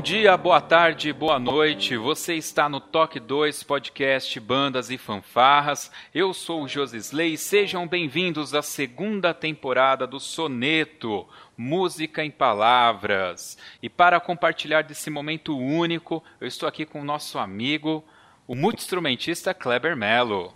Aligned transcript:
Bom 0.00 0.04
dia, 0.04 0.34
boa 0.34 0.62
tarde, 0.62 1.12
boa 1.12 1.38
noite. 1.38 1.94
Você 1.94 2.34
está 2.34 2.70
no 2.70 2.80
Toque 2.80 3.20
2 3.20 3.62
Podcast 3.64 4.40
Bandas 4.40 4.88
e 4.88 4.96
Fanfarras. 4.96 5.90
Eu 6.14 6.32
sou 6.32 6.62
o 6.62 6.66
Josisley. 6.66 7.36
Sejam 7.36 7.86
bem-vindos 7.86 8.54
à 8.54 8.62
segunda 8.62 9.34
temporada 9.34 10.06
do 10.06 10.18
Soneto, 10.18 11.28
Música 11.54 12.24
em 12.24 12.30
Palavras. 12.30 13.58
E 13.82 13.90
para 13.90 14.18
compartilhar 14.18 14.84
desse 14.84 15.10
momento 15.10 15.54
único, 15.54 16.24
eu 16.40 16.48
estou 16.48 16.66
aqui 16.66 16.86
com 16.86 17.02
o 17.02 17.04
nosso 17.04 17.38
amigo, 17.38 18.02
o 18.48 18.54
multi-instrumentista 18.54 19.52
Kleber 19.52 19.94
Mello. 19.94 20.54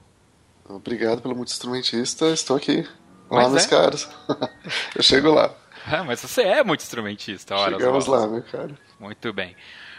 Obrigado 0.67 1.21
pelo 1.21 1.37
multi-instrumentista. 1.37 2.31
Estou 2.31 2.57
aqui. 2.57 2.89
Lá 3.31 3.43
Mas 3.43 3.51
meus 3.51 3.67
é? 3.67 3.69
caras. 3.69 4.09
eu 4.97 5.03
chego 5.03 5.35
lá. 5.35 5.55
Ah, 5.87 6.03
mas 6.03 6.21
você 6.21 6.41
é 6.45 6.65
multi-instrumentista, 6.65 7.55
ora. 7.55 7.73
Chegamos 7.73 8.07
lá, 8.07 8.27
meu 8.27 8.43
cara. 8.43 8.75
Muito 8.99 9.33
bem. 9.33 9.55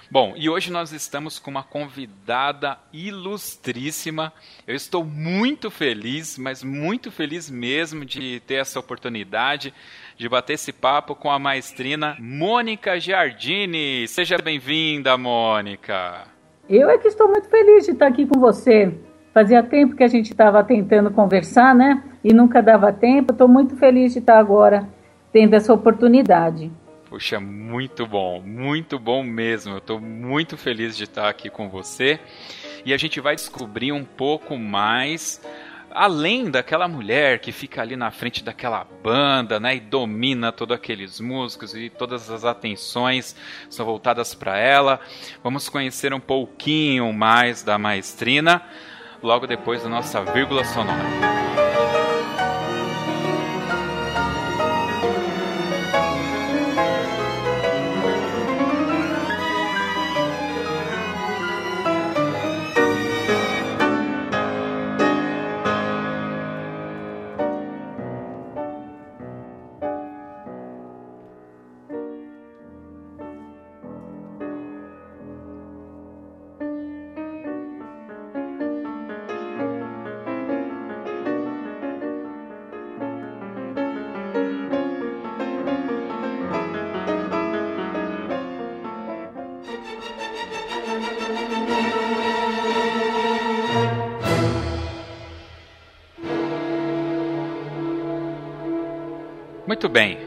Bom, 0.10 0.34
e 0.38 0.48
hoje 0.48 0.72
nós 0.72 0.92
estamos 0.92 1.40
com 1.40 1.50
uma 1.50 1.64
convidada 1.64 2.78
ilustríssima. 2.94 4.32
Eu 4.68 4.76
estou 4.76 5.04
muito 5.04 5.72
feliz, 5.72 6.38
mas 6.38 6.64
muito 6.64 7.12
feliz 7.12 7.50
mesmo 7.50 8.06
de 8.06 8.40
ter 8.42 8.56
essa 8.56 8.80
oportunidade 8.80 9.74
de 10.16 10.30
bater 10.30 10.54
esse 10.54 10.72
papo 10.72 11.16
com 11.16 11.30
a 11.30 11.40
maestrina 11.40 12.16
Mônica 12.20 13.00
Giardini. 13.00 14.08
Seja 14.08 14.38
bem-vinda, 14.38 15.18
Mônica. 15.18 16.28
Eu 16.70 16.90
é 16.90 16.98
que 16.98 17.08
estou 17.08 17.28
muito 17.28 17.50
feliz 17.50 17.86
de 17.86 17.92
estar 17.92 18.08
aqui 18.08 18.26
com 18.28 18.40
você. 18.40 18.94
Fazia 19.34 19.62
tempo 19.64 19.96
que 19.96 20.04
a 20.04 20.08
gente 20.08 20.32
estava 20.32 20.64
tentando 20.64 21.12
conversar, 21.12 21.76
né? 21.76 22.04
E 22.24 22.32
nunca 22.32 22.62
dava 22.62 22.94
tempo. 22.94 23.34
Estou 23.34 23.48
muito 23.48 23.76
feliz 23.76 24.14
de 24.14 24.20
estar 24.20 24.38
agora 24.38 24.88
tendo 25.34 25.56
essa 25.56 25.74
oportunidade. 25.74 26.72
Puxa, 27.10 27.40
muito 27.40 28.08
bom, 28.08 28.42
muito 28.42 28.98
bom 28.98 29.24
mesmo. 29.24 29.74
Eu 29.74 29.78
estou 29.78 30.00
muito 30.00 30.58
feliz 30.58 30.98
de 30.98 31.04
estar 31.04 31.30
aqui 31.30 31.50
com 31.50 31.70
você. 31.70 32.20
E 32.84 32.94
a 32.94 32.98
gente 32.98 33.20
vai 33.20 33.36
descobrir 33.36 33.92
um 33.92 34.04
pouco 34.04 34.58
mais 34.58 35.42
além 35.96 36.52
daquela 36.52 36.90
mulher 36.90 37.40
que 37.40 37.54
fica 37.54 37.82
ali 37.82 37.96
na 37.96 38.12
frente 38.12 38.44
daquela 38.44 38.86
banda, 39.02 39.62
né, 39.62 39.78
e 39.78 39.80
domina 39.80 40.52
todos 40.52 40.76
aqueles 40.76 41.22
músicos 41.22 41.74
e 41.74 41.90
todas 41.90 42.30
as 42.30 42.44
atenções 42.44 43.34
são 43.70 43.86
voltadas 43.86 44.36
para 44.36 44.58
ela. 44.60 45.00
Vamos 45.42 45.70
conhecer 45.70 46.14
um 46.14 46.20
pouquinho 46.20 47.14
mais 47.14 47.64
da 47.64 47.78
maestrina 47.78 48.62
logo 49.24 49.48
depois 49.48 49.84
da 49.84 49.90
nossa 49.90 50.22
vírgula 50.26 50.66
sonora. 50.66 51.65
Muito 99.76 99.90
bem. 99.90 100.18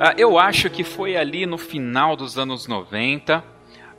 Ah, 0.00 0.14
eu 0.18 0.36
acho 0.36 0.68
que 0.68 0.82
foi 0.82 1.16
ali 1.16 1.46
no 1.46 1.56
final 1.56 2.16
dos 2.16 2.36
anos 2.36 2.66
90, 2.66 3.44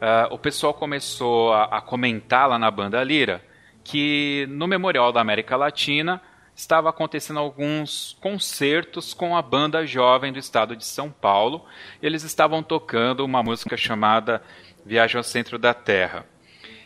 ah, 0.02 0.28
o 0.32 0.38
pessoal 0.38 0.74
começou 0.74 1.54
a, 1.54 1.78
a 1.78 1.82
comentar 1.82 2.50
lá 2.50 2.60
na 2.60 2.70
Banda 2.70 3.02
Lira 3.06 3.42
que 3.86 4.46
no 4.50 4.68
Memorial 4.68 5.14
da 5.14 5.22
América 5.22 5.56
Latina 5.56 6.22
estava 6.54 6.90
acontecendo 6.90 7.40
alguns 7.40 8.18
concertos 8.20 9.14
com 9.14 9.38
a 9.38 9.42
banda 9.42 9.86
jovem 9.86 10.34
do 10.34 10.40
estado 10.40 10.76
de 10.76 10.84
São 10.84 11.10
Paulo. 11.10 11.64
Eles 12.04 12.24
estavam 12.24 12.62
tocando 12.62 13.24
uma 13.24 13.42
música 13.42 13.78
chamada 13.78 14.44
Viagem 14.86 15.16
ao 15.16 15.24
Centro 15.24 15.58
da 15.58 15.74
Terra. 15.74 16.26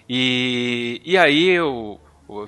E, 0.08 1.02
e 1.04 1.18
aí 1.18 1.50
eu 1.50 2.00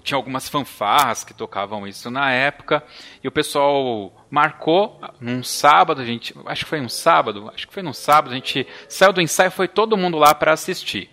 tinha 0.02 0.18
algumas 0.18 0.48
fanfarras 0.48 1.24
que 1.24 1.34
tocavam 1.34 1.86
isso 1.88 2.10
na 2.10 2.32
época, 2.32 2.84
e 3.24 3.28
o 3.28 3.32
pessoal 3.32 4.14
marcou 4.30 5.00
num 5.20 5.44
sábado, 5.44 6.02
a 6.02 6.06
gente, 6.06 6.34
acho 6.46 6.64
que 6.64 6.70
foi 6.70 6.80
um 6.82 6.90
sábado, 6.90 7.52
acho 7.54 7.68
que 7.68 7.74
foi 7.74 7.84
num 7.84 7.94
sábado, 7.94 8.32
a 8.32 8.36
gente 8.36 8.66
saiu 8.88 9.12
do 9.14 9.22
ensaio, 9.22 9.52
foi 9.52 9.68
todo 9.68 9.98
mundo 9.98 10.18
lá 10.18 10.34
para 10.34 10.54
assistir. 10.54 11.10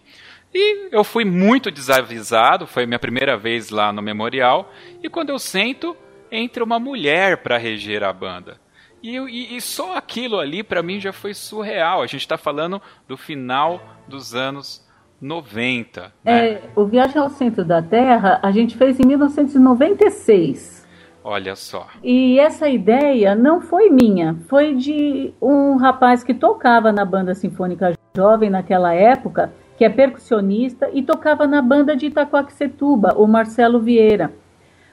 E 0.52 0.88
eu 0.90 1.04
fui 1.04 1.24
muito 1.24 1.70
desavisado, 1.70 2.66
foi 2.66 2.86
minha 2.86 2.98
primeira 2.98 3.36
vez 3.36 3.70
lá 3.70 3.92
no 3.92 4.02
memorial, 4.02 4.72
e 5.02 5.08
quando 5.08 5.30
eu 5.30 5.38
sento, 5.38 5.96
entra 6.30 6.62
uma 6.64 6.78
mulher 6.78 7.38
para 7.38 7.56
reger 7.58 8.02
a 8.02 8.12
banda. 8.12 8.60
E, 9.02 9.16
e- 9.16 9.56
e 9.56 9.60
só 9.60 9.96
aquilo 9.96 10.38
ali 10.38 10.62
para 10.62 10.82
mim 10.82 11.00
já 11.00 11.12
foi 11.12 11.32
surreal. 11.34 12.02
A 12.02 12.06
gente 12.06 12.20
está 12.20 12.36
falando 12.36 12.82
do 13.08 13.16
final 13.16 13.80
dos 14.06 14.34
anos 14.34 14.86
90. 15.20 16.12
Né? 16.24 16.48
É, 16.48 16.62
o 16.74 16.84
Viagem 16.84 17.18
ao 17.18 17.28
Centro 17.28 17.64
da 17.64 17.82
Terra 17.82 18.40
a 18.42 18.50
gente 18.50 18.76
fez 18.76 18.98
em 18.98 19.06
1996. 19.06 20.80
Olha 21.22 21.54
só. 21.54 21.86
E 22.02 22.40
essa 22.40 22.68
ideia 22.68 23.34
não 23.34 23.60
foi 23.60 23.90
minha, 23.90 24.36
foi 24.48 24.74
de 24.74 25.34
um 25.40 25.76
rapaz 25.76 26.24
que 26.24 26.32
tocava 26.32 26.90
na 26.90 27.04
banda 27.04 27.34
sinfônica 27.34 27.92
jovem 28.16 28.48
naquela 28.48 28.94
época, 28.94 29.52
que 29.76 29.84
é 29.84 29.88
percussionista 29.90 30.88
e 30.92 31.02
tocava 31.02 31.46
na 31.46 31.60
banda 31.60 31.94
de 31.94 32.06
Itacoaxetuba, 32.06 33.14
o 33.16 33.26
Marcelo 33.26 33.80
Vieira. 33.80 34.32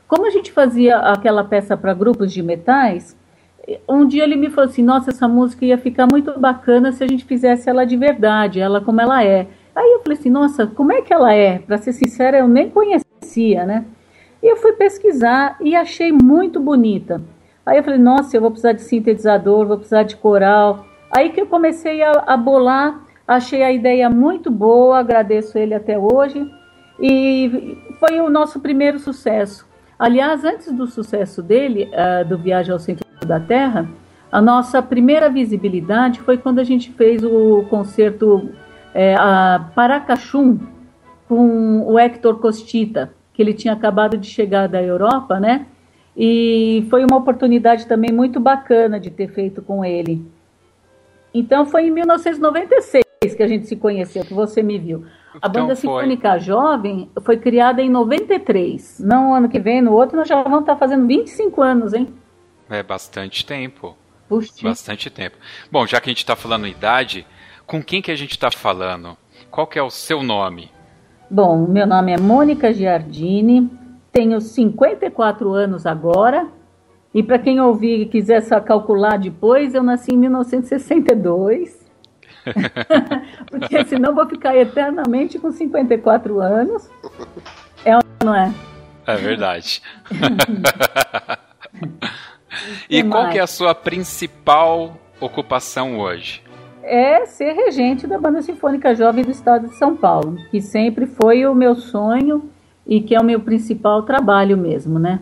Como 0.08 0.26
a 0.26 0.30
gente 0.30 0.52
fazia 0.52 0.98
aquela 0.98 1.44
peça 1.44 1.76
para 1.76 1.94
grupos 1.94 2.32
de 2.32 2.44
metais, 2.44 3.18
um 3.88 4.06
dia 4.06 4.24
ele 4.24 4.36
me 4.36 4.50
falou 4.50 4.70
assim: 4.70 4.84
Nossa, 4.84 5.10
essa 5.10 5.28
música 5.28 5.66
ia 5.66 5.78
ficar 5.78 6.08
muito 6.10 6.38
bacana 6.40 6.92
se 6.92 7.04
a 7.04 7.08
gente 7.08 7.26
fizesse 7.26 7.70
ela 7.70 7.86
de 7.86 7.98
verdade, 7.98 8.60
ela 8.60 8.80
como 8.80 9.02
ela 9.02 9.24
é. 9.24 9.48
Aí 9.78 9.94
eu 9.94 10.02
falei 10.02 10.18
assim: 10.18 10.30
Nossa, 10.30 10.68
como 10.68 10.92
é 10.92 11.02
que 11.02 11.14
ela 11.14 11.34
é? 11.34 11.60
Para 11.60 11.78
ser 11.78 11.94
sincera, 11.94 12.40
eu 12.40 12.48
nem 12.48 12.70
conhecia, 12.70 13.66
né? 13.66 13.86
E 14.42 14.52
eu 14.52 14.58
fui 14.58 14.74
pesquisar 14.74 15.58
e 15.62 15.76
achei 15.76 16.12
muito 16.12 16.60
bonita. 16.60 17.22
Aí 17.66 17.78
eu 17.78 17.84
falei: 17.84 18.00
Nossa, 18.00 18.36
eu 18.36 18.42
vou 18.42 18.52
precisar 18.52 18.74
de 18.74 18.82
sintetizador, 18.82 19.68
vou 19.68 19.78
precisar 19.78 20.04
de 20.04 20.18
coral. 20.18 20.86
Aí 21.16 21.30
que 21.30 21.40
eu 21.40 21.48
comecei 21.48 22.02
a, 22.02 22.12
a 22.26 22.36
bolar 22.36 23.08
Achei 23.28 23.62
a 23.62 23.72
ideia 23.74 24.10
muito 24.10 24.50
boa, 24.50 25.00
agradeço 25.00 25.58
ele 25.58 25.74
até 25.74 26.00
hoje. 26.00 26.50
E 26.98 27.78
foi 28.00 28.22
o 28.22 28.30
nosso 28.30 28.62
primeiro 28.62 28.98
sucesso. 28.98 29.68
Aliás, 30.00 30.46
antes 30.46 30.72
do 30.72 30.88
sucesso 30.88 31.42
dele, 31.44 31.92
uh, 31.92 32.26
do 32.26 32.38
Viagem 32.38 32.72
ao 32.72 32.80
Centro 32.80 33.06
da 33.28 33.40
Terra, 33.40 33.90
a 34.32 34.42
nossa 34.42 34.82
primeira 34.82 35.30
visibilidade 35.30 36.22
foi 36.22 36.38
quando 36.38 36.60
a 36.60 36.64
gente 36.64 36.90
fez 36.92 37.22
o 37.22 37.66
concerto 37.70 38.50
é, 38.98 39.14
a 39.14 39.70
Paracachum 39.76 40.58
com 41.28 41.82
o 41.84 42.00
Hector 42.00 42.40
Costita, 42.40 43.14
que 43.32 43.44
ele 43.44 43.54
tinha 43.54 43.74
acabado 43.76 44.18
de 44.18 44.28
chegar 44.28 44.68
da 44.68 44.82
Europa, 44.82 45.40
né? 45.40 45.68
E 46.16 46.84
foi 46.90 47.06
uma 47.06 47.18
oportunidade 47.18 47.86
também 47.86 48.12
muito 48.12 48.40
bacana 48.40 49.00
de 49.00 49.12
ter 49.12 49.28
feito 49.28 49.62
com 49.62 49.86
ele. 49.86 50.26
Então 51.32 51.64
foi 51.64 51.86
em 51.86 51.92
1996 51.92 53.04
que 53.36 53.44
a 53.44 53.48
gente 53.48 53.68
se 53.68 53.76
conheceu, 53.76 54.26
que 54.26 54.34
você 54.34 54.64
me 54.64 54.80
viu. 54.80 55.06
A 55.36 55.48
então 55.48 55.52
Banda 55.52 55.76
Sinfônica 55.76 56.40
Jovem 56.40 57.12
foi 57.22 57.38
criada 57.38 57.84
em 57.84 57.90
93. 57.92 59.00
Não 59.00 59.32
ano 59.32 59.48
que 59.48 59.60
vem, 59.60 59.80
no 59.80 59.94
outro, 59.94 60.18
nós 60.18 60.28
já 60.28 60.42
vamos 60.42 60.62
estar 60.62 60.76
fazendo 60.76 61.06
25 61.06 61.62
anos, 61.62 61.94
hein? 61.94 62.08
É 62.68 62.82
bastante 62.82 63.46
tempo. 63.46 63.96
Puxa. 64.28 64.54
Bastante 64.64 65.12
tempo. 65.12 65.38
Bom, 65.72 65.86
já 65.86 66.02
que 66.02 66.10
a 66.10 66.12
gente 66.12 66.24
está 66.24 66.36
falando 66.36 66.66
idade, 66.66 67.28
com 67.68 67.84
quem 67.84 68.02
que 68.02 68.10
a 68.10 68.16
gente 68.16 68.32
está 68.32 68.50
falando? 68.50 69.18
Qual 69.52 69.68
que 69.68 69.78
é 69.78 69.84
o 69.84 69.90
seu 69.90 70.24
nome? 70.24 70.72
Bom, 71.30 71.68
meu 71.68 71.86
nome 71.86 72.14
é 72.14 72.18
Mônica 72.18 72.74
Giardini, 72.74 73.70
tenho 74.12 74.40
54 74.40 75.54
anos 75.54 75.86
agora. 75.86 76.48
E 77.14 77.22
para 77.22 77.38
quem 77.38 77.60
ouvir 77.60 78.02
e 78.02 78.06
quiser 78.06 78.42
só 78.42 78.62
calcular 78.62 79.18
depois, 79.18 79.74
eu 79.74 79.84
nasci 79.84 80.14
em 80.14 80.18
1962. 80.18 81.86
Porque 83.52 83.84
senão 83.86 84.16
vou 84.16 84.28
ficar 84.28 84.56
eternamente 84.56 85.38
com 85.38 85.52
54 85.52 86.40
anos. 86.40 86.90
É 87.84 87.98
ou 87.98 88.02
não 88.24 88.34
é? 88.34 88.54
É 89.06 89.16
verdade. 89.16 89.82
e 92.90 93.04
qual 93.04 93.30
que 93.30 93.38
é 93.38 93.42
a 93.42 93.48
sua 93.48 93.76
principal 93.76 94.98
ocupação 95.20 96.00
hoje? 96.00 96.47
É 96.84 97.26
ser 97.26 97.54
regente 97.54 98.08
da 98.08 98.18
Banda 98.18 98.42
Sinfônica 98.42 98.96
Jovem 98.96 99.24
do 99.24 99.32
Estado 99.32 99.68
de 99.68 99.76
São 99.76 99.96
Paulo, 99.96 100.38
que 100.50 100.62
sempre 100.62 101.06
foi 101.06 101.46
o 101.46 101.54
meu 101.54 101.76
sonho 101.76 102.50
e 102.86 103.02
que 103.02 103.14
é 103.14 103.20
o 103.20 103.24
meu 103.24 103.40
principal 103.42 104.04
trabalho 104.04 104.58
mesmo, 104.58 104.98
né? 104.98 105.20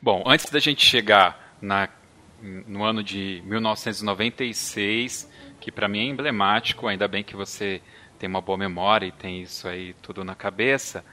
Bom, 0.00 0.22
antes 0.26 0.50
da 0.50 0.58
gente 0.58 0.84
chegar 0.84 1.54
na, 1.60 1.88
no 2.66 2.84
ano 2.84 3.02
de 3.02 3.42
1996, 3.46 5.30
que 5.60 5.70
para 5.72 5.88
mim 5.88 6.00
é 6.00 6.04
emblemático, 6.04 6.86
ainda 6.86 7.08
bem 7.08 7.22
que 7.22 7.36
você 7.36 7.80
tem 8.18 8.28
uma 8.28 8.40
boa 8.40 8.58
memória 8.58 9.06
e 9.06 9.12
tem 9.12 9.42
isso 9.42 9.68
aí 9.68 9.94
tudo 10.02 10.24
na 10.24 10.34
cabeça, 10.34 11.04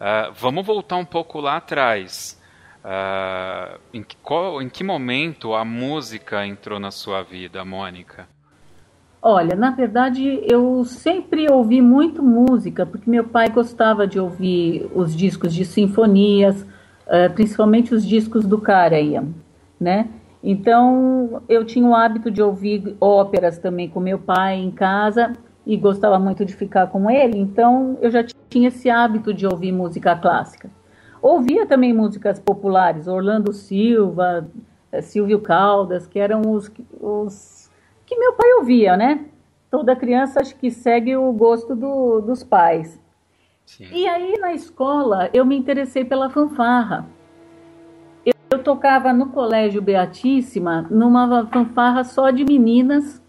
uh, 0.00 0.32
vamos 0.34 0.64
voltar 0.64 0.96
um 0.96 1.04
pouco 1.04 1.40
lá 1.40 1.56
atrás. 1.56 2.40
Uh, 2.84 3.78
em, 3.94 4.02
que, 4.02 4.16
qual, 4.16 4.60
em 4.60 4.68
que 4.68 4.82
momento 4.82 5.54
a 5.54 5.64
música 5.64 6.44
entrou 6.44 6.80
na 6.80 6.90
sua 6.90 7.22
vida, 7.22 7.64
Mônica? 7.64 8.26
Olha, 9.24 9.54
na 9.54 9.70
verdade, 9.70 10.42
eu 10.50 10.84
sempre 10.84 11.48
ouvi 11.48 11.80
muito 11.80 12.20
música, 12.20 12.84
porque 12.84 13.08
meu 13.08 13.22
pai 13.22 13.48
gostava 13.50 14.04
de 14.04 14.18
ouvir 14.18 14.90
os 14.92 15.14
discos 15.14 15.54
de 15.54 15.64
sinfonias, 15.64 16.62
uh, 16.62 17.32
principalmente 17.32 17.94
os 17.94 18.04
discos 18.04 18.44
do 18.44 18.60
Karajan, 18.60 19.28
né? 19.78 20.08
Então, 20.42 21.40
eu 21.48 21.64
tinha 21.64 21.86
o 21.86 21.94
hábito 21.94 22.32
de 22.32 22.42
ouvir 22.42 22.96
óperas 23.00 23.58
também 23.58 23.88
com 23.88 24.00
meu 24.00 24.18
pai 24.18 24.56
em 24.56 24.72
casa 24.72 25.34
e 25.64 25.76
gostava 25.76 26.18
muito 26.18 26.44
de 26.44 26.52
ficar 26.52 26.88
com 26.88 27.08
ele, 27.08 27.38
então 27.38 27.96
eu 28.00 28.10
já 28.10 28.24
tinha 28.50 28.66
esse 28.66 28.90
hábito 28.90 29.32
de 29.32 29.46
ouvir 29.46 29.70
música 29.70 30.16
clássica. 30.16 30.68
Ouvia 31.22 31.64
também 31.64 31.92
músicas 31.92 32.40
populares, 32.40 33.06
Orlando 33.06 33.52
Silva, 33.52 34.48
eh, 34.90 35.00
Silvio 35.00 35.38
Caldas, 35.38 36.08
que 36.08 36.18
eram 36.18 36.42
os, 36.50 36.68
os 37.00 37.61
que 38.12 38.18
meu 38.18 38.34
pai 38.34 38.52
ouvia, 38.54 38.96
né? 38.96 39.24
Toda 39.70 39.96
criança 39.96 40.40
acho 40.40 40.54
que 40.56 40.70
segue 40.70 41.16
o 41.16 41.32
gosto 41.32 41.74
do, 41.74 42.20
dos 42.20 42.44
pais. 42.44 43.00
Sim. 43.64 43.88
E 43.90 44.06
aí 44.06 44.38
na 44.38 44.52
escola 44.52 45.30
eu 45.32 45.46
me 45.46 45.56
interessei 45.56 46.04
pela 46.04 46.28
fanfarra. 46.28 47.06
Eu, 48.24 48.34
eu 48.50 48.62
tocava 48.62 49.12
no 49.14 49.30
Colégio 49.30 49.80
Beatíssima 49.80 50.86
numa 50.90 51.46
fanfarra 51.46 52.04
só 52.04 52.30
de 52.30 52.44
meninas, 52.44 53.22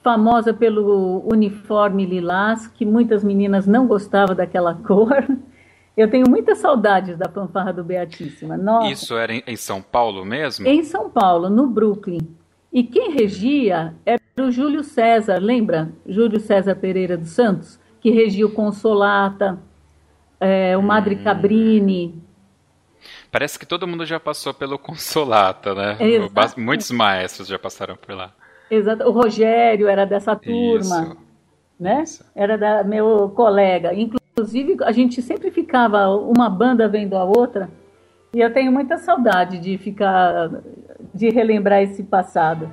famosa 0.00 0.54
pelo 0.54 1.24
uniforme 1.28 2.06
lilás, 2.06 2.68
que 2.68 2.86
muitas 2.86 3.24
meninas 3.24 3.66
não 3.66 3.86
gostavam 3.88 4.36
daquela 4.36 4.74
cor. 4.86 5.26
Eu 5.96 6.08
tenho 6.08 6.30
muitas 6.30 6.58
saudades 6.58 7.18
da 7.18 7.28
fanfarra 7.28 7.72
do 7.72 7.82
Beatíssima. 7.82 8.56
Nossa. 8.56 8.92
Isso 8.92 9.16
era 9.16 9.32
em 9.34 9.56
São 9.56 9.82
Paulo 9.82 10.24
mesmo? 10.24 10.68
Em 10.68 10.84
São 10.84 11.10
Paulo, 11.10 11.50
no 11.50 11.66
Brooklyn. 11.66 12.37
E 12.78 12.84
quem 12.84 13.10
regia 13.10 13.92
era 14.06 14.22
o 14.38 14.52
Júlio 14.52 14.84
César, 14.84 15.40
lembra? 15.40 15.90
Júlio 16.06 16.38
César 16.38 16.76
Pereira 16.76 17.16
dos 17.16 17.30
Santos, 17.30 17.76
que 18.00 18.08
regia 18.08 18.46
o 18.46 18.52
Consolata, 18.52 19.58
é, 20.38 20.76
o 20.76 20.82
Madre 20.82 21.16
hum. 21.16 21.24
Cabrini. 21.24 22.22
Parece 23.32 23.58
que 23.58 23.66
todo 23.66 23.84
mundo 23.84 24.06
já 24.06 24.20
passou 24.20 24.54
pelo 24.54 24.78
Consolata, 24.78 25.74
né? 25.74 25.96
Exato. 25.98 26.60
Muitos 26.60 26.88
maestros 26.92 27.48
já 27.48 27.58
passaram 27.58 27.96
por 27.96 28.14
lá. 28.14 28.32
Exato. 28.70 29.02
O 29.08 29.10
Rogério 29.10 29.88
era 29.88 30.04
dessa 30.04 30.36
turma, 30.36 31.02
Isso. 31.02 31.16
né? 31.80 32.02
Isso. 32.04 32.24
Era 32.32 32.56
da, 32.56 32.84
meu 32.84 33.32
colega. 33.34 33.92
Inclusive, 33.92 34.76
a 34.84 34.92
gente 34.92 35.20
sempre 35.20 35.50
ficava 35.50 36.10
uma 36.10 36.48
banda 36.48 36.86
vendo 36.86 37.16
a 37.16 37.24
outra. 37.24 37.68
E 38.32 38.40
eu 38.40 38.52
tenho 38.52 38.70
muita 38.70 38.98
saudade 38.98 39.58
de 39.58 39.78
ficar, 39.78 40.50
de 41.14 41.30
relembrar 41.30 41.82
esse 41.82 42.02
passado. 42.02 42.70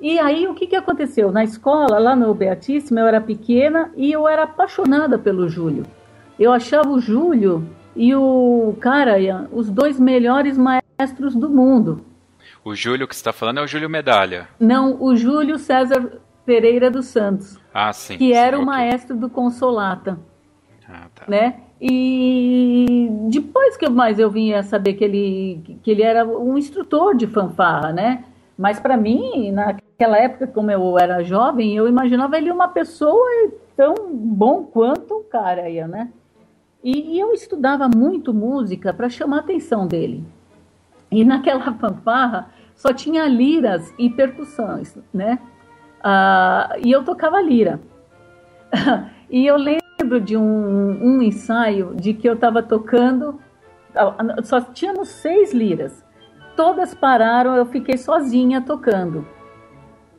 E 0.00 0.18
aí, 0.18 0.48
o 0.48 0.54
que, 0.54 0.66
que 0.66 0.76
aconteceu? 0.76 1.30
Na 1.30 1.44
escola, 1.44 1.98
lá 1.98 2.16
no 2.16 2.34
Beatíssimo, 2.34 2.98
eu 2.98 3.06
era 3.06 3.20
pequena 3.20 3.92
e 3.96 4.10
eu 4.10 4.26
era 4.26 4.44
apaixonada 4.44 5.18
pelo 5.18 5.48
Júlio. 5.48 5.84
Eu 6.38 6.52
achava 6.52 6.88
o 6.88 7.00
Júlio 7.00 7.68
e 7.94 8.14
o 8.14 8.74
Karajan 8.80 9.48
os 9.52 9.68
dois 9.68 10.00
melhores 10.00 10.56
maestros 10.56 11.34
do 11.34 11.50
mundo. 11.50 12.04
O 12.64 12.74
Júlio 12.74 13.06
que 13.06 13.14
você 13.14 13.20
está 13.20 13.32
falando 13.32 13.58
é 13.58 13.62
o 13.62 13.66
Júlio 13.66 13.90
Medalha. 13.90 14.48
Não, 14.58 15.00
o 15.00 15.14
Júlio 15.14 15.58
César 15.58 16.20
Pereira 16.44 16.90
dos 16.90 17.06
Santos. 17.06 17.58
Ah, 17.72 17.92
sim. 17.92 18.16
Que 18.16 18.28
sim, 18.28 18.32
era 18.32 18.58
o 18.58 18.64
maestro 18.64 19.16
do 19.16 19.28
Consolata. 19.28 20.18
Ah, 20.88 21.06
tá. 21.14 21.24
Né? 21.28 21.60
E 21.80 23.08
depois 23.30 23.76
que 23.76 23.88
mais 23.88 24.18
eu 24.18 24.30
vim 24.30 24.52
a 24.52 24.62
saber 24.62 24.94
que 24.94 25.04
ele, 25.04 25.78
que 25.82 25.90
ele 25.90 26.02
era 26.02 26.26
um 26.26 26.58
instrutor 26.58 27.16
de 27.16 27.26
fanfarra, 27.26 27.92
né? 27.92 28.24
Mas 28.58 28.78
para 28.78 28.96
mim, 28.96 29.50
naquela 29.50 30.18
época, 30.18 30.46
como 30.46 30.70
eu 30.70 30.98
era 30.98 31.22
jovem, 31.22 31.74
eu 31.74 31.88
imaginava 31.88 32.36
ele 32.36 32.50
uma 32.50 32.68
pessoa 32.68 33.26
tão 33.74 33.94
bom 34.12 34.64
quanto 34.64 35.14
o 35.14 35.24
cara 35.24 35.62
aí, 35.62 35.82
né? 35.88 36.10
E, 36.84 37.16
e 37.16 37.20
eu 37.20 37.32
estudava 37.32 37.88
muito 37.88 38.34
música 38.34 38.92
para 38.92 39.08
chamar 39.08 39.38
a 39.38 39.40
atenção 39.40 39.86
dele. 39.86 40.22
E 41.10 41.24
naquela 41.24 41.72
fanfarra 41.80 42.50
só 42.74 42.92
tinha 42.92 43.26
liras 43.26 43.92
e 43.98 44.10
percussões, 44.10 44.94
né? 45.12 45.38
Ah, 46.02 46.76
e 46.82 46.92
eu 46.92 47.02
tocava 47.02 47.40
lira. 47.40 47.80
e 49.30 49.46
eu 49.46 49.56
lembro 50.00 50.20
de 50.20 50.36
um, 50.36 50.42
um 50.42 51.22
ensaio 51.22 51.94
de 51.94 52.14
que 52.14 52.28
eu 52.28 52.34
estava 52.34 52.62
tocando, 52.62 53.40
só 54.42 54.60
tínhamos 54.60 55.08
seis 55.08 55.52
liras 55.52 56.04
todas 56.60 56.92
pararam, 56.92 57.56
eu 57.56 57.64
fiquei 57.64 57.96
sozinha 57.96 58.60
tocando. 58.60 59.26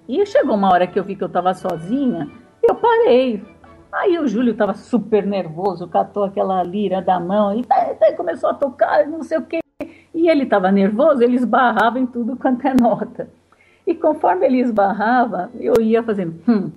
E 0.10 0.26
chegou 0.26 0.56
uma 0.56 0.72
hora 0.72 0.88
que 0.88 1.00
eu 1.00 1.04
vi 1.04 1.16
que 1.16 1.24
eu 1.24 1.28
estava 1.28 1.54
sozinha, 1.54 2.28
eu 2.64 2.74
parei. 2.74 3.44
Aí 3.92 4.18
o 4.18 4.28
Júlio 4.28 4.54
estava 4.54 4.74
super 4.74 5.24
nervoso, 5.24 5.88
catou 5.88 6.24
aquela 6.24 6.64
lira 6.64 7.00
da 7.00 7.20
mão 7.20 7.56
e 7.56 7.64
tá, 7.64 7.94
tá, 7.94 8.14
começou 8.14 8.50
a 8.50 8.56
tocar, 8.56 9.06
não 9.06 9.22
sei 9.22 9.38
o 9.38 9.44
quê. 9.44 9.60
E 10.16 10.28
ele 10.28 10.46
estava 10.46 10.72
nervoso, 10.72 11.22
ele 11.22 11.36
esbarrava 11.36 12.00
em 12.00 12.08
tudo 12.08 12.36
quanto 12.36 12.68
é 12.68 12.74
nota. 12.74 13.30
E 13.86 13.94
conforme 13.94 14.48
ele 14.48 14.62
esbarrava, 14.62 15.52
eu 15.60 15.76
ia 15.80 16.02
fazendo 16.02 16.42
hum, 16.48 16.72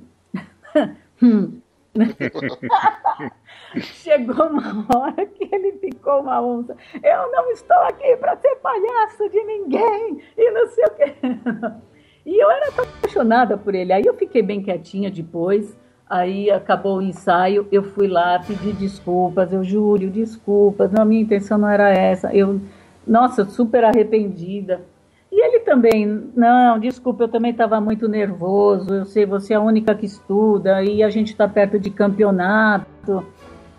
hum, 1.22 1.58
Chegou 3.80 4.46
uma 4.46 4.86
hora 4.94 5.26
que 5.26 5.48
ele 5.52 5.72
ficou 5.72 6.20
uma 6.20 6.40
onça. 6.42 6.76
Eu 7.02 7.30
não 7.30 7.50
estou 7.50 7.76
aqui 7.78 8.16
para 8.16 8.36
ser 8.36 8.56
palhaço 8.56 9.28
de 9.28 9.42
ninguém 9.44 10.20
e 10.36 10.50
não 10.50 10.66
sei 10.68 10.84
o 10.84 10.90
quê. 10.90 11.14
E 12.26 12.42
eu 12.42 12.50
era 12.50 12.70
apaixonada 12.70 13.58
por 13.58 13.74
ele. 13.74 13.92
Aí 13.92 14.02
eu 14.06 14.14
fiquei 14.14 14.40
bem 14.42 14.62
quietinha 14.62 15.10
depois. 15.10 15.76
Aí 16.08 16.50
acabou 16.50 16.96
o 16.96 17.02
ensaio, 17.02 17.68
eu 17.70 17.82
fui 17.82 18.08
lá 18.08 18.38
pedir 18.38 18.72
desculpas. 18.74 19.52
Eu 19.52 19.62
juro, 19.62 20.08
desculpas. 20.08 20.90
Não, 20.90 21.02
a 21.02 21.04
minha 21.04 21.20
intenção 21.20 21.58
não 21.58 21.68
era 21.68 21.90
essa. 21.90 22.34
Eu, 22.34 22.62
nossa, 23.06 23.44
super 23.44 23.84
arrependida. 23.84 24.80
Também, 25.64 26.30
não, 26.36 26.78
desculpa, 26.78 27.24
eu 27.24 27.28
também 27.28 27.50
estava 27.50 27.80
muito 27.80 28.06
nervoso. 28.06 28.92
Eu 28.92 29.04
sei, 29.06 29.24
você 29.24 29.54
é 29.54 29.56
a 29.56 29.60
única 29.60 29.94
que 29.94 30.06
estuda 30.06 30.82
e 30.82 31.02
a 31.02 31.08
gente 31.08 31.28
está 31.32 31.48
perto 31.48 31.78
de 31.78 31.90
campeonato 31.90 33.24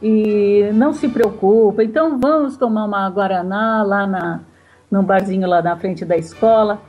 e 0.02 0.70
não 0.74 0.94
se 0.94 1.08
preocupa. 1.08 1.84
Então 1.84 2.20
vamos 2.20 2.58
tomar 2.58 2.86
uma 2.86 3.10
guaraná 3.10 3.84
lá 3.84 4.08
na, 4.08 4.42
num 4.90 5.04
barzinho 5.04 5.48
lá 5.48 5.62
na 5.62 5.76
frente 5.78 6.04
da 6.04 6.18
escola. 6.18 6.82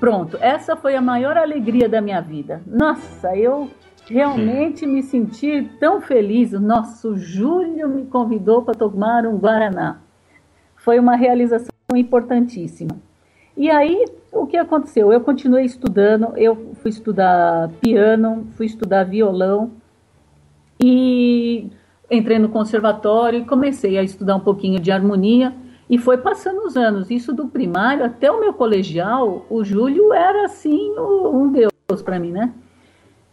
Pronto, 0.00 0.38
essa 0.40 0.76
foi 0.76 0.96
a 0.96 1.00
maior 1.00 1.36
alegria 1.36 1.88
da 1.88 2.00
minha 2.00 2.20
vida. 2.20 2.62
Nossa, 2.66 3.36
eu 3.36 3.70
realmente 4.08 4.86
me 4.86 5.02
senti 5.02 5.70
tão 5.78 6.00
feliz. 6.00 6.52
Nosso 6.52 7.16
Júlio 7.16 7.88
me 7.88 8.06
convidou 8.06 8.62
para 8.62 8.74
tomar 8.74 9.26
um 9.26 9.38
guaraná. 9.38 10.00
Foi 10.74 10.98
uma 10.98 11.16
realização 11.16 11.70
importantíssima. 11.94 12.96
E 13.56 13.70
aí, 13.70 14.06
o 14.32 14.46
que 14.46 14.56
aconteceu? 14.56 15.12
Eu 15.12 15.20
continuei 15.20 15.64
estudando, 15.64 16.32
eu 16.36 16.74
fui 16.82 16.90
estudar 16.90 17.68
piano, 17.80 18.46
fui 18.56 18.66
estudar 18.66 19.04
violão 19.04 19.72
e 20.80 21.68
entrei 22.10 22.38
no 22.38 22.48
conservatório 22.48 23.40
e 23.40 23.44
comecei 23.44 23.98
a 23.98 24.02
estudar 24.02 24.36
um 24.36 24.40
pouquinho 24.40 24.80
de 24.80 24.90
harmonia 24.90 25.54
e 25.88 25.98
foi 25.98 26.18
passando 26.18 26.64
os 26.64 26.76
anos. 26.76 27.10
Isso 27.10 27.32
do 27.32 27.48
primário 27.48 28.04
até 28.04 28.30
o 28.30 28.40
meu 28.40 28.52
colegial, 28.52 29.44
o 29.50 29.64
Júlio 29.64 30.12
era 30.12 30.44
assim 30.44 30.92
um 30.98 31.50
deus 31.50 32.02
para 32.02 32.18
mim, 32.18 32.30
né? 32.30 32.52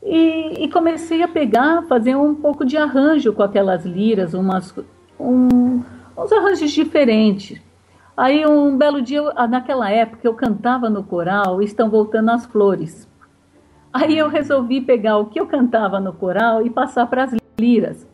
E, 0.04 0.64
e, 0.64 0.70
comecei 0.70 1.22
a 1.22 1.28
pegar, 1.28 1.84
fazer 1.84 2.16
um 2.16 2.34
pouco 2.34 2.64
de 2.64 2.78
arranjo 2.78 3.34
com 3.34 3.44
aquelas 3.44 3.86
liras, 3.86 4.34
umas, 4.34 4.74
um, 5.20 5.82
uns 6.18 6.32
arranjos 6.32 6.72
diferentes. 6.72 7.60
Aí 8.18 8.48
um 8.48 8.76
belo 8.76 9.00
dia, 9.00 9.22
naquela 9.48 9.92
época, 9.92 10.28
eu 10.28 10.34
cantava 10.34 10.90
no 10.90 11.04
coral 11.04 11.62
Estão 11.62 11.88
Voltando 11.88 12.32
as 12.32 12.48
Flores. 12.48 13.08
Aí 13.94 14.18
eu 14.18 14.28
resolvi 14.28 14.82
pegar 14.82 15.18
o 15.18 15.28
que 15.28 15.40
eu 15.40 15.46
cantava 15.46 16.00
no 16.00 16.12
coral 16.12 16.66
e 16.66 16.70
passar 16.72 17.06
para 17.06 17.26
as 17.26 17.36
liras. 17.60 18.08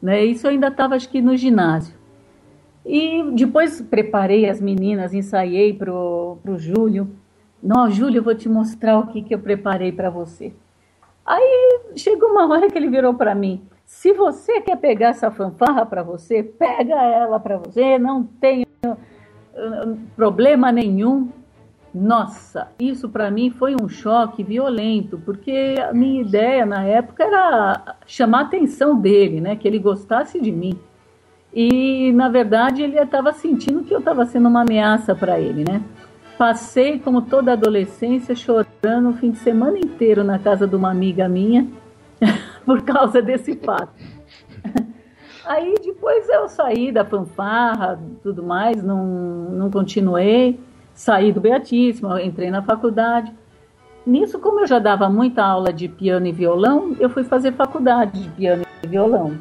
Né? 0.00 0.24
Isso 0.24 0.46
eu 0.46 0.52
ainda 0.52 0.68
estava, 0.68 0.94
acho 0.94 1.08
que, 1.08 1.20
no 1.20 1.36
ginásio. 1.36 1.92
E 2.86 3.32
depois 3.32 3.80
preparei 3.80 4.48
as 4.48 4.60
meninas, 4.60 5.12
ensaiei 5.12 5.72
para 5.72 5.92
o 5.92 6.38
Júlio. 6.56 7.10
Não, 7.60 7.90
Júlio, 7.90 8.20
eu 8.20 8.22
vou 8.24 8.36
te 8.36 8.48
mostrar 8.48 8.96
o 8.98 9.08
que, 9.08 9.22
que 9.22 9.34
eu 9.34 9.40
preparei 9.40 9.90
para 9.90 10.08
você. 10.08 10.52
Aí 11.26 11.80
chegou 11.96 12.30
uma 12.30 12.48
hora 12.48 12.68
que 12.68 12.78
ele 12.78 12.88
virou 12.88 13.14
para 13.14 13.34
mim: 13.34 13.62
se 13.84 14.12
você 14.12 14.60
quer 14.60 14.76
pegar 14.76 15.08
essa 15.08 15.30
fanfarra 15.30 15.84
para 15.86 16.02
você, 16.02 16.42
pega 16.42 16.94
ela 16.94 17.38
para 17.38 17.58
você, 17.58 17.98
não 17.98 18.24
tem 18.24 18.66
problema 20.16 20.72
nenhum. 20.72 21.28
Nossa, 21.94 22.68
isso 22.80 23.08
para 23.08 23.30
mim 23.30 23.50
foi 23.50 23.76
um 23.80 23.86
choque 23.88 24.42
violento, 24.42 25.20
porque 25.24 25.74
a 25.78 25.92
minha 25.92 26.22
ideia 26.22 26.64
na 26.64 26.84
época 26.84 27.22
era 27.22 27.96
chamar 28.06 28.38
a 28.38 28.42
atenção 28.42 28.98
dele, 28.98 29.42
né, 29.42 29.56
que 29.56 29.68
ele 29.68 29.78
gostasse 29.78 30.40
de 30.40 30.50
mim. 30.50 30.78
E 31.52 32.10
na 32.12 32.30
verdade 32.30 32.82
ele 32.82 32.98
estava 32.98 33.32
sentindo 33.34 33.84
que 33.84 33.94
eu 33.94 33.98
estava 33.98 34.24
sendo 34.24 34.48
uma 34.48 34.62
ameaça 34.62 35.14
para 35.14 35.38
ele, 35.38 35.64
né? 35.70 35.82
Passei 36.38 36.98
como 36.98 37.20
toda 37.22 37.52
adolescência 37.52 38.34
chorando 38.34 39.10
o 39.10 39.12
fim 39.12 39.30
de 39.30 39.38
semana 39.38 39.78
inteiro 39.78 40.24
na 40.24 40.38
casa 40.38 40.66
de 40.66 40.74
uma 40.74 40.90
amiga 40.90 41.28
minha 41.28 41.66
por 42.64 42.80
causa 42.82 43.20
desse 43.20 43.54
fato. 43.56 43.92
Aí 45.44 45.74
depois 45.82 46.28
eu 46.28 46.48
saí 46.48 46.92
da 46.92 47.04
fanfarra, 47.04 47.98
tudo 48.22 48.42
mais, 48.42 48.82
não, 48.82 49.04
não 49.50 49.70
continuei. 49.70 50.58
Saí 50.94 51.32
do 51.32 51.40
Beatíssimo, 51.40 52.18
entrei 52.18 52.50
na 52.50 52.62
faculdade. 52.62 53.32
Nisso, 54.06 54.38
como 54.38 54.60
eu 54.60 54.66
já 54.66 54.78
dava 54.78 55.08
muita 55.08 55.44
aula 55.44 55.72
de 55.72 55.88
piano 55.88 56.26
e 56.26 56.32
violão, 56.32 56.96
eu 56.98 57.08
fui 57.08 57.24
fazer 57.24 57.52
faculdade 57.52 58.22
de 58.22 58.28
piano 58.30 58.64
e 58.82 58.86
violão. 58.86 59.38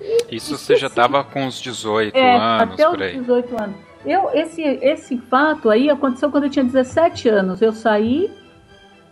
E, 0.00 0.36
Isso 0.36 0.56
você 0.56 0.76
já 0.76 0.86
estava 0.86 1.22
com 1.24 1.46
uns 1.46 1.60
18 1.60 2.16
é, 2.16 2.36
anos, 2.36 2.72
até 2.74 2.88
os 2.88 2.96
18 2.96 3.62
anos. 3.62 3.76
Eu, 4.04 4.30
esse, 4.34 4.62
esse 4.62 5.18
fato 5.18 5.70
aí 5.70 5.88
aconteceu 5.90 6.30
quando 6.30 6.44
eu 6.44 6.50
tinha 6.50 6.64
17 6.64 7.28
anos. 7.28 7.62
Eu 7.62 7.72
saí, 7.72 8.30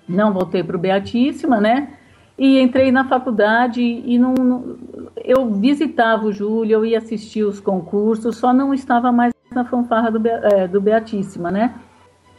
não 0.08 0.32
voltei 0.32 0.64
para 0.64 0.76
o 0.76 0.80
Beatíssima, 0.80 1.60
né? 1.60 1.96
E 2.40 2.58
entrei 2.58 2.90
na 2.90 3.04
faculdade 3.04 3.82
e 3.82 4.18
não, 4.18 4.32
não, 4.32 4.78
eu 5.22 5.50
visitava 5.50 6.24
o 6.24 6.32
Júlio, 6.32 6.72
eu 6.72 6.86
ia 6.86 6.96
assistir 6.96 7.44
os 7.44 7.60
concursos, 7.60 8.38
só 8.38 8.50
não 8.50 8.72
estava 8.72 9.12
mais 9.12 9.34
na 9.54 9.62
fanfarra 9.66 10.10
do, 10.10 10.26
é, 10.26 10.66
do 10.66 10.80
Beatíssima, 10.80 11.50
né? 11.50 11.74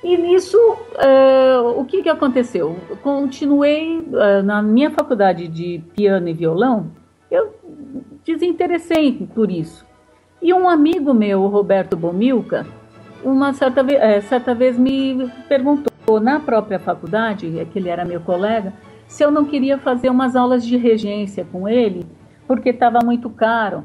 E 0.04 0.18
nisso, 0.18 0.58
é, 0.98 1.60
o 1.60 1.86
que, 1.86 2.02
que 2.02 2.10
aconteceu? 2.10 2.76
Continuei 3.04 4.04
é, 4.14 4.42
na 4.42 4.60
minha 4.64 4.90
faculdade 4.90 5.48
de 5.48 5.84
piano 5.96 6.28
e 6.28 6.34
violão, 6.34 6.88
eu 7.30 7.54
desinteressei 8.26 9.30
por 9.36 9.52
isso. 9.52 9.86
E 10.42 10.52
um 10.52 10.68
amigo 10.68 11.14
meu, 11.14 11.44
o 11.44 11.48
Roberto 11.48 11.96
Bomilca, 11.96 12.66
uma 13.24 13.54
certa, 13.54 13.86
certa 14.24 14.56
vez 14.56 14.80
me 14.80 15.32
perguntou 15.48 16.20
na 16.20 16.40
própria 16.40 16.80
faculdade, 16.80 17.68
que 17.72 17.78
ele 17.78 17.90
era 17.90 18.04
meu 18.04 18.20
colega, 18.22 18.74
se 19.12 19.26
eu 19.26 19.30
não 19.30 19.44
queria 19.44 19.78
fazer 19.78 20.10
umas 20.10 20.38
aulas 20.38 20.66
de 20.66 20.78
regência 20.78 21.46
com 21.52 21.68
ele, 21.68 22.08
porque 22.48 22.70
estava 22.70 23.00
muito 23.04 23.30
caro. 23.30 23.84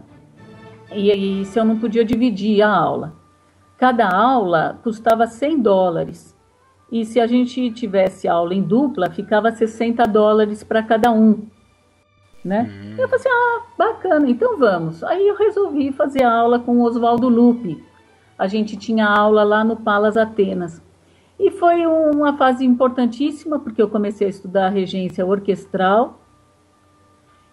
E, 0.93 1.11
e 1.41 1.45
se 1.45 1.59
eu 1.59 1.65
não 1.65 1.81
podia 1.81 2.05
dividir 2.05 2.63
a 2.63 2.73
aula. 2.73 3.13
Cada 3.77 4.09
aula 4.09 4.79
custava 4.85 5.27
100 5.27 5.61
dólares. 5.61 6.33
E 6.93 7.05
se 7.05 7.19
a 7.19 7.27
gente 7.27 7.73
tivesse 7.73 8.29
aula 8.29 8.55
em 8.55 8.63
dupla, 8.63 9.11
ficava 9.11 9.51
60 9.51 10.05
dólares 10.05 10.63
para 10.63 10.81
cada 10.81 11.11
um. 11.11 11.49
Né? 12.45 12.61
Uhum. 12.61 12.91
Eu 12.93 13.09
falei 13.09 13.15
assim, 13.17 13.29
ah, 13.29 13.63
bacana, 13.77 14.31
então 14.31 14.57
vamos. 14.57 15.03
Aí 15.03 15.27
eu 15.27 15.35
resolvi 15.35 15.91
fazer 15.91 16.23
aula 16.23 16.61
com 16.61 16.79
o 16.79 16.85
Oswaldo 16.85 17.29
Lupe. 17.29 17.85
A 18.39 18.47
gente 18.47 18.77
tinha 18.77 19.05
aula 19.05 19.43
lá 19.43 19.65
no 19.65 19.75
Palas 19.75 20.17
Atenas. 20.17 20.81
E 21.39 21.51
foi 21.51 21.87
uma 21.87 22.37
fase 22.37 22.65
importantíssima, 22.65 23.59
porque 23.59 23.81
eu 23.81 23.89
comecei 23.89 24.27
a 24.27 24.31
estudar 24.31 24.71
regência 24.71 25.25
orquestral. 25.25 26.21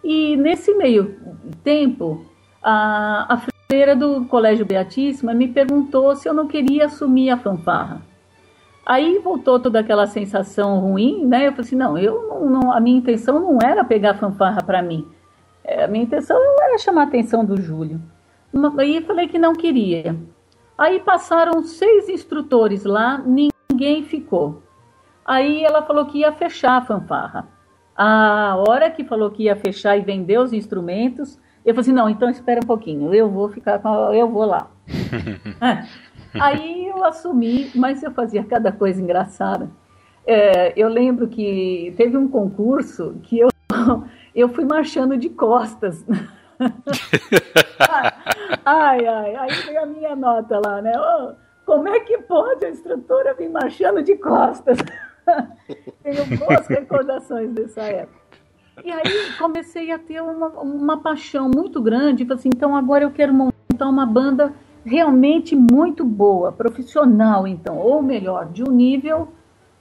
E 0.03 0.35
nesse 0.37 0.73
meio 0.73 1.17
tempo, 1.63 2.25
a, 2.61 3.33
a 3.33 3.37
freira 3.67 3.95
do 3.95 4.25
Colégio 4.25 4.65
Beatíssima 4.65 5.33
me 5.33 5.47
perguntou 5.47 6.15
se 6.15 6.27
eu 6.27 6.33
não 6.33 6.47
queria 6.47 6.85
assumir 6.85 7.29
a 7.29 7.37
fanfarra. 7.37 8.01
Aí 8.85 9.19
voltou 9.19 9.59
toda 9.59 9.79
aquela 9.79 10.07
sensação 10.07 10.79
ruim, 10.79 11.25
né? 11.25 11.47
Eu 11.47 11.51
falei 11.51 11.65
assim, 11.65 11.75
não, 11.75 11.97
eu 11.97 12.27
não, 12.27 12.49
não 12.49 12.71
a 12.71 12.79
minha 12.79 12.97
intenção 12.97 13.39
não 13.39 13.59
era 13.63 13.83
pegar 13.83 14.11
a 14.11 14.17
fanfarra 14.17 14.61
para 14.61 14.81
mim. 14.81 15.07
É, 15.63 15.85
a 15.85 15.87
minha 15.87 16.03
intenção 16.03 16.37
era 16.61 16.77
chamar 16.77 17.01
a 17.01 17.05
atenção 17.05 17.45
do 17.45 17.59
Júlio. 17.59 18.01
Aí 18.77 19.01
falei 19.01 19.27
que 19.27 19.39
não 19.39 19.53
queria. 19.53 20.15
Aí 20.77 20.99
passaram 20.99 21.63
seis 21.63 22.09
instrutores 22.09 22.83
lá, 22.83 23.19
ninguém 23.19 23.52
ficou. 24.03 24.61
Aí 25.25 25.63
ela 25.63 25.81
falou 25.83 26.05
que 26.05 26.19
ia 26.19 26.31
fechar 26.31 26.77
a 26.77 26.85
fanfarra. 26.85 27.47
A 27.95 28.55
hora 28.67 28.89
que 28.89 29.03
falou 29.03 29.31
que 29.31 29.43
ia 29.43 29.55
fechar 29.55 29.97
e 29.97 30.01
vender 30.01 30.39
os 30.39 30.51
instrumentos, 30.51 31.39
eu 31.65 31.73
falei 31.73 31.81
assim, 31.81 31.93
não, 31.93 32.09
então 32.09 32.29
espera 32.29 32.59
um 32.63 32.67
pouquinho, 32.67 33.13
eu 33.13 33.29
vou 33.29 33.49
ficar 33.49 33.79
com, 33.79 34.13
eu 34.13 34.27
vou 34.27 34.45
lá. 34.45 34.69
é. 35.61 35.85
Aí 36.39 36.87
eu 36.87 37.03
assumi, 37.05 37.69
mas 37.75 38.01
eu 38.01 38.11
fazia 38.11 38.43
cada 38.43 38.71
coisa 38.71 39.01
engraçada. 39.01 39.69
É, 40.25 40.73
eu 40.75 40.87
lembro 40.87 41.27
que 41.27 41.93
teve 41.95 42.17
um 42.17 42.27
concurso 42.27 43.19
que 43.23 43.39
eu, 43.39 43.49
eu 44.33 44.49
fui 44.49 44.65
marchando 44.65 45.17
de 45.17 45.29
costas. 45.29 46.03
ai, 48.65 49.05
ai, 49.05 49.35
aí 49.35 49.53
veio 49.65 49.83
a 49.83 49.85
minha 49.85 50.15
nota 50.15 50.59
lá, 50.65 50.81
né? 50.81 50.93
Oh, 50.95 51.33
como 51.73 51.89
é 51.89 51.99
que 52.01 52.19
pode 52.19 52.63
a 52.63 52.69
instrutora 52.69 53.33
vir 53.33 53.49
marchando 53.49 54.03
de 54.03 54.15
costas? 54.15 54.77
Tenho 56.03 56.37
boas 56.37 56.67
recordações 56.67 57.49
dessa 57.49 57.81
época. 57.81 58.21
E 58.85 58.91
aí 58.91 59.33
comecei 59.39 59.91
a 59.91 59.97
ter 59.97 60.21
uma, 60.21 60.49
uma 60.49 61.01
paixão 61.01 61.49
muito 61.49 61.81
grande. 61.81 62.27
Assim, 62.31 62.49
então 62.55 62.75
agora 62.75 63.05
eu 63.05 63.09
quero 63.09 63.33
montar 63.33 63.89
uma 63.89 64.05
banda 64.05 64.53
realmente 64.85 65.55
muito 65.55 66.05
boa, 66.05 66.51
profissional, 66.51 67.47
então, 67.47 67.75
ou 67.79 68.03
melhor, 68.03 68.45
de 68.51 68.63
um 68.63 68.71
nível 68.71 69.29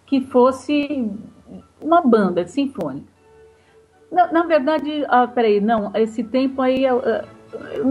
que 0.07 0.23
fosse 0.23 1.11
uma 1.79 2.01
banda 2.01 2.47
sinfônica. 2.47 3.07
Na, 4.11 4.33
na 4.33 4.43
verdade, 4.45 5.05
ah, 5.09 5.27
peraí, 5.27 5.61
não, 5.61 5.91
esse 5.95 6.25
tempo 6.25 6.63
aí 6.63 6.85
eu 6.85 7.03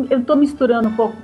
estou 0.10 0.36
misturando 0.36 0.90
um 0.90 0.96
pouco 0.96 1.16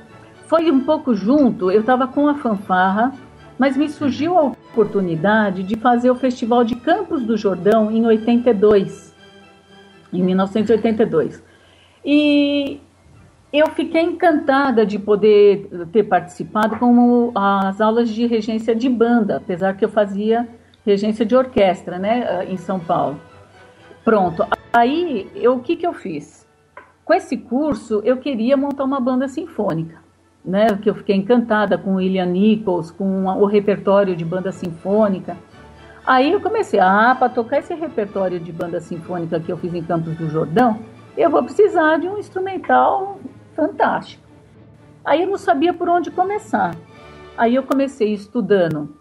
foi 0.48 0.72
um 0.72 0.80
pouco 0.82 1.14
junto, 1.14 1.70
eu 1.70 1.82
estava 1.82 2.08
com 2.08 2.28
a 2.28 2.36
fanfarra, 2.36 3.14
mas 3.60 3.76
me 3.76 3.90
surgiu 3.90 4.38
a 4.38 4.44
oportunidade 4.44 5.64
de 5.64 5.76
fazer 5.76 6.10
o 6.10 6.16
Festival 6.16 6.64
de 6.64 6.76
Campos 6.76 7.24
do 7.24 7.36
Jordão 7.36 7.92
em 7.92 8.06
82, 8.06 9.14
em 10.14 10.24
1982. 10.24 11.44
E 12.06 12.80
eu 13.52 13.68
fiquei 13.72 14.02
encantada 14.02 14.86
de 14.86 14.98
poder 14.98 15.70
ter 15.92 16.04
participado 16.04 16.78
com 16.78 17.32
as 17.36 17.82
aulas 17.82 18.10
de 18.10 18.26
regência 18.26 18.74
de 18.74 18.88
banda, 18.88 19.38
apesar 19.38 19.76
que 19.76 19.84
eu 19.84 19.90
fazia 19.90 20.48
regência 20.86 21.26
de 21.26 21.36
orquestra, 21.36 22.00
né, 22.00 22.46
em 22.50 22.56
São 22.56 22.80
Paulo. 22.80 23.20
Pronto. 24.06 24.46
Aí, 24.72 25.30
eu, 25.36 25.56
o 25.56 25.60
que, 25.60 25.76
que 25.76 25.86
eu 25.86 25.94
fiz? 25.94 26.48
Com 27.04 27.14
esse 27.14 27.36
curso, 27.36 28.02
eu 28.06 28.18
queria 28.18 28.56
montar 28.56 28.86
uma 28.86 29.00
banda 29.00 29.28
sinfônica, 29.28 30.07
né? 30.44 30.68
Que 30.82 30.90
eu 30.90 30.96
fiquei 30.96 31.16
encantada 31.16 31.78
com 31.78 31.96
William 31.96 32.26
Nichols, 32.26 32.92
com 32.92 33.26
o 33.26 33.46
repertório 33.46 34.16
de 34.16 34.26
banda 34.26 34.52
sinfônica. 34.52 35.38
Aí 36.06 36.32
eu 36.32 36.40
comecei, 36.40 36.80
ah, 36.80 37.16
para 37.18 37.30
tocar 37.30 37.60
esse 37.60 37.74
repertório 37.74 38.40
de 38.40 38.52
banda 38.52 38.80
sinfônica 38.80 39.40
que 39.40 39.52
eu 39.52 39.58
fiz 39.58 39.74
em 39.74 39.84
Campos 39.84 40.16
do 40.16 40.30
Jordão, 40.30 40.80
eu 41.18 41.30
vou 41.30 41.44
precisar 41.44 41.98
de 41.98 42.08
um 42.08 42.18
instrumental 42.18 43.20
fantástico. 43.56 44.24
Aí 45.04 45.24
eu 45.24 45.28
não 45.28 45.38
sabia 45.38 45.74
por 45.74 45.90
onde 45.90 46.12
começar. 46.12 46.76
Aí 47.38 47.56
eu 47.56 47.64
comecei 47.64 48.14
estudando 48.14 48.98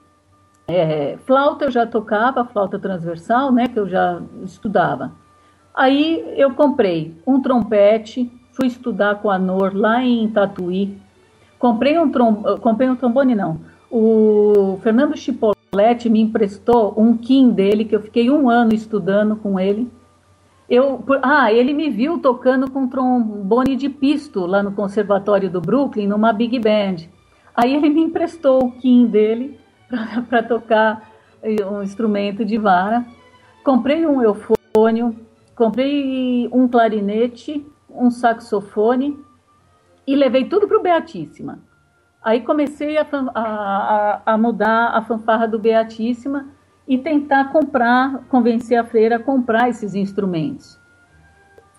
é, 0.69 1.17
flauta 1.25 1.67
eu 1.67 1.71
já 1.71 1.87
tocava, 1.87 2.45
flauta 2.45 2.79
transversal, 2.79 3.53
né, 3.53 3.69
que 3.69 3.79
eu 3.79 3.89
já 3.89 4.21
estudava. 4.43 5.13
Aí 5.75 6.35
eu 6.37 6.55
comprei 6.55 7.15
um 7.27 7.41
trompete, 7.41 8.31
fui 8.53 8.67
estudar 8.67 9.17
com 9.17 9.31
a 9.31 9.39
Nor 9.39 9.77
lá 9.77 10.03
em 10.03 10.29
Tatuí. 10.29 10.99
Comprei 11.59 11.99
um, 11.99 12.11
trom 12.11 12.35
comprei 12.61 12.89
um 12.89 12.97
trombone, 12.97 13.35
não. 13.35 13.61
O 13.91 14.79
Fernando 14.83 15.17
Chipoletti 15.17 16.09
me 16.11 16.21
emprestou 16.21 16.95
um 16.97 17.17
Kim 17.17 17.51
dele, 17.51 17.85
que 17.85 17.95
eu 17.95 18.03
fiquei 18.03 18.31
um 18.31 18.51
ano 18.51 18.75
estudando 18.75 19.37
com 19.37 19.59
ele. 19.59 19.91
Eu, 20.69 21.03
ah, 21.23 21.53
ele 21.53 21.73
me 21.73 21.89
viu 21.89 22.19
tocando 22.19 22.71
com 22.71 22.89
trombone 22.89 23.77
de 23.77 23.89
pisto 23.89 24.45
lá 24.45 24.63
no 24.63 24.73
Conservatório 24.73 25.49
do 25.49 25.61
Brooklyn, 25.61 26.09
numa 26.09 26.33
big 26.33 26.59
band. 26.59 27.09
Aí 27.55 27.75
ele 27.75 27.89
me 27.89 28.03
emprestou 28.03 28.65
o 28.65 28.73
Kim 28.73 29.07
dele 29.07 29.59
para 30.29 30.43
tocar 30.43 31.09
um 31.71 31.83
instrumento 31.83 32.45
de 32.45 32.59
vara. 32.59 33.07
Comprei 33.65 34.05
um 34.07 34.21
eufônio, 34.21 35.15
comprei 35.55 36.49
um 36.53 36.67
clarinete, 36.67 37.65
um 37.89 38.11
saxofone 38.11 39.17
e 40.07 40.15
levei 40.15 40.45
tudo 40.45 40.69
para 40.69 40.79
o 40.79 40.83
Beatíssima. 40.83 41.59
Aí 42.23 42.41
comecei 42.41 42.99
a, 42.99 43.07
a, 43.35 44.23
a, 44.27 44.39
mudar 44.39 44.89
a 44.89 45.03
fanfarra 45.03 45.47
do 45.47 45.59
Beatíssima 45.59 46.47
e 46.87 46.99
tentar 46.99 47.53
comprar, 47.53 48.25
convencer 48.29 48.79
a 48.79 48.85
freira 48.85 49.17
a 49.17 49.23
comprar 49.23 49.69
esses 49.69 49.95
instrumentos. 49.95 50.79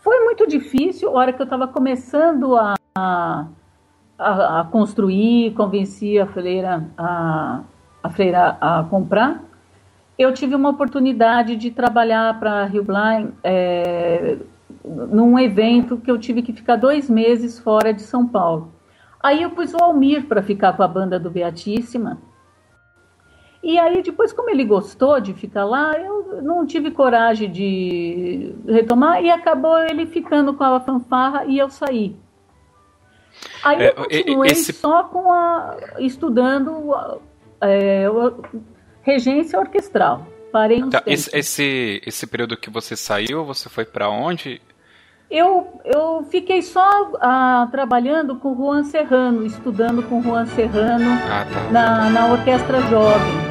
Foi 0.01 0.23
muito 0.23 0.47
difícil, 0.47 1.09
a 1.09 1.13
hora 1.13 1.33
que 1.33 1.41
eu 1.41 1.45
estava 1.45 1.67
começando 1.67 2.55
a, 2.55 2.75
a, 2.95 3.47
a, 4.17 4.63
construir, 4.71 5.53
convenci 5.53 6.17
a 6.17 6.25
freira 6.25 6.89
a, 6.97 7.61
a 8.01 8.09
freira 8.09 8.57
a 8.61 8.85
comprar, 8.89 9.43
eu 10.17 10.33
tive 10.33 10.55
uma 10.55 10.69
oportunidade 10.69 11.55
de 11.55 11.69
trabalhar 11.71 12.39
para 12.39 12.65
Rio 12.65 12.83
Blind 12.83 13.31
é, 13.43 14.37
num 14.87 15.37
evento 15.37 15.97
que 15.97 16.09
eu 16.09 16.17
tive 16.17 16.41
que 16.41 16.53
ficar 16.53 16.75
dois 16.75 17.09
meses 17.09 17.59
fora 17.59 17.93
de 17.93 18.01
São 18.01 18.27
Paulo. 18.27 18.73
Aí 19.21 19.41
eu 19.41 19.49
pus 19.51 19.73
o 19.73 19.77
Almir 19.77 20.25
para 20.25 20.41
ficar 20.41 20.73
com 20.73 20.83
a 20.83 20.87
banda 20.87 21.19
do 21.19 21.29
Beatíssima. 21.29 22.19
E 23.63 23.77
aí 23.77 24.01
depois, 24.01 24.31
como 24.31 24.49
ele 24.49 24.63
gostou 24.63 25.19
de 25.19 25.33
ficar 25.33 25.65
lá, 25.65 25.97
eu 25.99 26.41
não 26.41 26.65
tive 26.65 26.91
coragem 26.91 27.51
de 27.51 28.55
retomar 28.67 29.23
e 29.23 29.29
acabou 29.29 29.77
ele 29.79 30.05
ficando 30.05 30.53
com 30.53 30.63
a 30.63 30.79
fanfarra 30.79 31.45
e 31.45 31.57
eu 31.57 31.69
saí. 31.69 32.15
Aí 33.63 33.81
é, 33.81 33.89
eu 33.89 33.95
continuei 33.95 34.51
esse... 34.51 34.73
só 34.73 35.03
com 35.03 35.31
a 35.31 35.75
estudando 35.99 36.93
é, 37.59 38.05
regência 39.01 39.59
orquestral. 39.59 40.25
Parei 40.51 40.81
tá, 40.89 41.03
esse, 41.05 41.35
esse, 41.37 42.01
esse 42.05 42.27
período 42.27 42.55
que 42.55 42.69
você 42.69 42.95
saiu, 42.95 43.43
você 43.43 43.67
foi 43.69 43.85
para 43.85 44.09
onde? 44.09 44.61
Eu, 45.29 45.81
eu 45.83 46.25
fiquei 46.29 46.61
só 46.61 47.11
ah, 47.19 47.67
trabalhando 47.69 48.37
com 48.37 48.55
Juan 48.55 48.85
Serrano, 48.85 49.45
estudando 49.45 50.01
com 50.01 50.23
Juan 50.23 50.45
Serrano 50.45 51.09
ah, 51.29 51.45
tá. 51.45 51.71
na, 51.71 52.09
na 52.09 52.31
orquestra 52.31 52.79
jovem. 52.83 53.47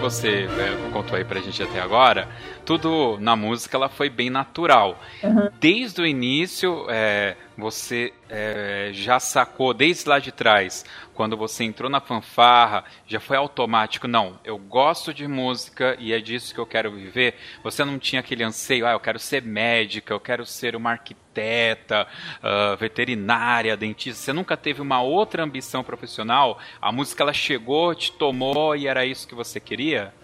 Você 0.00 0.48
é, 0.58 0.90
contou 0.92 1.16
aí 1.16 1.24
pra 1.24 1.40
gente 1.40 1.62
até 1.62 1.80
agora, 1.80 2.26
tudo 2.64 3.18
na 3.20 3.36
música 3.36 3.76
ela 3.76 3.88
foi 3.88 4.08
bem 4.08 4.30
natural. 4.30 4.98
Uhum. 5.22 5.48
Desde 5.60 6.00
o 6.00 6.06
início, 6.06 6.86
é, 6.88 7.36
você 7.56 8.12
é, 8.28 8.79
já 8.92 9.20
sacou 9.20 9.72
desde 9.72 10.08
lá 10.08 10.18
de 10.18 10.32
trás, 10.32 10.84
quando 11.14 11.36
você 11.36 11.64
entrou 11.64 11.90
na 11.90 12.00
fanfarra, 12.00 12.84
já 13.06 13.20
foi 13.20 13.36
automático, 13.36 14.08
não, 14.08 14.38
eu 14.44 14.56
gosto 14.56 15.12
de 15.12 15.28
música 15.28 15.94
e 15.98 16.12
é 16.12 16.18
disso 16.18 16.54
que 16.54 16.60
eu 16.60 16.64
quero 16.64 16.90
viver. 16.90 17.34
Você 17.62 17.84
não 17.84 17.98
tinha 17.98 18.20
aquele 18.20 18.42
anseio, 18.42 18.86
ah, 18.86 18.92
eu 18.92 19.00
quero 19.00 19.18
ser 19.18 19.42
médica, 19.42 20.14
eu 20.14 20.20
quero 20.20 20.46
ser 20.46 20.74
uma 20.74 20.92
arquiteta, 20.92 22.06
uh, 22.38 22.76
veterinária, 22.78 23.76
dentista. 23.76 24.22
Você 24.22 24.32
nunca 24.32 24.56
teve 24.56 24.80
uma 24.80 25.02
outra 25.02 25.44
ambição 25.44 25.84
profissional? 25.84 26.58
A 26.80 26.90
música 26.90 27.22
ela 27.22 27.32
chegou, 27.34 27.94
te 27.94 28.12
tomou 28.12 28.74
e 28.74 28.86
era 28.86 29.04
isso 29.04 29.28
que 29.28 29.34
você 29.34 29.60
queria? 29.60 30.14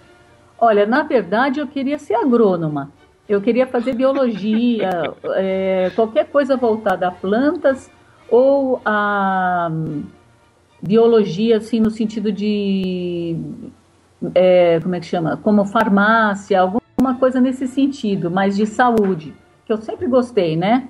Olha, 0.59 0.87
na 0.87 1.03
verdade 1.03 1.61
eu 1.61 1.67
queria 1.67 1.99
ser 1.99 2.15
agrônoma. 2.15 2.91
Eu 3.29 3.43
queria 3.43 3.67
fazer 3.67 3.93
biologia, 3.93 5.13
é, 5.35 5.91
qualquer 5.97 6.27
coisa 6.29 6.57
voltada 6.57 7.09
a 7.09 7.11
plantas 7.11 7.91
ou 8.29 8.81
a 8.85 9.69
um, 9.71 10.03
biologia, 10.83 11.59
assim, 11.59 11.81
no 11.81 11.91
sentido 11.91 12.33
de. 12.33 13.37
É, 14.35 14.81
como 14.81 14.95
é 14.95 15.01
que 15.01 15.07
chama? 15.07 15.37
Como 15.37 15.65
farmácia, 15.65 16.61
alguma 16.61 17.15
coisa 17.19 17.41
nesse 17.41 17.67
sentido, 17.67 18.31
mas 18.31 18.57
de 18.57 18.67
saúde, 18.67 19.35
que 19.65 19.73
eu 19.73 19.77
sempre 19.77 20.07
gostei, 20.07 20.57
né? 20.57 20.89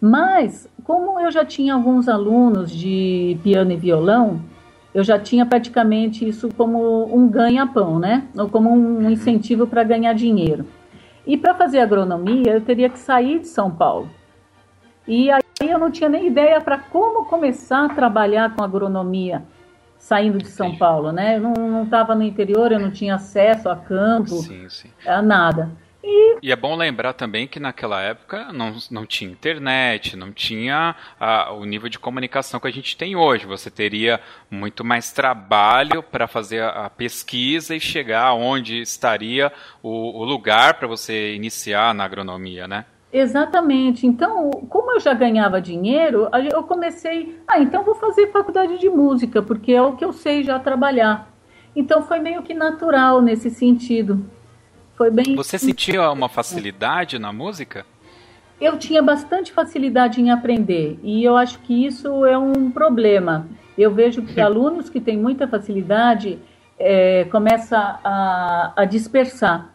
Mas, 0.00 0.68
como 0.84 1.18
eu 1.18 1.30
já 1.30 1.44
tinha 1.44 1.74
alguns 1.74 2.08
alunos 2.08 2.70
de 2.70 3.36
piano 3.42 3.72
e 3.72 3.76
violão, 3.76 4.40
eu 4.94 5.02
já 5.02 5.18
tinha 5.18 5.44
praticamente 5.44 6.26
isso 6.26 6.48
como 6.56 7.14
um 7.14 7.28
ganha-pão, 7.28 7.98
né? 7.98 8.26
Ou 8.36 8.48
como 8.48 8.70
um 8.70 9.10
incentivo 9.10 9.66
para 9.66 9.82
ganhar 9.82 10.12
dinheiro. 10.12 10.64
E 11.26 11.36
para 11.36 11.54
fazer 11.54 11.80
agronomia, 11.80 12.54
eu 12.54 12.60
teria 12.60 12.88
que 12.88 12.98
sair 12.98 13.40
de 13.40 13.48
São 13.48 13.70
Paulo. 13.70 14.08
E 15.08 15.30
aí 15.30 15.40
eu 15.60 15.78
não 15.78 15.90
tinha 15.90 16.10
nem 16.10 16.26
ideia 16.26 16.60
para 16.60 16.76
como 16.76 17.24
começar 17.24 17.86
a 17.86 17.88
trabalhar 17.88 18.54
com 18.54 18.62
agronomia 18.62 19.42
saindo 19.98 20.38
de 20.38 20.48
São 20.48 20.76
Paulo, 20.76 21.10
né? 21.10 21.36
Eu 21.36 21.40
não 21.40 21.84
estava 21.84 22.14
no 22.14 22.22
interior, 22.22 22.70
eu 22.70 22.78
não 22.78 22.90
tinha 22.90 23.14
acesso 23.14 23.70
a 23.70 23.76
campo, 23.76 24.36
sim, 24.42 24.68
sim. 24.68 24.90
a 25.06 25.22
nada. 25.22 25.70
E... 26.04 26.38
e... 26.42 26.52
é 26.52 26.56
bom 26.56 26.76
lembrar 26.76 27.14
também 27.14 27.48
que 27.48 27.58
naquela 27.58 28.00
época 28.00 28.52
não, 28.52 28.76
não 28.90 29.04
tinha 29.04 29.30
internet, 29.30 30.14
não 30.14 30.30
tinha 30.30 30.94
a, 31.18 31.52
o 31.52 31.64
nível 31.64 31.88
de 31.88 31.98
comunicação 31.98 32.60
que 32.60 32.68
a 32.68 32.72
gente 32.72 32.96
tem 32.96 33.16
hoje. 33.16 33.46
Você 33.46 33.70
teria 33.70 34.20
muito 34.50 34.84
mais 34.84 35.10
trabalho 35.10 36.02
para 36.02 36.28
fazer 36.28 36.62
a, 36.62 36.86
a, 36.86 36.90
pesquisa 36.90 37.74
e 37.74 37.80
chegar 37.80 38.34
onde 38.34 38.80
estaria 38.80 39.50
o, 39.82 40.20
o 40.20 40.24
lugar 40.24 40.74
para 40.74 40.86
você 40.86 41.34
iniciar 41.34 41.94
na 41.94 42.04
agronomia, 42.04 42.68
né? 42.68 42.84
Exatamente. 43.12 44.06
Então, 44.06 44.50
como 44.68 44.92
eu 44.92 45.00
já 45.00 45.14
ganhava 45.14 45.60
dinheiro, 45.60 46.28
eu 46.52 46.62
comecei, 46.62 47.38
ah, 47.46 47.58
então 47.58 47.82
vou 47.82 47.94
fazer 47.94 48.30
faculdade 48.30 48.78
de 48.78 48.88
música, 48.88 49.42
porque 49.42 49.72
é 49.72 49.82
o 49.82 49.96
que 49.96 50.04
eu 50.04 50.12
sei 50.12 50.42
já 50.42 50.58
trabalhar. 50.58 51.32
Então 51.74 52.02
foi 52.02 52.18
meio 52.18 52.42
que 52.42 52.52
natural 52.52 53.22
nesse 53.22 53.50
sentido. 53.50 54.24
Foi 54.96 55.10
bem. 55.10 55.36
Você 55.36 55.58
sentia 55.58 56.10
uma 56.10 56.28
facilidade 56.28 57.18
na 57.18 57.32
música? 57.32 57.86
Eu 58.60 58.76
tinha 58.76 59.00
bastante 59.00 59.52
facilidade 59.52 60.20
em 60.20 60.30
aprender 60.30 60.98
e 61.02 61.22
eu 61.22 61.36
acho 61.36 61.60
que 61.60 61.86
isso 61.86 62.26
é 62.26 62.36
um 62.36 62.70
problema. 62.70 63.46
Eu 63.76 63.94
vejo 63.94 64.22
que 64.22 64.40
alunos 64.40 64.90
que 64.90 65.00
têm 65.00 65.16
muita 65.16 65.46
facilidade 65.46 66.38
é, 66.76 67.24
começam 67.30 67.78
a, 67.78 68.72
a 68.74 68.84
dispersar. 68.84 69.72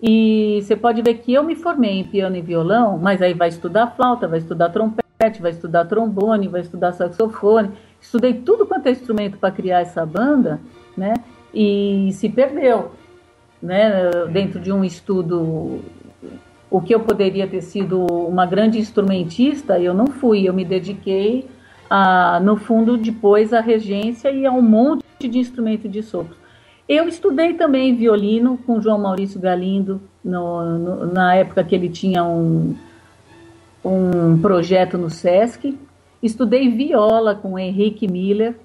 E 0.00 0.60
você 0.62 0.76
pode 0.76 1.02
ver 1.02 1.14
que 1.14 1.32
eu 1.32 1.42
me 1.42 1.56
formei 1.56 1.98
em 1.98 2.04
piano 2.04 2.36
e 2.36 2.40
violão, 2.40 2.98
mas 2.98 3.20
aí 3.20 3.34
vai 3.34 3.48
estudar 3.48 3.88
flauta, 3.96 4.28
vai 4.28 4.38
estudar 4.38 4.68
trompete, 4.68 5.42
vai 5.42 5.50
estudar 5.50 5.86
trombone, 5.86 6.46
vai 6.46 6.60
estudar 6.60 6.92
saxofone. 6.92 7.70
Estudei 8.00 8.34
tudo 8.34 8.64
quanto 8.64 8.86
é 8.86 8.92
instrumento 8.92 9.38
para 9.38 9.50
criar 9.50 9.80
essa 9.80 10.06
banda, 10.06 10.60
né? 10.96 11.14
E 11.52 12.10
se 12.12 12.28
perdeu 12.28 12.92
né, 13.60 14.10
dentro 14.30 14.60
de 14.60 14.70
um 14.70 14.84
estudo, 14.84 15.80
o 16.70 16.80
que 16.80 16.94
eu 16.94 17.00
poderia 17.00 17.46
ter 17.48 17.62
sido 17.62 18.04
uma 18.04 18.46
grande 18.46 18.78
instrumentista, 18.78 19.80
eu 19.80 19.92
não 19.92 20.06
fui, 20.06 20.48
eu 20.48 20.54
me 20.54 20.64
dediquei, 20.64 21.48
a, 21.90 22.38
no 22.40 22.56
fundo, 22.56 22.96
depois 22.96 23.52
à 23.52 23.60
regência 23.60 24.30
e 24.30 24.46
a 24.46 24.52
um 24.52 24.62
monte 24.62 25.28
de 25.28 25.38
instrumento 25.38 25.88
de 25.88 26.02
sopro. 26.02 26.36
Eu 26.88 27.06
estudei 27.06 27.52
também 27.52 27.94
violino 27.94 28.58
com 28.66 28.80
João 28.80 28.98
Maurício 28.98 29.38
Galindo, 29.38 30.00
no, 30.24 30.78
no, 30.78 31.12
na 31.12 31.34
época 31.34 31.62
que 31.62 31.74
ele 31.74 31.90
tinha 31.90 32.24
um, 32.24 32.74
um 33.84 34.40
projeto 34.40 34.96
no 34.96 35.10
SESC. 35.10 35.78
Estudei 36.22 36.70
viola 36.70 37.34
com 37.34 37.58
Henrique 37.58 38.10
Miller, 38.10 38.56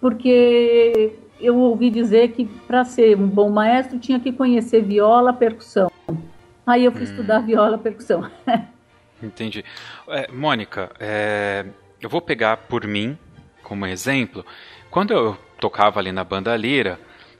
porque 0.00 1.12
eu 1.38 1.56
ouvi 1.58 1.90
dizer 1.90 2.32
que 2.32 2.46
para 2.46 2.82
ser 2.84 3.16
um 3.16 3.28
bom 3.28 3.50
maestro 3.50 3.98
tinha 3.98 4.18
que 4.18 4.32
conhecer 4.32 4.82
viola, 4.82 5.32
percussão. 5.32 5.90
Aí 6.66 6.84
eu 6.84 6.92
fui 6.92 7.02
hum. 7.02 7.04
estudar 7.04 7.40
viola, 7.40 7.76
percussão. 7.76 8.28
Entendi. 9.22 9.62
É, 10.08 10.30
Mônica, 10.32 10.90
é, 10.98 11.66
eu 12.00 12.08
vou 12.08 12.22
pegar 12.22 12.56
por 12.56 12.86
mim 12.86 13.18
como 13.62 13.86
exemplo. 13.86 14.44
Quando 14.90 15.12
eu 15.12 15.36
tocava 15.60 16.00
ali 16.00 16.10
na 16.10 16.24
banda 16.24 16.56
Lira, 16.56 16.98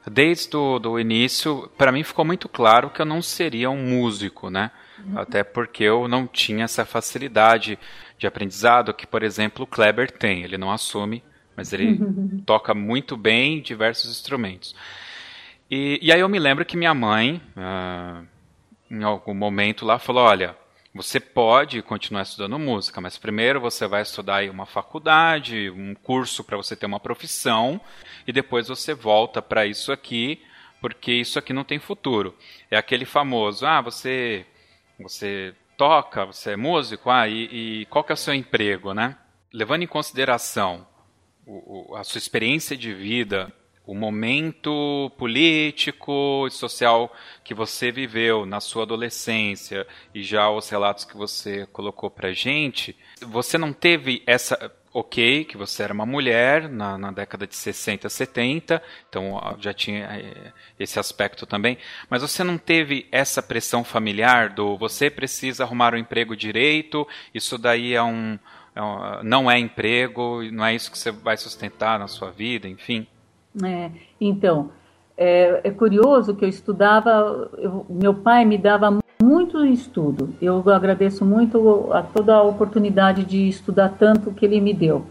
desde 0.09 0.55
o 0.55 0.79
do 0.79 0.99
início, 0.99 1.69
para 1.77 1.91
mim 1.91 2.03
ficou 2.03 2.23
muito 2.23 2.47
claro 2.47 2.89
que 2.89 3.01
eu 3.01 3.05
não 3.05 3.21
seria 3.21 3.69
um 3.69 3.81
músico, 3.81 4.49
né? 4.49 4.71
Uhum. 4.99 5.19
Até 5.19 5.43
porque 5.43 5.83
eu 5.83 6.07
não 6.07 6.25
tinha 6.27 6.65
essa 6.65 6.85
facilidade 6.85 7.77
de 8.17 8.25
aprendizado 8.25 8.93
que, 8.93 9.05
por 9.05 9.23
exemplo, 9.23 9.63
o 9.63 9.67
Kleber 9.67 10.11
tem. 10.11 10.43
Ele 10.43 10.57
não 10.57 10.71
assume 10.71 11.23
mas 11.57 11.73
ele 11.73 11.99
toca 12.45 12.75
muito 12.75 13.17
bem 13.17 13.59
diversos 13.59 14.11
instrumentos. 14.11 14.75
E, 15.69 15.99
e, 16.01 16.13
aí 16.13 16.19
eu 16.19 16.29
me 16.29 16.37
lembro 16.37 16.63
que 16.63 16.77
minha 16.77 16.93
mãe, 16.93 17.41
uh, 17.57 18.25
em 18.89 19.03
algum 19.03 19.33
momento 19.33 19.83
lá, 19.83 19.97
falou: 19.97 20.23
olha, 20.23 20.55
você 20.93 21.19
pode 21.19 21.81
continuar 21.81 22.23
estudando 22.23 22.57
música, 22.57 22.99
mas 22.99 23.17
primeiro 23.17 23.61
você 23.61 23.87
vai 23.87 24.01
estudar 24.01 24.37
aí 24.37 24.49
uma 24.49 24.65
faculdade, 24.65 25.69
um 25.69 25.93
curso 25.93 26.43
para 26.43 26.57
você 26.57 26.75
ter 26.75 26.85
uma 26.85 26.99
profissão, 26.99 27.79
e 28.25 28.31
depois 28.31 28.67
você 28.67 28.93
volta 28.93 29.41
para 29.41 29.65
isso 29.65 29.91
aqui, 29.91 30.41
porque 30.81 31.11
isso 31.11 31.37
aqui 31.37 31.53
não 31.53 31.63
tem 31.63 31.79
futuro. 31.79 32.35
É 32.71 32.77
aquele 32.77 33.05
famoso: 33.05 33.65
ah, 33.65 33.81
você, 33.81 34.45
você 34.99 35.53
toca, 35.77 36.25
você 36.25 36.51
é 36.51 36.55
músico, 36.55 37.09
ah, 37.09 37.27
e, 37.27 37.81
e 37.81 37.85
qual 37.85 38.03
que 38.03 38.11
é 38.11 38.15
o 38.15 38.17
seu 38.17 38.33
emprego, 38.33 38.93
né? 38.93 39.17
Levando 39.53 39.83
em 39.83 39.87
consideração 39.87 40.85
o, 41.45 41.95
a 41.95 42.03
sua 42.03 42.19
experiência 42.19 42.75
de 42.75 42.93
vida, 42.93 43.51
o 43.87 43.95
momento 43.95 45.09
político 45.17 46.45
e 46.45 46.51
social 46.51 47.11
que 47.41 47.53
você 47.53 47.89
viveu 47.89 48.45
na 48.45 48.59
sua 48.59 48.83
adolescência 48.83 49.87
e 50.13 50.21
já 50.21 50.49
os 50.49 50.69
relatos 50.69 51.05
que 51.05 51.15
você 51.15 51.65
colocou 51.67 52.11
pra 52.11 52.33
gente, 52.33 52.95
você 53.21 53.57
não 53.57 53.71
teve 53.71 54.21
essa. 54.27 54.71
Ok, 54.93 55.45
que 55.45 55.55
você 55.55 55.83
era 55.83 55.93
uma 55.93 56.07
mulher 56.07 56.67
na, 56.67 56.97
na 56.97 57.11
década 57.11 57.45
de 57.45 57.55
60, 57.55 58.09
70, 58.09 58.81
então 59.07 59.39
já 59.59 59.71
tinha 59.71 60.05
é, 60.05 60.51
esse 60.79 60.99
aspecto 60.99 61.45
também, 61.45 61.77
mas 62.09 62.23
você 62.23 62.43
não 62.43 62.57
teve 62.57 63.07
essa 63.11 63.43
pressão 63.43 63.83
familiar 63.83 64.49
do 64.49 64.75
você 64.75 65.11
precisa 65.11 65.65
arrumar 65.65 65.93
um 65.93 65.97
emprego 65.97 66.35
direito, 66.35 67.07
isso 67.31 67.59
daí 67.59 67.93
é 67.93 68.01
um, 68.01 68.39
é 68.75 69.23
não 69.23 69.51
é 69.51 69.59
emprego, 69.59 70.41
não 70.51 70.65
é 70.65 70.73
isso 70.73 70.89
que 70.89 70.97
você 70.97 71.11
vai 71.11 71.37
sustentar 71.37 71.99
na 71.99 72.07
sua 72.07 72.31
vida, 72.31 72.67
enfim. 72.67 73.05
É, 73.63 73.91
então, 74.19 74.69
é, 75.17 75.61
é 75.63 75.71
curioso 75.71 76.35
que 76.35 76.45
eu 76.45 76.49
estudava, 76.49 77.49
eu, 77.57 77.85
meu 77.89 78.13
pai 78.13 78.45
me 78.45 78.57
dava 78.57 78.99
muito 79.21 79.65
estudo. 79.65 80.35
Eu 80.41 80.63
agradeço 80.69 81.25
muito 81.25 81.91
a 81.91 82.03
toda 82.03 82.35
a 82.35 82.43
oportunidade 82.43 83.25
de 83.25 83.49
estudar 83.49 83.89
tanto 83.97 84.31
que 84.31 84.45
ele 84.45 84.61
me 84.61 84.73
deu. 84.73 85.05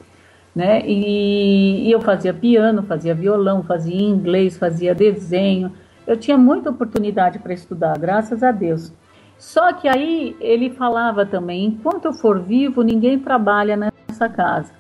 Né? 0.55 0.83
E, 0.87 1.87
e 1.87 1.93
eu 1.93 2.01
fazia 2.01 2.33
piano, 2.33 2.83
fazia 2.83 3.15
violão, 3.15 3.63
fazia 3.63 4.01
inglês, 4.01 4.57
fazia 4.57 4.95
desenho. 4.95 5.73
Eu 6.07 6.17
tinha 6.17 6.39
muita 6.39 6.71
oportunidade 6.71 7.39
para 7.41 7.53
estudar, 7.53 7.99
graças 7.99 8.43
a 8.43 8.53
Deus. 8.53 8.93
Só 9.39 9.73
que 9.73 9.87
aí 9.87 10.35
ele 10.41 10.71
falava 10.71 11.27
também: 11.27 11.67
enquanto 11.67 12.07
eu 12.07 12.15
for 12.15 12.41
vivo, 12.41 12.83
ninguém 12.83 13.19
trabalha 13.19 13.77
nessa 13.77 14.29
casa. 14.29 14.73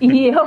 E 0.00 0.28
eu 0.28 0.46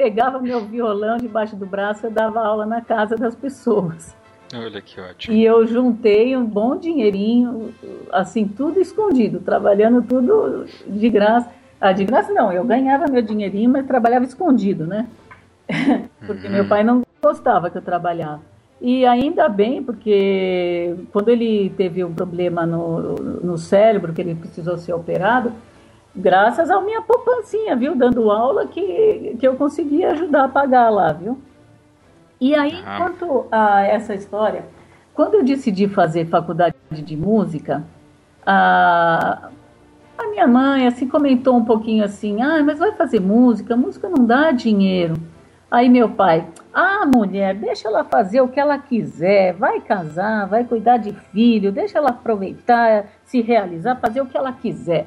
pegava 0.00 0.40
meu 0.40 0.64
violão 0.64 1.18
debaixo 1.18 1.54
do 1.54 1.66
braço 1.66 2.06
e 2.06 2.10
dava 2.10 2.40
aula 2.40 2.64
na 2.64 2.80
casa 2.80 3.16
das 3.16 3.34
pessoas. 3.34 4.16
Olha 4.54 4.80
que 4.80 4.98
ótimo. 4.98 5.36
E 5.36 5.44
eu 5.44 5.66
juntei 5.66 6.34
um 6.34 6.46
bom 6.46 6.74
dinheirinho, 6.74 7.74
assim, 8.10 8.48
tudo 8.48 8.80
escondido, 8.80 9.40
trabalhando 9.40 10.00
tudo 10.00 10.64
de 10.86 11.10
graça. 11.10 11.50
Ah, 11.78 11.92
de 11.92 12.06
graça 12.06 12.32
não, 12.32 12.50
eu 12.50 12.64
ganhava 12.64 13.08
meu 13.08 13.20
dinheirinho, 13.20 13.68
mas 13.68 13.86
trabalhava 13.86 14.24
escondido, 14.24 14.86
né? 14.86 15.06
Porque 16.26 16.46
uhum. 16.46 16.52
meu 16.54 16.66
pai 16.66 16.82
não 16.82 17.02
gostava 17.22 17.68
que 17.68 17.76
eu 17.76 17.82
trabalhava. 17.82 18.40
E 18.80 19.04
ainda 19.04 19.46
bem, 19.46 19.82
porque 19.82 20.96
quando 21.12 21.28
ele 21.28 21.68
teve 21.76 22.02
um 22.02 22.14
problema 22.14 22.64
no, 22.64 23.16
no 23.16 23.58
cérebro, 23.58 24.10
que 24.14 24.22
ele 24.22 24.34
precisou 24.34 24.78
ser 24.78 24.94
operado, 24.94 25.52
graças 26.14 26.70
à 26.70 26.80
minha 26.80 27.02
poupancinha, 27.02 27.76
viu? 27.76 27.94
Dando 27.94 28.30
aula 28.30 28.66
que, 28.66 29.36
que 29.38 29.46
eu 29.46 29.56
consegui 29.56 30.04
ajudar 30.04 30.44
a 30.44 30.48
pagar 30.48 30.90
lá, 30.90 31.12
viu? 31.12 31.38
E 32.40 32.54
aí, 32.54 32.82
ah. 32.84 32.96
quanto 32.98 33.46
a 33.50 33.82
essa 33.82 34.14
história, 34.14 34.64
quando 35.14 35.34
eu 35.34 35.44
decidi 35.44 35.88
fazer 35.88 36.26
faculdade 36.26 36.74
de 36.90 37.16
música, 37.16 37.84
a, 38.46 39.50
a 40.16 40.28
minha 40.28 40.46
mãe 40.46 40.86
assim 40.86 41.06
comentou 41.06 41.56
um 41.56 41.64
pouquinho 41.64 42.04
assim, 42.04 42.40
ah, 42.40 42.62
mas 42.64 42.78
vai 42.78 42.92
fazer 42.92 43.20
música, 43.20 43.76
música 43.76 44.08
não 44.08 44.24
dá 44.24 44.50
dinheiro. 44.50 45.14
Aí 45.70 45.88
meu 45.88 46.08
pai, 46.08 46.48
ah, 46.74 47.06
mulher, 47.06 47.54
deixa 47.54 47.86
ela 47.86 48.02
fazer 48.02 48.40
o 48.40 48.48
que 48.48 48.58
ela 48.58 48.76
quiser, 48.78 49.52
vai 49.52 49.80
casar, 49.80 50.48
vai 50.48 50.64
cuidar 50.64 50.96
de 50.96 51.12
filho, 51.12 51.70
deixa 51.70 51.98
ela 51.98 52.10
aproveitar, 52.10 53.06
se 53.24 53.40
realizar, 53.40 53.96
fazer 53.96 54.20
o 54.20 54.26
que 54.26 54.36
ela 54.36 54.52
quiser. 54.52 55.06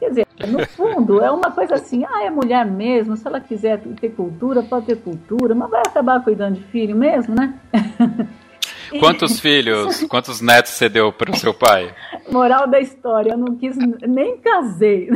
Quer 0.00 0.08
dizer, 0.08 0.26
no 0.48 0.66
fundo, 0.66 1.22
é 1.22 1.30
uma 1.30 1.52
coisa 1.52 1.74
assim, 1.74 2.04
ah, 2.04 2.24
é 2.24 2.30
mulher 2.30 2.64
mesmo, 2.64 3.16
se 3.16 3.26
ela 3.26 3.40
quiser 3.40 3.78
ter 4.00 4.08
cultura, 4.10 4.62
pode 4.62 4.86
ter 4.86 4.96
cultura, 4.96 5.54
mas 5.54 5.70
vai 5.70 5.82
acabar 5.86 6.24
cuidando 6.24 6.54
de 6.54 6.64
filho 6.64 6.96
mesmo, 6.96 7.34
né? 7.34 7.54
Quantos 8.98 9.38
filhos, 9.38 10.02
quantos 10.10 10.40
netos 10.40 10.72
você 10.72 10.88
deu 10.88 11.12
para 11.12 11.30
o 11.30 11.36
seu 11.36 11.54
pai? 11.54 11.94
Moral 12.28 12.66
da 12.66 12.80
história, 12.80 13.32
eu 13.32 13.38
não 13.38 13.54
quis, 13.54 13.76
nem 13.76 14.36
casei. 14.38 15.08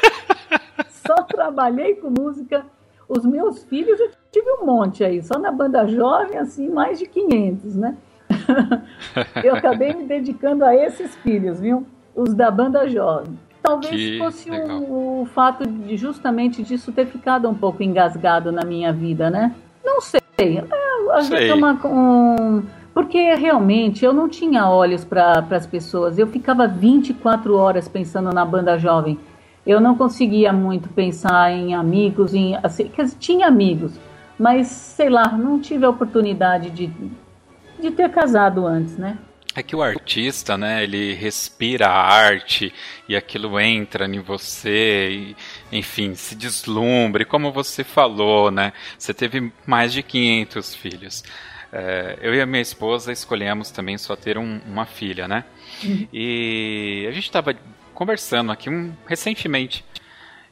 Só 0.88 1.16
trabalhei 1.24 1.96
com 1.96 2.08
música 2.08 2.64
os 3.10 3.26
meus 3.26 3.64
filhos 3.64 3.98
eu 3.98 4.08
tive 4.30 4.48
um 4.52 4.64
monte 4.64 5.02
aí, 5.02 5.20
só 5.20 5.36
na 5.36 5.50
banda 5.50 5.84
jovem, 5.88 6.38
assim, 6.38 6.68
mais 6.68 6.96
de 6.96 7.06
500, 7.06 7.74
né? 7.74 7.96
eu 9.42 9.56
acabei 9.56 9.92
me 9.92 10.04
dedicando 10.04 10.64
a 10.64 10.76
esses 10.76 11.16
filhos, 11.16 11.58
viu? 11.58 11.84
Os 12.14 12.32
da 12.32 12.52
banda 12.52 12.88
jovem. 12.88 13.36
Talvez 13.62 13.94
que 13.94 14.18
fosse 14.18 14.50
o, 14.50 15.22
o, 15.22 15.26
fato 15.26 15.66
de 15.66 15.96
justamente 15.96 16.62
disso 16.62 16.92
ter 16.92 17.06
ficado 17.06 17.48
um 17.48 17.54
pouco 17.54 17.82
engasgado 17.82 18.50
na 18.50 18.64
minha 18.64 18.92
vida, 18.92 19.28
né? 19.28 19.54
Não 19.84 20.00
sei. 20.00 20.20
É, 20.38 20.64
às 21.12 21.28
vezes 21.28 21.50
é 21.50 21.54
uma, 21.54 21.78
um, 21.86 22.62
Porque 22.94 23.34
realmente 23.34 24.04
eu 24.04 24.12
não 24.12 24.28
tinha 24.28 24.68
olhos 24.68 25.04
para 25.04 25.44
as 25.50 25.66
pessoas. 25.66 26.18
Eu 26.18 26.26
ficava 26.26 26.66
24 26.66 27.54
horas 27.54 27.86
pensando 27.86 28.32
na 28.32 28.44
banda 28.44 28.78
jovem. 28.78 29.18
Eu 29.66 29.78
não 29.78 29.94
conseguia 29.94 30.52
muito 30.52 30.88
pensar 30.88 31.52
em 31.52 31.74
amigos, 31.74 32.32
em 32.34 32.56
assim, 32.62 32.90
tinha 33.18 33.46
amigos, 33.46 33.92
mas 34.38 34.68
sei 34.68 35.10
lá, 35.10 35.32
não 35.32 35.60
tive 35.60 35.84
a 35.84 35.90
oportunidade 35.90 36.70
de, 36.70 36.90
de 37.78 37.90
ter 37.90 38.08
casado 38.08 38.66
antes, 38.66 38.96
né? 38.96 39.18
É 39.54 39.62
que 39.64 39.74
o 39.74 39.82
artista, 39.82 40.56
né, 40.56 40.84
ele 40.84 41.12
respira 41.14 41.88
a 41.88 42.00
arte 42.00 42.72
e 43.08 43.16
aquilo 43.16 43.58
entra 43.58 44.06
em 44.06 44.20
você 44.20 45.10
e, 45.10 45.36
enfim, 45.72 46.14
se 46.14 46.36
deslumbra. 46.36 47.22
E 47.22 47.26
como 47.26 47.50
você 47.50 47.82
falou, 47.82 48.50
né, 48.50 48.72
você 48.96 49.12
teve 49.12 49.52
mais 49.66 49.92
de 49.92 50.04
500 50.04 50.74
filhos. 50.76 51.24
É, 51.72 52.18
eu 52.20 52.34
e 52.34 52.40
a 52.40 52.46
minha 52.46 52.62
esposa 52.62 53.12
escolhemos 53.12 53.70
também 53.70 53.98
só 53.98 54.14
ter 54.14 54.38
um, 54.38 54.60
uma 54.66 54.86
filha, 54.86 55.26
né? 55.26 55.44
Uhum. 55.82 56.08
E 56.12 57.06
a 57.08 57.12
gente 57.12 57.24
estava 57.24 57.54
conversando 57.94 58.50
aqui 58.50 58.70
um, 58.70 58.92
recentemente 59.06 59.84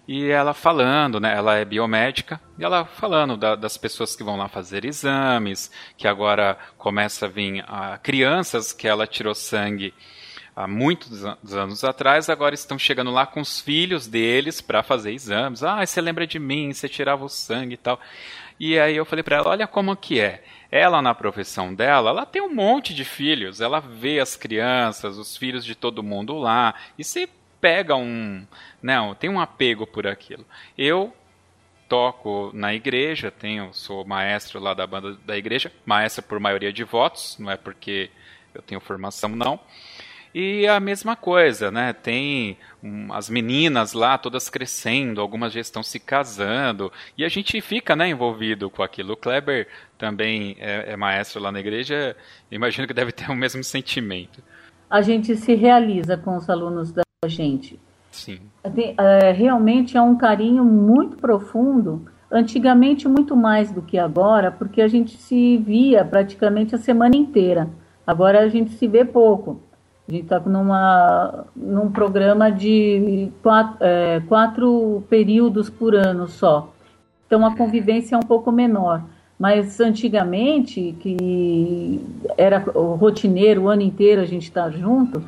e 0.08 0.30
ela 0.30 0.54
falando, 0.54 1.20
né? 1.20 1.36
Ela 1.36 1.56
é 1.56 1.66
biomédica 1.66 2.40
e 2.58 2.64
ela 2.64 2.86
falando 2.86 3.36
da, 3.36 3.54
das 3.54 3.76
pessoas 3.76 4.16
que 4.16 4.24
vão 4.24 4.38
lá 4.38 4.48
fazer 4.48 4.86
exames, 4.86 5.70
que 5.98 6.08
agora 6.08 6.56
começa 6.78 7.26
a 7.26 7.28
vir 7.28 7.62
a 7.68 7.98
crianças 7.98 8.72
que 8.72 8.88
ela 8.88 9.06
tirou 9.06 9.34
sangue 9.34 9.92
há 10.56 10.66
muitos 10.66 11.24
anos 11.52 11.84
atrás, 11.84 12.30
agora 12.30 12.54
estão 12.54 12.78
chegando 12.78 13.10
lá 13.10 13.26
com 13.26 13.42
os 13.42 13.60
filhos 13.60 14.06
deles 14.06 14.62
para 14.62 14.82
fazer 14.82 15.12
exames. 15.12 15.62
Ah, 15.62 15.84
você 15.84 16.00
lembra 16.00 16.26
de 16.26 16.38
mim? 16.38 16.72
Você 16.72 16.88
tirava 16.88 17.26
o 17.26 17.28
sangue 17.28 17.74
e 17.74 17.76
tal. 17.76 18.00
E 18.58 18.78
aí 18.78 18.96
eu 18.96 19.04
falei 19.04 19.22
para 19.22 19.36
ela, 19.36 19.50
olha 19.50 19.66
como 19.66 19.94
que 19.94 20.18
é. 20.18 20.42
Ela 20.70 21.02
na 21.02 21.14
profissão 21.14 21.74
dela, 21.74 22.10
ela 22.10 22.26
tem 22.26 22.40
um 22.42 22.52
monte 22.52 22.94
de 22.94 23.04
filhos, 23.04 23.60
ela 23.60 23.78
vê 23.78 24.20
as 24.20 24.36
crianças, 24.36 25.18
os 25.18 25.36
filhos 25.36 25.64
de 25.64 25.74
todo 25.74 26.02
mundo 26.02 26.36
lá, 26.36 26.74
e 26.98 27.04
você 27.04 27.28
pega 27.60 27.96
um, 27.96 28.46
não, 28.82 29.14
tem 29.14 29.28
um 29.30 29.40
apego 29.40 29.86
por 29.86 30.06
aquilo. 30.06 30.44
Eu 30.76 31.12
toco 31.88 32.50
na 32.52 32.74
igreja, 32.74 33.30
tenho, 33.30 33.72
sou 33.72 34.04
maestro 34.04 34.60
lá 34.60 34.74
da 34.74 34.86
banda 34.86 35.16
da 35.24 35.36
igreja, 35.36 35.72
maestro 35.86 36.22
por 36.22 36.38
maioria 36.38 36.72
de 36.72 36.84
votos, 36.84 37.36
não 37.38 37.50
é 37.50 37.56
porque 37.56 38.10
eu 38.54 38.62
tenho 38.62 38.80
formação 38.80 39.30
não. 39.30 39.58
E 40.34 40.66
a 40.66 40.78
mesma 40.78 41.16
coisa, 41.16 41.70
né? 41.70 41.92
Tem 41.94 42.58
um, 42.82 43.12
as 43.12 43.30
meninas 43.30 43.94
lá 43.94 44.18
todas 44.18 44.50
crescendo, 44.50 45.20
algumas 45.22 45.52
já 45.52 45.60
estão 45.60 45.82
se 45.82 45.98
casando, 45.98 46.92
e 47.16 47.24
a 47.24 47.28
gente 47.28 47.58
fica 47.62 47.96
né, 47.96 48.08
envolvido 48.08 48.68
com 48.68 48.82
aquilo. 48.82 49.14
O 49.14 49.16
Kleber 49.16 49.66
também 49.96 50.56
é, 50.60 50.92
é 50.92 50.96
maestro 50.96 51.40
lá 51.40 51.50
na 51.50 51.60
igreja, 51.60 52.14
imagino 52.50 52.86
que 52.86 52.94
deve 52.94 53.10
ter 53.10 53.30
o 53.30 53.34
mesmo 53.34 53.64
sentimento. 53.64 54.42
A 54.90 55.00
gente 55.00 55.34
se 55.36 55.54
realiza 55.54 56.16
com 56.16 56.36
os 56.36 56.48
alunos 56.48 56.92
da 56.92 57.02
gente. 57.26 57.80
Sim. 58.12 58.38
É, 58.96 59.32
realmente 59.32 59.96
é 59.96 60.00
um 60.00 60.16
carinho 60.16 60.64
muito 60.64 61.16
profundo. 61.16 62.06
Antigamente, 62.30 63.08
muito 63.08 63.34
mais 63.34 63.72
do 63.72 63.82
que 63.82 63.98
agora, 63.98 64.52
porque 64.52 64.80
a 64.80 64.86
gente 64.86 65.16
se 65.16 65.56
via 65.56 66.04
praticamente 66.04 66.76
a 66.76 66.78
semana 66.78 67.16
inteira. 67.16 67.68
Agora 68.06 68.40
a 68.40 68.48
gente 68.48 68.70
se 68.70 68.86
vê 68.86 69.04
pouco. 69.04 69.60
A 70.06 70.12
gente 70.12 70.24
está 70.24 70.40
num 71.56 71.90
programa 71.90 72.52
de 72.52 73.32
quatro, 73.42 73.76
é, 73.80 74.20
quatro 74.28 75.02
períodos 75.10 75.68
por 75.68 75.96
ano 75.96 76.28
só. 76.28 76.72
Então 77.26 77.44
a 77.44 77.56
convivência 77.56 78.14
é 78.14 78.18
um 78.18 78.22
pouco 78.22 78.52
menor. 78.52 79.02
Mas 79.36 79.80
antigamente, 79.80 80.94
que 81.00 82.00
era 82.36 82.58
rotineiro 82.58 83.62
o 83.62 83.68
ano 83.68 83.82
inteiro 83.82 84.20
a 84.20 84.24
gente 84.24 84.44
estar 84.44 84.64
tá 84.64 84.70
junto, 84.70 85.22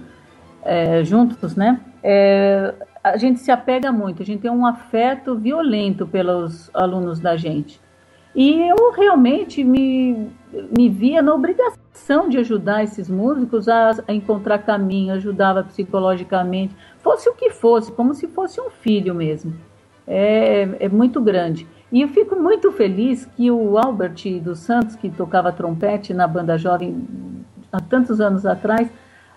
é, 0.62 1.04
juntos, 1.04 1.56
né? 1.56 1.80
É, 2.02 2.74
a 3.02 3.16
gente 3.16 3.40
se 3.40 3.50
apega 3.50 3.90
muito, 3.90 4.22
a 4.22 4.26
gente 4.26 4.42
tem 4.42 4.50
um 4.50 4.66
afeto 4.66 5.34
violento 5.34 6.06
pelos 6.06 6.70
alunos 6.74 7.18
da 7.18 7.36
gente. 7.36 7.80
E 8.34 8.60
eu 8.68 8.92
realmente 8.92 9.64
me, 9.64 10.28
me 10.76 10.88
via 10.88 11.20
na 11.20 11.34
obrigação 11.34 12.28
de 12.28 12.38
ajudar 12.38 12.84
esses 12.84 13.08
músicos 13.08 13.68
a, 13.68 13.90
a, 14.06 14.12
encontrar 14.12 14.58
caminho, 14.58 15.14
ajudava 15.14 15.64
psicologicamente, 15.64 16.76
fosse 16.98 17.28
o 17.28 17.34
que 17.34 17.50
fosse, 17.50 17.90
como 17.90 18.14
se 18.14 18.28
fosse 18.28 18.60
um 18.60 18.70
filho 18.70 19.14
mesmo. 19.14 19.54
É, 20.06 20.68
é 20.80 20.88
muito 20.88 21.20
grande. 21.20 21.66
E 21.90 22.02
eu 22.02 22.08
fico 22.08 22.36
muito 22.36 22.70
feliz 22.70 23.26
que 23.36 23.50
o 23.50 23.76
Albert 23.76 24.40
dos 24.40 24.60
Santos, 24.60 24.94
que 24.94 25.10
tocava 25.10 25.50
trompete 25.50 26.14
na 26.14 26.26
banda 26.26 26.56
jovem 26.56 27.04
há 27.72 27.80
tantos 27.80 28.20
anos 28.20 28.46
atrás, 28.46 28.88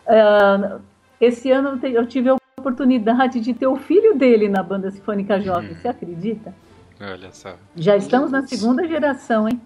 uh, 0.05 0.79
esse 1.23 1.51
ano 1.51 1.79
eu 1.83 2.05
tive 2.05 2.29
a 2.29 2.35
oportunidade 2.57 3.39
de 3.39 3.53
ter 3.53 3.67
o 3.67 3.75
filho 3.75 4.15
dele 4.15 4.47
na 4.47 4.63
banda 4.63 4.91
sinfônica 4.91 5.39
jovem. 5.39 5.71
Hum. 5.71 5.75
Você 5.75 5.87
acredita? 5.87 6.53
Olha 6.99 7.31
só. 7.31 7.55
Já 7.75 7.97
estamos 7.97 8.31
na 8.31 8.45
segunda 8.47 8.87
geração, 8.87 9.47
hein? 9.47 9.59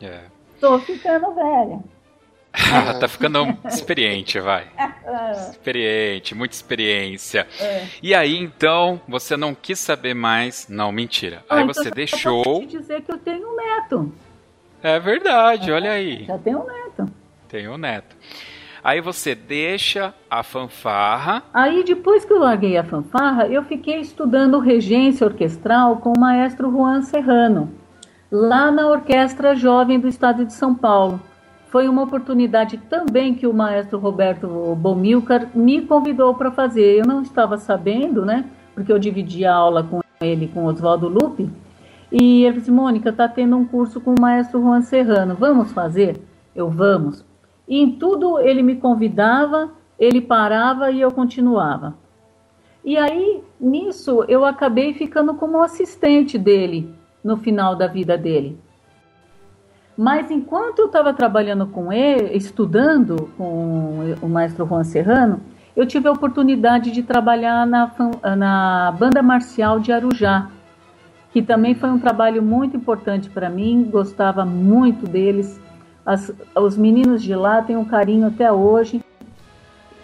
É. 0.00 0.22
Tô 0.60 0.78
ficando 0.78 1.34
velha. 1.34 1.78
tá 2.98 3.06
ficando 3.06 3.56
experiente, 3.66 4.40
vai. 4.40 4.66
Experiente, 5.50 6.34
muita 6.34 6.54
experiência. 6.54 7.46
É. 7.60 7.86
E 8.02 8.14
aí, 8.14 8.36
então, 8.36 9.00
você 9.06 9.36
não 9.36 9.54
quis 9.54 9.78
saber 9.78 10.14
mais. 10.14 10.66
Não, 10.68 10.90
mentira. 10.90 11.44
Ah, 11.48 11.56
aí 11.56 11.62
então 11.62 11.74
você 11.74 11.90
deixou. 11.90 12.42
Eu 12.44 12.60
te 12.60 12.78
dizer 12.78 13.02
que 13.02 13.12
eu 13.12 13.18
tenho 13.18 13.46
um 13.48 13.56
neto. 13.56 14.12
É 14.82 14.98
verdade, 14.98 15.70
é, 15.70 15.74
olha 15.74 15.92
aí. 15.92 16.24
Já 16.24 16.38
tenho 16.38 16.62
um 16.62 16.66
neto. 16.66 17.12
Tenho 17.48 17.72
um 17.72 17.78
neto. 17.78 18.16
Aí 18.88 19.02
você 19.02 19.34
deixa 19.34 20.14
a 20.30 20.42
fanfarra. 20.42 21.42
Aí 21.52 21.84
depois 21.84 22.24
que 22.24 22.32
eu 22.32 22.38
larguei 22.38 22.78
a 22.78 22.82
fanfarra, 22.82 23.46
eu 23.46 23.62
fiquei 23.62 24.00
estudando 24.00 24.58
regência 24.58 25.26
orquestral 25.26 25.98
com 25.98 26.14
o 26.16 26.18
maestro 26.18 26.70
Juan 26.70 27.02
Serrano, 27.02 27.70
lá 28.32 28.70
na 28.70 28.88
Orquestra 28.88 29.54
Jovem 29.54 30.00
do 30.00 30.08
Estado 30.08 30.42
de 30.42 30.54
São 30.54 30.74
Paulo. 30.74 31.20
Foi 31.66 31.86
uma 31.86 32.04
oportunidade 32.04 32.78
também 32.78 33.34
que 33.34 33.46
o 33.46 33.52
maestro 33.52 33.98
Roberto 33.98 34.74
Bomilcar 34.76 35.50
me 35.54 35.82
convidou 35.82 36.32
para 36.32 36.50
fazer. 36.50 37.00
Eu 37.00 37.06
não 37.06 37.20
estava 37.20 37.58
sabendo, 37.58 38.24
né? 38.24 38.46
Porque 38.74 38.90
eu 38.90 38.98
dividi 38.98 39.44
a 39.44 39.54
aula 39.54 39.82
com 39.82 40.00
ele, 40.18 40.48
com 40.48 40.64
Oswaldo 40.64 41.08
Lupe. 41.08 41.50
E 42.10 42.42
ele 42.42 42.60
disse, 42.60 42.70
Mônica, 42.70 43.10
está 43.10 43.28
tendo 43.28 43.54
um 43.54 43.66
curso 43.66 44.00
com 44.00 44.14
o 44.14 44.18
maestro 44.18 44.62
Juan 44.62 44.80
Serrano. 44.80 45.34
Vamos 45.34 45.72
fazer? 45.72 46.18
Eu, 46.56 46.70
vamos. 46.70 47.27
E 47.68 47.78
em 47.80 47.92
tudo 47.92 48.38
ele 48.38 48.62
me 48.62 48.76
convidava, 48.76 49.70
ele 49.98 50.20
parava 50.20 50.90
e 50.90 51.00
eu 51.00 51.10
continuava. 51.10 51.94
E 52.84 52.96
aí, 52.96 53.42
nisso, 53.60 54.24
eu 54.28 54.44
acabei 54.44 54.94
ficando 54.94 55.34
como 55.34 55.62
assistente 55.62 56.38
dele 56.38 56.94
no 57.22 57.36
final 57.36 57.76
da 57.76 57.86
vida 57.86 58.16
dele. 58.16 58.58
Mas 59.96 60.30
enquanto 60.30 60.78
eu 60.78 60.86
estava 60.86 61.12
trabalhando 61.12 61.66
com 61.66 61.92
ele, 61.92 62.36
estudando 62.36 63.28
com 63.36 64.14
o 64.22 64.28
maestro 64.28 64.64
Juan 64.64 64.84
Serrano, 64.84 65.40
eu 65.76 65.84
tive 65.84 66.08
a 66.08 66.12
oportunidade 66.12 66.90
de 66.92 67.02
trabalhar 67.02 67.66
na, 67.66 67.90
na 68.36 68.94
banda 68.98 69.22
marcial 69.22 69.80
de 69.80 69.92
Arujá, 69.92 70.50
que 71.32 71.42
também 71.42 71.74
foi 71.74 71.90
um 71.90 71.98
trabalho 71.98 72.42
muito 72.42 72.76
importante 72.76 73.28
para 73.28 73.50
mim, 73.50 73.88
gostava 73.90 74.44
muito 74.44 75.04
deles. 75.04 75.60
As, 76.08 76.32
os 76.56 76.74
meninos 76.74 77.22
de 77.22 77.34
lá 77.34 77.60
têm 77.60 77.76
um 77.76 77.84
carinho 77.84 78.28
até 78.28 78.50
hoje. 78.50 79.04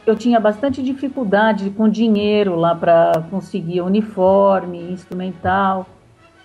Eu 0.07 0.15
tinha 0.15 0.39
bastante 0.39 0.83
dificuldade 0.83 1.71
com 1.71 1.89
dinheiro 1.89 2.57
lá 2.57 2.75
para 2.75 3.25
conseguir 3.31 3.81
uniforme, 3.81 4.93
instrumental, 4.93 5.87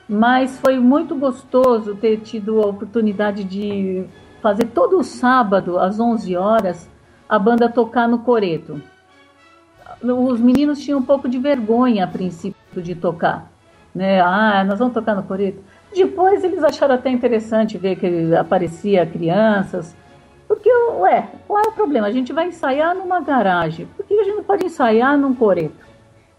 mas 0.07 0.57
foi 0.59 0.79
muito 0.79 1.13
gostoso 1.13 1.93
ter 1.93 2.21
tido 2.21 2.61
a 2.61 2.67
oportunidade 2.67 3.43
de 3.43 4.05
fazer 4.41 4.67
todo 4.67 5.03
sábado, 5.03 5.77
às 5.77 5.99
11 5.99 6.37
horas, 6.37 6.89
a 7.27 7.37
banda 7.37 7.67
tocar 7.67 8.07
no 8.07 8.19
coreto. 8.19 8.81
Os 10.01 10.39
meninos 10.39 10.79
tinham 10.79 10.99
um 10.99 11.05
pouco 11.05 11.27
de 11.27 11.37
vergonha 11.37 12.05
a 12.05 12.07
princípio 12.07 12.81
de 12.81 12.95
tocar. 12.95 13.51
Né? 13.93 14.21
Ah, 14.21 14.63
nós 14.63 14.79
vamos 14.79 14.93
tocar 14.93 15.15
no 15.15 15.23
coreto. 15.23 15.61
Depois 15.93 16.43
eles 16.43 16.63
acharam 16.63 16.95
até 16.95 17.09
interessante 17.09 17.77
ver 17.77 17.95
que 17.95 18.35
aparecia 18.35 19.05
crianças. 19.05 19.95
Porque, 20.47 20.69
ué, 20.99 21.29
qual 21.47 21.63
é 21.63 21.69
o 21.69 21.71
problema? 21.73 22.07
A 22.07 22.11
gente 22.11 22.33
vai 22.33 22.47
ensaiar 22.47 22.95
numa 22.95 23.19
garagem. 23.19 23.87
Por 23.95 24.05
que 24.05 24.13
a 24.13 24.23
gente 24.23 24.35
não 24.35 24.43
pode 24.43 24.65
ensaiar 24.65 25.17
num 25.17 25.33
coreto? 25.33 25.87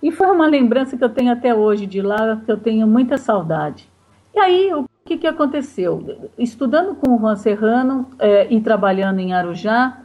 E 0.02 0.10
foi 0.10 0.28
uma 0.28 0.46
lembrança 0.46 0.96
que 0.96 1.04
eu 1.04 1.08
tenho 1.08 1.32
até 1.32 1.54
hoje 1.54 1.86
de 1.86 2.00
lá, 2.00 2.40
que 2.44 2.50
eu 2.50 2.56
tenho 2.56 2.86
muita 2.86 3.18
saudade. 3.18 3.88
E 4.34 4.38
aí, 4.38 4.72
o 4.72 4.84
que, 5.04 5.16
que 5.16 5.26
aconteceu? 5.26 6.30
Estudando 6.38 6.94
com 6.94 7.14
o 7.14 7.18
Juan 7.18 7.36
Serrano 7.36 8.06
é, 8.18 8.46
e 8.52 8.60
trabalhando 8.60 9.18
em 9.18 9.32
Arujá, 9.32 9.98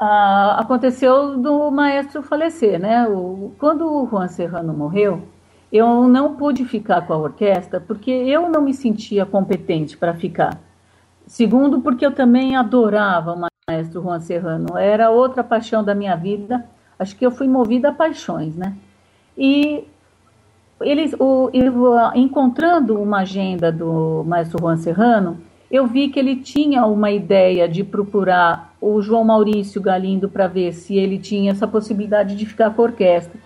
ah, 0.00 0.56
aconteceu 0.60 1.38
do 1.38 1.70
maestro 1.70 2.22
falecer, 2.22 2.78
né? 2.78 3.06
O, 3.08 3.52
quando 3.58 3.86
o 3.86 4.06
Juan 4.06 4.28
Serrano 4.28 4.72
morreu, 4.72 5.22
eu 5.72 6.06
não 6.06 6.34
pude 6.34 6.66
ficar 6.66 7.06
com 7.06 7.14
a 7.14 7.18
orquestra 7.18 7.80
porque 7.80 8.10
eu 8.10 8.50
não 8.50 8.60
me 8.60 8.74
sentia 8.74 9.24
competente 9.24 9.96
para 9.96 10.12
ficar. 10.12 10.60
Segundo, 11.26 11.80
porque 11.80 12.04
eu 12.04 12.12
também 12.12 12.54
adorava 12.54 13.32
o 13.32 13.48
maestro 13.70 14.02
Juan 14.02 14.20
Serrano. 14.20 14.76
Era 14.76 15.10
outra 15.10 15.42
paixão 15.42 15.82
da 15.82 15.94
minha 15.94 16.14
vida. 16.14 16.66
Acho 16.98 17.16
que 17.16 17.24
eu 17.24 17.30
fui 17.30 17.48
movida 17.48 17.88
a 17.88 17.92
paixões, 17.92 18.54
né? 18.54 18.76
E 19.36 19.84
eles, 20.82 21.14
o, 21.18 21.48
eu, 21.54 21.74
encontrando 22.14 23.00
uma 23.00 23.20
agenda 23.20 23.72
do 23.72 24.22
maestro 24.26 24.58
Juan 24.60 24.76
Serrano, 24.76 25.38
eu 25.70 25.86
vi 25.86 26.08
que 26.08 26.18
ele 26.18 26.36
tinha 26.36 26.84
uma 26.84 27.10
ideia 27.10 27.66
de 27.66 27.82
procurar 27.82 28.74
o 28.78 29.00
João 29.00 29.24
Maurício 29.24 29.80
Galindo 29.80 30.28
para 30.28 30.46
ver 30.46 30.72
se 30.74 30.98
ele 30.98 31.18
tinha 31.18 31.52
essa 31.52 31.66
possibilidade 31.66 32.36
de 32.36 32.44
ficar 32.44 32.74
com 32.74 32.82
a 32.82 32.84
orquestra. 32.84 33.40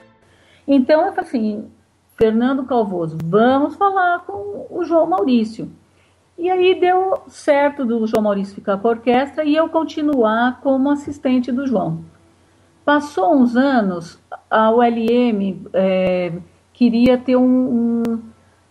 Então 0.67 1.15
assim, 1.17 1.67
Fernando 2.17 2.65
Calvoso, 2.65 3.19
vamos 3.23 3.77
falar 3.77 4.21
com 4.21 4.67
o 4.71 4.85
João 4.85 5.07
Maurício. 5.07 5.71
E 6.39 6.51
aí 6.51 6.79
deu 6.79 7.23
certo 7.29 7.85
do 7.85 8.07
João 8.07 8.23
Maurício 8.23 8.55
ficar 8.55 8.79
com 8.79 8.89
a 8.89 8.93
orquestra 8.93 9.45
e 9.45 9.55
eu 9.55 9.69
continuar 9.69 10.61
como 10.63 10.91
assistente 10.91 11.53
do 11.53 11.67
João. 11.67 12.01
Passou 12.85 13.35
uns 13.35 13.57
anos, 13.57 14.19
a 14.51 14.71
ULM 14.71 15.67
é, 15.73 16.33
queria 16.73 17.19
ter 17.19 17.37
um, 17.37 18.03
um, 18.03 18.23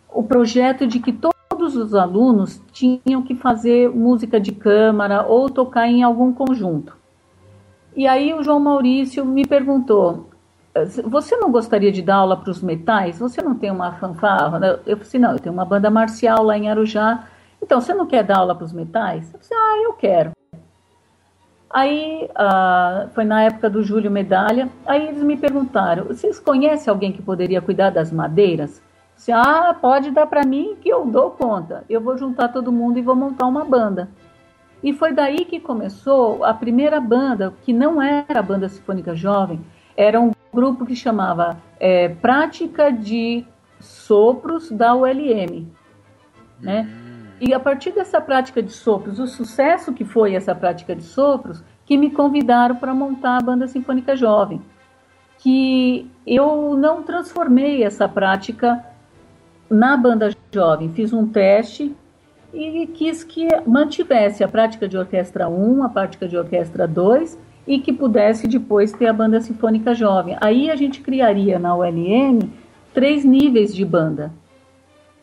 o 0.10 0.24
projeto 0.24 0.88
de 0.88 1.00
que 1.00 1.12
todos 1.12 1.76
os 1.76 1.94
alunos 1.94 2.62
tinham 2.72 3.22
que 3.24 3.36
fazer 3.36 3.90
música 3.90 4.40
de 4.40 4.54
câmara 4.54 5.26
ou 5.28 5.50
tocar 5.50 5.88
em 5.88 6.02
algum 6.02 6.32
conjunto. 6.32 6.96
E 7.96 8.08
aí 8.08 8.34
o 8.34 8.44
João 8.44 8.60
Maurício 8.60 9.26
me 9.26 9.46
perguntou: 9.46 10.30
você 11.06 11.38
não 11.38 11.52
gostaria 11.52 11.92
de 11.92 12.02
dar 12.02 12.16
aula 12.16 12.38
para 12.38 12.52
os 12.52 12.62
metais? 12.62 13.20
Você 13.20 13.42
não 13.42 13.56
tem 13.56 13.72
uma 13.72 13.94
fanfarra? 13.94 14.82
Eu 14.86 14.98
falei 14.98 15.02
assim, 15.02 15.20
não, 15.20 15.32
eu 15.32 15.40
tenho 15.40 15.54
uma 15.54 15.66
banda 15.66 15.90
marcial 15.90 16.44
lá 16.44 16.58
em 16.58 16.70
Arujá 16.70 17.24
então, 17.66 17.82
você 17.82 17.96
não 17.96 18.06
quer 18.06 18.24
dar 18.24 18.38
aula 18.38 18.54
para 18.54 18.64
os 18.64 18.72
metais? 18.72 19.34
Eu 19.34 19.40
disse, 19.40 19.52
ah, 19.52 19.82
eu 19.84 19.94
quero. 19.94 20.32
Aí, 21.68 22.30
ah, 22.36 23.08
foi 23.16 23.26
na 23.26 23.42
época 23.42 23.70
do 23.72 23.82
Júlio 23.82 24.12
Medalha, 24.12 24.70
aí 24.86 25.08
eles 25.08 25.24
me 25.24 25.36
perguntaram, 25.36 26.06
vocês 26.06 26.40
conhecem 26.40 26.92
alguém 26.92 27.12
que 27.12 27.24
poderia 27.24 27.64
cuidar 27.64 27.90
das 27.90 28.12
madeiras? 28.12 28.78
Eu 28.78 28.84
disse, 29.16 29.32
ah, 29.32 29.76
pode 29.82 30.12
dar 30.12 30.28
para 30.28 30.46
mim 30.46 30.78
que 30.80 30.88
eu 30.88 31.08
dou 31.08 31.32
conta. 31.32 31.84
Eu 31.90 32.02
vou 32.02 32.16
juntar 32.16 32.50
todo 32.50 32.72
mundo 32.72 33.00
e 33.00 33.02
vou 33.02 33.16
montar 33.16 33.48
uma 33.48 33.66
banda. 33.66 34.10
E 34.84 34.94
foi 34.94 35.12
daí 35.12 35.44
que 35.46 35.60
começou 35.60 36.44
a 36.46 36.54
primeira 36.54 37.02
banda, 37.02 37.52
que 37.64 37.74
não 37.74 38.00
era 38.00 38.40
a 38.40 38.44
Banda 38.44 38.70
Sinfônica 38.70 39.16
Jovem, 39.16 39.60
era 39.96 40.20
um 40.20 40.32
grupo 40.54 40.86
que 40.86 40.96
chamava 40.96 41.58
é, 41.80 42.10
Prática 42.10 42.92
de 42.92 43.46
Sopros 43.80 44.72
da 44.72 44.96
ULM. 44.96 45.68
Né? 46.60 46.90
E 47.40 47.54
a 47.54 47.60
partir 47.60 47.92
dessa 47.92 48.22
prática 48.22 48.64
de 48.64 48.72
sopros, 48.72 49.20
o 49.20 49.28
sucesso 49.28 49.94
que 49.94 50.06
foi 50.06 50.36
essa 50.36 50.56
prática 50.56 50.96
de 50.96 51.04
sopros, 51.04 51.64
que 51.86 51.98
me 51.98 52.10
convidaram 52.10 52.76
para 52.76 52.94
montar 52.94 53.38
a 53.38 53.44
Banda 53.44 53.68
Sinfônica 53.68 54.16
Jovem. 54.16 54.62
Que 55.38 56.10
eu 56.26 56.76
não 56.78 57.04
transformei 57.04 57.84
essa 57.84 58.08
prática 58.08 58.84
na 59.70 59.98
banda 59.98 60.32
jovem, 60.52 60.92
fiz 60.94 61.12
um 61.12 61.28
teste 61.28 61.96
e 62.54 62.88
quis 62.88 63.24
que 63.24 63.48
mantivesse 63.68 64.44
a 64.44 64.48
prática 64.48 64.88
de 64.88 64.98
orquestra 64.98 65.50
1, 65.50 65.84
a 65.84 65.90
prática 65.90 66.28
de 66.28 66.38
orquestra 66.38 66.88
2 66.88 67.38
e 67.68 67.80
que 67.80 67.92
pudesse 67.92 68.48
depois 68.48 68.92
ter 68.92 69.08
a 69.08 69.14
banda 69.14 69.42
sinfônica 69.42 69.94
jovem. 69.94 70.38
Aí 70.40 70.70
a 70.70 70.76
gente 70.76 71.02
criaria 71.02 71.58
na 71.58 71.76
ULM 71.76 72.40
três 72.94 73.26
níveis 73.26 73.76
de 73.76 73.84
banda. 73.84 74.32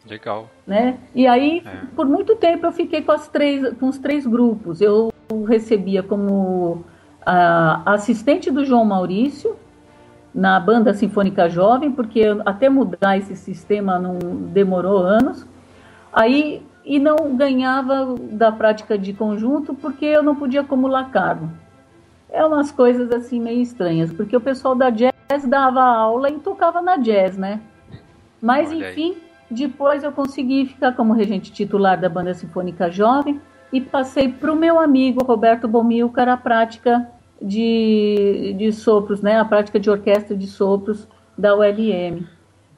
Legal. 0.08 0.50
Né? 0.66 0.98
E 1.14 1.26
aí, 1.26 1.62
é. 1.64 1.86
por 1.94 2.06
muito 2.06 2.34
tempo, 2.36 2.66
eu 2.66 2.72
fiquei 2.72 3.02
com, 3.02 3.12
as 3.12 3.28
três, 3.28 3.72
com 3.78 3.88
os 3.88 3.98
três 3.98 4.26
grupos. 4.26 4.80
Eu 4.80 5.12
recebia 5.46 6.02
como 6.02 6.84
assistente 7.86 8.50
do 8.50 8.64
João 8.64 8.84
Maurício 8.84 9.56
na 10.34 10.58
banda 10.58 10.92
Sinfônica 10.92 11.48
Jovem, 11.48 11.92
porque 11.92 12.22
até 12.44 12.68
mudar 12.68 13.16
esse 13.16 13.36
sistema 13.36 13.98
não 13.98 14.18
demorou 14.18 14.98
anos. 14.98 15.46
Aí 16.12 16.62
e 16.84 16.98
não 16.98 17.36
ganhava 17.36 18.16
da 18.18 18.50
prática 18.50 18.98
de 18.98 19.12
conjunto 19.12 19.72
porque 19.72 20.04
eu 20.04 20.22
não 20.22 20.34
podia 20.34 20.62
acumular 20.62 21.10
cargo. 21.10 21.48
É 22.32 22.44
umas 22.44 22.72
coisas 22.72 23.10
assim 23.12 23.38
meio 23.38 23.60
estranhas, 23.60 24.10
porque 24.10 24.34
o 24.34 24.40
pessoal 24.40 24.74
da 24.74 24.88
jazz 24.88 25.12
dava 25.46 25.82
aula 25.82 26.30
e 26.30 26.38
tocava 26.38 26.80
na 26.80 26.96
jazz, 26.96 27.36
né? 27.36 27.60
Mas 28.40 28.70
Olha 28.70 28.90
enfim, 28.90 29.12
aí 29.12 29.32
depois 29.50 30.02
eu 30.02 30.10
consegui 30.10 30.64
ficar 30.66 30.92
como 30.92 31.12
regente 31.12 31.52
titular 31.52 32.00
da 32.00 32.08
Banda 32.08 32.32
Sinfônica 32.32 32.90
Jovem 32.90 33.38
e 33.70 33.80
passei 33.80 34.28
para 34.28 34.50
o 34.50 34.56
meu 34.56 34.80
amigo 34.80 35.22
Roberto 35.22 35.68
Bomilcar 35.68 36.28
a 36.28 36.36
prática 36.36 37.06
de, 37.40 38.54
de 38.56 38.72
sopros, 38.72 39.20
né? 39.20 39.38
a 39.38 39.44
prática 39.44 39.78
de 39.78 39.90
orquestra 39.90 40.34
de 40.34 40.46
sopros 40.46 41.06
da 41.36 41.54
ULM. 41.54 42.26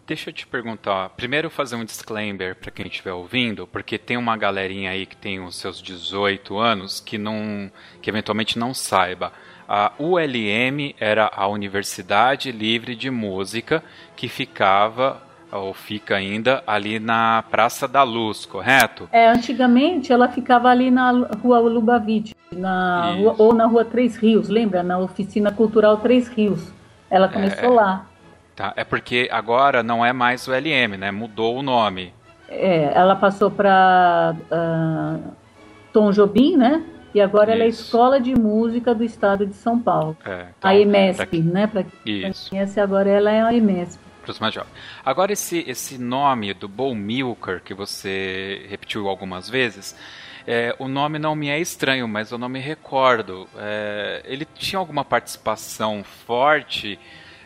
Deixa 0.07 0.29
eu 0.29 0.35
te 0.35 0.47
perguntar, 0.47 1.09
primeiro 1.11 1.49
fazer 1.49 1.77
um 1.77 1.85
disclaimer 1.85 2.55
para 2.55 2.71
quem 2.71 2.87
estiver 2.87 3.14
ouvindo, 3.14 3.67
porque 3.67 3.97
tem 3.97 4.19
uma 4.19 4.37
galerinha 4.37 4.90
aí 4.90 5.07
que 5.07 5.17
tem 5.17 5.40
os 5.40 5.57
seus 5.57 5.81
18 5.81 6.59
anos 6.59 7.01
que 7.01 7.17
não, 7.17 7.71
que 8.03 8.11
eventualmente 8.11 8.59
não 8.59 8.75
saiba. 8.75 9.33
A 9.67 9.93
ULM 9.99 10.95
era 11.01 11.31
a 11.35 11.49
Universidade 11.49 12.53
Livre 12.53 12.95
de 12.95 13.11
Música 13.11 13.83
que 14.14 14.29
ficava 14.29 15.23
ou 15.51 15.73
fica 15.73 16.17
ainda 16.17 16.62
ali 16.67 16.99
na 16.99 17.43
Praça 17.51 17.88
da 17.88 18.03
Luz, 18.03 18.45
correto? 18.45 19.09
É, 19.11 19.29
antigamente 19.29 20.12
ela 20.12 20.29
ficava 20.29 20.69
ali 20.69 20.90
na 20.90 21.12
Rua 21.43 21.61
Lubavitch, 21.61 22.33
na 22.53 23.14
rua, 23.14 23.37
ou 23.38 23.55
na 23.55 23.64
Rua 23.64 23.87
Três 23.87 24.17
Rios, 24.17 24.51
lembra? 24.51 24.83
Na 24.83 24.99
Oficina 24.99 25.51
Cultural 25.51 25.97
Três 25.99 26.29
Rios. 26.29 26.71
Ela 27.09 27.29
começou 27.29 27.73
é, 27.73 27.75
lá. 27.75 28.07
Tá, 28.57 28.73
é 28.77 28.85
porque 28.85 29.29
agora 29.33 29.83
não 29.83 30.05
é 30.05 30.12
mais 30.12 30.47
o 30.47 30.53
LM, 30.53 30.97
né? 30.97 31.11
Mudou 31.11 31.57
o 31.57 31.62
nome. 31.62 32.14
É, 32.49 32.93
ela 32.95 33.17
passou 33.17 33.51
para 33.51 34.37
uh, 34.38 34.47
ah, 34.51 35.19
Tom 35.93 36.12
Jobim, 36.12 36.57
né? 36.57 36.85
E 37.12 37.21
agora 37.21 37.51
Isso. 37.51 37.55
ela 37.55 37.64
é 37.64 37.69
Escola 37.69 38.21
de 38.21 38.35
Música 38.35 38.95
do 38.95 39.05
Estado 39.05 39.47
de 39.47 39.55
São 39.55 39.79
Paulo. 39.79 40.17
É, 40.25 40.47
então, 40.57 40.71
a 40.71 40.77
EMESP, 40.77 41.43
pra... 41.43 41.53
né? 41.53 41.67
Para 41.67 41.85
quem 41.85 42.29
Isso. 42.29 42.51
conhece, 42.51 42.81
agora 42.81 43.09
ela 43.09 43.31
é 43.31 43.40
a 43.40 43.53
EMESP. 43.53 44.05
Agora, 45.05 45.33
esse, 45.33 45.64
esse 45.69 45.99
nome 45.99 46.55
do 46.55 46.67
Bo 46.67 46.95
Milker, 46.95 47.61
que 47.62 47.75
você 47.75 48.64
repetiu 48.71 49.07
algumas 49.07 49.51
vezes, 49.51 49.95
é, 50.47 50.75
o 50.79 50.88
nome 50.88 51.19
não 51.19 51.35
me 51.35 51.49
é 51.49 51.61
estranho, 51.61 52.09
mas 52.09 52.31
eu 52.31 52.38
não 52.38 52.49
me 52.49 52.59
recordo. 52.59 53.47
É, 53.57 54.23
ele 54.25 54.47
tinha 54.47 54.79
alguma 54.79 55.05
participação 55.05 56.03
forte 56.03 56.99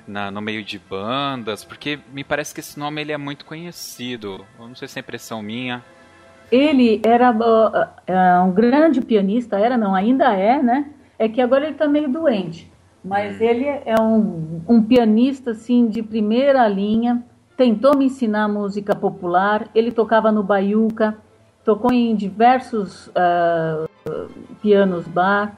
na, 0.08 0.30
no 0.30 0.40
meio 0.40 0.64
de 0.64 0.78
bandas? 0.78 1.62
Porque 1.62 1.98
me 2.12 2.24
parece 2.24 2.54
que 2.54 2.60
esse 2.60 2.78
nome 2.78 3.00
ele 3.00 3.12
é 3.12 3.18
muito 3.18 3.44
conhecido. 3.44 4.44
Eu 4.58 4.68
não 4.68 4.74
sei 4.74 4.88
se 4.88 4.98
é 4.98 5.00
impressão 5.00 5.42
minha. 5.42 5.84
Ele 6.50 7.00
era 7.04 7.30
uh, 7.30 8.44
um 8.44 8.52
grande 8.52 9.02
pianista, 9.02 9.58
era 9.58 9.76
não, 9.76 9.94
ainda 9.94 10.32
é, 10.32 10.62
né? 10.62 10.90
É 11.18 11.28
que 11.28 11.40
agora 11.40 11.64
ele 11.64 11.72
está 11.72 11.86
meio 11.86 12.08
doente. 12.08 12.70
Mas 13.04 13.40
ele 13.40 13.64
é 13.66 13.94
um, 14.00 14.60
um 14.66 14.82
pianista 14.82 15.52
assim 15.52 15.88
de 15.88 16.02
primeira 16.02 16.66
linha. 16.66 17.22
Tentou 17.56 17.96
me 17.96 18.06
ensinar 18.06 18.48
música 18.48 18.94
popular. 18.94 19.68
Ele 19.74 19.92
tocava 19.92 20.32
no 20.32 20.42
baiuca, 20.42 21.16
tocou 21.64 21.92
em 21.92 22.14
diversos 22.16 23.08
uh, 23.08 23.88
pianos 24.62 25.06
bar. 25.06 25.56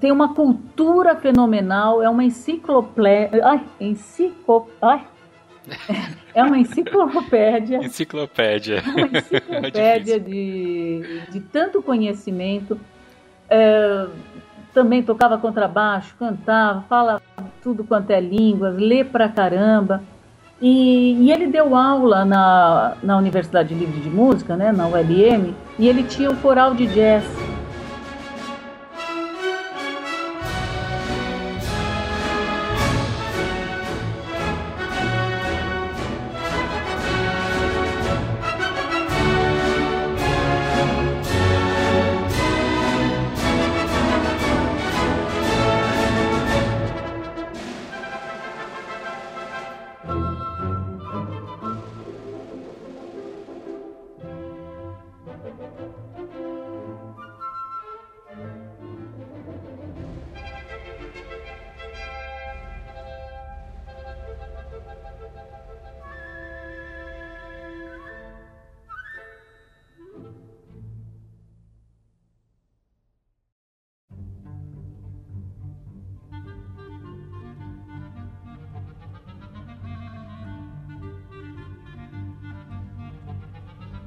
Tem 0.00 0.10
uma 0.10 0.34
cultura 0.34 1.16
fenomenal. 1.16 2.02
É 2.02 2.08
uma 2.08 2.24
enciclopédia. 2.24 3.44
Ai, 3.44 3.62
enciclo, 3.80 4.68
ai, 4.80 5.06
é 6.34 6.42
uma 6.42 6.58
enciclopédia. 6.58 7.78
enciclopédia. 7.84 8.82
Uma 8.86 9.06
enciclopédia 9.18 10.16
é 10.16 10.18
de, 10.18 11.22
de 11.30 11.40
tanto 11.40 11.82
conhecimento. 11.82 12.80
É, 13.48 14.06
também 14.72 15.02
tocava 15.02 15.36
contrabaixo, 15.36 16.14
cantava, 16.16 16.82
fala 16.82 17.20
tudo 17.62 17.82
quanto 17.82 18.10
é 18.10 18.20
línguas, 18.20 18.76
lê 18.76 19.04
pra 19.04 19.28
caramba. 19.28 20.02
E, 20.62 21.14
e, 21.14 21.32
ele 21.32 21.46
deu 21.46 21.74
aula 21.74 22.24
na, 22.24 22.94
na 23.02 23.16
Universidade 23.16 23.74
Livre 23.74 24.00
de 24.00 24.10
Música, 24.10 24.56
né, 24.56 24.70
na 24.70 24.86
ULM, 24.86 25.54
e 25.78 25.88
ele 25.88 26.02
tinha 26.02 26.30
o 26.30 26.36
coral 26.36 26.74
de 26.74 26.86
jazz. 26.86 27.24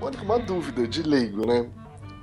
Mônica, 0.03 0.21
uma 0.21 0.37
dúvida 0.37 0.85
de 0.85 1.01
leigo, 1.01 1.47
né? 1.47 1.65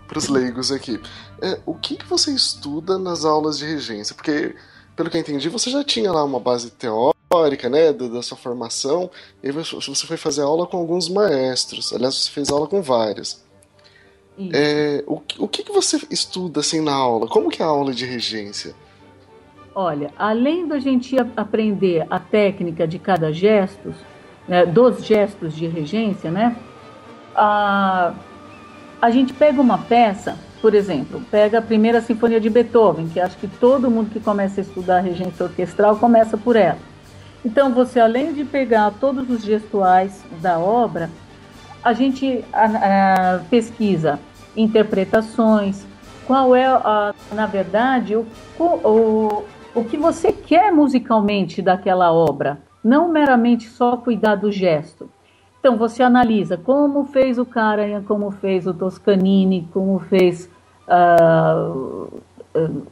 Para 0.06 0.18
os 0.18 0.28
leigos 0.28 0.70
aqui. 0.70 1.00
É, 1.40 1.58
o 1.64 1.74
que, 1.74 1.96
que 1.96 2.06
você 2.06 2.30
estuda 2.30 2.98
nas 2.98 3.24
aulas 3.24 3.58
de 3.58 3.64
regência? 3.64 4.14
Porque, 4.14 4.54
pelo 4.94 5.08
que 5.08 5.16
eu 5.16 5.20
entendi, 5.20 5.48
você 5.48 5.70
já 5.70 5.82
tinha 5.82 6.12
lá 6.12 6.22
uma 6.22 6.38
base 6.38 6.70
teórica, 6.70 7.70
né, 7.70 7.90
da, 7.90 8.06
da 8.08 8.22
sua 8.22 8.36
formação, 8.36 9.10
e 9.42 9.50
você 9.50 10.06
foi 10.06 10.18
fazer 10.18 10.42
aula 10.42 10.66
com 10.66 10.76
alguns 10.76 11.08
maestros. 11.08 11.90
Aliás, 11.92 12.16
você 12.16 12.30
fez 12.30 12.50
aula 12.50 12.66
com 12.66 12.82
vários. 12.82 13.42
É, 14.52 15.02
o, 15.06 15.20
o 15.38 15.48
que, 15.48 15.62
que 15.62 15.72
você 15.72 16.00
estuda 16.10 16.60
assim 16.60 16.82
na 16.82 16.92
aula? 16.94 17.28
Como 17.28 17.48
que 17.48 17.62
é 17.62 17.64
a 17.64 17.68
aula 17.68 17.94
de 17.94 18.04
regência? 18.04 18.74
Olha, 19.74 20.12
além 20.18 20.66
da 20.66 20.78
gente 20.78 21.16
aprender 21.34 22.06
a 22.10 22.18
técnica 22.18 22.86
de 22.86 22.98
cada 22.98 23.32
gesto, 23.32 23.94
né, 24.46 24.66
dos 24.66 25.02
gestos 25.04 25.54
de 25.54 25.66
regência, 25.66 26.30
né? 26.30 26.56
A, 27.34 28.12
a 29.00 29.10
gente 29.10 29.32
pega 29.32 29.60
uma 29.60 29.78
peça, 29.78 30.36
por 30.60 30.74
exemplo, 30.74 31.22
pega 31.30 31.58
a 31.58 31.62
primeira 31.62 32.00
sinfonia 32.00 32.40
de 32.40 32.50
Beethoven, 32.50 33.08
que 33.08 33.18
acho 33.18 33.36
que 33.38 33.48
todo 33.48 33.90
mundo 33.90 34.10
que 34.10 34.20
começa 34.20 34.60
a 34.60 34.62
estudar 34.62 35.00
regência 35.00 35.44
orquestral 35.44 35.96
começa 35.96 36.36
por 36.36 36.56
ela. 36.56 36.78
Então, 37.44 37.72
você 37.72 37.98
além 37.98 38.34
de 38.34 38.44
pegar 38.44 38.92
todos 39.00 39.30
os 39.30 39.42
gestuais 39.42 40.22
da 40.42 40.58
obra, 40.58 41.10
a 41.82 41.92
gente 41.92 42.44
a, 42.52 43.36
a, 43.36 43.38
pesquisa 43.50 44.20
interpretações, 44.56 45.86
qual 46.26 46.54
é, 46.54 46.66
a, 46.66 47.14
na 47.32 47.46
verdade, 47.46 48.16
o, 48.16 48.26
o, 48.58 49.44
o 49.74 49.84
que 49.84 49.96
você 49.96 50.32
quer 50.32 50.72
musicalmente 50.72 51.62
daquela 51.62 52.12
obra, 52.12 52.58
não 52.84 53.10
meramente 53.10 53.68
só 53.68 53.96
cuidar 53.96 54.34
do 54.34 54.50
gesto. 54.50 55.10
Então 55.60 55.76
você 55.76 56.02
analisa 56.02 56.56
como 56.56 57.04
fez 57.04 57.38
o 57.38 57.44
Karajan, 57.44 58.02
como 58.02 58.30
fez 58.30 58.66
o 58.66 58.72
Toscanini, 58.72 59.68
como 59.72 59.98
fez 60.00 60.50
uh, 60.88 62.20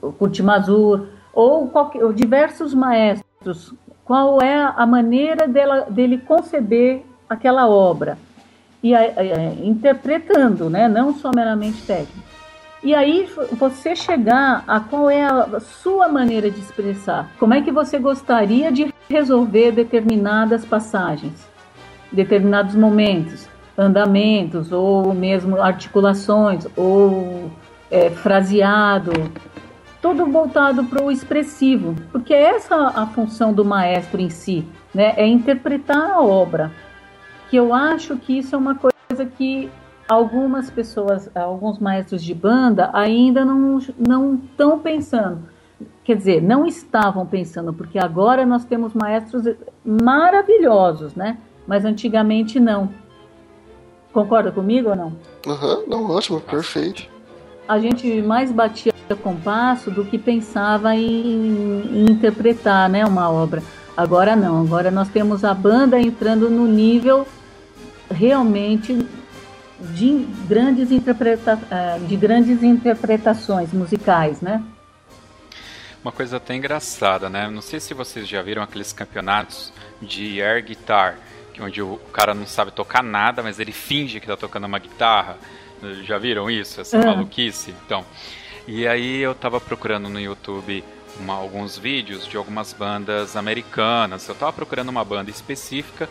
o 0.02 0.12
Kurtimazur, 0.12 1.06
ou, 1.32 1.68
qualquer, 1.68 2.04
ou 2.04 2.12
diversos 2.12 2.74
maestros, 2.74 3.74
qual 4.04 4.40
é 4.42 4.72
a 4.76 4.86
maneira 4.86 5.48
dela, 5.48 5.86
dele 5.88 6.18
conceber 6.18 7.02
aquela 7.28 7.68
obra 7.68 8.18
e 8.82 8.94
a, 8.94 9.00
a, 9.00 9.64
interpretando, 9.64 10.68
né, 10.68 10.88
não 10.88 11.14
só 11.14 11.30
meramente 11.34 11.82
técnico. 11.82 12.28
E 12.82 12.94
aí 12.94 13.28
você 13.52 13.96
chegar 13.96 14.62
a 14.66 14.78
qual 14.78 15.10
é 15.10 15.24
a 15.24 15.58
sua 15.58 16.06
maneira 16.08 16.48
de 16.48 16.60
expressar. 16.60 17.28
Como 17.38 17.52
é 17.52 17.60
que 17.60 17.72
você 17.72 17.98
gostaria 17.98 18.70
de 18.70 18.94
resolver 19.08 19.72
determinadas 19.72 20.64
passagens, 20.64 21.47
determinados 22.10 22.74
momentos, 22.74 23.48
andamentos, 23.76 24.72
ou 24.72 25.14
mesmo 25.14 25.60
articulações, 25.60 26.66
ou 26.76 27.50
é, 27.90 28.10
fraseado, 28.10 29.12
tudo 30.00 30.26
voltado 30.26 30.84
para 30.84 31.02
o 31.02 31.10
expressivo, 31.10 31.94
porque 32.12 32.32
essa 32.32 32.74
é 32.74 33.00
a 33.00 33.06
função 33.06 33.52
do 33.52 33.64
maestro 33.64 34.20
em 34.20 34.30
si, 34.30 34.64
né? 34.94 35.14
É 35.16 35.26
interpretar 35.26 36.10
a 36.10 36.22
obra. 36.22 36.70
Que 37.50 37.56
eu 37.56 37.72
acho 37.72 38.16
que 38.16 38.38
isso 38.38 38.54
é 38.54 38.58
uma 38.58 38.74
coisa 38.74 39.24
que 39.26 39.70
algumas 40.08 40.70
pessoas, 40.70 41.30
alguns 41.34 41.78
maestros 41.78 42.22
de 42.22 42.34
banda 42.34 42.90
ainda 42.92 43.44
não 43.44 43.78
não 43.98 44.34
estão 44.34 44.78
pensando. 44.78 45.48
Quer 46.04 46.16
dizer, 46.16 46.42
não 46.42 46.66
estavam 46.66 47.26
pensando, 47.26 47.72
porque 47.72 47.98
agora 47.98 48.46
nós 48.46 48.64
temos 48.64 48.94
maestros 48.94 49.44
maravilhosos, 49.84 51.14
né? 51.14 51.38
Mas 51.68 51.84
antigamente 51.84 52.58
não. 52.58 52.92
Concorda 54.12 54.50
comigo 54.50 54.88
ou 54.88 54.96
não? 54.96 55.12
Aham, 55.46 55.76
uhum, 55.76 55.84
não, 55.86 56.10
ótimo, 56.10 56.40
perfeito. 56.40 57.06
A 57.68 57.78
gente 57.78 58.22
mais 58.22 58.50
batia 58.50 58.92
compasso 59.16 59.90
do 59.90 60.04
que 60.04 60.18
pensava 60.18 60.94
em, 60.94 61.00
em 61.00 62.10
interpretar, 62.10 62.88
né, 62.88 63.04
uma 63.04 63.30
obra. 63.30 63.62
Agora 63.96 64.36
não, 64.36 64.62
agora 64.62 64.90
nós 64.90 65.08
temos 65.08 65.44
a 65.44 65.52
banda 65.52 66.00
entrando 66.00 66.48
no 66.48 66.66
nível 66.66 67.26
realmente 68.10 69.06
de 69.80 70.26
grandes, 70.46 70.90
interpreta 70.90 71.58
é, 71.70 71.98
de 71.98 72.16
grandes 72.16 72.62
interpretações 72.62 73.72
musicais, 73.72 74.40
né? 74.40 74.62
Uma 76.02 76.12
coisa 76.12 76.36
até 76.36 76.54
engraçada, 76.54 77.28
né? 77.28 77.50
Não 77.50 77.60
sei 77.60 77.80
se 77.80 77.92
vocês 77.92 78.26
já 78.26 78.40
viram 78.40 78.62
aqueles 78.62 78.92
campeonatos 78.92 79.72
de 80.00 80.40
air 80.40 80.64
guitar, 80.64 81.18
onde 81.60 81.82
o 81.82 81.96
cara 82.12 82.34
não 82.34 82.46
sabe 82.46 82.70
tocar 82.70 83.02
nada, 83.02 83.42
mas 83.42 83.58
ele 83.58 83.72
finge 83.72 84.20
que 84.20 84.26
está 84.26 84.36
tocando 84.36 84.64
uma 84.64 84.78
guitarra. 84.78 85.38
Já 86.02 86.18
viram 86.18 86.50
isso? 86.50 86.80
Essa 86.80 86.98
uhum. 86.98 87.06
maluquice? 87.06 87.74
Então, 87.84 88.04
e 88.66 88.86
aí 88.86 89.18
eu 89.18 89.34
tava 89.34 89.60
procurando 89.60 90.08
no 90.08 90.20
YouTube 90.20 90.84
uma, 91.18 91.34
alguns 91.34 91.78
vídeos 91.78 92.26
de 92.26 92.36
algumas 92.36 92.72
bandas 92.72 93.36
americanas. 93.36 94.28
Eu 94.28 94.34
tava 94.34 94.52
procurando 94.52 94.88
uma 94.88 95.04
banda 95.04 95.30
específica 95.30 96.08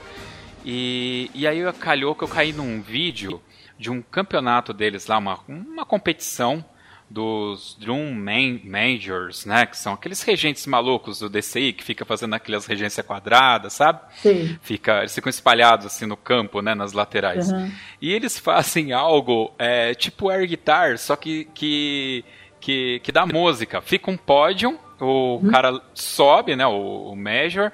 e, 0.65 1.29
e 1.33 1.47
aí 1.47 1.61
calhou 1.73 2.15
que 2.15 2.23
eu 2.23 2.27
caí 2.27 2.51
num 2.53 2.81
vídeo 2.81 3.41
de 3.77 3.91
um 3.91 4.01
campeonato 4.01 4.73
deles 4.73 5.07
lá, 5.07 5.17
uma, 5.17 5.39
uma 5.47 5.85
competição 5.85 6.63
dos 7.09 7.75
Drum 7.79 8.13
Man 8.13 8.59
Majors, 8.63 9.45
né? 9.45 9.65
Que 9.65 9.77
são 9.77 9.93
aqueles 9.93 10.21
regentes 10.23 10.65
malucos 10.67 11.19
do 11.19 11.29
DCI 11.29 11.73
que 11.73 11.83
fica 11.83 12.03
fazendo 12.03 12.33
aquelas 12.33 12.65
regências 12.65 13.05
quadradas, 13.05 13.73
sabe? 13.73 14.01
Sim. 14.15 14.57
Fica, 14.61 14.99
eles 14.99 15.15
ficam 15.15 15.29
espalhados 15.29 15.85
assim 15.85 16.05
no 16.05 16.17
campo, 16.17 16.61
né? 16.61 16.75
Nas 16.75 16.93
laterais. 16.93 17.51
Uhum. 17.51 17.71
E 18.01 18.11
eles 18.11 18.37
fazem 18.39 18.91
algo 18.91 19.53
é, 19.57 19.93
tipo 19.93 20.29
air 20.29 20.47
guitar, 20.47 20.97
só 20.97 21.15
que, 21.15 21.45
que, 21.53 22.25
que, 22.59 22.99
que 23.01 23.11
dá 23.11 23.25
música. 23.25 23.81
Fica 23.81 24.11
um 24.11 24.17
pódio, 24.17 24.77
o 24.99 25.39
uhum. 25.41 25.49
cara 25.49 25.81
sobe, 25.93 26.55
né? 26.55 26.67
O, 26.67 27.11
o 27.11 27.15
Major 27.15 27.71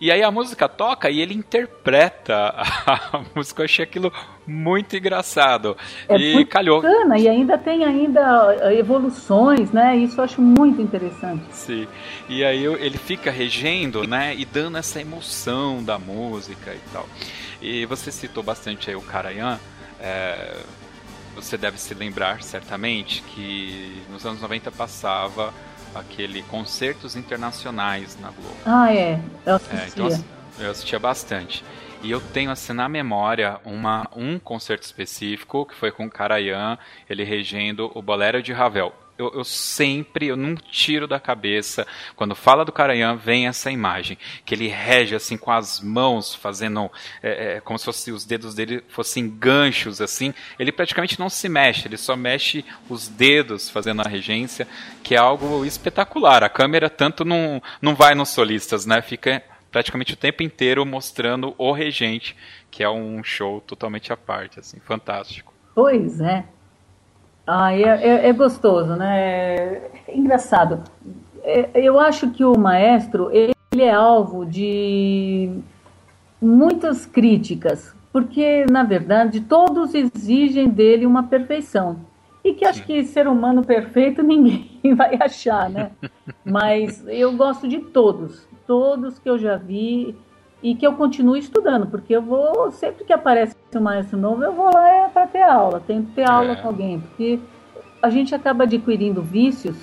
e 0.00 0.10
aí 0.10 0.22
a 0.22 0.30
música 0.30 0.66
toca 0.66 1.10
e 1.10 1.20
ele 1.20 1.34
interpreta 1.34 2.54
a 2.86 3.22
música. 3.34 3.60
Eu 3.60 3.64
achei 3.66 3.84
aquilo 3.84 4.10
muito 4.46 4.96
engraçado. 4.96 5.76
É 6.08 6.16
e 6.16 6.32
muito 6.32 6.48
calhou. 6.48 6.80
Bacana, 6.80 7.18
e 7.18 7.28
ainda 7.28 7.58
tem 7.58 7.84
ainda 7.84 8.56
eh, 8.60 8.78
evoluções, 8.78 9.70
né? 9.72 9.96
Isso 9.96 10.18
eu 10.18 10.24
acho 10.24 10.40
muito 10.40 10.80
interessante. 10.80 11.44
Sim. 11.50 11.86
E 12.28 12.42
aí 12.42 12.64
ele 12.64 12.96
fica 12.96 13.30
regendo, 13.30 14.06
né? 14.06 14.34
E 14.34 14.46
dando 14.46 14.78
essa 14.78 15.00
emoção 15.00 15.84
da 15.84 15.98
música 15.98 16.72
e 16.72 16.80
tal. 16.92 17.06
E 17.60 17.84
você 17.84 18.10
citou 18.10 18.42
bastante 18.42 18.88
aí 18.88 18.96
o 18.96 19.02
Karajan. 19.02 19.58
É, 20.00 20.56
você 21.34 21.58
deve 21.58 21.78
se 21.78 21.92
lembrar 21.92 22.42
certamente 22.42 23.22
que 23.22 24.02
nos 24.10 24.24
anos 24.24 24.40
90 24.40 24.70
passava 24.72 25.52
aquele 25.94 26.42
concertos 26.42 27.16
internacionais 27.16 28.18
na 28.20 28.30
Globo. 28.30 28.56
Ah, 28.64 28.92
é. 28.94 29.20
Eu 29.44 29.56
assistia. 29.56 29.80
É, 29.80 29.88
então, 29.88 30.24
eu 30.58 30.70
assistia 30.70 30.98
bastante. 30.98 31.64
E 32.02 32.10
eu 32.10 32.20
tenho 32.20 32.50
assim 32.50 32.72
na 32.72 32.88
memória 32.88 33.60
uma, 33.64 34.08
um 34.16 34.38
concerto 34.38 34.84
específico 34.84 35.66
que 35.66 35.74
foi 35.74 35.92
com 35.92 36.06
o 36.06 36.10
Karajan, 36.10 36.78
ele 37.08 37.24
regendo 37.24 37.90
o 37.94 38.00
Bolero 38.00 38.42
de 38.42 38.52
Ravel 38.52 38.92
eu, 39.20 39.30
eu, 39.34 39.44
sempre, 39.44 40.28
eu 40.28 40.36
não 40.36 40.54
tiro 40.54 41.06
da 41.06 41.20
cabeça, 41.20 41.86
quando 42.16 42.34
fala 42.34 42.64
do 42.64 42.72
Karajan, 42.72 43.16
vem 43.16 43.46
essa 43.46 43.70
imagem, 43.70 44.16
que 44.46 44.54
ele 44.54 44.66
rege 44.66 45.14
assim 45.14 45.36
com 45.36 45.50
as 45.50 45.78
mãos, 45.80 46.34
fazendo 46.34 46.90
é, 47.22 47.56
é, 47.56 47.60
como 47.60 47.78
se 47.78 47.84
fosse, 47.84 48.10
os 48.10 48.24
dedos 48.24 48.54
dele 48.54 48.82
fossem 48.88 49.28
ganchos, 49.28 50.00
assim, 50.00 50.32
ele 50.58 50.72
praticamente 50.72 51.20
não 51.20 51.28
se 51.28 51.48
mexe, 51.48 51.86
ele 51.86 51.98
só 51.98 52.16
mexe 52.16 52.64
os 52.88 53.08
dedos 53.08 53.68
fazendo 53.68 54.00
a 54.00 54.08
regência, 54.08 54.66
que 55.02 55.14
é 55.14 55.18
algo 55.18 55.64
espetacular, 55.66 56.42
a 56.42 56.48
câmera 56.48 56.88
tanto 56.88 57.22
não, 57.22 57.62
não 57.82 57.94
vai 57.94 58.14
nos 58.14 58.30
solistas, 58.30 58.86
né, 58.86 59.02
fica 59.02 59.42
praticamente 59.70 60.14
o 60.14 60.16
tempo 60.16 60.42
inteiro 60.42 60.84
mostrando 60.86 61.54
o 61.58 61.72
regente, 61.72 62.34
que 62.70 62.82
é 62.82 62.88
um 62.88 63.22
show 63.22 63.60
totalmente 63.60 64.12
à 64.12 64.16
parte, 64.16 64.58
assim, 64.58 64.80
fantástico. 64.80 65.52
Pois 65.74 66.20
é, 66.20 66.44
ah, 67.52 67.72
é, 67.72 67.82
é, 67.82 68.28
é 68.28 68.32
gostoso, 68.32 68.94
né? 68.94 69.90
É 70.06 70.16
engraçado. 70.16 70.84
É, 71.42 71.68
eu 71.74 71.98
acho 71.98 72.30
que 72.30 72.44
o 72.44 72.56
maestro 72.56 73.28
ele 73.32 73.52
é 73.82 73.90
alvo 73.90 74.46
de 74.46 75.50
muitas 76.40 77.04
críticas, 77.06 77.92
porque 78.12 78.64
na 78.70 78.84
verdade 78.84 79.40
todos 79.40 79.96
exigem 79.96 80.68
dele 80.68 81.04
uma 81.04 81.24
perfeição. 81.24 81.96
E 82.44 82.54
que 82.54 82.64
acho 82.64 82.84
que 82.84 83.04
ser 83.04 83.26
humano 83.26 83.64
perfeito 83.64 84.22
ninguém 84.24 84.94
vai 84.94 85.18
achar, 85.20 85.68
né? 85.68 85.90
Mas 86.44 87.04
eu 87.08 87.32
gosto 87.32 87.66
de 87.66 87.80
todos, 87.80 88.46
todos 88.64 89.18
que 89.18 89.28
eu 89.28 89.36
já 89.36 89.56
vi 89.56 90.14
e 90.62 90.74
que 90.74 90.86
eu 90.86 90.94
continuo 90.94 91.36
estudando, 91.36 91.86
porque 91.86 92.14
eu 92.14 92.22
vou, 92.22 92.70
sempre 92.70 93.04
que 93.04 93.12
aparece 93.12 93.56
um 93.74 93.80
maestro 93.80 94.18
novo, 94.18 94.42
eu 94.44 94.52
vou 94.52 94.70
lá 94.72 94.88
é 94.88 95.08
para 95.08 95.26
ter 95.26 95.42
aula, 95.42 95.82
tento 95.86 96.12
ter 96.12 96.28
aula 96.28 96.52
é. 96.52 96.56
com 96.56 96.68
alguém, 96.68 97.00
porque 97.00 97.40
a 98.02 98.10
gente 98.10 98.34
acaba 98.34 98.64
adquirindo 98.64 99.22
vícios 99.22 99.76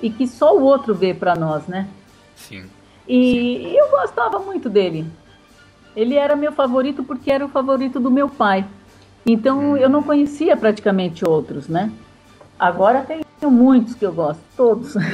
e 0.00 0.10
que 0.10 0.26
só 0.26 0.56
o 0.56 0.62
outro 0.62 0.94
vê 0.94 1.12
para 1.12 1.34
nós, 1.34 1.66
né? 1.66 1.88
Sim. 2.36 2.64
E 3.08 3.62
Sim. 3.62 3.76
eu 3.76 3.90
gostava 3.90 4.38
muito 4.38 4.68
dele. 4.68 5.06
Ele 5.96 6.14
era 6.14 6.36
meu 6.36 6.52
favorito 6.52 7.02
porque 7.02 7.30
era 7.30 7.44
o 7.44 7.48
favorito 7.48 7.98
do 7.98 8.10
meu 8.10 8.28
pai. 8.28 8.64
Então 9.26 9.76
eu 9.76 9.88
não 9.88 10.02
conhecia 10.02 10.56
praticamente 10.56 11.24
outros, 11.28 11.68
né? 11.68 11.92
Agora 12.58 13.02
tenho 13.02 13.50
muitos 13.50 13.94
que 13.94 14.06
eu 14.06 14.12
gosto, 14.12 14.40
todos. 14.56 14.94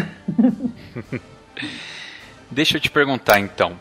Deixa 2.51 2.77
eu 2.77 2.81
te 2.81 2.91
perguntar 2.91 3.41
então. 3.41 3.77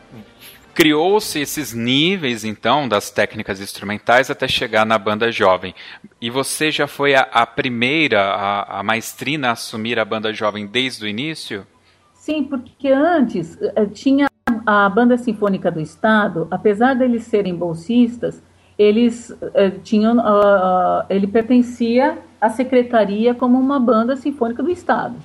Criou-se 0.75 1.39
esses 1.39 1.73
níveis, 1.73 2.43
então, 2.43 2.85
das 2.85 3.09
técnicas 3.09 3.61
instrumentais 3.61 4.29
até 4.29 4.45
chegar 4.45 4.85
na 4.85 4.97
banda 4.97 5.31
jovem. 5.31 5.73
E 6.19 6.29
você 6.29 6.69
já 6.69 6.85
foi 6.85 7.15
a, 7.15 7.21
a 7.21 7.45
primeira, 7.45 8.21
a, 8.21 8.79
a 8.81 8.83
maestrina 8.83 9.47
a 9.47 9.51
assumir 9.51 9.97
a 9.97 10.03
banda 10.03 10.33
jovem 10.33 10.67
desde 10.67 11.05
o 11.05 11.07
início? 11.07 11.65
Sim, 12.13 12.43
porque 12.43 12.89
antes 12.89 13.57
eh, 13.61 13.85
tinha 13.85 14.27
a 14.65 14.89
Banda 14.89 15.17
Sinfônica 15.17 15.71
do 15.71 15.79
Estado, 15.79 16.45
apesar 16.51 16.93
deles 16.93 17.23
serem 17.23 17.55
bolsistas, 17.55 18.43
eles 18.77 19.33
eh, 19.53 19.69
tinham, 19.81 20.17
uh, 20.17 21.05
ele 21.09 21.25
pertencia 21.25 22.17
à 22.41 22.49
secretaria 22.49 23.33
como 23.33 23.57
uma 23.57 23.79
banda 23.79 24.17
sinfônica 24.17 24.61
do 24.61 24.69
Estado. 24.69 25.15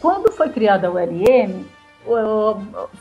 Quando 0.00 0.32
foi 0.32 0.48
criada 0.48 0.88
a 0.88 0.90
ULM, 0.90 1.64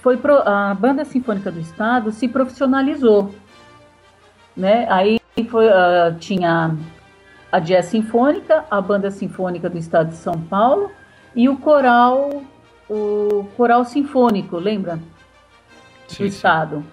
foi 0.01 0.17
pro, 0.17 0.37
a 0.47 0.73
banda 0.73 1.05
sinfônica 1.05 1.51
do 1.51 1.59
Estado 1.59 2.11
se 2.11 2.27
profissionalizou, 2.27 3.33
né? 4.55 4.87
Aí 4.89 5.19
foi, 5.49 5.67
uh, 5.67 6.15
tinha 6.19 6.75
a 7.51 7.59
Jazz 7.59 7.85
Sinfônica, 7.85 8.65
a 8.69 8.81
banda 8.81 9.11
sinfônica 9.11 9.69
do 9.69 9.77
Estado 9.77 10.09
de 10.09 10.17
São 10.17 10.39
Paulo 10.41 10.91
e 11.35 11.47
o 11.47 11.57
coral, 11.57 12.43
o 12.89 13.45
coral 13.55 13.85
sinfônico, 13.85 14.57
lembra? 14.57 14.99
Sim, 16.07 16.23
do 16.23 16.27
Estado. 16.27 16.83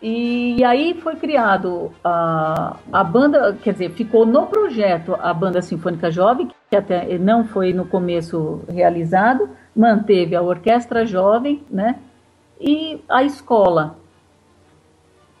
E, 0.00 0.62
aí 0.62 0.94
foi 1.02 1.16
criado 1.16 1.92
a, 2.04 2.76
a 2.92 3.02
banda, 3.02 3.56
quer 3.62 3.72
dizer, 3.72 3.90
ficou 3.90 4.24
no 4.24 4.46
projeto 4.46 5.16
a 5.20 5.34
Banda 5.34 5.60
Sinfônica 5.60 6.10
Jovem, 6.10 6.48
que 6.70 6.76
até 6.76 7.18
não 7.18 7.44
foi 7.44 7.72
no 7.72 7.84
começo 7.84 8.62
realizado, 8.68 9.50
manteve 9.78 10.34
a 10.34 10.42
Orquestra 10.42 11.06
Jovem, 11.06 11.62
né? 11.70 12.00
E 12.60 13.00
a 13.08 13.22
escola. 13.22 13.96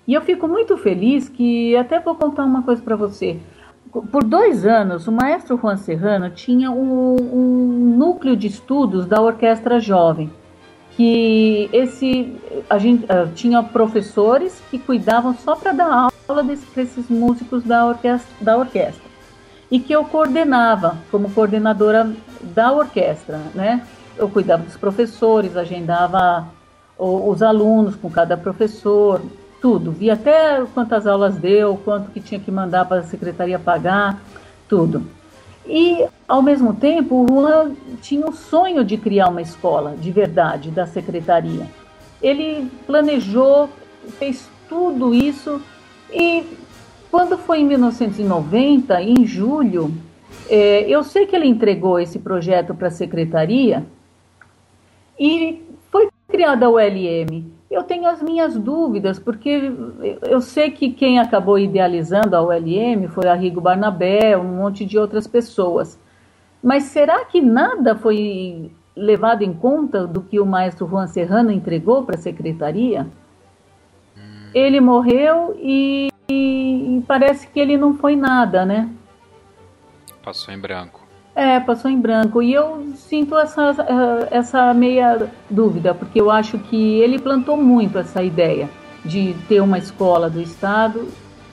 E 0.06 0.14
eu 0.14 0.22
fico 0.22 0.46
muito 0.46 0.76
feliz 0.76 1.28
que, 1.28 1.76
até 1.76 1.98
vou 1.98 2.14
contar 2.14 2.44
uma 2.44 2.62
coisa 2.62 2.80
para 2.80 2.94
você. 2.94 3.38
Por 3.90 4.22
dois 4.22 4.64
anos, 4.64 5.08
o 5.08 5.12
maestro 5.12 5.58
Juan 5.58 5.76
Serrano 5.76 6.30
tinha 6.30 6.70
um, 6.70 7.16
um 7.16 7.96
núcleo 7.96 8.36
de 8.36 8.46
estudos 8.46 9.06
da 9.06 9.20
Orquestra 9.20 9.80
Jovem 9.80 10.30
que 10.92 11.70
esse 11.72 12.34
a 12.68 12.76
gente 12.76 13.04
uh, 13.04 13.32
tinha 13.32 13.62
professores 13.62 14.60
que 14.68 14.80
cuidavam 14.80 15.32
só 15.32 15.54
para 15.54 15.70
dar 15.70 16.10
aula 16.26 16.44
para 16.74 16.82
esses 16.82 17.08
músicos 17.08 17.62
da 17.62 17.86
orquestra, 17.86 18.34
da 18.40 18.56
orquestra 18.56 19.08
e 19.70 19.78
que 19.78 19.92
eu 19.92 20.04
coordenava 20.04 20.98
como 21.08 21.30
coordenadora 21.30 22.12
da 22.42 22.72
orquestra, 22.72 23.40
né? 23.54 23.86
Eu 24.18 24.28
cuidava 24.28 24.64
dos 24.64 24.76
professores, 24.76 25.56
agendava 25.56 26.48
os 26.98 27.40
alunos 27.40 27.94
com 27.94 28.10
cada 28.10 28.36
professor, 28.36 29.22
tudo. 29.60 29.92
Via 29.92 30.14
até 30.14 30.64
quantas 30.74 31.06
aulas 31.06 31.36
deu, 31.36 31.80
quanto 31.84 32.10
que 32.10 32.20
tinha 32.20 32.40
que 32.40 32.50
mandar 32.50 32.84
para 32.86 33.00
a 33.00 33.04
secretaria 33.04 33.58
pagar, 33.58 34.20
tudo. 34.68 35.06
E, 35.66 36.04
ao 36.26 36.42
mesmo 36.42 36.74
tempo, 36.74 37.24
o 37.24 37.28
Juan 37.28 37.72
tinha 38.00 38.26
o 38.26 38.32
sonho 38.32 38.84
de 38.84 38.96
criar 38.96 39.28
uma 39.28 39.42
escola 39.42 39.94
de 39.96 40.10
verdade 40.10 40.70
da 40.70 40.86
secretaria. 40.86 41.66
Ele 42.20 42.68
planejou, 42.86 43.68
fez 44.18 44.48
tudo 44.68 45.14
isso 45.14 45.60
e, 46.12 46.44
quando 47.10 47.38
foi 47.38 47.60
em 47.60 47.66
1990, 47.66 49.00
em 49.00 49.24
julho, 49.24 49.94
é, 50.48 50.88
eu 50.88 51.04
sei 51.04 51.26
que 51.26 51.36
ele 51.36 51.46
entregou 51.46 52.00
esse 52.00 52.18
projeto 52.18 52.74
para 52.74 52.88
a 52.88 52.90
secretaria 52.90 53.86
e 55.18 55.62
foi 55.90 56.08
criada 56.28 56.66
a 56.66 56.70
ULM. 56.70 57.52
Eu 57.70 57.82
tenho 57.82 58.06
as 58.06 58.22
minhas 58.22 58.56
dúvidas, 58.56 59.18
porque 59.18 59.72
eu 60.22 60.40
sei 60.40 60.70
que 60.70 60.90
quem 60.90 61.18
acabou 61.18 61.58
idealizando 61.58 62.34
a 62.34 62.42
ULM 62.42 63.08
foi 63.08 63.28
a 63.28 63.34
Rigo 63.34 63.60
Barnabé, 63.60 64.36
um 64.38 64.56
monte 64.56 64.86
de 64.86 64.98
outras 64.98 65.26
pessoas. 65.26 65.98
Mas 66.62 66.84
será 66.84 67.24
que 67.26 67.40
nada 67.40 67.94
foi 67.94 68.70
levado 68.96 69.42
em 69.42 69.52
conta 69.52 70.06
do 70.06 70.22
que 70.22 70.40
o 70.40 70.46
maestro 70.46 70.88
Juan 70.88 71.06
Serrano 71.06 71.52
entregou 71.52 72.04
para 72.04 72.16
a 72.16 72.20
secretaria? 72.20 73.06
Hum. 74.16 74.50
Ele 74.54 74.80
morreu 74.80 75.54
e, 75.60 76.08
e 76.28 77.04
parece 77.06 77.46
que 77.48 77.60
ele 77.60 77.76
não 77.76 77.94
foi 77.94 78.16
nada, 78.16 78.64
né? 78.64 78.88
Passou 80.22 80.52
em 80.52 80.58
branco. 80.58 80.97
É, 81.38 81.60
passou 81.60 81.88
em 81.88 82.00
branco. 82.00 82.42
E 82.42 82.52
eu 82.52 82.94
sinto 82.96 83.38
essa, 83.38 83.72
essa 84.28 84.74
meia 84.74 85.30
dúvida, 85.48 85.94
porque 85.94 86.20
eu 86.20 86.32
acho 86.32 86.58
que 86.58 86.98
ele 86.98 87.16
plantou 87.16 87.56
muito 87.56 87.96
essa 87.96 88.20
ideia 88.24 88.68
de 89.04 89.36
ter 89.48 89.60
uma 89.60 89.78
escola 89.78 90.28
do 90.28 90.42
Estado 90.42 91.06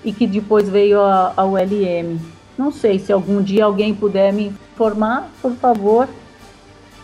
e 0.04 0.12
que 0.12 0.26
depois 0.26 0.68
veio 0.68 1.00
a, 1.00 1.34
a 1.38 1.46
ULM. 1.46 2.20
Não 2.58 2.72
sei 2.72 2.98
se 2.98 3.14
algum 3.14 3.44
dia 3.44 3.66
alguém 3.66 3.94
puder 3.94 4.34
me 4.34 4.48
informar, 4.74 5.30
por 5.40 5.56
favor, 5.58 6.10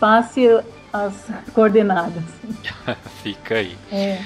passe 0.00 0.48
as 0.92 1.14
coordenadas. 1.54 2.24
Fica 3.22 3.58
aí. 3.58 3.78
É. 3.92 4.18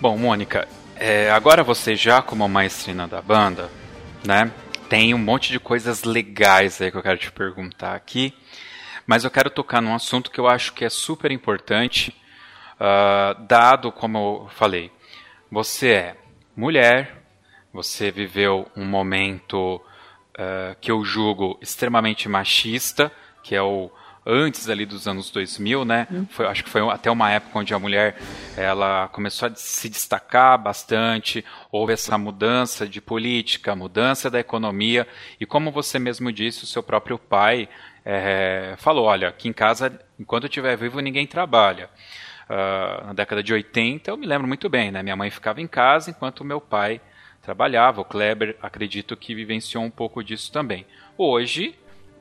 Bom, 0.00 0.18
Mônica, 0.18 0.66
é, 0.96 1.30
agora 1.30 1.62
você 1.62 1.94
já 1.94 2.20
como 2.20 2.48
maestrina 2.48 3.06
da 3.06 3.22
banda, 3.22 3.70
né? 4.24 4.50
Tem 4.88 5.12
um 5.14 5.18
monte 5.18 5.50
de 5.50 5.58
coisas 5.58 6.04
legais 6.04 6.80
aí 6.80 6.90
que 6.90 6.96
eu 6.96 7.02
quero 7.02 7.18
te 7.18 7.30
perguntar 7.30 7.94
aqui, 7.94 8.32
mas 9.06 9.24
eu 9.24 9.30
quero 9.30 9.50
tocar 9.50 9.80
num 9.80 9.94
assunto 9.94 10.30
que 10.30 10.38
eu 10.38 10.48
acho 10.48 10.72
que 10.72 10.84
é 10.84 10.88
super 10.88 11.30
importante, 11.30 12.14
uh, 12.80 13.40
dado, 13.46 13.90
como 13.90 14.18
eu 14.18 14.48
falei, 14.50 14.90
você 15.50 15.90
é 15.90 16.16
mulher, 16.56 17.22
você 17.72 18.10
viveu 18.10 18.70
um 18.76 18.84
momento 18.84 19.76
uh, 19.76 20.76
que 20.80 20.90
eu 20.90 21.04
julgo 21.04 21.58
extremamente 21.60 22.28
machista, 22.28 23.12
que 23.42 23.54
é 23.54 23.62
o 23.62 23.90
antes 24.26 24.68
ali 24.68 24.84
dos 24.84 25.06
anos 25.06 25.30
2000, 25.30 25.84
né? 25.84 26.08
Hum. 26.10 26.26
Foi, 26.28 26.46
acho 26.46 26.64
que 26.64 26.70
foi 26.70 26.82
até 26.90 27.08
uma 27.10 27.30
época 27.30 27.58
onde 27.58 27.72
a 27.72 27.78
mulher 27.78 28.16
ela 28.56 29.08
começou 29.08 29.48
a 29.48 29.54
se 29.54 29.88
destacar 29.88 30.58
bastante, 30.60 31.44
houve 31.70 31.92
essa 31.92 32.18
mudança 32.18 32.88
de 32.88 33.00
política, 33.00 33.76
mudança 33.76 34.28
da 34.28 34.40
economia 34.40 35.06
e 35.40 35.46
como 35.46 35.70
você 35.70 35.98
mesmo 35.98 36.32
disse, 36.32 36.64
o 36.64 36.66
seu 36.66 36.82
próprio 36.82 37.18
pai 37.18 37.68
é, 38.04 38.74
falou, 38.78 39.06
olha, 39.06 39.28
aqui 39.28 39.48
em 39.48 39.52
casa, 39.52 40.00
enquanto 40.18 40.44
eu 40.44 40.48
estiver 40.48 40.76
vivo, 40.76 40.98
ninguém 41.00 41.26
trabalha. 41.26 41.88
Uh, 42.48 43.06
na 43.08 43.12
década 43.12 43.42
de 43.42 43.52
80, 43.52 44.08
eu 44.08 44.16
me 44.16 44.24
lembro 44.24 44.46
muito 44.46 44.68
bem, 44.68 44.92
né? 44.92 45.02
Minha 45.02 45.16
mãe 45.16 45.28
ficava 45.30 45.60
em 45.60 45.66
casa 45.66 46.10
enquanto 46.10 46.44
meu 46.44 46.60
pai 46.60 47.00
trabalhava. 47.42 48.00
O 48.00 48.04
Kleber, 48.04 48.56
acredito 48.62 49.16
que 49.16 49.34
vivenciou 49.34 49.82
um 49.82 49.90
pouco 49.90 50.22
disso 50.22 50.52
também. 50.52 50.86
Hoje, 51.18 51.76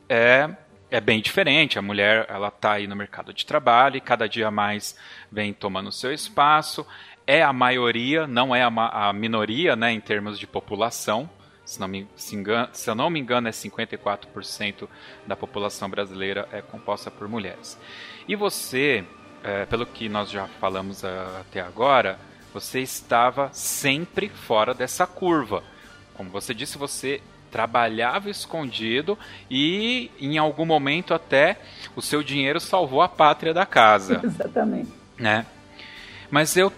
é 0.09 0.49
é 0.89 1.01
bem 1.01 1.21
diferente. 1.21 1.79
A 1.79 1.81
mulher 1.81 2.25
ela 2.29 2.49
está 2.49 2.73
aí 2.73 2.87
no 2.87 2.95
mercado 2.95 3.33
de 3.33 3.45
trabalho 3.45 3.97
e 3.97 4.01
cada 4.01 4.27
dia 4.27 4.51
mais 4.51 4.97
vem 5.31 5.53
tomando 5.53 5.91
seu 5.91 6.13
espaço. 6.13 6.85
É 7.27 7.41
a 7.41 7.51
maioria, 7.51 8.27
não 8.27 8.55
é 8.55 8.63
a, 8.63 8.67
a 9.09 9.13
minoria, 9.13 9.75
né, 9.75 9.91
em 9.91 9.99
termos 9.99 10.37
de 10.37 10.45
população. 10.45 11.29
Se, 11.65 11.79
não 11.79 11.87
me, 11.87 12.07
se, 12.15 12.35
engano, 12.35 12.69
se 12.73 12.87
eu 12.87 12.93
não 12.93 13.09
me 13.09 13.19
engano, 13.19 13.47
é 13.47 13.51
54% 13.51 14.87
da 15.25 15.35
população 15.35 15.89
brasileira 15.89 16.47
é 16.51 16.61
composta 16.61 17.09
por 17.09 17.27
mulheres. 17.27 17.79
E 18.27 18.35
você, 18.35 19.03
é, 19.43 19.65
pelo 19.65 19.85
que 19.85 20.07
nós 20.07 20.29
já 20.29 20.47
falamos 20.47 21.03
até 21.03 21.61
agora, 21.61 22.19
você 22.53 22.81
estava 22.81 23.49
sempre 23.51 24.29
fora 24.29 24.75
dessa 24.75 25.07
curva. 25.07 25.63
Como 26.13 26.29
você 26.29 26.53
disse, 26.53 26.77
você 26.77 27.19
trabalhava 27.55 28.29
escondido 28.29 29.17
e 29.49 30.11
em 30.19 30.37
algum 30.37 30.65
momento 30.65 31.13
até 31.13 31.57
o 31.95 32.01
seu 32.01 32.21
dinheiro 32.21 32.59
salvou 32.59 33.01
a 33.01 33.07
pátria 33.07 33.53
da 33.53 33.65
casa. 33.65 34.19
Exatamente. 34.21 34.91
Né? 35.17 35.45
Mas 36.29 36.57
eu 36.57 36.69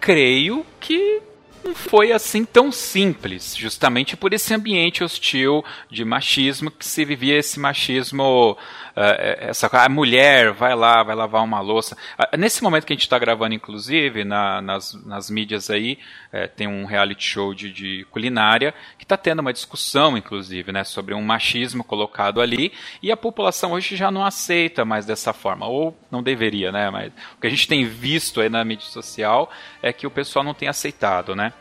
creio 0.00 0.64
que 0.80 1.20
não 1.62 1.74
foi 1.74 2.10
assim 2.10 2.42
tão 2.42 2.72
simples, 2.72 3.54
justamente 3.54 4.16
por 4.16 4.32
esse 4.32 4.54
ambiente 4.54 5.04
hostil 5.04 5.62
de 5.90 6.06
machismo 6.06 6.70
que 6.70 6.86
se 6.86 7.04
vivia 7.04 7.36
esse 7.36 7.60
machismo, 7.60 8.56
essa 8.96 9.66
a 9.72 9.88
mulher 9.88 10.52
vai 10.52 10.74
lá, 10.74 11.02
vai 11.02 11.16
lavar 11.16 11.42
uma 11.42 11.60
louça. 11.60 11.96
Uh, 12.18 12.36
nesse 12.36 12.62
momento 12.62 12.86
que 12.86 12.92
a 12.92 12.96
gente 12.96 13.02
está 13.02 13.18
gravando, 13.18 13.54
inclusive, 13.54 14.24
na, 14.24 14.60
nas, 14.60 14.94
nas 15.04 15.28
mídias 15.28 15.68
aí, 15.68 15.98
uh, 16.32 16.48
tem 16.54 16.68
um 16.68 16.84
reality 16.84 17.24
show 17.24 17.52
de, 17.52 17.72
de 17.72 18.06
culinária 18.10 18.72
que 18.96 19.04
está 19.04 19.16
tendo 19.16 19.40
uma 19.40 19.52
discussão, 19.52 20.16
inclusive, 20.16 20.70
né, 20.70 20.84
sobre 20.84 21.12
um 21.12 21.22
machismo 21.22 21.82
colocado 21.82 22.40
ali 22.40 22.72
e 23.02 23.10
a 23.10 23.16
população 23.16 23.72
hoje 23.72 23.96
já 23.96 24.10
não 24.10 24.24
aceita 24.24 24.84
mais 24.84 25.04
dessa 25.04 25.32
forma, 25.32 25.66
ou 25.66 25.96
não 26.10 26.22
deveria, 26.22 26.70
né, 26.70 26.88
mas 26.90 27.12
o 27.36 27.40
que 27.40 27.46
a 27.46 27.50
gente 27.50 27.66
tem 27.66 27.84
visto 27.84 28.40
aí 28.40 28.48
na 28.48 28.64
mídia 28.64 28.86
social 28.86 29.50
é 29.82 29.92
que 29.92 30.06
o 30.06 30.10
pessoal 30.10 30.44
não 30.44 30.54
tem 30.54 30.68
aceitado, 30.68 31.34
né. 31.34 31.52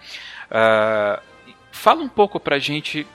Uh, 0.51 1.21
fala 1.71 2.01
um 2.03 2.09
pouco 2.09 2.39
pra 2.39 2.59
gente 2.59 3.07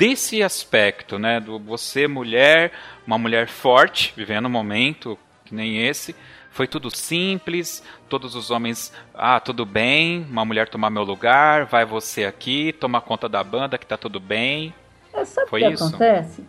desse 0.00 0.42
aspecto, 0.42 1.18
né? 1.18 1.38
Do 1.38 1.58
você 1.58 2.08
mulher, 2.08 2.72
uma 3.06 3.18
mulher 3.18 3.48
forte, 3.48 4.14
vivendo 4.16 4.46
um 4.46 4.50
momento 4.50 5.18
que 5.44 5.54
nem 5.54 5.86
esse, 5.86 6.16
foi 6.50 6.66
tudo 6.66 6.94
simples, 6.94 7.82
todos 8.08 8.34
os 8.34 8.50
homens, 8.50 8.94
ah, 9.14 9.38
tudo 9.38 9.66
bem, 9.66 10.26
uma 10.30 10.42
mulher 10.42 10.70
tomar 10.70 10.88
meu 10.88 11.02
lugar, 11.02 11.66
vai 11.66 11.84
você 11.84 12.24
aqui, 12.24 12.72
toma 12.72 12.98
conta 13.02 13.28
da 13.28 13.44
banda 13.44 13.76
que 13.76 13.84
tá 13.84 13.98
tudo 13.98 14.18
bem. 14.18 14.72
É, 15.12 15.22
sabe 15.26 15.48
o 15.48 15.50
que 15.50 15.68
isso? 15.68 15.84
acontece? 15.84 16.44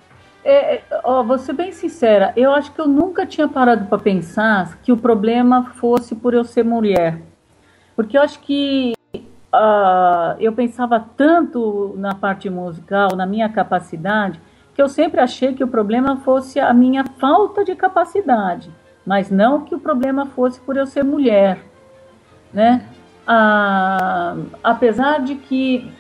É, 0.46 0.76
é, 0.76 0.84
ó, 1.04 1.22
vou 1.22 1.38
ser 1.38 1.52
bem 1.52 1.74
sincera, 1.74 2.32
eu 2.38 2.54
acho 2.54 2.72
que 2.72 2.80
eu 2.80 2.88
nunca 2.88 3.26
tinha 3.26 3.50
parado 3.50 3.86
para 3.88 3.98
pensar 3.98 4.78
que 4.82 4.94
o 4.94 4.98
problema 4.98 5.74
fosse 5.76 6.16
por 6.16 6.34
eu 6.34 6.46
ser 6.46 6.64
mulher. 6.64 7.20
Porque 7.98 8.18
eu 8.18 8.22
acho 8.22 8.40
que 8.40 8.94
uh, 9.54 10.36
eu 10.40 10.54
pensava 10.54 11.00
tanto 11.16 11.94
na 11.98 12.16
parte 12.16 12.50
musical, 12.50 13.16
na 13.16 13.26
minha 13.26 13.50
capacidade, 13.50 14.40
que 14.74 14.82
eu 14.82 14.88
sempre 14.88 15.20
achei 15.20 15.54
que 15.54 15.64
o 15.64 15.68
problema 15.68 16.18
fosse 16.18 16.60
a 16.60 16.74
minha 16.74 17.04
falta 17.20 17.64
de 17.64 17.76
capacidade, 17.76 18.72
mas 19.06 19.30
não 19.30 19.62
que 19.62 19.76
o 19.76 19.80
problema 19.80 20.26
fosse 20.28 20.60
por 20.62 20.78
eu 20.78 20.86
ser 20.86 21.04
mulher, 21.04 21.60
né? 22.54 22.86
Uh, 23.24 24.46
apesar 24.64 25.20
de 25.20 25.36
que 25.36 25.92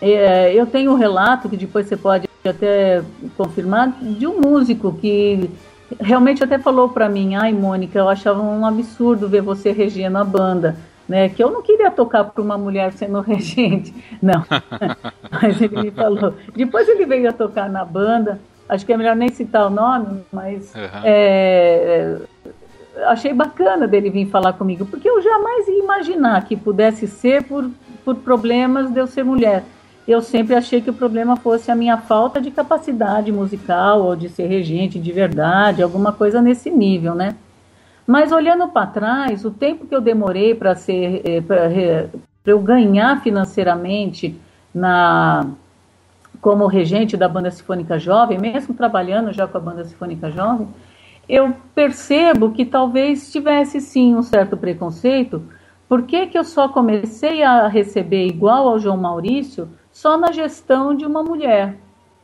é, 0.00 0.52
eu 0.52 0.66
tenho 0.66 0.92
um 0.92 0.96
relato 0.96 1.48
que 1.48 1.56
depois 1.56 1.86
você 1.86 1.96
pode 1.96 2.28
até 2.44 3.02
confirmar 3.36 3.92
de 4.00 4.26
um 4.26 4.40
músico 4.40 4.92
que 4.92 5.48
realmente 6.00 6.42
até 6.42 6.58
falou 6.58 6.88
para 6.88 7.08
mim, 7.08 7.36
ai 7.36 7.52
Mônica, 7.52 7.98
eu 7.98 8.08
achava 8.08 8.42
um 8.42 8.66
absurdo 8.66 9.28
ver 9.28 9.42
você 9.42 9.70
regendo 9.70 10.18
a 10.18 10.24
banda 10.24 10.76
né? 11.08 11.28
Que 11.28 11.42
eu 11.42 11.50
não 11.50 11.62
queria 11.62 11.90
tocar 11.90 12.24
para 12.24 12.42
uma 12.42 12.56
mulher 12.56 12.92
sendo 12.92 13.20
regente, 13.20 13.94
não. 14.22 14.44
mas 15.30 15.60
ele 15.60 15.82
me 15.82 15.90
falou. 15.90 16.34
Depois 16.54 16.88
ele 16.88 17.06
veio 17.06 17.28
a 17.28 17.32
tocar 17.32 17.68
na 17.68 17.84
banda. 17.84 18.40
Acho 18.68 18.86
que 18.86 18.92
é 18.92 18.96
melhor 18.96 19.16
nem 19.16 19.28
citar 19.28 19.66
o 19.66 19.70
nome, 19.70 20.22
mas 20.32 20.74
uhum. 20.74 21.00
é, 21.04 22.16
achei 23.06 23.32
bacana 23.34 23.86
dele 23.86 24.08
vir 24.08 24.26
falar 24.26 24.54
comigo, 24.54 24.86
porque 24.86 25.08
eu 25.08 25.20
jamais 25.20 25.68
ia 25.68 25.82
imaginar 25.82 26.44
que 26.44 26.56
pudesse 26.56 27.06
ser 27.06 27.42
por, 27.42 27.68
por 28.04 28.14
problemas 28.16 28.90
de 28.90 28.98
eu 28.98 29.06
ser 29.06 29.24
mulher. 29.24 29.64
Eu 30.06 30.20
sempre 30.20 30.54
achei 30.54 30.80
que 30.80 30.90
o 30.90 30.94
problema 30.94 31.36
fosse 31.36 31.70
a 31.70 31.76
minha 31.76 31.96
falta 31.96 32.40
de 32.40 32.50
capacidade 32.50 33.30
musical 33.30 34.02
ou 34.02 34.16
de 34.16 34.28
ser 34.28 34.46
regente 34.46 34.98
de 34.98 35.12
verdade, 35.12 35.82
alguma 35.82 36.12
coisa 36.12 36.42
nesse 36.42 36.70
nível, 36.70 37.14
né? 37.14 37.36
Mas 38.06 38.32
olhando 38.32 38.68
para 38.68 38.86
trás, 38.86 39.44
o 39.44 39.50
tempo 39.50 39.86
que 39.86 39.94
eu 39.94 40.00
demorei 40.00 40.54
para 40.54 40.74
ser 40.74 41.22
eh, 41.24 41.40
para 41.40 42.52
eu 42.52 42.60
ganhar 42.60 43.22
financeiramente 43.22 44.38
na 44.74 45.46
como 46.40 46.66
regente 46.66 47.16
da 47.16 47.28
banda 47.28 47.52
sinfônica 47.52 48.00
jovem, 48.00 48.36
mesmo 48.36 48.74
trabalhando 48.74 49.32
já 49.32 49.46
com 49.46 49.58
a 49.58 49.60
banda 49.60 49.84
sinfônica 49.84 50.28
jovem, 50.32 50.66
eu 51.28 51.54
percebo 51.72 52.50
que 52.50 52.64
talvez 52.64 53.30
tivesse 53.30 53.80
sim 53.80 54.16
um 54.16 54.22
certo 54.22 54.56
preconceito. 54.56 55.40
Por 55.88 56.02
que, 56.02 56.26
que 56.26 56.36
eu 56.36 56.42
só 56.42 56.68
comecei 56.68 57.44
a 57.44 57.68
receber 57.68 58.26
igual 58.26 58.66
ao 58.66 58.78
João 58.78 58.96
Maurício 58.96 59.68
só 59.92 60.18
na 60.18 60.32
gestão 60.32 60.96
de 60.96 61.06
uma 61.06 61.22
mulher? 61.22 61.76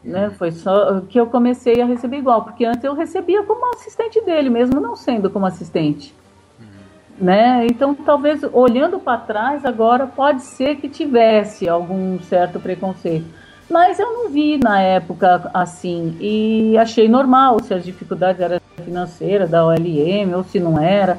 Né? 0.09 0.31
Foi 0.31 0.51
só 0.51 1.03
que 1.03 1.21
eu 1.21 1.27
comecei 1.27 1.83
a 1.83 1.85
receber 1.85 2.17
igual, 2.17 2.43
porque 2.43 2.65
antes 2.65 2.83
eu 2.83 2.95
recebia 2.95 3.43
como 3.43 3.75
assistente 3.75 4.21
dele, 4.23 4.49
mesmo 4.49 4.81
não 4.81 4.97
sendo 4.97 5.29
como 5.29 5.45
assistente. 5.45 6.15
Uhum. 6.59 7.27
Né? 7.27 7.67
Então, 7.67 7.95
talvez 7.95 8.43
olhando 8.55 8.99
para 8.99 9.19
trás 9.19 9.67
agora, 9.67 10.07
pode 10.07 10.43
ser 10.43 10.77
que 10.77 10.89
tivesse 10.89 11.69
algum 11.69 12.19
certo 12.21 12.59
preconceito. 12.59 13.27
Mas 13.71 13.99
eu 13.99 14.11
não 14.11 14.31
vi 14.31 14.57
na 14.57 14.81
época 14.81 15.51
assim 15.53 16.17
e 16.19 16.79
achei 16.79 17.07
normal 17.07 17.63
se 17.63 17.75
as 17.75 17.85
dificuldades 17.85 18.41
eram 18.41 18.59
financeiras 18.83 19.51
da 19.51 19.67
OLM 19.67 20.35
ou 20.35 20.43
se 20.43 20.59
não 20.59 20.81
era. 20.81 21.19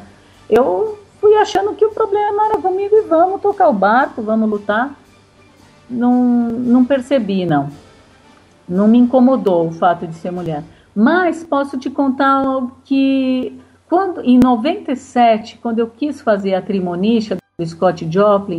Eu 0.49 0.97
fui 1.21 1.35
achando 1.35 1.75
que 1.75 1.85
o 1.85 1.91
problema 1.91 2.47
era 2.47 2.57
comigo 2.57 2.95
e 2.95 3.01
vamos 3.03 3.39
tocar 3.39 3.69
o 3.69 3.73
barco, 3.73 4.23
vamos 4.23 4.49
lutar. 4.49 4.95
Não, 5.87 6.11
não 6.49 6.83
percebi, 6.83 7.45
não. 7.45 7.69
Não 8.69 8.87
me 8.87 8.99
incomodou 8.99 9.67
o 9.67 9.71
fato 9.71 10.05
de 10.05 10.13
ser 10.13 10.31
mulher. 10.31 10.63
Mas 10.95 11.43
posso 11.43 11.77
te 11.77 11.89
contar 11.89 12.43
que 12.85 13.59
quando, 13.87 14.21
em 14.21 14.37
97, 14.37 15.57
quando 15.57 15.79
eu 15.79 15.87
quis 15.87 16.21
fazer 16.21 16.53
a 16.53 16.61
Trimonicha 16.61 17.37
do 17.57 17.65
Scott 17.65 18.07
Joplin, 18.09 18.57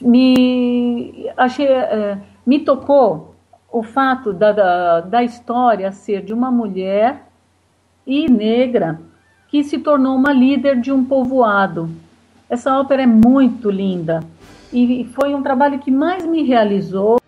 me, 0.00 1.30
achei, 1.36 1.66
é, 1.66 2.18
me 2.46 2.60
tocou 2.60 3.34
o 3.72 3.82
fato 3.82 4.32
da, 4.32 4.52
da, 4.52 5.00
da 5.00 5.24
história 5.24 5.90
ser 5.92 6.22
de 6.22 6.32
uma 6.32 6.50
mulher 6.50 7.24
e 8.06 8.30
negra 8.30 9.00
que 9.48 9.64
se 9.64 9.78
tornou 9.78 10.16
uma 10.16 10.32
líder 10.32 10.80
de 10.80 10.92
um 10.92 11.04
povoado. 11.04 11.90
Essa 12.48 12.78
ópera 12.78 13.02
é 13.02 13.06
muito 13.06 13.70
linda 13.70 14.20
e 14.72 15.08
foi 15.14 15.34
um 15.34 15.42
trabalho 15.42 15.78
que 15.78 15.90
mais 15.90 16.26
me 16.26 16.42
realizou 16.42 17.18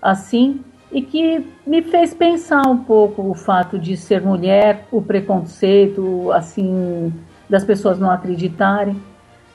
assim 0.00 0.60
e 0.96 1.02
que 1.02 1.46
me 1.66 1.82
fez 1.82 2.14
pensar 2.14 2.66
um 2.66 2.78
pouco 2.78 3.30
o 3.30 3.34
fato 3.34 3.78
de 3.78 3.98
ser 3.98 4.22
mulher, 4.22 4.88
o 4.90 5.02
preconceito, 5.02 6.32
assim, 6.32 7.12
das 7.50 7.62
pessoas 7.64 7.98
não 7.98 8.10
acreditarem. 8.10 8.98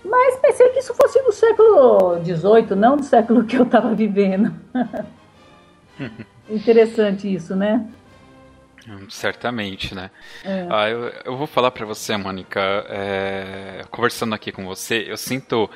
Mas 0.05 0.37
pensei 0.37 0.69
que 0.69 0.77
isso 0.77 0.93
fosse 0.93 1.19
do 1.23 1.31
século 1.31 2.23
XVIII, 2.23 2.75
não 2.77 2.95
do 2.95 3.03
século 3.03 3.43
que 3.43 3.57
eu 3.57 3.63
estava 3.63 3.95
vivendo. 3.95 4.53
Interessante 6.47 7.33
isso, 7.33 7.55
né? 7.55 7.87
Hum, 8.87 9.09
certamente, 9.09 9.95
né? 9.95 10.11
É. 10.45 10.67
Ah, 10.69 10.89
eu, 10.91 11.11
eu, 11.25 11.37
vou 11.37 11.47
falar 11.47 11.71
para 11.71 11.87
você, 11.87 12.15
Mônica, 12.17 12.59
é, 12.87 13.83
conversando 13.89 14.35
aqui 14.35 14.51
com 14.51 14.63
você, 14.63 15.05
eu 15.07 15.17
sinto 15.17 15.67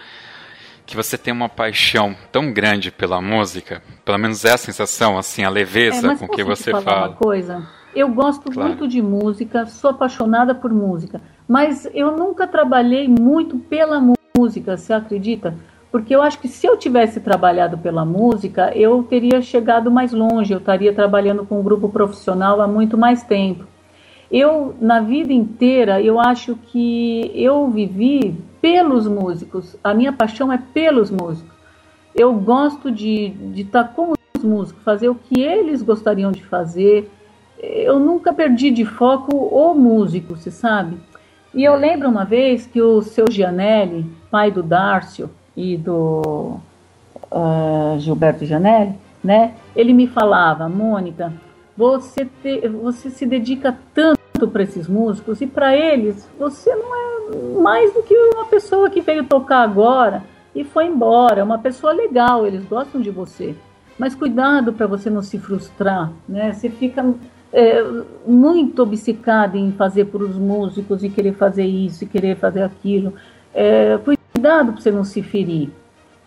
que 0.85 0.95
você 0.95 1.17
tem 1.17 1.33
uma 1.33 1.49
paixão 1.49 2.15
tão 2.31 2.53
grande 2.53 2.91
pela 2.91 3.19
música, 3.19 3.81
pelo 4.05 4.19
menos 4.19 4.45
é 4.45 4.53
a 4.53 4.57
sensação, 4.57 5.17
assim, 5.17 5.43
a 5.43 5.49
leveza 5.49 6.11
é, 6.11 6.15
com 6.15 6.27
que 6.27 6.43
você 6.43 6.69
falar 6.69 6.83
fala. 6.83 7.07
Uma 7.07 7.15
coisa, 7.15 7.67
eu 7.95 8.07
gosto 8.09 8.51
claro. 8.51 8.69
muito 8.69 8.87
de 8.87 9.01
música, 9.01 9.65
sou 9.65 9.89
apaixonada 9.89 10.53
por 10.53 10.71
música, 10.71 11.19
mas 11.47 11.89
eu 11.93 12.15
nunca 12.15 12.45
trabalhei 12.45 13.07
muito 13.07 13.57
pela 13.57 13.99
música, 14.37 14.77
você 14.77 14.93
acredita? 14.93 15.55
Porque 15.91 16.13
eu 16.13 16.21
acho 16.21 16.39
que 16.39 16.47
se 16.47 16.67
eu 16.67 16.77
tivesse 16.77 17.19
trabalhado 17.21 17.77
pela 17.77 18.05
música, 18.05 18.71
eu 18.75 19.01
teria 19.03 19.41
chegado 19.41 19.89
mais 19.89 20.11
longe, 20.11 20.53
eu 20.53 20.59
estaria 20.59 20.93
trabalhando 20.93 21.45
com 21.45 21.59
um 21.59 21.63
grupo 21.63 21.89
profissional 21.89 22.61
há 22.61 22.67
muito 22.67 22.97
mais 22.97 23.23
tempo. 23.23 23.65
Eu, 24.29 24.75
na 24.81 24.99
vida 24.99 25.31
inteira, 25.31 26.01
eu 26.01 26.19
acho 26.19 26.55
que 26.67 27.31
eu 27.33 27.69
vivi 27.69 28.35
pelos 28.59 29.07
músicos. 29.07 29.77
A 29.81 29.93
minha 29.93 30.11
paixão 30.11 30.51
é 30.51 30.57
pelos 30.57 31.09
músicos. 31.09 31.54
Eu 32.15 32.33
gosto 32.33 32.89
de 32.89 33.33
estar 33.57 33.83
tá 33.83 33.89
com 33.93 34.13
os 34.13 34.43
músicos, 34.43 34.81
fazer 34.83 35.09
o 35.09 35.15
que 35.15 35.41
eles 35.41 35.81
gostariam 35.81 36.31
de 36.31 36.41
fazer. 36.41 37.11
Eu 37.61 37.99
nunca 37.99 38.31
perdi 38.31 38.71
de 38.71 38.85
foco 38.85 39.35
o 39.35 39.73
músico, 39.73 40.37
você 40.37 40.49
sabe? 40.49 40.97
E 41.53 41.63
eu 41.63 41.75
lembro 41.75 42.07
uma 42.09 42.23
vez 42.23 42.65
que 42.65 42.81
o 42.81 43.01
seu 43.01 43.25
Gianelli, 43.29 44.09
pai 44.31 44.49
do 44.49 44.63
Dárcio 44.63 45.29
e 45.57 45.75
do 45.75 46.57
uh, 47.31 47.99
Gilberto 47.99 48.45
Gianelli, 48.45 48.95
né? 49.21 49.53
Ele 49.75 49.93
me 49.93 50.07
falava, 50.07 50.69
Mônica, 50.69 51.33
você, 51.75 52.25
te, 52.41 52.67
você 52.69 53.09
se 53.09 53.25
dedica 53.25 53.77
tanto 53.93 54.47
para 54.47 54.63
esses 54.63 54.87
músicos 54.87 55.41
e 55.41 55.47
para 55.47 55.75
eles 55.75 56.29
você 56.39 56.73
não 56.73 56.95
é 56.95 57.61
mais 57.61 57.93
do 57.93 58.03
que 58.03 58.15
uma 58.33 58.45
pessoa 58.45 58.89
que 58.89 59.01
veio 59.01 59.25
tocar 59.25 59.61
agora 59.61 60.23
e 60.55 60.63
foi 60.63 60.87
embora. 60.87 61.41
É 61.41 61.43
uma 61.43 61.59
pessoa 61.59 61.93
legal, 61.93 62.47
eles 62.47 62.65
gostam 62.65 63.01
de 63.01 63.11
você. 63.11 63.53
Mas 63.99 64.15
cuidado 64.15 64.73
para 64.73 64.87
você 64.87 65.09
não 65.09 65.21
se 65.21 65.37
frustrar, 65.37 66.11
né? 66.27 66.53
Você 66.53 66.69
fica 66.69 67.13
é, 67.53 67.83
muito 68.25 68.81
obcecado 68.81 69.57
em 69.57 69.71
fazer 69.71 70.05
por 70.05 70.21
os 70.21 70.37
músicos 70.37 71.03
e 71.03 71.09
querer 71.09 71.33
fazer 71.33 71.65
isso 71.65 72.03
e 72.03 72.07
querer 72.07 72.37
fazer 72.37 72.63
aquilo. 72.63 73.13
É, 73.53 73.97
cuidado 73.97 74.73
para 74.73 74.81
você 74.81 74.91
não 74.91 75.03
se 75.03 75.21
ferir. 75.21 75.69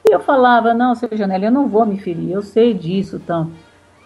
E 0.06 0.14
eu 0.14 0.20
falava, 0.20 0.72
não, 0.72 0.94
seu 0.94 1.08
Janela, 1.12 1.46
eu 1.46 1.52
não 1.52 1.66
vou 1.66 1.84
me 1.84 1.98
ferir, 1.98 2.30
eu 2.30 2.42
sei 2.42 2.72
disso, 2.72 3.16
então 3.16 3.50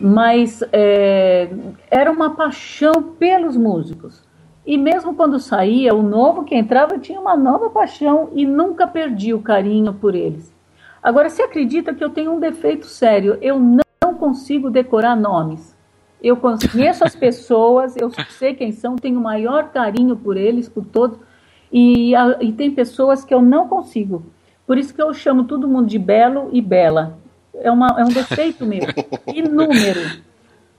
mas 0.02 0.64
é, 0.72 1.48
era 1.88 2.10
uma 2.10 2.34
paixão 2.34 3.14
pelos 3.16 3.56
músicos. 3.56 4.20
E 4.64 4.78
mesmo 4.78 5.14
quando 5.14 5.40
saía, 5.40 5.94
o 5.94 6.02
novo 6.02 6.44
que 6.44 6.54
entrava 6.54 6.98
tinha 6.98 7.20
uma 7.20 7.36
nova 7.36 7.68
paixão 7.68 8.30
e 8.32 8.46
nunca 8.46 8.86
perdi 8.86 9.34
o 9.34 9.42
carinho 9.42 9.92
por 9.92 10.14
eles. 10.14 10.54
Agora, 11.02 11.28
se 11.28 11.42
acredita 11.42 11.92
que 11.92 12.02
eu 12.02 12.10
tenho 12.10 12.32
um 12.32 12.38
defeito 12.38 12.86
sério, 12.86 13.36
eu 13.42 13.58
não 13.58 14.14
consigo 14.14 14.70
decorar 14.70 15.16
nomes. 15.16 15.76
Eu 16.22 16.36
conheço 16.36 17.04
as 17.04 17.14
pessoas, 17.16 17.96
eu 17.96 18.10
sei 18.30 18.54
quem 18.54 18.70
são, 18.70 18.94
tenho 18.94 19.18
o 19.18 19.22
maior 19.22 19.70
carinho 19.70 20.16
por 20.16 20.36
eles, 20.36 20.68
por 20.68 20.84
todos, 20.84 21.18
e, 21.72 22.12
e 22.40 22.52
tem 22.52 22.70
pessoas 22.70 23.24
que 23.24 23.34
eu 23.34 23.42
não 23.42 23.66
consigo. 23.66 24.24
Por 24.64 24.78
isso 24.78 24.94
que 24.94 25.02
eu 25.02 25.12
chamo 25.12 25.44
todo 25.44 25.66
mundo 25.66 25.88
de 25.88 25.98
belo 25.98 26.48
e 26.52 26.60
bela 26.60 27.18
é, 27.54 27.70
uma, 27.70 27.88
é 27.98 28.04
um 28.04 28.08
defeito 28.08 28.64
meu. 28.66 28.82
E 29.32 29.42
número. 29.42 30.22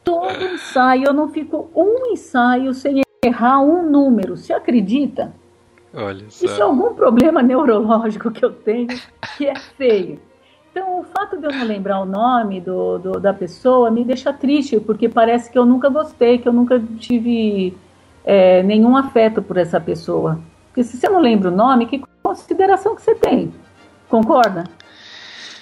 todo 0.03 0.43
ensaio, 0.43 1.05
eu 1.05 1.13
não 1.13 1.29
fico 1.29 1.71
um 1.75 2.11
ensaio 2.11 2.73
sem 2.73 3.02
errar 3.26 3.61
um 3.61 3.89
número. 3.89 4.38
Você 4.38 4.53
acredita? 4.53 5.34
Olha 5.93 6.26
só. 6.30 6.45
Isso 6.45 6.59
é 6.59 6.63
algum 6.63 6.93
problema 6.93 7.41
neurológico 7.41 8.32
que 8.32 8.43
eu 8.43 8.51
tenho 8.51 8.88
que 9.38 9.45
é 9.45 9.55
feio. 9.55 10.19
Então, 10.71 10.99
o 10.99 11.03
fato 11.03 11.38
de 11.38 11.45
eu 11.45 11.51
não 11.51 11.65
lembrar 11.65 12.01
o 12.01 12.05
nome 12.05 12.59
do, 12.59 12.97
do, 12.97 13.19
da 13.19 13.32
pessoa 13.32 13.91
me 13.91 14.03
deixa 14.03 14.34
triste, 14.34 14.80
porque 14.80 15.07
parece 15.07 15.51
que 15.51 15.57
eu 15.57 15.65
nunca 15.65 15.88
gostei, 15.88 16.39
que 16.39 16.47
eu 16.47 16.53
nunca 16.53 16.82
tive 16.97 17.78
é, 18.26 18.63
nenhum 18.63 18.97
afeto 18.97 19.39
por 19.39 19.57
essa 19.57 19.80
pessoa. 19.80 20.39
Porque 20.67 20.84
se 20.84 20.97
você 20.97 21.07
não 21.07 21.19
lembra 21.19 21.51
o 21.51 21.55
nome, 21.55 21.86
que 21.86 22.01
consideração 22.24 22.95
que 22.95 23.03
você 23.03 23.13
tem? 23.13 23.53
Concorda? 24.09 24.63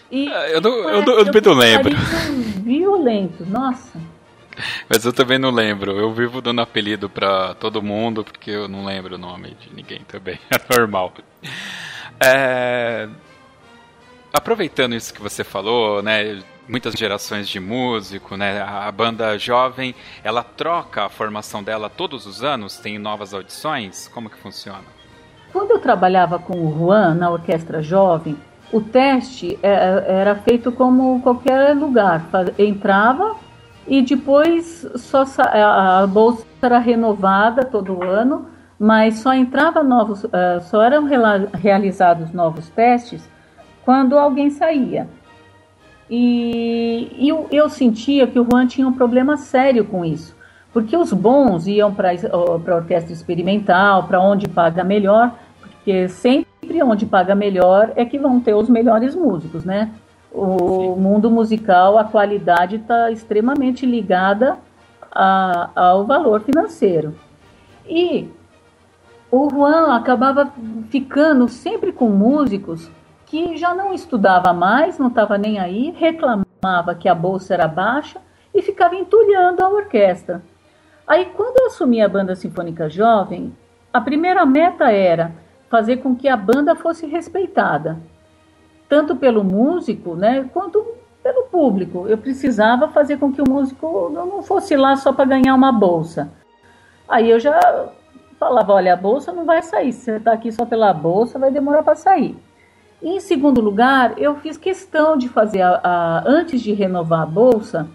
E 0.09 0.29
ah, 0.29 0.49
eu, 0.49 0.61
não, 0.61 0.71
eu, 0.71 1.05
não, 1.05 1.19
eu 1.19 1.25
não 1.25 1.53
lembro. 1.53 1.91
Violento, 2.63 3.45
nossa. 3.45 3.99
Mas 4.89 5.05
eu 5.05 5.13
também 5.13 5.37
não 5.37 5.51
lembro. 5.51 5.97
Eu 5.97 6.11
vivo 6.13 6.41
dando 6.41 6.61
apelido 6.61 7.09
pra 7.09 7.53
todo 7.55 7.81
mundo 7.81 8.23
porque 8.23 8.51
eu 8.51 8.67
não 8.67 8.85
lembro 8.85 9.15
o 9.15 9.17
nome 9.17 9.55
de 9.59 9.73
ninguém 9.73 10.01
também. 10.07 10.39
É 10.51 10.77
normal. 10.77 11.13
É... 12.19 13.07
Aproveitando 14.33 14.95
isso 14.95 15.13
que 15.13 15.21
você 15.21 15.43
falou, 15.43 16.01
né? 16.01 16.41
Muitas 16.67 16.93
gerações 16.93 17.49
de 17.49 17.59
músico, 17.59 18.37
né? 18.37 18.61
A 18.61 18.89
banda 18.91 19.37
jovem, 19.37 19.93
ela 20.23 20.43
troca 20.43 21.05
a 21.05 21.09
formação 21.09 21.61
dela 21.61 21.89
todos 21.89 22.25
os 22.25 22.43
anos? 22.43 22.77
Tem 22.77 22.97
novas 22.97 23.33
audições? 23.33 24.07
Como 24.07 24.29
que 24.29 24.37
funciona? 24.37 24.85
Quando 25.51 25.71
eu 25.71 25.79
trabalhava 25.79 26.39
com 26.39 26.65
o 26.65 26.77
Juan 26.77 27.15
na 27.15 27.29
orquestra 27.29 27.81
jovem, 27.81 28.37
o 28.71 28.79
teste 28.79 29.59
é, 29.61 29.69
é, 29.69 30.05
era 30.21 30.35
feito 30.35 30.71
como 30.71 31.21
qualquer 31.21 31.75
lugar. 31.75 32.25
Entrava 32.57 33.35
e 33.87 34.01
depois 34.01 34.87
só 34.95 35.23
a 35.37 36.05
bolsa 36.07 36.45
era 36.61 36.79
renovada 36.79 37.65
todo 37.65 38.03
ano, 38.03 38.47
mas 38.79 39.19
só 39.19 39.33
entrava 39.33 39.83
novos, 39.83 40.25
é, 40.31 40.59
só 40.61 40.81
eram 40.81 41.05
realizados 41.53 42.31
novos 42.31 42.69
testes 42.69 43.27
quando 43.83 44.17
alguém 44.17 44.49
saía. 44.49 45.07
E, 46.09 47.09
eu, 47.19 47.47
eu, 47.51 47.69
sentia 47.69 48.27
que 48.27 48.39
o 48.39 48.45
Juan 48.49 48.67
tinha 48.67 48.87
um 48.87 48.93
problema 48.93 49.37
sério 49.37 49.85
com 49.85 50.03
isso, 50.03 50.35
porque 50.73 50.97
os 50.97 51.13
bons 51.13 51.67
iam 51.67 51.93
para 51.93 52.09
a 52.11 52.75
orquestra 52.75 53.13
experimental, 53.13 54.03
para 54.07 54.19
onde 54.19 54.49
paga 54.49 54.83
melhor, 54.83 55.33
porque 55.61 56.09
sempre 56.09 56.83
onde 56.83 57.05
paga 57.05 57.33
melhor 57.33 57.93
é 57.95 58.03
que 58.03 58.19
vão 58.19 58.39
ter 58.39 58.53
os 58.53 58.67
melhores 58.67 59.15
músicos, 59.15 59.63
né? 59.63 59.89
O 60.33 60.95
Sim. 60.95 61.01
mundo 61.01 61.29
musical, 61.29 61.97
a 61.97 62.05
qualidade 62.05 62.77
está 62.77 63.11
extremamente 63.11 63.85
ligada 63.85 64.57
a, 65.11 65.69
ao 65.75 66.05
valor 66.05 66.41
financeiro. 66.41 67.13
E 67.85 68.29
o 69.29 69.49
Juan 69.49 69.95
acabava 69.95 70.51
ficando 70.89 71.47
sempre 71.47 71.91
com 71.91 72.09
músicos 72.09 72.89
que 73.25 73.55
já 73.57 73.73
não 73.73 73.93
estudava 73.93 74.51
mais, 74.51 74.97
não 74.99 75.07
estava 75.07 75.37
nem 75.37 75.59
aí, 75.59 75.91
reclamava 75.91 76.95
que 76.99 77.07
a 77.07 77.15
bolsa 77.15 77.53
era 77.53 77.67
baixa 77.67 78.19
e 78.53 78.61
ficava 78.61 78.95
entulhando 78.95 79.63
a 79.63 79.69
orquestra. 79.69 80.41
Aí, 81.07 81.25
quando 81.25 81.59
eu 81.59 81.67
assumi 81.67 82.01
a 82.01 82.09
banda 82.09 82.35
sinfônica 82.35 82.89
jovem, 82.89 83.55
a 83.91 83.99
primeira 83.99 84.45
meta 84.45 84.91
era 84.91 85.31
fazer 85.69 85.97
com 85.97 86.15
que 86.15 86.27
a 86.27 86.35
banda 86.35 86.75
fosse 86.75 87.05
respeitada, 87.05 87.97
tanto 88.91 89.15
pelo 89.15 89.41
músico, 89.41 90.15
né, 90.15 90.49
quanto 90.51 90.85
pelo 91.23 91.43
público. 91.43 92.09
Eu 92.09 92.17
precisava 92.17 92.89
fazer 92.89 93.17
com 93.17 93.31
que 93.31 93.41
o 93.41 93.49
músico 93.49 94.11
não 94.13 94.43
fosse 94.43 94.75
lá 94.75 94.97
só 94.97 95.13
para 95.13 95.23
ganhar 95.23 95.55
uma 95.55 95.71
bolsa. 95.71 96.29
Aí 97.07 97.29
eu 97.29 97.39
já 97.39 97.57
falava, 98.37 98.73
olha, 98.73 98.91
a 98.91 98.97
bolsa 98.97 99.31
não 99.31 99.45
vai 99.45 99.61
sair. 99.61 99.93
Se 99.93 100.01
você 100.01 100.17
está 100.17 100.33
aqui 100.33 100.51
só 100.51 100.65
pela 100.65 100.91
bolsa, 100.91 101.39
vai 101.39 101.49
demorar 101.49 101.83
para 101.83 101.95
sair. 101.95 102.37
E, 103.01 103.15
em 103.15 103.21
segundo 103.21 103.61
lugar, 103.61 104.15
eu 104.17 104.35
fiz 104.35 104.57
questão 104.57 105.15
de 105.15 105.29
fazer, 105.29 105.61
a, 105.61 105.79
a, 105.81 106.23
antes 106.29 106.59
de 106.59 106.73
renovar 106.73 107.21
a 107.21 107.25
bolsa, 107.25 107.87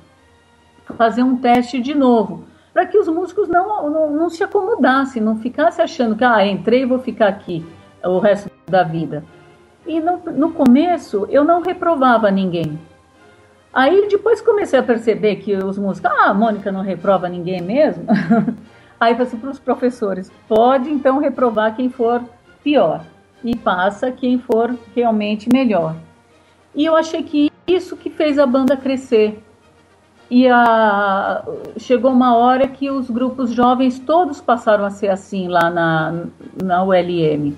fazer 0.96 1.22
um 1.22 1.36
teste 1.36 1.78
de 1.78 1.94
novo 1.94 2.44
para 2.72 2.86
que 2.86 2.96
os 2.96 3.06
músicos 3.06 3.48
não, 3.48 3.90
não, 3.90 4.10
não, 4.10 4.30
se 4.30 4.42
acomodassem, 4.42 5.20
não 5.20 5.36
ficassem 5.36 5.84
achando 5.84 6.16
que, 6.16 6.24
ah, 6.24 6.46
entrei 6.46 6.82
e 6.82 6.86
vou 6.86 6.98
ficar 6.98 7.28
aqui 7.28 7.66
o 8.02 8.18
resto 8.18 8.50
da 8.66 8.82
vida. 8.82 9.22
E 9.86 10.00
no, 10.00 10.18
no 10.32 10.52
começo 10.52 11.26
eu 11.30 11.44
não 11.44 11.62
reprovava 11.62 12.30
ninguém. 12.30 12.78
Aí 13.72 14.08
depois 14.08 14.40
comecei 14.40 14.78
a 14.78 14.82
perceber 14.82 15.36
que 15.36 15.54
os 15.54 15.78
músicos, 15.78 16.10
ah, 16.10 16.30
a 16.30 16.34
Mônica 16.34 16.72
não 16.72 16.80
reprova 16.80 17.28
ninguém 17.28 17.60
mesmo. 17.60 18.04
Aí 18.98 19.12
falei 19.12 19.26
assim 19.28 19.36
para 19.36 19.50
os 19.50 19.58
professores, 19.58 20.32
pode 20.48 20.90
então 20.90 21.18
reprovar 21.18 21.76
quem 21.76 21.90
for 21.90 22.22
pior 22.64 23.04
e 23.44 23.54
passa 23.54 24.10
quem 24.10 24.38
for 24.38 24.74
realmente 24.94 25.50
melhor. 25.52 25.94
E 26.74 26.84
eu 26.84 26.96
achei 26.96 27.22
que 27.22 27.52
isso 27.66 27.96
que 27.96 28.08
fez 28.08 28.38
a 28.38 28.46
banda 28.46 28.76
crescer, 28.76 29.42
e 30.30 30.48
a, 30.48 31.44
chegou 31.76 32.10
uma 32.10 32.36
hora 32.36 32.66
que 32.66 32.90
os 32.90 33.08
grupos 33.08 33.50
jovens 33.52 33.98
todos 33.98 34.40
passaram 34.40 34.84
a 34.84 34.90
ser 34.90 35.08
assim 35.08 35.48
lá 35.48 35.70
na, 35.70 36.24
na 36.62 36.82
ULM. 36.82 37.54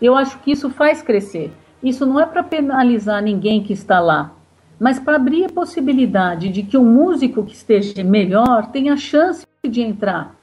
Eu 0.00 0.14
acho 0.14 0.38
que 0.38 0.52
isso 0.52 0.70
faz 0.70 1.02
crescer. 1.02 1.52
Isso 1.82 2.06
não 2.06 2.20
é 2.20 2.26
para 2.26 2.42
penalizar 2.42 3.22
ninguém 3.22 3.62
que 3.62 3.72
está 3.72 3.98
lá, 3.98 4.32
mas 4.78 4.98
para 4.98 5.16
abrir 5.16 5.46
a 5.46 5.52
possibilidade 5.52 6.48
de 6.48 6.62
que 6.62 6.78
um 6.78 6.84
músico 6.84 7.44
que 7.44 7.54
esteja 7.54 8.04
melhor 8.04 8.70
tenha 8.70 8.96
chance 8.96 9.46
de 9.68 9.82
entrar. 9.82 10.34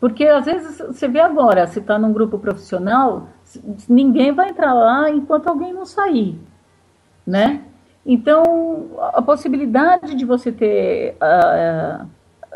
Porque 0.00 0.24
às 0.24 0.46
vezes 0.46 0.78
você 0.78 1.06
vê 1.06 1.20
agora, 1.20 1.66
se 1.66 1.78
está 1.78 1.98
num 1.98 2.12
grupo 2.12 2.38
profissional, 2.38 3.28
ninguém 3.88 4.32
vai 4.32 4.50
entrar 4.50 4.72
lá 4.72 5.10
enquanto 5.10 5.46
alguém 5.46 5.72
não 5.72 5.84
sair, 5.84 6.40
né? 7.26 7.62
Então, 8.04 8.90
a 9.12 9.22
possibilidade 9.22 10.16
de 10.16 10.24
você 10.24 10.50
ter, 10.50 11.16
uh, 11.22 12.06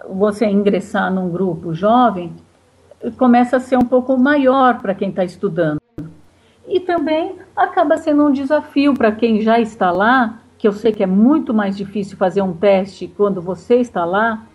você 0.08 0.46
ingressar 0.46 1.12
num 1.12 1.30
grupo 1.30 1.72
jovem 1.72 2.34
começa 3.16 3.58
a 3.58 3.60
ser 3.60 3.76
um 3.76 3.84
pouco 3.84 4.16
maior 4.16 4.80
para 4.80 4.94
quem 4.94 5.10
está 5.10 5.22
estudando. 5.22 5.80
E 6.68 6.80
também 6.80 7.36
acaba 7.54 7.96
sendo 7.96 8.26
um 8.26 8.32
desafio 8.32 8.94
para 8.94 9.12
quem 9.12 9.40
já 9.40 9.60
está 9.60 9.90
lá, 9.90 10.40
que 10.58 10.66
eu 10.66 10.72
sei 10.72 10.92
que 10.92 11.02
é 11.02 11.06
muito 11.06 11.54
mais 11.54 11.76
difícil 11.76 12.16
fazer 12.16 12.42
um 12.42 12.52
teste 12.52 13.06
quando 13.16 13.40
você 13.40 13.76
está 13.76 14.04
lá, 14.04 14.46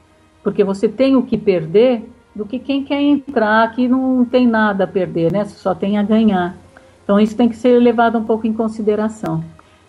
porque 0.43 0.63
você 0.63 0.89
tem 0.89 1.15
o 1.15 1.23
que 1.23 1.37
perder, 1.37 2.09
do 2.35 2.45
que 2.45 2.59
quem 2.59 2.83
quer 2.83 3.01
entrar 3.01 3.71
que 3.73 3.87
não 3.87 4.23
tem 4.25 4.47
nada 4.47 4.85
a 4.85 4.87
perder, 4.87 5.31
né? 5.31 5.45
Só 5.45 5.75
tem 5.75 5.97
a 5.97 6.03
ganhar. 6.03 6.55
Então 7.03 7.19
isso 7.19 7.35
tem 7.35 7.49
que 7.49 7.55
ser 7.55 7.77
levado 7.79 8.17
um 8.17 8.23
pouco 8.23 8.47
em 8.47 8.53
consideração. 8.53 9.43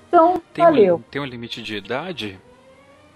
Então, 0.09 0.43
tem 0.53 0.65
valeu. 0.65 0.97
Um, 0.97 1.11
tem 1.11 1.23
um 1.23 1.25
limite 1.25 1.63
de 1.63 1.77
idade? 1.77 2.39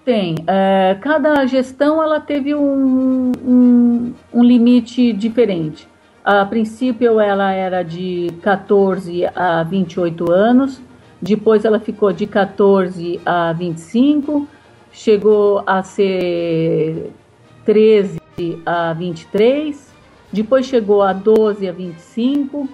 Tem. 0.05 0.37
É, 0.47 0.97
cada 1.01 1.45
gestão 1.47 2.03
ela 2.03 2.21
teve 2.21 2.55
um, 2.55 3.33
um, 3.45 4.15
um, 4.33 4.43
limite 4.43 5.13
diferente. 5.13 5.87
A 6.27 6.45
princípio 6.45 7.21
ela 7.21 7.53
era 7.53 7.85
de 7.85 8.33
14 8.43 9.27
a 9.33 9.63
28 9.63 10.29
anos, 10.29 10.83
depois 11.23 11.65
ela 11.65 11.79
ficou 11.79 12.13
de 12.13 12.27
14 12.27 13.21
a 13.25 13.53
25, 13.53 14.49
chegou 14.91 15.63
a 15.65 15.85
ser 15.85 17.13
13 17.65 18.19
a 18.67 18.93
23, 18.93 19.95
depois 20.33 20.67
chegou 20.67 21.01
a 21.01 21.13
12 21.13 21.69
a 21.69 21.71
25 21.71 22.69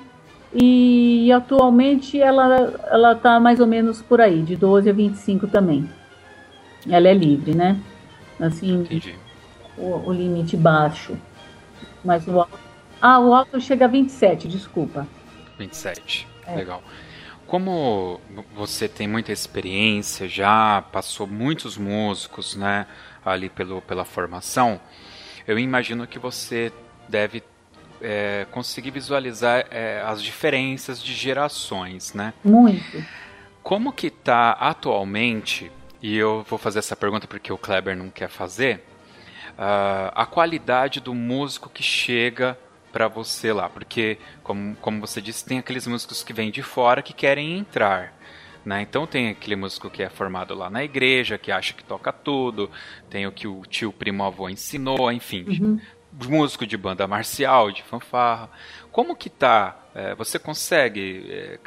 e 0.55 1.31
atualmente 1.31 2.19
ela 2.19 2.73
ela 2.91 3.13
está 3.13 3.39
mais 3.39 3.61
ou 3.61 3.67
menos 3.67 4.01
por 4.01 4.23
aí, 4.23 4.41
de 4.41 4.57
12 4.57 4.89
a 4.89 4.95
25 4.95 5.47
também. 5.47 5.87
Ela 6.89 7.07
é 7.07 7.13
livre, 7.13 7.55
né? 7.55 7.79
Assim, 8.41 8.81
Entendi. 8.81 9.15
O, 9.77 10.09
o 10.09 10.13
limite 10.15 10.57
baixo. 10.57 11.13
Mas 12.03 12.27
o 12.27 12.41
alto. 12.41 12.62
Ah, 13.03 13.19
o 13.19 13.35
alto 13.35 13.61
chega 13.61 13.87
a 13.87 13.89
27, 13.89 14.47
desculpa. 14.47 15.09
27, 15.59 16.29
é. 16.47 16.55
legal. 16.55 16.81
Como 17.49 18.21
você 18.55 18.89
tem 18.89 19.09
muita 19.09 19.33
experiência, 19.33 20.29
já 20.29 20.85
passou 20.93 21.27
muitos 21.27 21.77
músicos, 21.77 22.55
né, 22.55 22.87
ali 23.25 23.49
pelo, 23.49 23.83
pela 23.83 24.05
formação, 24.05 24.81
eu 25.49 25.59
imagino 25.59 26.07
que 26.07 26.17
você 26.17 26.73
deve 27.09 27.43
é, 28.01 28.47
conseguir 28.53 28.93
visualizar 28.93 29.67
é, 29.73 30.01
as 30.07 30.23
diferenças 30.23 31.03
de 31.03 31.13
gerações, 31.13 32.15
né? 32.15 32.33
Muito. 32.45 33.05
Como 33.65 33.93
que 33.93 34.07
está 34.07 34.53
atualmente, 34.53 35.73
e 36.01 36.17
eu 36.17 36.47
vou 36.49 36.59
fazer 36.59 36.79
essa 36.79 36.95
pergunta 36.95 37.27
porque 37.27 37.53
o 37.53 37.59
Kleber 37.59 37.97
não 37.97 38.11
quer 38.11 38.29
fazer, 38.29 38.85
uh, 39.59 40.13
a 40.15 40.25
qualidade 40.25 41.01
do 41.01 41.13
músico 41.13 41.69
que 41.69 41.83
chega 41.83 42.57
para 42.93 43.09
você 43.09 43.53
lá, 43.53 43.69
porque 43.69 44.19
como, 44.43 44.77
como 44.77 45.01
você 45.01 45.21
disse, 45.21 45.45
tem 45.45 45.59
aqueles 45.59 45.87
músicos 45.87 46.23
que 46.23 46.33
vêm 46.33 46.51
de 46.51 46.63
fora 46.63 47.03
que 47.03 47.15
querem 47.15 47.59
entrar, 47.59 48.13
Né? 48.65 48.83
Então 48.83 49.07
tem 49.07 49.31
aquele 49.31 49.57
músico 49.57 49.91
que 49.91 50.03
é 50.03 50.09
formado 50.09 50.55
lá 50.55 50.71
na 50.71 50.85
igreja, 50.85 51.39
que 51.39 51.51
acha 51.51 51.75
que 51.75 51.83
toca 51.83 52.13
tudo, 52.13 52.71
tem 53.11 53.27
o 53.27 53.33
que 53.33 53.49
o 53.49 53.63
tio 53.67 53.93
primo 53.93 54.23
avô 54.23 54.49
ensinou, 54.49 55.11
enfim. 55.11 55.45
Uhum. 55.49 55.81
Músico 56.29 56.67
de 56.67 56.77
banda 56.77 57.09
marcial, 57.09 57.73
de 57.73 57.83
fanfarra. 57.83 58.51
Como 58.93 59.17
que 59.17 59.31
tá? 59.31 59.77
É, 59.95 60.15
você 60.15 60.39
consegue 60.39 61.27
é, 61.29 61.59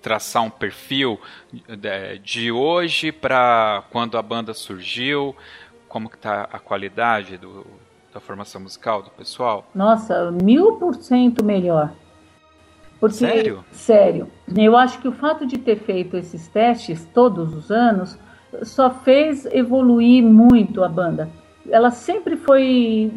traçar 0.00 0.42
um 0.42 0.50
perfil 0.50 1.18
de, 1.52 2.18
de 2.18 2.52
hoje 2.52 3.10
para 3.10 3.82
quando 3.90 4.16
a 4.16 4.22
banda 4.22 4.54
surgiu? 4.54 5.34
Como 5.88 6.08
que 6.08 6.18
tá 6.18 6.48
a 6.52 6.58
qualidade 6.58 7.36
do, 7.38 7.66
da 8.14 8.20
formação 8.20 8.60
musical 8.60 9.02
do 9.02 9.10
pessoal? 9.10 9.66
Nossa, 9.74 10.30
mil 10.30 10.76
por 10.76 10.94
cento 10.94 11.44
melhor. 11.44 11.90
Porque, 13.00 13.16
sério? 13.16 13.64
Sério. 13.72 14.28
Eu 14.56 14.76
acho 14.76 15.00
que 15.00 15.08
o 15.08 15.12
fato 15.12 15.44
de 15.44 15.58
ter 15.58 15.80
feito 15.80 16.16
esses 16.16 16.46
testes 16.46 17.04
todos 17.12 17.52
os 17.52 17.72
anos 17.72 18.16
só 18.62 18.88
fez 18.88 19.44
evoluir 19.46 20.22
muito 20.22 20.84
a 20.84 20.88
banda. 20.88 21.28
Ela 21.68 21.90
sempre 21.90 22.36
foi 22.36 23.12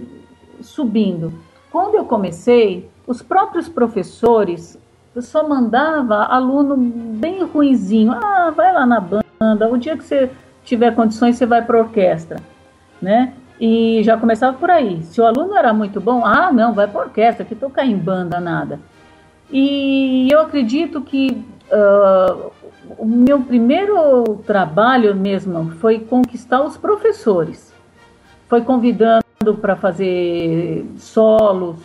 subindo. 0.62 1.32
Quando 1.72 1.96
eu 1.96 2.06
comecei, 2.06 2.90
os 3.06 3.22
próprios 3.22 3.70
professores 3.70 4.80
só 5.22 5.48
mandava 5.48 6.24
aluno 6.24 6.76
bem 6.76 7.44
ruinzinho. 7.44 8.12
Ah, 8.14 8.50
vai 8.50 8.74
lá 8.74 8.86
na 8.86 9.00
banda. 9.00 9.70
O 9.70 9.78
dia 9.78 9.96
que 9.96 10.04
você 10.04 10.32
tiver 10.64 10.96
condições, 10.96 11.36
você 11.36 11.46
vai 11.46 11.64
para 11.64 11.78
orquestra, 11.78 12.42
né? 13.00 13.34
E 13.60 14.02
já 14.04 14.18
começava 14.18 14.58
por 14.58 14.70
aí. 14.70 15.02
Se 15.04 15.20
o 15.20 15.26
aluno 15.26 15.56
era 15.56 15.74
muito 15.74 16.00
bom, 16.00 16.24
ah, 16.24 16.52
não, 16.52 16.74
vai 16.74 16.88
para 16.88 17.02
orquestra, 17.02 17.46
que 17.46 17.56
tocar 17.56 17.86
em 17.86 17.98
banda 17.98 18.40
nada. 18.40 18.80
E 19.52 20.28
eu 20.32 20.42
acredito 20.42 21.02
que 21.02 21.44
uh, 21.72 22.52
o 22.98 23.06
meu 23.06 23.42
primeiro 23.42 24.42
trabalho 24.46 25.16
mesmo 25.16 25.72
foi 25.80 26.00
conquistar 26.00 26.62
os 26.62 26.78
professores. 26.78 27.74
Foi 28.48 28.62
convidando 28.62 29.24
para 29.62 29.76
fazer 29.76 30.86
solos 30.98 31.78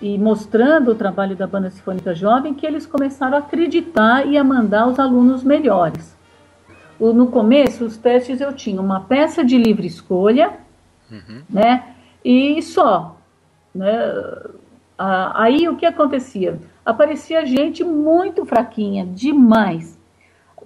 e 0.00 0.16
mostrando 0.16 0.92
o 0.92 0.94
trabalho 0.94 1.36
da 1.36 1.46
Banda 1.46 1.70
Sinfônica 1.70 2.14
Jovem 2.14 2.54
que 2.54 2.66
eles 2.66 2.86
começaram 2.86 3.36
a 3.36 3.40
acreditar 3.40 4.26
e 4.26 4.38
a 4.38 4.44
mandar 4.44 4.88
os 4.88 4.98
alunos 4.98 5.44
melhores. 5.44 6.16
No 6.98 7.28
começo, 7.28 7.84
os 7.84 7.96
testes 7.96 8.40
eu 8.40 8.52
tinha 8.52 8.80
uma 8.80 9.00
peça 9.00 9.44
de 9.44 9.56
livre 9.56 9.86
escolha, 9.86 10.52
uhum. 11.10 11.42
né? 11.48 11.94
E 12.24 12.60
só. 12.62 13.16
Né? 13.74 13.88
Aí 14.98 15.68
o 15.68 15.76
que 15.76 15.86
acontecia? 15.86 16.58
Aparecia 16.84 17.46
gente 17.46 17.82
muito 17.84 18.44
fraquinha, 18.44 19.06
demais. 19.06 19.98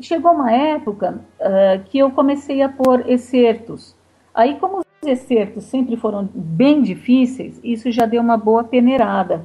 Chegou 0.00 0.32
uma 0.32 0.50
época 0.50 1.20
uh, 1.38 1.84
que 1.84 1.98
eu 1.98 2.10
comecei 2.10 2.62
a 2.62 2.68
pôr 2.68 3.08
excertos. 3.08 3.94
Aí, 4.34 4.56
como 4.56 4.78
os 4.78 5.08
excertos 5.08 5.64
sempre 5.64 5.96
foram 5.96 6.28
bem 6.34 6.82
difíceis, 6.82 7.60
isso 7.62 7.90
já 7.92 8.04
deu 8.06 8.20
uma 8.20 8.36
boa 8.36 8.64
peneirada. 8.64 9.44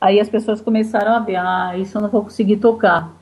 Aí 0.00 0.20
as 0.20 0.28
pessoas 0.28 0.60
começaram 0.60 1.14
a 1.14 1.18
ver, 1.18 1.36
ah, 1.36 1.76
isso 1.76 1.98
eu 1.98 2.02
não 2.02 2.08
vou 2.08 2.22
conseguir 2.22 2.58
tocar. 2.58 3.12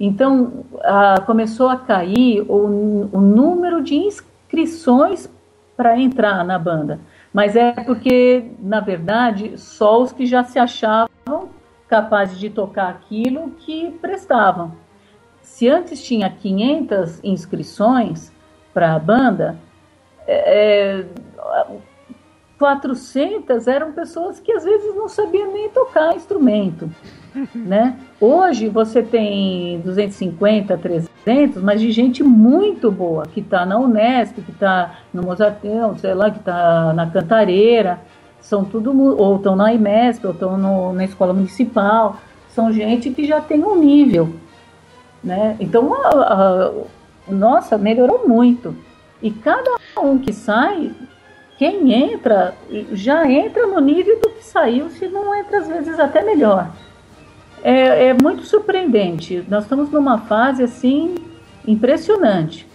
Então, 0.00 0.64
uh, 0.74 1.24
começou 1.24 1.68
a 1.68 1.76
cair 1.76 2.42
o, 2.48 3.08
o 3.12 3.20
número 3.20 3.82
de 3.82 3.94
inscrições 3.94 5.30
para 5.78 5.96
entrar 5.96 6.44
na 6.44 6.58
banda. 6.58 6.98
Mas 7.32 7.54
é 7.54 7.70
porque, 7.70 8.50
na 8.58 8.80
verdade, 8.80 9.56
só 9.56 10.02
os 10.02 10.10
que 10.10 10.26
já 10.26 10.42
se 10.42 10.58
achavam 10.58 11.08
capazes 11.88 12.36
de 12.36 12.50
tocar 12.50 12.90
aquilo 12.90 13.52
que 13.60 13.92
prestavam. 14.00 14.72
Se 15.40 15.68
antes 15.68 16.02
tinha 16.02 16.28
500 16.28 17.20
inscrições 17.22 18.32
para 18.74 18.92
a 18.94 18.98
banda, 18.98 19.56
é, 20.26 21.04
400 22.58 23.68
eram 23.68 23.92
pessoas 23.92 24.40
que 24.40 24.50
às 24.50 24.64
vezes 24.64 24.96
não 24.96 25.08
sabiam 25.08 25.52
nem 25.52 25.70
tocar 25.70 26.16
instrumento. 26.16 26.90
né? 27.54 27.96
Hoje 28.20 28.68
você 28.68 29.02
tem 29.02 29.80
250, 29.80 30.76
300, 30.76 31.62
mas 31.62 31.80
de 31.80 31.90
gente 31.90 32.22
muito 32.22 32.90
boa, 32.90 33.24
que 33.26 33.40
está 33.40 33.64
na 33.64 33.78
Unesp, 33.78 34.40
que 34.40 34.50
está 34.50 34.98
no 35.12 35.22
Mozartão, 35.22 35.96
sei 35.98 36.14
lá, 36.14 36.30
que 36.30 36.38
está 36.38 36.92
na 36.92 37.06
Cantareira, 37.06 38.00
são 38.40 38.64
tudo, 38.64 38.92
ou 39.16 39.36
estão 39.36 39.54
na 39.54 39.72
IMESP, 39.72 40.26
ou 40.26 40.32
estão 40.32 40.92
na 40.92 41.04
escola 41.04 41.32
municipal, 41.32 42.16
são 42.48 42.72
gente 42.72 43.10
que 43.10 43.24
já 43.26 43.40
tem 43.40 43.62
um 43.62 43.76
nível, 43.76 44.32
né? 45.22 45.56
Então, 45.60 45.94
a, 45.94 46.08
a, 46.08 46.72
nossa, 47.28 47.76
melhorou 47.76 48.26
muito. 48.26 48.74
E 49.20 49.30
cada 49.30 49.76
um 50.00 50.18
que 50.18 50.32
sai, 50.32 50.92
quem 51.58 51.92
entra, 51.92 52.54
já 52.92 53.28
entra 53.28 53.66
no 53.66 53.80
nível 53.80 54.18
do 54.20 54.30
que 54.30 54.44
saiu, 54.44 54.88
se 54.90 55.08
não 55.08 55.34
entra 55.34 55.58
às 55.58 55.68
vezes 55.68 55.98
até 55.98 56.22
melhor 56.22 56.70
é, 57.62 58.08
é 58.08 58.14
muito 58.14 58.44
surpreendente. 58.44 59.44
Nós 59.48 59.64
estamos 59.64 59.90
numa 59.90 60.18
fase 60.18 60.62
assim 60.62 61.14
impressionante. 61.66 62.66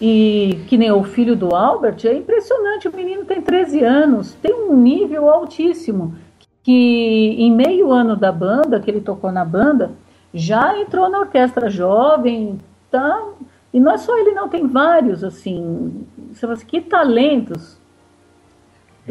E 0.00 0.60
que 0.68 0.76
nem 0.76 0.90
o 0.90 1.02
filho 1.02 1.34
do 1.34 1.54
Albert, 1.54 2.04
é 2.04 2.14
impressionante. 2.14 2.88
O 2.88 2.94
menino 2.94 3.24
tem 3.24 3.40
13 3.40 3.82
anos, 3.82 4.34
tem 4.34 4.54
um 4.54 4.76
nível 4.76 5.30
altíssimo. 5.30 6.14
Que 6.62 7.36
em 7.38 7.50
meio 7.50 7.92
ano 7.92 8.16
da 8.16 8.30
banda, 8.30 8.80
que 8.80 8.90
ele 8.90 9.00
tocou 9.00 9.32
na 9.32 9.44
banda, 9.44 9.92
já 10.34 10.78
entrou 10.78 11.08
na 11.08 11.20
orquestra 11.20 11.70
jovem, 11.70 12.58
tá? 12.90 13.24
E 13.72 13.80
não 13.80 13.92
é 13.92 13.98
só 13.98 14.16
ele, 14.18 14.32
não, 14.32 14.48
tem 14.48 14.66
vários, 14.66 15.24
assim. 15.24 16.06
Você 16.32 16.40
fala 16.40 16.52
assim, 16.52 16.66
que 16.66 16.80
talentos 16.80 17.75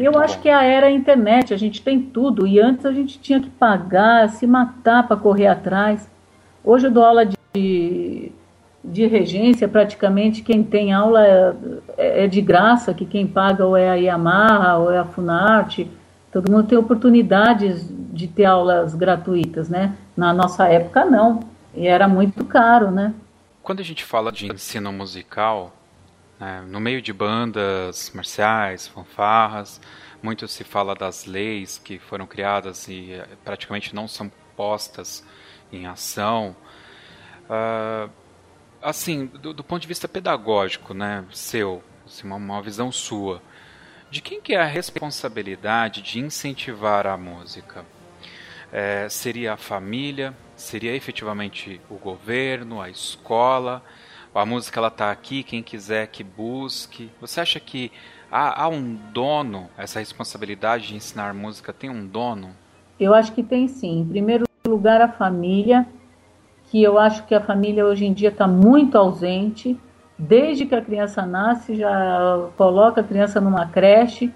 eu 0.04 0.18
acho 0.18 0.40
que 0.40 0.48
a 0.48 0.62
era 0.62 0.90
internet, 0.90 1.54
a 1.54 1.56
gente 1.56 1.82
tem 1.82 2.00
tudo. 2.00 2.46
E 2.46 2.60
antes 2.60 2.84
a 2.84 2.92
gente 2.92 3.18
tinha 3.18 3.40
que 3.40 3.48
pagar, 3.48 4.28
se 4.28 4.46
matar 4.46 5.06
para 5.06 5.16
correr 5.16 5.46
atrás. 5.46 6.08
Hoje 6.62 6.86
eu 6.86 6.90
dou 6.90 7.04
aula 7.04 7.24
de, 7.54 8.32
de 8.84 9.06
regência, 9.06 9.68
praticamente 9.68 10.42
quem 10.42 10.62
tem 10.62 10.92
aula 10.92 11.26
é, 11.96 12.24
é 12.24 12.26
de 12.26 12.40
graça, 12.40 12.92
que 12.92 13.06
quem 13.06 13.26
paga 13.26 13.64
ou 13.64 13.76
é 13.76 13.88
a 13.88 13.94
Yamaha 13.94 14.78
ou 14.78 14.92
é 14.92 14.98
a 14.98 15.04
Funarte. 15.04 15.90
Todo 16.30 16.50
mundo 16.50 16.68
tem 16.68 16.76
oportunidades 16.76 17.88
de 18.12 18.26
ter 18.26 18.44
aulas 18.44 18.94
gratuitas, 18.94 19.68
né? 19.68 19.94
Na 20.16 20.34
nossa 20.34 20.66
época 20.66 21.04
não, 21.04 21.40
e 21.74 21.86
era 21.86 22.06
muito 22.06 22.44
caro, 22.44 22.90
né? 22.90 23.14
Quando 23.62 23.80
a 23.80 23.84
gente 23.84 24.04
fala 24.04 24.30
de 24.30 24.46
ensino 24.46 24.92
musical, 24.92 25.72
né? 26.38 26.64
No 26.68 26.80
meio 26.80 27.00
de 27.00 27.12
bandas 27.12 28.10
marciais, 28.14 28.86
fanfarras, 28.86 29.80
muito 30.22 30.46
se 30.48 30.64
fala 30.64 30.94
das 30.94 31.24
leis 31.24 31.78
que 31.78 31.98
foram 31.98 32.26
criadas 32.26 32.88
e 32.88 33.12
eh, 33.12 33.28
praticamente 33.44 33.94
não 33.94 34.08
são 34.08 34.30
postas 34.56 35.24
em 35.72 35.86
ação. 35.86 36.56
Uh, 37.44 38.10
assim, 38.82 39.26
do, 39.26 39.52
do, 39.52 39.62
ponto 39.62 39.82
de 39.82 39.88
vista 39.88 40.08
pedagógico, 40.08 40.94
né, 40.94 41.24
seu, 41.32 41.82
assim, 42.04 42.26
uma, 42.26 42.36
uma 42.36 42.62
visão 42.62 42.90
sua, 42.90 43.42
de 44.10 44.20
quem 44.20 44.40
que 44.40 44.54
é 44.54 44.60
a 44.60 44.64
responsabilidade 44.64 46.02
de 46.02 46.18
incentivar 46.18 47.06
a 47.06 47.16
música? 47.16 47.84
É, 48.72 49.08
seria 49.08 49.52
a 49.54 49.56
família? 49.56 50.34
Seria 50.56 50.94
efetivamente 50.94 51.80
o 51.88 51.96
governo, 51.96 52.80
a 52.80 52.88
escola? 52.88 53.82
A 54.38 54.46
música 54.46 54.78
ela 54.78 54.90
tá 54.90 55.10
aqui, 55.10 55.42
quem 55.42 55.62
quiser 55.62 56.08
que 56.08 56.22
busque. 56.22 57.10
Você 57.20 57.40
acha 57.40 57.58
que 57.58 57.90
há, 58.30 58.64
há 58.64 58.68
um 58.68 58.96
dono, 59.12 59.68
essa 59.76 59.98
responsabilidade 59.98 60.88
de 60.88 60.96
ensinar 60.96 61.32
música 61.32 61.72
tem 61.72 61.88
um 61.88 62.06
dono? 62.06 62.50
Eu 62.98 63.14
acho 63.14 63.32
que 63.32 63.42
tem 63.42 63.66
sim. 63.68 64.00
Em 64.00 64.06
primeiro 64.06 64.46
lugar, 64.66 65.00
a 65.00 65.08
família, 65.08 65.86
que 66.64 66.82
eu 66.82 66.98
acho 66.98 67.24
que 67.26 67.34
a 67.34 67.40
família 67.40 67.86
hoje 67.86 68.04
em 68.04 68.12
dia 68.12 68.28
está 68.28 68.46
muito 68.46 68.98
ausente. 68.98 69.78
Desde 70.18 70.66
que 70.66 70.74
a 70.74 70.82
criança 70.82 71.24
nasce, 71.26 71.76
já 71.76 72.48
coloca 72.56 73.00
a 73.00 73.04
criança 73.04 73.40
numa 73.40 73.66
creche, 73.66 74.32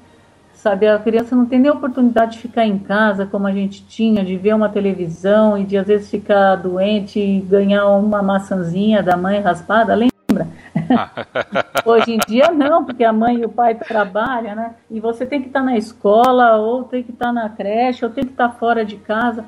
sabe? 0.61 0.87
A 0.87 0.99
criança 0.99 1.35
não 1.35 1.47
tem 1.47 1.59
nem 1.59 1.71
oportunidade 1.71 2.33
de 2.33 2.39
ficar 2.39 2.67
em 2.67 2.79
casa 2.79 3.25
como 3.25 3.47
a 3.47 3.53
gente 3.53 3.85
tinha, 3.87 4.23
de 4.23 4.37
ver 4.37 4.55
uma 4.55 4.69
televisão 4.69 5.57
e 5.57 5.65
de 5.65 5.77
às 5.77 5.87
vezes 5.87 6.11
ficar 6.11 6.57
doente 6.57 7.19
e 7.19 7.41
ganhar 7.41 7.89
uma 7.89 8.23
maçãzinha 8.23 9.03
da 9.03 9.17
mãe 9.17 9.41
raspada, 9.41 9.95
lembra? 9.95 10.47
Hoje 11.85 12.13
em 12.13 12.19
dia 12.29 12.51
não, 12.51 12.85
porque 12.85 13.03
a 13.03 13.13
mãe 13.13 13.37
e 13.37 13.45
o 13.45 13.49
pai 13.49 13.75
trabalham, 13.75 14.55
né? 14.55 14.75
E 14.91 15.01
você 15.01 15.25
tem 15.25 15.41
que 15.41 15.49
estar 15.49 15.63
na 15.63 15.79
escola, 15.79 16.57
ou 16.59 16.85
tem 16.85 17.03
que 17.03 17.11
estar 17.11 17.33
na 17.33 17.49
creche, 17.49 18.05
ou 18.05 18.11
tem 18.11 18.25
que 18.25 18.33
estar 18.33 18.51
fora 18.51 18.85
de 18.85 18.97
casa. 18.97 19.45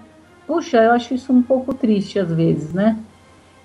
Puxa, 0.46 0.78
eu 0.78 0.92
acho 0.92 1.12
isso 1.12 1.32
um 1.32 1.42
pouco 1.42 1.74
triste 1.74 2.18
às 2.18 2.32
vezes, 2.32 2.72
né? 2.72 2.96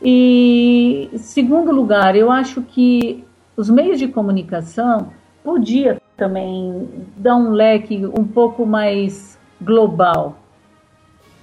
E 0.03 1.09
segundo 1.15 1.71
lugar, 1.71 2.15
eu 2.15 2.29
acho 2.29 2.61
que 2.61 3.23
os 3.55 3.69
meios 3.69 3.97
de 3.97 4.07
comunicação 4.07 5.11
podia 5.43 5.97
também 6.17 6.89
dar 7.15 7.35
um 7.35 7.51
leque 7.51 8.05
um 8.05 8.25
pouco 8.25 8.65
mais 8.65 9.39
global. 9.61 10.37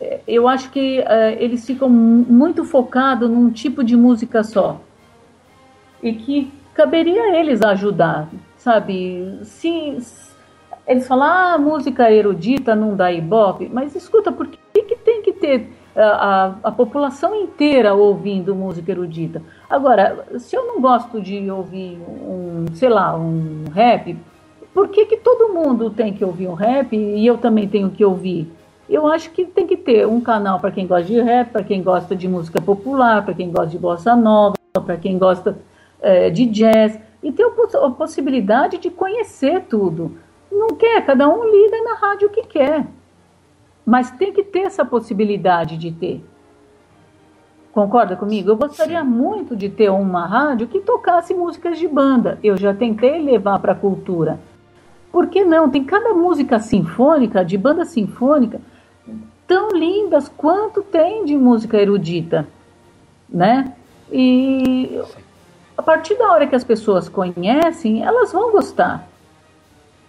É, 0.01 0.21
eu 0.27 0.49
acho 0.49 0.71
que 0.71 0.99
uh, 1.01 1.39
eles 1.39 1.65
ficam 1.65 1.89
muito 1.89 2.65
focados 2.65 3.31
num 3.31 3.51
tipo 3.51 3.85
de 3.85 3.97
música 3.97 4.43
só. 4.43 4.81
e 6.03 6.13
que 6.13 6.53
caberia 6.75 7.23
a 7.23 7.39
eles 7.39 7.63
ajudar, 7.63 8.29
sabe? 8.57 9.39
Se, 9.45 9.97
eles 10.87 11.07
falam, 11.07 11.29
ah, 11.29 11.59
música 11.59 12.11
erudita 12.11 12.75
não 12.75 12.95
dá 12.97 13.11
ibope, 13.13 13.71
mas 13.73 13.95
escuta, 13.95 14.31
por 14.31 14.49
que, 14.49 14.83
que 14.83 14.97
tem 14.97 15.23
que 15.23 15.33
ter 15.33 15.73
a, 15.97 16.03
a, 16.03 16.55
a, 16.65 16.73
população 16.73 17.35
inteira 17.35 17.95
ouvindo 17.95 18.55
música 18.55 18.91
erudita? 18.91 19.41
Agora, 19.71 20.27
se 20.39 20.57
eu 20.57 20.67
não 20.67 20.81
gosto 20.81 21.23
de 21.23 21.49
ouvir 21.51 21.97
um, 22.07 22.67
sei 22.75 22.89
lá, 22.89 23.17
um 23.17 23.65
rap, 23.73 24.17
por 24.75 24.89
que, 24.89 25.07
que 25.07 25.17
todo 25.17 25.55
mundo 25.55 25.89
tem 25.89 26.13
que 26.13 26.25
ouvir 26.25 26.49
um 26.49 26.55
rap 26.55 26.95
e 26.95 27.25
eu 27.25 27.39
também 27.39 27.69
tenho 27.69 27.91
que 27.91 28.05
ouvir? 28.05 28.53
Eu 28.91 29.07
acho 29.07 29.31
que 29.31 29.45
tem 29.45 29.67
que 29.67 29.77
ter 29.77 30.05
um 30.07 30.21
canal 30.21 30.59
para 30.59 30.73
quem 30.73 30.85
gosta 30.85 31.05
de 31.05 31.21
rap, 31.21 31.53
para 31.53 31.63
quem 31.63 31.81
gosta 31.81 32.17
de 32.17 32.27
música 32.27 32.61
popular, 32.61 33.25
para 33.25 33.33
quem 33.33 33.51
gosta 33.51 33.69
de 33.69 33.79
bossa 33.79 34.17
nova, 34.17 34.57
para 34.85 34.97
quem 34.97 35.17
gosta 35.17 35.57
é, 36.03 36.29
de 36.29 36.45
jazz, 36.47 36.99
e 37.23 37.31
ter 37.33 37.45
a 37.45 37.91
possibilidade 37.91 38.77
de 38.79 38.91
conhecer 38.91 39.63
tudo. 39.63 40.19
Não 40.51 40.69
quer, 40.69 41.07
cada 41.07 41.29
um 41.29 41.45
liga 41.45 41.83
na 41.83 41.95
rádio 41.95 42.29
que 42.29 42.43
quer. 42.43 42.85
Mas 43.87 44.11
tem 44.11 44.33
que 44.33 44.43
ter 44.43 44.61
essa 44.61 44.85
possibilidade 44.85 45.79
de 45.79 45.93
ter. 45.93 46.23
Concorda 47.73 48.17
comigo? 48.17 48.51
Eu 48.51 48.57
gostaria 48.57 49.01
Sim. 49.01 49.09
muito 49.09 49.57
de 49.57 49.69
ter 49.69 49.91
uma 49.91 50.27
rádio 50.27 50.67
que 50.67 50.81
tocasse 50.81 51.33
músicas 51.33 51.79
de 51.79 51.89
banda. 51.89 52.39
Eu 52.43 52.57
já 52.57 52.75
tentei 52.75 53.23
levar 53.23 53.59
para 53.59 53.73
a 53.73 53.77
cultura. 53.77 54.39
Por 55.15 55.29
que 55.29 55.45
não? 55.45 55.71
Tem 55.71 55.85
cada 55.85 56.13
música 56.13 56.59
sinfônica, 56.59 57.45
de 57.45 57.57
banda 57.57 57.85
sinfônica, 57.85 58.61
tão 59.47 59.69
lindas 59.69 60.29
quanto 60.29 60.83
tem 60.83 61.25
de 61.25 61.37
música 61.37 61.81
erudita, 61.81 62.49
né? 63.29 63.73
E 64.11 65.01
a 65.79 65.83
partir 65.85 66.17
da 66.17 66.33
hora 66.33 66.49
que 66.49 66.57
as 66.57 66.65
pessoas 66.65 67.09
conhecem, 67.09 68.03
elas 68.03 68.33
vão 68.33 68.51
gostar. 68.51 69.07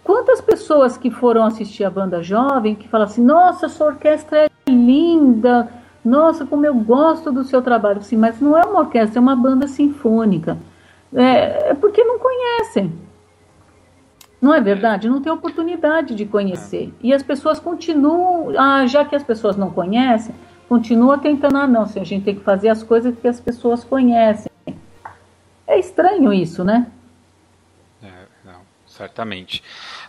Quantas 0.02 0.40
pessoas 0.40 0.98
que 0.98 1.08
foram 1.08 1.44
assistir 1.44 1.84
a 1.84 1.90
banda 1.90 2.20
jovem 2.20 2.74
que 2.74 2.88
falam 2.88 3.06
assim: 3.06 3.22
nossa, 3.22 3.68
sua 3.68 3.86
orquestra 3.86 4.46
é 4.46 4.50
linda, 4.68 5.68
nossa, 6.04 6.44
como 6.44 6.66
eu 6.66 6.74
gosto 6.74 7.30
do 7.30 7.44
seu 7.44 7.62
trabalho. 7.62 8.02
Sim, 8.02 8.16
mas 8.16 8.40
não 8.40 8.58
é 8.58 8.64
uma 8.64 8.80
orquestra, 8.80 9.20
é 9.20 9.22
uma 9.22 9.36
banda 9.36 9.68
sinfônica. 9.68 10.58
É, 11.14 11.70
é 11.70 11.74
porque 11.74 12.02
não 12.02 12.18
conhecem. 12.18 13.05
Não 14.40 14.54
é 14.54 14.60
verdade? 14.60 15.08
Não 15.08 15.20
tem 15.20 15.32
oportunidade 15.32 16.14
de 16.14 16.26
conhecer. 16.26 16.92
E 17.02 17.12
as 17.12 17.22
pessoas 17.22 17.58
continuam, 17.58 18.52
ah, 18.58 18.86
já 18.86 19.04
que 19.04 19.16
as 19.16 19.22
pessoas 19.22 19.56
não 19.56 19.70
conhecem, 19.70 20.34
continua 20.68 21.18
tentando, 21.18 21.56
ah, 21.58 21.66
não, 21.66 21.82
a 21.82 22.04
gente 22.04 22.24
tem 22.24 22.34
que 22.34 22.44
fazer 22.44 22.68
as 22.68 22.82
coisas 22.82 23.18
que 23.18 23.26
as 23.26 23.40
pessoas 23.40 23.82
conhecem. 23.82 24.50
É 25.66 25.78
estranho 25.78 26.32
isso, 26.32 26.62
né? 26.62 26.86
É, 28.02 28.26
não, 28.44 28.60
certamente. 28.86 29.62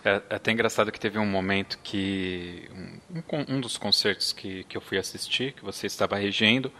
É, 0.04 0.22
é, 0.30 0.36
até 0.36 0.52
engraçado 0.52 0.92
que 0.92 1.00
teve 1.00 1.18
um 1.18 1.26
momento 1.26 1.78
que. 1.82 2.70
Um, 3.10 3.56
um 3.56 3.60
dos 3.60 3.76
concertos 3.76 4.32
que, 4.32 4.62
que 4.64 4.76
eu 4.76 4.80
fui 4.80 4.98
assistir, 4.98 5.52
que 5.52 5.64
você 5.64 5.86
estava 5.86 6.16
regendo, 6.16 6.70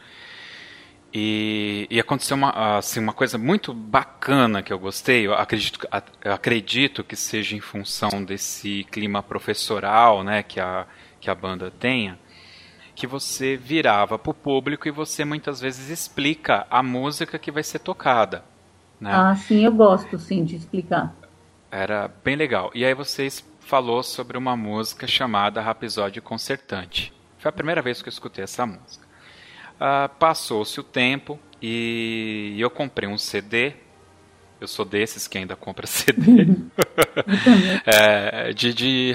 e, 1.13 1.87
e, 1.91 1.99
aconteceu 1.99 2.37
uma, 2.37 2.77
assim, 2.77 3.01
uma 3.01 3.15
coisa 3.15 3.39
muito 3.39 3.73
bacana 3.73 4.63
que 4.63 4.73
eu 4.73 4.79
gostei. 4.79 5.27
Eu 5.27 5.35
acredito, 5.35 5.89
eu 6.23 6.33
acredito 6.33 7.03
que 7.03 7.17
seja 7.17 7.57
em 7.57 7.61
função 7.61 8.23
desse 8.23 8.85
clima 8.91 9.23
professoral 9.23 10.23
né, 10.23 10.43
que, 10.43 10.61
a, 10.61 10.87
que 11.19 11.31
a 11.31 11.35
banda 11.35 11.71
tenha, 11.71 12.19
que 12.95 13.07
você 13.07 13.57
virava 13.57 14.19
para 14.19 14.31
o 14.31 14.35
público 14.35 14.87
e 14.87 14.91
você 14.91 15.25
muitas 15.25 15.61
vezes 15.61 15.89
explica 15.89 16.67
a 16.71 16.83
música 16.83 17.39
que 17.39 17.51
vai 17.51 17.63
ser 17.63 17.79
tocada. 17.79 18.45
Né? 19.01 19.11
Ah, 19.11 19.35
sim, 19.35 19.65
eu 19.65 19.73
gosto 19.73 20.19
sim 20.19 20.45
de 20.45 20.57
explicar. 20.57 21.15
Era 21.71 22.11
bem 22.23 22.37
legal. 22.37 22.71
E 22.75 22.85
aí 22.85 22.93
vocês 22.93 23.43
falou 23.61 24.03
sobre 24.03 24.37
uma 24.37 24.57
música 24.57 25.07
chamada 25.07 25.63
Rapisódio 25.63 26.21
Concertante. 26.21 27.15
Foi 27.39 27.49
a 27.49 27.53
primeira 27.53 27.81
vez 27.81 28.03
que 28.03 28.09
eu 28.09 28.13
escutei 28.13 28.45
essa 28.45 28.67
música. 28.67 29.08
Uh, 29.79 30.09
Passou-se 30.19 30.79
o 30.81 30.83
tempo 30.83 31.39
e 31.63 32.57
eu 32.59 32.69
comprei 32.69 33.09
um 33.09 33.17
CD. 33.17 33.75
Eu 34.61 34.67
sou 34.67 34.85
desses 34.85 35.29
que 35.29 35.39
ainda 35.39 35.55
compra 35.55 35.87
CD. 35.89 36.47
é, 37.87 38.53
de, 38.53 38.75
de 38.75 39.15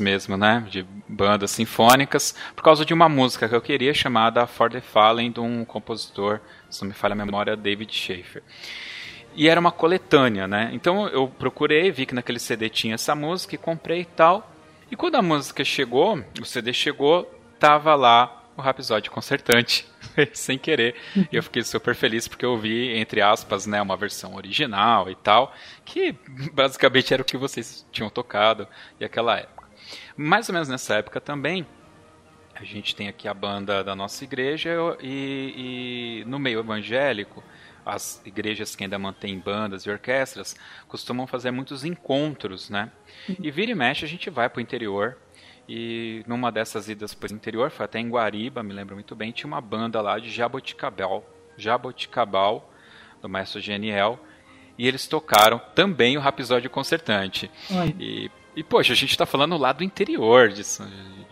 mesmo, 0.00 0.36
né? 0.36 0.66
De 0.70 0.86
bandas 1.08 1.50
sinfônicas, 1.50 2.34
por 2.54 2.62
causa 2.62 2.84
de 2.84 2.92
uma 2.92 3.08
música 3.08 3.48
que 3.48 3.54
eu 3.54 3.60
queria 3.62 3.94
chamada 3.94 4.46
For 4.46 4.70
the 4.70 4.80
Fallen, 4.80 5.32
de 5.32 5.40
um 5.40 5.64
compositor, 5.64 6.40
se 6.68 6.82
não 6.82 6.88
me 6.88 6.94
falha 6.94 7.14
a 7.14 7.16
memória, 7.16 7.56
David 7.56 7.92
Schaefer. 7.94 8.42
E 9.34 9.48
era 9.48 9.60
uma 9.60 9.72
coletânea, 9.72 10.46
né? 10.46 10.70
Então 10.72 11.08
eu 11.08 11.28
procurei, 11.28 11.90
vi 11.90 12.06
que 12.06 12.14
naquele 12.14 12.38
CD 12.38 12.68
tinha 12.68 12.94
essa 12.94 13.14
música 13.14 13.54
e 13.54 13.58
comprei 13.58 14.00
e 14.00 14.04
tal. 14.06 14.50
E 14.90 14.96
quando 14.96 15.16
a 15.16 15.22
música 15.22 15.64
chegou, 15.64 16.22
o 16.40 16.44
CD 16.44 16.72
chegou, 16.72 17.24
tava 17.58 17.94
lá 17.94 18.35
o 18.56 18.62
Rhapsody 18.62 19.10
concertante, 19.10 19.86
sem 20.32 20.58
querer. 20.58 20.94
E 21.30 21.36
eu 21.36 21.42
fiquei 21.42 21.62
super 21.62 21.94
feliz 21.94 22.26
porque 22.26 22.44
eu 22.44 22.56
vi, 22.56 22.96
entre 22.96 23.20
aspas, 23.20 23.66
né, 23.66 23.80
uma 23.82 23.96
versão 23.96 24.34
original 24.34 25.10
e 25.10 25.14
tal, 25.14 25.54
que 25.84 26.14
basicamente 26.52 27.12
era 27.12 27.22
o 27.22 27.24
que 27.24 27.36
vocês 27.36 27.86
tinham 27.92 28.08
tocado 28.08 28.66
e 28.98 29.04
aquela 29.04 29.38
época. 29.38 29.68
Mais 30.16 30.48
ou 30.48 30.52
menos 30.54 30.68
nessa 30.68 30.94
época 30.94 31.20
também, 31.20 31.66
a 32.54 32.64
gente 32.64 32.96
tem 32.96 33.08
aqui 33.08 33.28
a 33.28 33.34
banda 33.34 33.84
da 33.84 33.94
nossa 33.94 34.24
igreja 34.24 34.70
e, 35.00 36.22
e 36.22 36.24
no 36.26 36.38
meio 36.38 36.60
evangélico 36.60 37.44
as 37.84 38.20
igrejas 38.24 38.74
que 38.74 38.82
ainda 38.82 38.98
mantêm 38.98 39.38
bandas 39.38 39.84
e 39.84 39.90
orquestras 39.90 40.56
costumam 40.88 41.24
fazer 41.24 41.52
muitos 41.52 41.84
encontros, 41.84 42.68
né? 42.68 42.90
E 43.40 43.48
vira 43.50 43.70
e 43.70 43.74
mexe 43.76 44.04
a 44.04 44.08
gente 44.08 44.28
vai 44.28 44.48
para 44.48 44.58
o 44.58 44.62
interior 44.62 45.16
e 45.68 46.22
numa 46.26 46.52
dessas 46.52 46.88
idas 46.88 47.14
para 47.14 47.32
o 47.32 47.34
interior, 47.34 47.70
foi 47.70 47.84
até 47.84 47.98
em 47.98 48.08
Guariba, 48.08 48.62
me 48.62 48.72
lembro 48.72 48.94
muito 48.94 49.14
bem, 49.16 49.32
tinha 49.32 49.48
uma 49.48 49.60
banda 49.60 50.00
lá 50.00 50.18
de 50.18 50.30
Jaboticabal, 50.30 51.24
Jaboticabal, 51.56 52.72
do 53.20 53.28
maestro 53.28 53.60
Geniel, 53.60 54.18
e 54.78 54.86
eles 54.86 55.06
tocaram 55.08 55.60
também 55.74 56.16
o 56.16 56.20
Rapisódio 56.20 56.70
Concertante. 56.70 57.50
E, 57.98 58.30
e, 58.54 58.62
poxa, 58.62 58.92
a 58.92 58.96
gente 58.96 59.10
está 59.10 59.26
falando 59.26 59.56
lá 59.56 59.72
do 59.72 59.82
interior 59.82 60.50
de, 60.50 60.62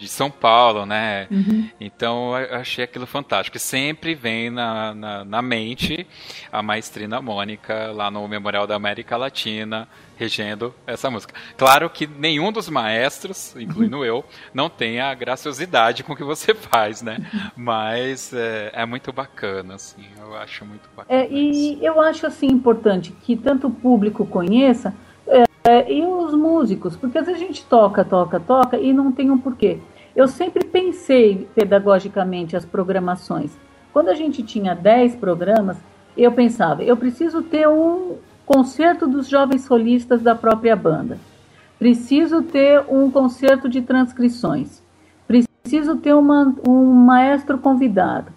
de 0.05 0.11
São 0.11 0.31
Paulo, 0.31 0.85
né? 0.85 1.27
Uhum. 1.31 1.69
Então 1.81 2.39
eu 2.39 2.57
achei 2.57 2.85
aquilo 2.85 3.07
fantástico. 3.07 3.57
E 3.57 3.61
sempre 3.61 4.15
vem 4.15 4.51
na, 4.51 4.95
na, 4.95 5.25
na, 5.25 5.43
mente 5.43 6.07
a 6.53 6.63
maestrina 6.63 7.21
Mônica 7.21 7.91
lá 7.93 8.11
no 8.11 8.27
Memorial 8.29 8.67
da 8.67 8.75
América 8.75 9.17
Latina 9.17 9.89
regendo 10.17 10.73
essa 10.87 11.11
música. 11.11 11.35
Claro 11.57 11.91
que 11.91 12.07
nenhum 12.07 12.53
dos 12.53 12.69
maestros, 12.69 13.57
incluindo 13.59 14.05
eu, 14.05 14.25
não 14.53 14.69
tem 14.69 15.01
a 15.01 15.13
graciosidade 15.13 16.05
com 16.05 16.15
que 16.15 16.23
você 16.23 16.55
faz, 16.55 17.03
né? 17.03 17.19
Mas 17.57 18.33
é, 18.33 18.71
é 18.73 18.87
muito 18.87 19.13
bacana, 19.13 19.75
assim. 19.75 20.05
Eu 20.21 20.37
acho 20.37 20.65
muito 20.65 20.89
bacana. 20.95 21.21
É, 21.21 21.29
e 21.29 21.85
eu 21.85 22.01
acho 22.01 22.27
assim 22.27 22.47
importante 22.47 23.13
que 23.23 23.37
tanto 23.37 23.67
o 23.67 23.71
público 23.71 24.25
conheça 24.25 24.95
é, 25.67 25.91
e 25.91 26.05
os 26.05 26.35
músicos, 26.35 26.95
porque 26.95 27.17
às 27.17 27.25
vezes 27.25 27.41
a 27.41 27.45
gente 27.47 27.65
toca, 27.65 28.05
toca, 28.05 28.39
toca 28.39 28.77
e 28.77 28.93
não 28.93 29.11
tem 29.11 29.31
um 29.31 29.39
porquê. 29.39 29.79
Eu 30.15 30.29
sempre 30.29 30.65
pensei 30.65 31.49
pedagogicamente 31.55 32.57
as 32.57 32.65
programações. 32.65 33.57
Quando 33.93 34.09
a 34.09 34.15
gente 34.15 34.43
tinha 34.43 34.75
10 34.75 35.17
programas, 35.17 35.77
eu 36.17 36.31
pensava, 36.33 36.83
eu 36.83 36.97
preciso 36.97 37.43
ter 37.43 37.69
um 37.69 38.17
concerto 38.47 39.07
dos 39.07 39.29
jovens 39.29 39.63
solistas 39.63 40.23
da 40.23 40.35
própria 40.35 40.77
banda. 40.77 41.19
Preciso 41.79 42.43
ter 42.43 42.85
um 42.89 43.11
concerto 43.11 43.69
de 43.69 43.83
transcrições. 43.83 44.83
Preciso 45.27 45.97
ter 45.97 46.15
uma, 46.15 46.55
um 46.67 46.93
maestro 46.93 47.59
convidado. 47.59 48.33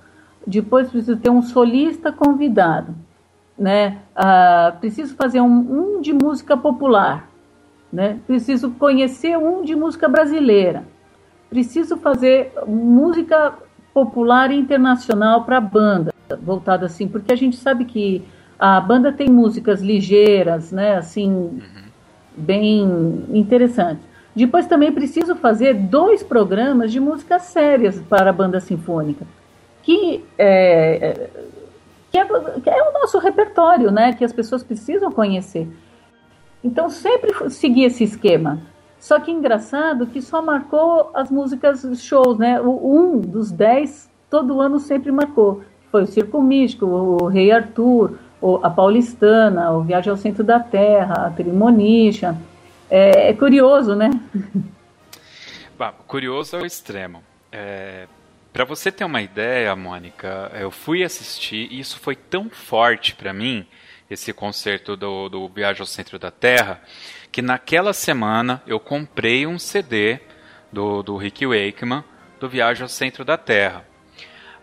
Depois 0.46 0.90
preciso 0.90 1.18
ter 1.18 1.30
um 1.30 1.42
solista 1.42 2.12
convidado 2.12 2.96
né? 3.58 4.00
Ah, 4.16 4.76
preciso 4.80 5.16
fazer 5.16 5.42
um, 5.42 5.48
um, 5.98 6.02
de 6.02 6.14
música 6.14 6.56
popular, 6.56 7.28
né? 7.92 8.20
Preciso 8.28 8.72
conhecer 8.72 9.38
um 9.38 9.64
de 9.64 9.76
música 9.76 10.08
brasileira. 10.08 10.86
Preciso 11.50 11.98
fazer 11.98 12.52
música 12.68 13.54
popular 13.94 14.52
e 14.52 14.56
internacional 14.56 15.44
para 15.44 15.58
a 15.58 15.62
banda, 15.62 16.14
voltada 16.42 16.86
assim, 16.86 17.08
porque 17.08 17.34
a 17.34 17.36
gente 17.36 17.56
sabe 17.56 17.86
que 17.86 18.24
a 18.60 18.80
banda 18.80 19.12
tem 19.12 19.30
músicas 19.30 19.82
ligeiras, 19.82 20.72
né? 20.72 20.98
Assim, 20.98 21.30
uhum. 21.32 21.62
bem 22.36 23.26
interessantes. 23.30 24.04
Depois 24.36 24.68
também 24.68 24.92
preciso 24.92 25.36
fazer 25.36 25.74
dois 25.74 26.22
programas 26.22 26.92
de 26.92 27.00
músicas 27.00 27.44
sérias 27.44 28.00
para 28.00 28.30
a 28.30 28.34
banda 28.34 28.60
sinfônica, 28.60 29.26
que 29.82 30.24
é, 30.38 31.30
que 32.12 32.18
é, 32.20 32.26
que 32.26 32.70
é 32.70 32.84
o 32.84 32.94
nosso 32.94 33.18
repertório, 33.18 33.90
né? 33.90 34.14
Que 34.14 34.24
as 34.24 34.34
pessoas 34.34 34.64
precisam 34.64 35.12
conhecer. 35.12 35.68
Então 36.64 36.90
sempre 36.90 37.50
segui 37.50 37.84
esse 37.84 38.04
esquema. 38.04 38.60
Só 39.00 39.20
que 39.20 39.32
engraçado 39.32 40.08
que 40.08 40.22
só 40.22 40.42
marcou 40.42 41.12
as 41.14 41.30
músicas 41.30 41.86
shows, 42.02 42.38
né? 42.38 42.60
O 42.60 42.96
um 42.96 43.20
dos 43.20 43.52
dez 43.52 44.10
todo 44.30 44.60
ano 44.62 44.80
sempre 44.80 45.12
marcou. 45.12 45.64
Foi 45.92 46.04
o 46.04 46.08
Circo 46.08 46.42
Místico, 46.42 46.86
o 46.86 47.28
Rei 47.28 47.52
Arthur, 47.52 48.18
a 48.62 48.70
Paulistana, 48.70 49.72
o 49.72 49.82
Viagem 49.82 50.12
ao 50.12 50.18
Centro 50.18 50.44
da 50.44 50.60
Terra, 50.60 51.28
a 51.28 51.30
Trimonicha. 51.30 52.38
É, 52.90 53.30
é 53.30 53.34
curioso, 53.34 53.96
né? 53.96 54.10
Bah, 55.78 55.94
curioso 56.08 56.56
é 56.56 56.62
o 56.64 56.66
extremo. 56.66 57.22
É, 57.52 58.08
para 58.52 58.66
você 58.66 58.92
ter 58.92 59.06
uma 59.06 59.22
ideia, 59.22 59.76
Mônica, 59.76 60.52
eu 60.60 60.72
fui 60.72 61.04
assistir 61.04 61.68
e 61.72 61.80
isso 61.80 62.00
foi 62.00 62.16
tão 62.16 62.50
forte 62.50 63.14
para 63.14 63.32
mim, 63.32 63.64
esse 64.10 64.34
concerto 64.34 64.98
do, 64.98 65.30
do 65.30 65.48
Viagem 65.48 65.82
ao 65.82 65.86
Centro 65.86 66.18
da 66.18 66.32
Terra, 66.32 66.82
que 67.32 67.42
naquela 67.42 67.94
semana 67.94 68.62
eu 68.66 68.80
comprei 68.80 69.46
um 69.46 69.60
CD 69.60 70.20
do, 70.72 71.04
do 71.04 71.18
Rick 71.18 71.46
Wakeman 71.46 72.04
do 72.40 72.50
Viagem 72.50 72.84
ao 72.84 72.90
Centro 72.90 73.26
da 73.26 73.38
Terra. 73.38 73.86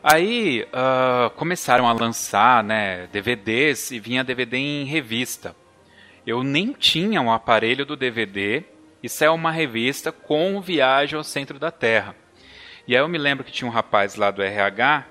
Aí 0.02 0.64
uh, 0.64 1.30
começaram 1.30 1.88
a 1.88 1.92
lançar 1.92 2.62
né, 2.62 3.06
DVDs 3.06 3.90
e 3.90 3.98
vinha 3.98 4.22
DVD 4.22 4.58
em 4.58 4.84
revista. 4.84 5.56
Eu 6.26 6.42
nem 6.42 6.72
tinha 6.72 7.20
um 7.20 7.32
aparelho 7.32 7.86
do 7.86 7.96
DVD 7.96 8.64
e 9.02 9.08
saiu 9.08 9.34
uma 9.34 9.50
revista 9.50 10.12
com 10.12 10.60
Viagem 10.60 11.16
ao 11.16 11.24
Centro 11.24 11.58
da 11.58 11.70
Terra. 11.70 12.14
E 12.86 12.94
aí 12.94 13.02
eu 13.02 13.08
me 13.08 13.16
lembro 13.16 13.44
que 13.44 13.52
tinha 13.52 13.68
um 13.68 13.72
rapaz 13.72 14.14
lá 14.14 14.30
do 14.30 14.42
RH 14.42 15.06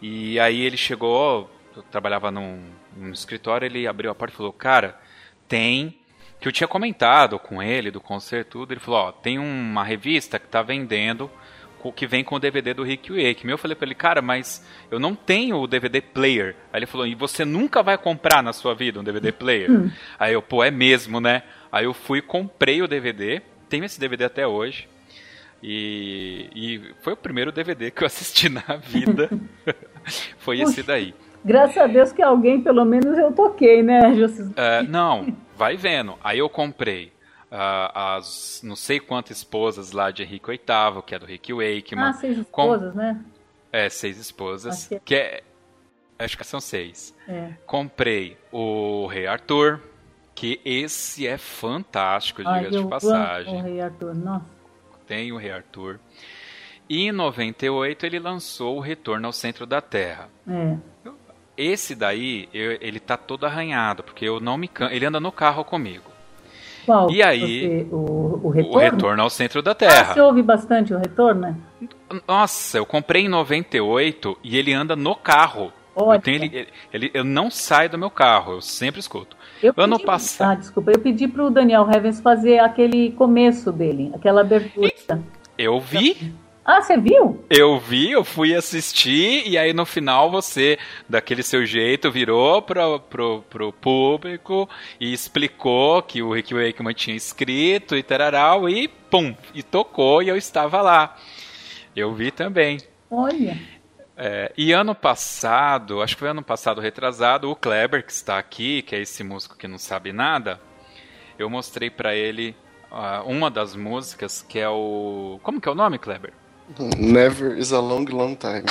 e 0.00 0.38
aí 0.38 0.60
ele 0.60 0.76
chegou, 0.76 1.50
eu 1.74 1.82
trabalhava 1.82 2.30
num, 2.30 2.62
num 2.96 3.10
escritório, 3.10 3.66
ele 3.66 3.86
abriu 3.86 4.10
a 4.10 4.14
porta 4.14 4.32
e 4.32 4.36
falou, 4.36 4.52
cara, 4.52 4.96
tem 5.48 5.98
que 6.40 6.48
eu 6.48 6.52
tinha 6.52 6.68
comentado 6.68 7.38
com 7.38 7.62
ele 7.62 7.90
do 7.90 8.00
concerto 8.00 8.50
tudo, 8.50 8.72
ele 8.72 8.80
falou, 8.80 9.00
ó, 9.00 9.12
tem 9.12 9.38
uma 9.38 9.82
revista 9.82 10.38
que 10.38 10.46
está 10.46 10.62
vendendo 10.62 11.30
que 11.92 12.06
vem 12.06 12.24
com 12.24 12.36
o 12.36 12.38
DVD 12.38 12.74
do 12.74 12.82
Rick 12.82 13.10
Wake. 13.10 13.48
Eu 13.48 13.58
falei 13.58 13.74
para 13.74 13.86
ele, 13.86 13.94
cara, 13.94 14.22
mas 14.22 14.64
eu 14.90 14.98
não 14.98 15.14
tenho 15.14 15.56
o 15.56 15.66
DVD 15.66 16.00
player. 16.00 16.56
Aí 16.72 16.80
ele 16.80 16.86
falou, 16.86 17.06
e 17.06 17.14
você 17.14 17.44
nunca 17.44 17.82
vai 17.82 17.98
comprar 17.98 18.42
na 18.42 18.52
sua 18.52 18.74
vida 18.74 19.00
um 19.00 19.04
DVD 19.04 19.32
player? 19.32 19.70
Hum. 19.70 19.90
Aí 20.18 20.32
eu, 20.32 20.42
pô, 20.42 20.62
é 20.64 20.70
mesmo, 20.70 21.20
né? 21.20 21.42
Aí 21.70 21.84
eu 21.84 21.94
fui, 21.94 22.20
comprei 22.20 22.82
o 22.82 22.88
DVD, 22.88 23.42
tenho 23.68 23.84
esse 23.84 24.00
DVD 24.00 24.24
até 24.24 24.46
hoje. 24.46 24.88
E, 25.62 26.48
e 26.54 26.94
foi 27.02 27.14
o 27.14 27.16
primeiro 27.16 27.50
DVD 27.50 27.90
que 27.90 28.02
eu 28.02 28.06
assisti 28.06 28.48
na 28.48 28.76
vida. 28.76 29.30
foi 30.38 30.60
esse 30.60 30.82
daí. 30.82 31.14
Graças 31.46 31.78
a 31.78 31.86
Deus 31.86 32.12
que 32.12 32.20
alguém, 32.20 32.60
pelo 32.60 32.84
menos, 32.84 33.16
eu 33.16 33.30
toquei, 33.32 33.80
né, 33.80 34.12
Justus? 34.16 34.48
Uh, 34.48 34.82
não, 34.88 35.36
vai 35.54 35.76
vendo. 35.76 36.18
Aí 36.22 36.40
eu 36.40 36.48
comprei 36.48 37.12
uh, 37.52 37.90
as 37.94 38.60
não 38.64 38.74
sei 38.74 38.98
quantas 38.98 39.36
esposas 39.36 39.92
lá 39.92 40.10
de 40.10 40.24
Henrique 40.24 40.50
VIII, 40.50 41.02
que 41.06 41.14
é 41.14 41.18
do 41.20 41.24
Rick 41.24 41.52
Wakeman. 41.52 42.04
Ah, 42.04 42.12
seis 42.14 42.38
esposas, 42.38 42.92
com... 42.92 42.98
né? 42.98 43.24
É, 43.72 43.88
seis 43.88 44.18
esposas. 44.18 44.88
Que... 44.88 45.00
que 45.00 45.14
é... 45.14 45.42
Acho 46.18 46.36
que 46.36 46.44
são 46.44 46.60
seis. 46.60 47.14
É. 47.28 47.52
Comprei 47.64 48.36
o 48.50 49.06
Rei 49.06 49.26
Arthur, 49.26 49.80
que 50.34 50.60
esse 50.64 51.26
é 51.26 51.38
fantástico, 51.38 52.42
diga 52.42 52.70
de 52.70 52.86
passagem. 52.88 53.54
o 53.54 53.62
Rei 53.62 53.80
Arthur, 53.80 54.14
nossa. 54.14 54.46
Tem 55.06 55.30
o 55.30 55.36
Rei 55.36 55.52
Arthur. 55.52 56.00
E 56.88 57.06
em 57.06 57.12
98 57.12 58.06
ele 58.06 58.18
lançou 58.18 58.76
o 58.76 58.80
Retorno 58.80 59.26
ao 59.26 59.32
Centro 59.32 59.66
da 59.66 59.80
Terra. 59.80 60.28
É. 60.48 60.76
Esse 61.56 61.94
daí, 61.94 62.48
eu, 62.52 62.76
ele 62.80 63.00
tá 63.00 63.16
todo 63.16 63.46
arranhado, 63.46 64.02
porque 64.02 64.24
eu 64.24 64.40
não 64.40 64.58
me 64.58 64.68
can... 64.68 64.90
ele 64.90 65.06
anda 65.06 65.18
no 65.18 65.32
carro 65.32 65.64
comigo. 65.64 66.16
Qual? 66.84 67.10
E 67.10 67.22
aí, 67.22 67.40
você, 67.40 67.86
o, 67.90 68.40
o, 68.44 68.48
retorno? 68.50 68.76
o 68.76 68.78
retorno 68.78 69.22
ao 69.22 69.30
centro 69.30 69.60
da 69.60 69.74
Terra. 69.74 70.10
Ah, 70.10 70.14
você 70.14 70.20
ouve 70.20 70.42
bastante 70.42 70.94
o 70.94 70.98
retorno? 70.98 71.40
Né? 71.40 71.56
Nossa, 72.28 72.78
eu 72.78 72.86
comprei 72.86 73.24
em 73.24 73.28
98 73.28 74.38
e 74.44 74.56
ele 74.56 74.72
anda 74.72 74.94
no 74.94 75.16
carro. 75.16 75.72
Eu, 75.96 76.20
tenho, 76.20 76.44
ele, 76.44 76.68
ele, 76.92 77.10
eu 77.14 77.24
não 77.24 77.50
saio 77.50 77.88
do 77.88 77.98
meu 77.98 78.10
carro, 78.10 78.52
eu 78.52 78.60
sempre 78.60 79.00
escuto. 79.00 79.34
Eu 79.62 79.72
ano 79.76 79.96
pedi, 79.96 80.06
passado. 80.06 80.50
Ah, 80.50 80.54
desculpa, 80.54 80.92
eu 80.92 80.98
pedi 80.98 81.26
pro 81.26 81.50
Daniel 81.50 81.88
Heavens 81.90 82.20
fazer 82.20 82.58
aquele 82.58 83.12
começo 83.12 83.72
dele, 83.72 84.12
aquela 84.14 84.42
abertura. 84.42 84.92
Eu 85.56 85.80
vi. 85.80 86.34
Ah, 86.68 86.82
você 86.82 86.96
viu? 86.96 87.44
Eu 87.48 87.78
vi, 87.78 88.10
eu 88.10 88.24
fui 88.24 88.52
assistir, 88.52 89.46
e 89.46 89.56
aí 89.56 89.72
no 89.72 89.86
final 89.86 90.28
você, 90.28 90.76
daquele 91.08 91.44
seu 91.44 91.64
jeito, 91.64 92.10
virou 92.10 92.60
pro, 92.60 92.98
pro, 92.98 93.42
pro 93.48 93.72
público 93.72 94.68
e 94.98 95.12
explicou 95.12 96.02
que 96.02 96.20
o 96.20 96.32
Rick 96.32 96.52
Wakeman 96.52 96.92
tinha 96.92 97.14
escrito 97.14 97.94
e 97.94 98.02
tararau, 98.02 98.68
e 98.68 98.88
pum, 98.88 99.32
e 99.54 99.62
tocou 99.62 100.20
e 100.24 100.28
eu 100.28 100.36
estava 100.36 100.82
lá. 100.82 101.16
Eu 101.94 102.12
vi 102.12 102.32
também. 102.32 102.78
Olha. 103.08 103.56
É, 104.16 104.52
e 104.56 104.72
ano 104.72 104.92
passado, 104.92 106.02
acho 106.02 106.16
que 106.16 106.20
foi 106.20 106.30
ano 106.30 106.42
passado 106.42 106.80
retrasado, 106.80 107.48
o 107.48 107.54
Kleber, 107.54 108.04
que 108.04 108.10
está 108.10 108.38
aqui, 108.38 108.82
que 108.82 108.96
é 108.96 109.00
esse 109.00 109.22
músico 109.22 109.56
que 109.56 109.68
não 109.68 109.78
sabe 109.78 110.12
nada, 110.12 110.60
eu 111.38 111.48
mostrei 111.48 111.90
para 111.90 112.16
ele 112.16 112.56
uh, 112.90 113.22
uma 113.24 113.48
das 113.52 113.76
músicas 113.76 114.42
que 114.42 114.58
é 114.58 114.68
o. 114.68 115.38
Como 115.44 115.60
que 115.60 115.68
é 115.68 115.70
o 115.70 115.76
nome, 115.76 115.96
Kleber? 115.96 116.32
Never 116.98 117.56
is 117.56 117.72
a 117.72 117.80
long, 117.80 118.04
long 118.04 118.34
time. 118.34 118.64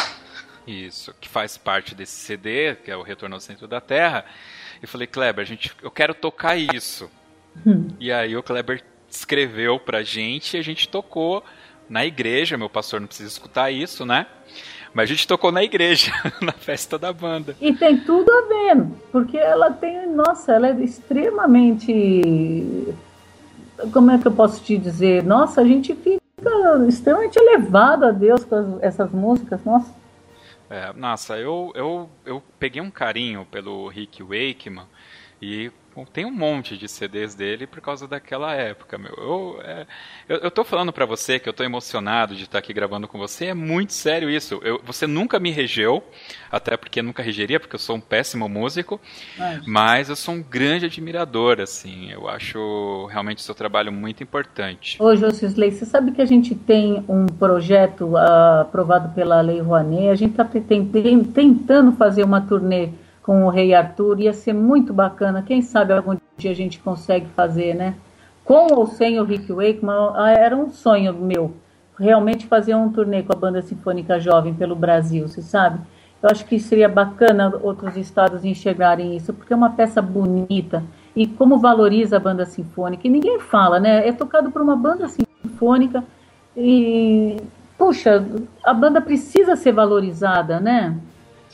Isso, 0.68 1.14
que 1.22 1.30
faz 1.30 1.58
parte 1.58 1.94
desse 1.94 2.16
CD, 2.16 2.76
que 2.76 2.90
é 2.90 2.98
o 2.98 3.04
Retorno 3.04 3.36
ao 3.36 3.42
Centro 3.42 3.68
da 3.68 3.80
Terra. 3.80 4.26
E 4.82 4.88
falei, 4.88 5.08
Kleber, 5.08 5.44
a 5.44 5.48
gente, 5.48 5.72
eu 5.82 5.92
quero 5.92 6.14
tocar 6.14 6.58
isso. 6.58 7.10
Hum. 7.66 7.88
E 8.00 8.12
aí 8.12 8.36
o 8.36 8.44
Kleber 8.44 8.84
escreveu 9.10 9.80
pra 9.80 10.04
gente 10.04 10.58
e 10.58 10.60
a 10.60 10.64
gente 10.64 10.90
tocou 10.90 11.44
na 11.90 12.06
igreja. 12.06 12.58
Meu 12.58 12.70
pastor 12.70 13.00
não 13.00 13.08
precisa 13.08 13.30
escutar 13.30 13.72
isso, 13.72 14.06
né? 14.06 14.26
Mas 14.94 15.10
a 15.10 15.14
gente 15.14 15.28
tocou 15.28 15.52
na 15.52 15.64
igreja, 15.64 16.12
na 16.42 16.54
festa 16.54 16.98
da 16.98 17.14
banda. 17.14 17.56
E 17.62 17.74
tem 17.74 17.98
tudo 17.98 18.32
a 18.32 18.42
ver, 18.42 18.86
porque 19.12 19.38
ela 19.38 19.72
tem, 19.72 20.08
nossa, 20.08 20.54
ela 20.54 20.70
é 20.70 20.84
extremamente. 20.84 22.94
Como 23.92 24.10
é 24.10 24.18
que 24.18 24.26
eu 24.26 24.32
posso 24.32 24.64
te 24.64 24.78
dizer? 24.78 25.24
Nossa, 25.24 25.62
a 25.62 25.66
gente 25.66 25.94
fica 25.96 26.25
extremamente 26.88 27.38
elevado 27.38 28.06
a 28.06 28.12
Deus 28.12 28.44
com 28.44 28.80
essas 28.82 29.12
músicas, 29.12 29.64
nossa. 29.64 29.94
É, 30.70 30.92
nossa, 30.94 31.38
eu, 31.38 31.72
eu, 31.76 32.10
eu 32.26 32.44
peguei 32.58 32.82
um 32.82 32.90
carinho 32.90 33.46
pelo 33.46 33.88
Rick 33.88 34.24
Wakeman 34.24 34.86
e 35.42 35.72
tem 36.04 36.26
um 36.26 36.32
monte 36.32 36.76
de 36.76 36.88
CDs 36.90 37.36
dele 37.36 37.68
por 37.68 37.80
causa 37.80 38.08
daquela 38.08 38.54
época, 38.54 38.98
meu. 38.98 39.14
Eu, 39.18 39.60
é, 39.64 39.86
eu, 40.28 40.38
eu 40.38 40.52
tô 40.52 40.64
falando 40.64 40.92
para 40.92 41.06
você 41.06 41.40
que 41.40 41.48
eu 41.48 41.54
tô 41.54 41.64
emocionado 41.64 42.36
de 42.36 42.44
estar 42.44 42.58
aqui 42.58 42.74
gravando 42.74 43.08
com 43.08 43.18
você, 43.20 43.46
é 43.46 43.54
muito 43.54 43.94
sério 43.94 44.30
isso. 44.30 44.60
Eu, 44.64 44.82
você 44.84 45.06
nunca 45.08 45.40
me 45.40 45.52
regeu, 45.52 46.04
até 46.52 46.76
porque 46.76 47.02
nunca 47.02 47.22
regeria, 47.22 47.60
porque 47.60 47.76
eu 47.76 47.80
sou 47.80 47.96
um 47.96 48.02
péssimo 48.02 48.50
músico, 48.50 49.00
mas, 49.38 49.68
mas 49.68 50.10
eu 50.10 50.16
sou 50.16 50.34
um 50.34 50.42
grande 50.42 50.86
admirador, 50.86 51.62
assim. 51.62 52.12
Eu 52.12 52.28
acho 52.28 53.06
realmente 53.12 53.38
o 53.38 53.44
seu 53.44 53.54
trabalho 53.56 53.92
muito 53.92 54.24
importante. 54.24 55.02
Ô, 55.02 55.16
Josisley, 55.16 55.72
você 55.72 55.86
sabe 55.86 56.12
que 56.12 56.22
a 56.22 56.26
gente 56.26 56.56
tem 56.56 57.06
um 57.08 57.28
projeto 57.28 58.14
uh, 58.16 58.62
aprovado 58.62 59.14
pela 59.14 59.40
Lei 59.42 59.62
Rouanet, 59.62 60.10
a 60.10 60.16
gente 60.16 60.32
está 60.32 60.44
tentando 60.44 61.92
fazer 61.94 62.24
uma 62.24 62.42
turnê 62.42 62.90
com 63.26 63.44
o 63.44 63.50
Rei 63.50 63.74
Arthur, 63.74 64.20
ia 64.20 64.34
ser 64.34 64.54
muito 64.54 64.94
bacana. 64.94 65.42
Quem 65.42 65.60
sabe 65.60 65.92
algum 65.92 66.16
dia 66.38 66.52
a 66.52 66.54
gente 66.54 66.78
consegue 66.78 67.26
fazer, 67.36 67.74
né? 67.74 67.96
Com 68.44 68.68
ou 68.72 68.86
sem 68.86 69.20
o 69.20 69.24
Rick 69.24 69.52
Wakeman, 69.52 70.12
ah, 70.14 70.30
era 70.30 70.56
um 70.56 70.70
sonho 70.70 71.12
meu. 71.12 71.52
Realmente 71.98 72.46
fazer 72.46 72.76
um 72.76 72.92
turnê 72.92 73.24
com 73.24 73.34
a 73.34 73.36
Banda 73.36 73.64
Sinfônica 73.64 74.20
Jovem 74.20 74.54
pelo 74.54 74.76
Brasil, 74.76 75.28
você 75.28 75.42
sabe? 75.42 75.80
Eu 76.22 76.30
acho 76.30 76.46
que 76.46 76.60
seria 76.60 76.88
bacana 76.88 77.52
outros 77.64 77.98
estados 77.98 78.46
enxergarem 78.46 79.18
isso, 79.18 79.34
porque 79.34 79.52
é 79.52 79.56
uma 79.56 79.72
peça 79.72 80.04
bonita. 80.04 80.84
E 81.16 81.26
como 81.26 81.58
valoriza 81.58 82.18
a 82.18 82.20
banda 82.20 82.46
sinfônica. 82.46 83.08
E 83.08 83.10
ninguém 83.10 83.40
fala, 83.40 83.80
né? 83.80 84.08
É 84.08 84.14
tocado 84.14 84.52
por 84.52 84.62
uma 84.62 84.76
banda 84.76 85.08
sinfônica 85.08 86.04
e, 86.56 87.38
puxa, 87.76 88.24
a 88.64 88.74
banda 88.74 89.02
precisa 89.02 89.56
ser 89.56 89.72
valorizada, 89.72 90.60
né? 90.60 90.96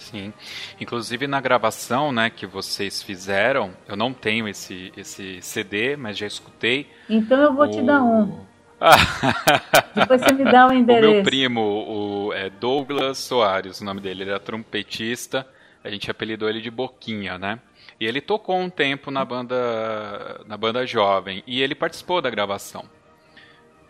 Sim. 0.01 0.33
Inclusive 0.79 1.27
na 1.27 1.39
gravação, 1.39 2.11
né, 2.11 2.29
que 2.29 2.47
vocês 2.47 3.03
fizeram, 3.03 3.71
eu 3.87 3.95
não 3.95 4.11
tenho 4.11 4.47
esse, 4.47 4.91
esse 4.97 5.39
CD, 5.41 5.95
mas 5.95 6.17
já 6.17 6.25
escutei. 6.25 6.89
Então 7.07 7.39
eu 7.39 7.53
vou 7.53 7.65
o... 7.65 7.69
te 7.69 7.81
dar 7.83 8.01
um. 8.01 8.45
Depois 9.93 10.21
você 10.21 10.33
me 10.33 10.43
dá 10.43 10.67
o 10.67 10.73
endereço. 10.73 11.07
O 11.07 11.13
meu 11.13 11.23
primo, 11.23 11.61
o 11.61 12.33
é 12.33 12.49
Douglas 12.49 13.19
Soares, 13.19 13.79
o 13.79 13.85
nome 13.85 14.01
dele, 14.01 14.23
ele 14.23 14.31
era 14.31 14.39
trompetista. 14.39 15.47
A 15.83 15.89
gente 15.89 16.09
apelidou 16.09 16.49
ele 16.49 16.61
de 16.61 16.71
Boquinha, 16.71 17.37
né? 17.37 17.59
E 17.99 18.05
ele 18.07 18.19
tocou 18.19 18.57
um 18.57 18.69
tempo 18.69 19.11
na 19.11 19.23
banda 19.23 20.41
na 20.47 20.57
banda 20.57 20.85
jovem 20.85 21.43
e 21.45 21.61
ele 21.61 21.75
participou 21.75 22.21
da 22.21 22.29
gravação. 22.31 22.85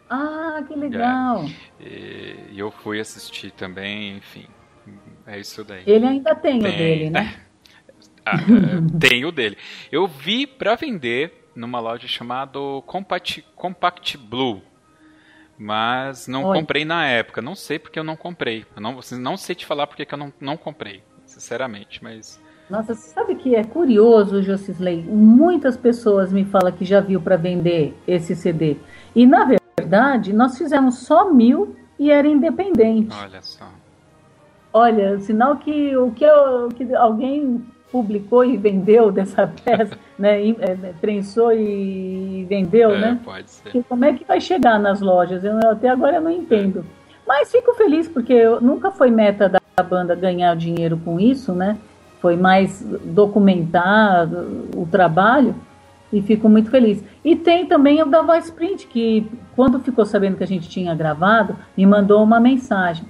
Ah, 0.10 0.62
que 0.68 0.76
legal! 0.76 1.46
É. 1.80 2.36
E 2.52 2.60
eu 2.60 2.70
fui 2.70 3.00
assistir 3.00 3.52
também, 3.52 4.18
enfim. 4.18 4.46
É 5.26 5.40
isso 5.40 5.64
daí. 5.64 5.84
Ele 5.86 6.06
ainda 6.06 6.36
tem, 6.36 6.60
tem. 6.60 6.74
o 6.74 6.78
dele, 6.78 7.10
né? 7.10 7.36
ah, 8.26 8.38
tem 9.00 9.26
o 9.26 9.32
dele. 9.32 9.58
Eu 9.92 10.08
vi 10.08 10.46
para 10.46 10.76
vender 10.76 11.50
numa 11.56 11.80
loja 11.80 12.08
chamada 12.08 12.60
Compact, 12.86 13.46
Compact 13.56 14.18
Blue. 14.18 14.62
Mas 15.58 16.28
não 16.28 16.46
Oi. 16.46 16.60
comprei 16.60 16.84
na 16.84 17.06
época. 17.06 17.42
Não 17.42 17.56
sei 17.56 17.78
porque 17.78 18.00
eu 18.00 18.04
não 18.04 18.16
comprei. 18.16 18.66
Eu 18.76 18.82
não, 18.82 19.00
não 19.20 19.38
sei 19.38 19.56
te 19.56 19.66
falar 19.66 19.86
porque 19.86 20.06
que 20.06 20.14
eu 20.14 20.18
não, 20.18 20.34
não 20.40 20.58
comprei, 20.58 21.04
sinceramente. 21.26 22.04
Mas 22.04 22.42
Nossa, 22.68 22.96
sabe 22.96 23.36
que 23.36 23.56
é 23.56 23.64
curioso, 23.64 24.42
Jocisley? 24.42 25.04
Muitas 25.04 25.78
pessoas 25.78 26.34
me 26.34 26.46
falam 26.46 26.72
que 26.72 26.84
já 26.84 27.00
viu 27.00 27.22
para 27.22 27.36
vender 27.36 27.96
esse 28.08 28.36
CD. 28.36 28.78
E 29.16 29.28
na 29.28 29.46
verdade, 29.78 30.34
nós 30.34 30.58
fizemos 30.58 31.00
só 31.00 31.32
mil 31.32 31.76
e 32.00 32.10
era 32.10 32.28
independente. 32.28 33.16
Olha 33.16 33.42
só. 33.44 33.70
Olha, 34.74 35.20
sinal 35.20 35.58
que 35.58 35.96
o 35.98 36.12
que, 36.12 36.24
eu, 36.24 36.70
que 36.70 36.94
alguém 36.96 37.64
publicou 37.92 38.46
e 38.46 38.56
vendeu 38.56 39.12
dessa 39.12 39.46
peça, 39.64 39.98
né? 40.18 40.50
É, 40.60 40.76
né? 40.76 40.94
Prensou 41.00 41.52
e 41.52 42.46
vendeu, 42.48 42.92
é, 42.92 43.00
né? 43.00 43.20
Pode 43.24 43.52
ser. 43.52 43.70
Que, 43.70 43.84
como 43.84 44.06
é 44.06 44.14
que 44.14 44.24
vai 44.24 44.40
chegar 44.40 44.80
nas 44.80 45.02
lojas? 45.02 45.44
Eu, 45.44 45.58
até 45.70 45.90
agora 45.90 46.18
eu 46.18 46.22
não 46.22 46.32
entendo. 46.32 46.86
Mas 47.28 47.52
fico 47.52 47.74
feliz 47.76 48.08
porque 48.08 48.46
nunca 48.62 48.92
foi 48.92 49.12
meta 49.12 49.50
da 49.50 49.84
banda 49.84 50.16
ganhar 50.16 50.56
dinheiro 50.56 50.98
com 51.04 51.20
isso, 51.20 51.54
né? 51.54 51.78
Foi 52.20 52.36
mais 52.36 52.82
documentar 53.04 54.28
o 54.76 54.86
trabalho 54.86 55.56
e 56.14 56.22
fico 56.22 56.50
muito 56.50 56.70
feliz. 56.70 57.04
E 57.24 57.36
tem 57.36 57.66
também 57.66 58.02
o 58.02 58.06
da 58.06 58.22
Voice 58.22 58.52
Print, 58.52 58.88
que 58.88 59.26
quando 59.56 59.80
ficou 59.80 60.06
sabendo 60.06 60.38
que 60.38 60.44
a 60.44 60.48
gente 60.48 60.70
tinha 60.70 60.94
gravado, 60.94 61.56
me 61.76 61.86
mandou 61.86 62.24
uma 62.24 62.40
mensagem. 62.40 63.06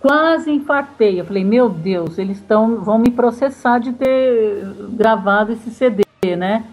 Quase 0.00 0.50
infartei. 0.50 1.20
Eu 1.20 1.24
falei, 1.24 1.44
meu 1.44 1.68
Deus, 1.68 2.18
eles 2.18 2.40
tão, 2.40 2.82
vão 2.82 2.98
me 2.98 3.10
processar 3.10 3.78
de 3.78 3.92
ter 3.92 4.64
gravado 4.90 5.52
esse 5.52 5.70
CD, 5.70 6.04
né? 6.36 6.64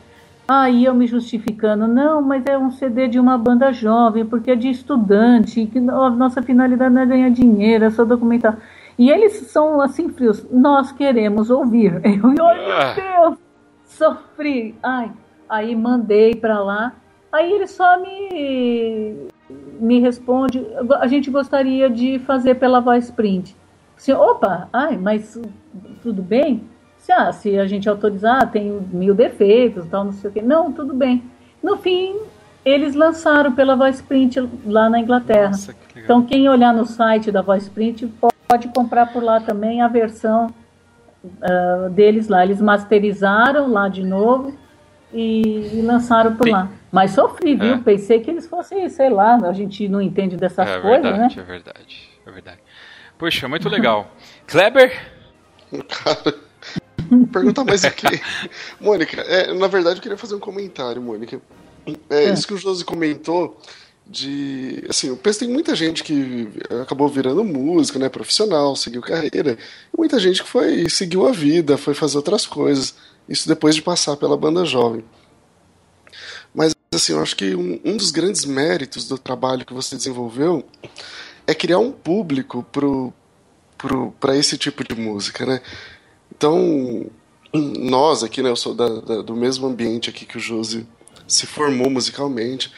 Aí 0.48 0.84
eu 0.86 0.94
me 0.94 1.08
justificando, 1.08 1.88
não, 1.88 2.22
mas 2.22 2.46
é 2.46 2.58
um 2.58 2.70
CD 2.70 3.08
de 3.08 3.18
uma 3.18 3.38
banda 3.38 3.72
jovem, 3.72 4.26
porque 4.26 4.52
é 4.52 4.56
de 4.56 4.70
estudante, 4.70 5.66
que 5.66 5.80
nossa 5.80 6.42
finalidade 6.42 6.94
não 6.94 7.02
é 7.02 7.06
ganhar 7.06 7.30
dinheiro, 7.30 7.86
é 7.86 7.90
só 7.90 8.04
documentar. 8.04 8.58
E 9.00 9.10
eles 9.10 9.34
são 9.48 9.80
assim 9.80 10.10
frios, 10.10 10.46
nós 10.52 10.92
queremos 10.92 11.50
ouvir. 11.50 11.94
Eu, 12.04 12.46
ai 12.46 12.66
meu 12.66 12.76
ah. 12.76 12.94
Deus, 12.94 13.38
sofri. 13.86 14.76
Ai, 14.84 15.12
aí 15.50 15.76
mandei 15.76 16.36
para 16.36 16.60
lá. 16.60 16.94
Aí 17.32 17.52
ele 17.52 17.66
só 17.66 18.00
me 18.00 19.28
me 19.80 20.00
responde, 20.00 20.66
a 21.00 21.08
gente 21.08 21.30
gostaria 21.30 21.90
de 21.90 22.20
fazer 22.20 22.56
pela 22.56 22.80
voz 22.80 23.12
print. 23.12 23.56
Assim, 23.98 24.12
opa, 24.12 24.68
ai, 24.72 24.98
mas 24.98 25.40
tudo 26.02 26.22
bem? 26.22 26.64
Se, 26.98 27.12
ah, 27.12 27.32
se 27.32 27.58
a 27.60 27.68
gente 27.68 27.90
autorizar, 27.90 28.50
tem 28.52 28.72
mil 28.92 29.14
defeitos, 29.14 29.86
tal, 29.88 30.06
não 30.06 30.14
sei 30.14 30.30
o 30.30 30.34
quê. 30.34 30.42
Não, 30.42 30.72
tudo 30.72 30.94
bem. 30.94 31.24
No 31.62 31.78
fim, 31.78 32.16
eles 32.66 32.96
lançaram 32.96 33.52
pela 33.52 33.76
voz 33.76 34.02
print 34.02 34.40
lá 34.66 34.90
na 34.90 35.00
Inglaterra. 35.00 35.50
Nossa, 35.50 35.74
que 35.74 36.00
então, 36.00 36.24
quem 36.24 36.48
olhar 36.48 36.74
no 36.74 36.86
site 36.86 37.32
da 37.32 37.42
voz 37.42 37.68
print 37.68 38.12
pode 38.48 38.68
comprar 38.70 39.12
por 39.12 39.22
lá 39.22 39.40
também 39.42 39.82
a 39.82 39.88
versão 39.88 40.54
uh, 41.24 41.90
deles 41.90 42.28
lá. 42.28 42.44
Eles 42.44 42.62
masterizaram 42.62 43.70
lá 43.70 43.90
de 43.90 44.04
novo 44.04 44.54
e, 45.14 45.78
e 45.78 45.82
lançaram 45.82 46.36
por 46.36 46.44
Tem... 46.44 46.54
lá. 46.54 46.70
Mas 46.92 47.12
sofri, 47.12 47.56
viu? 47.56 47.74
É. 47.74 47.78
Pensei 47.78 48.20
que 48.20 48.30
eles 48.30 48.48
fossem, 48.48 48.88
sei 48.90 49.10
lá, 49.10 49.38
a 49.38 49.54
gente 49.54 49.88
não 49.88 50.02
entende 50.02 50.36
dessas 50.38 50.68
é 50.68 50.80
coisas, 50.80 51.04
verdade, 51.04 51.38
né? 51.38 51.44
É 51.44 51.46
verdade, 51.46 52.10
é 52.26 52.32
verdade. 52.32 52.60
Puxa, 53.18 53.48
muito 53.48 53.70
legal. 53.70 54.12
Kleber? 54.46 54.92
Cara, 55.88 56.36
perguntar 57.32 57.64
mais 57.64 57.86
aqui. 57.86 58.22
Mônica, 58.80 59.22
é, 59.22 59.54
na 59.54 59.68
verdade 59.68 59.98
eu 59.98 60.02
queria 60.02 60.18
fazer 60.18 60.36
um 60.36 60.40
comentário, 60.40 61.02
Mônica. 61.02 61.42
É, 62.10 62.26
é. 62.26 62.34
Isso 62.34 62.48
que 62.48 62.54
o 62.54 62.58
Josi 62.58 62.86
comentou 62.86 63.60
de 64.06 64.86
assim, 64.90 65.08
eu 65.08 65.18
penso 65.18 65.40
que 65.40 65.46
tem 65.46 65.54
muita 65.54 65.76
gente 65.76 66.04
que 66.04 66.50
acabou 66.82 67.08
virando 67.08 67.44
músico, 67.44 67.98
né, 67.98 68.10
profissional, 68.10 68.76
seguiu 68.76 69.02
carreira, 69.02 69.58
e 69.94 69.98
muita 69.98 70.20
gente 70.20 70.44
que 70.44 70.50
foi 70.50 70.90
seguiu 70.90 71.26
a 71.26 71.32
vida, 71.32 71.78
foi 71.78 71.94
fazer 71.94 72.18
outras 72.18 72.46
coisas. 72.46 72.96
Isso 73.28 73.48
depois 73.48 73.76
de 73.76 73.82
passar 73.82 74.18
pela 74.18 74.38
banda 74.38 74.66
jovem. 74.66 75.04
Mas 76.54 76.76
assim, 76.94 77.14
eu 77.14 77.22
acho 77.22 77.36
que 77.36 77.56
um, 77.56 77.80
um 77.84 77.98
dos 77.98 78.12
grandes 78.12 78.46
méritos 78.46 79.08
do 79.08 79.18
trabalho 79.18 79.66
que 79.66 79.74
você 79.74 79.96
desenvolveu 79.96 80.64
é 81.48 81.54
criar 81.54 81.80
um 81.80 81.92
público 81.92 82.64
pro 82.72 83.14
para 84.20 84.38
esse 84.38 84.58
tipo 84.58 84.82
de 84.82 84.96
música, 84.96 85.46
né? 85.46 85.62
Então, 86.34 87.06
nós 87.54 88.24
aqui, 88.24 88.42
né, 88.42 88.50
eu 88.50 88.56
sou 88.56 88.74
da, 88.74 88.88
da, 88.88 89.22
do 89.22 89.36
mesmo 89.36 89.68
ambiente 89.68 90.10
aqui 90.10 90.26
que 90.26 90.38
o 90.38 90.40
Josi 90.40 90.88
se 91.28 91.46
formou 91.46 91.90
musicalmente, 91.90 92.72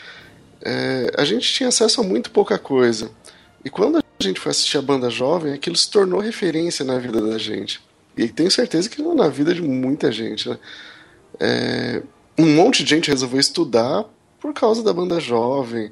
é, 0.64 1.12
a 1.16 1.24
gente 1.24 1.52
tinha 1.54 1.70
acesso 1.70 2.02
a 2.02 2.04
muito 2.04 2.32
pouca 2.32 2.58
coisa. 2.58 3.12
E 3.64 3.70
quando 3.70 3.98
a 3.98 4.24
gente 4.24 4.40
foi 4.40 4.52
assistir 4.52 4.78
a 4.78 4.82
banda 4.82 5.10
jovem, 5.10 5.54
aquilo 5.54 5.76
se 5.76 5.90
tornou 5.90 6.20
referência 6.20 6.84
na 6.84 6.98
vida 6.98 7.22
da 7.22 7.38
gente. 7.38 7.82
E 8.18 8.28
tenho 8.30 8.50
certeza 8.50 8.90
que 8.90 9.02
na 9.02 9.28
vida 9.28 9.54
de 9.54 9.62
muita 9.62 10.12
gente, 10.12 10.50
né? 10.50 10.58
É, 11.40 12.02
um 12.38 12.56
monte 12.56 12.84
de 12.84 12.90
gente 12.90 13.10
resolveu 13.10 13.40
estudar 13.40 14.06
por 14.40 14.54
causa 14.54 14.84
da 14.84 14.94
banda 14.94 15.20
jovem. 15.20 15.92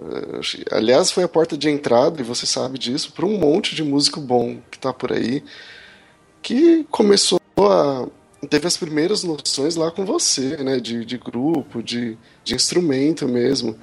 É, 0.00 0.76
aliás, 0.76 1.10
foi 1.10 1.24
a 1.24 1.28
porta 1.28 1.56
de 1.56 1.68
entrada, 1.68 2.20
e 2.20 2.24
você 2.24 2.46
sabe 2.46 2.78
disso, 2.78 3.12
para 3.12 3.26
um 3.26 3.38
monte 3.38 3.74
de 3.74 3.82
músico 3.82 4.20
bom 4.20 4.58
que 4.70 4.78
está 4.78 4.92
por 4.92 5.12
aí, 5.12 5.42
que 6.40 6.84
começou 6.90 7.38
a. 7.58 8.08
teve 8.48 8.66
as 8.66 8.76
primeiras 8.76 9.22
noções 9.22 9.76
lá 9.76 9.90
com 9.90 10.04
você, 10.04 10.56
né? 10.58 10.80
De, 10.80 11.04
de 11.04 11.18
grupo, 11.18 11.82
de, 11.82 12.16
de 12.44 12.54
instrumento 12.54 13.28
mesmo. 13.28 13.76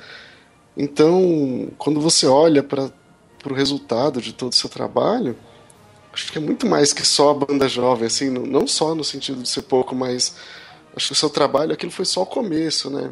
Então, 0.75 1.69
quando 1.77 1.99
você 1.99 2.25
olha 2.25 2.63
para 2.63 2.91
o 3.45 3.53
resultado 3.53 4.21
de 4.21 4.33
todo 4.33 4.53
o 4.53 4.55
seu 4.55 4.69
trabalho, 4.69 5.35
acho 6.13 6.31
que 6.31 6.37
é 6.37 6.41
muito 6.41 6.67
mais 6.67 6.93
que 6.93 7.05
só 7.05 7.31
a 7.31 7.33
banda 7.33 7.67
jovem, 7.67 8.07
assim, 8.07 8.29
não 8.29 8.67
só 8.67 8.93
no 8.95 9.03
sentido 9.03 9.41
de 9.41 9.49
ser 9.49 9.63
pouco, 9.63 9.95
mas 9.95 10.35
acho 10.95 11.07
que 11.07 11.13
o 11.13 11.15
seu 11.15 11.29
trabalho, 11.29 11.73
aquilo 11.73 11.91
foi 11.91 12.05
só 12.05 12.23
o 12.23 12.25
começo, 12.25 12.89
né? 12.89 13.11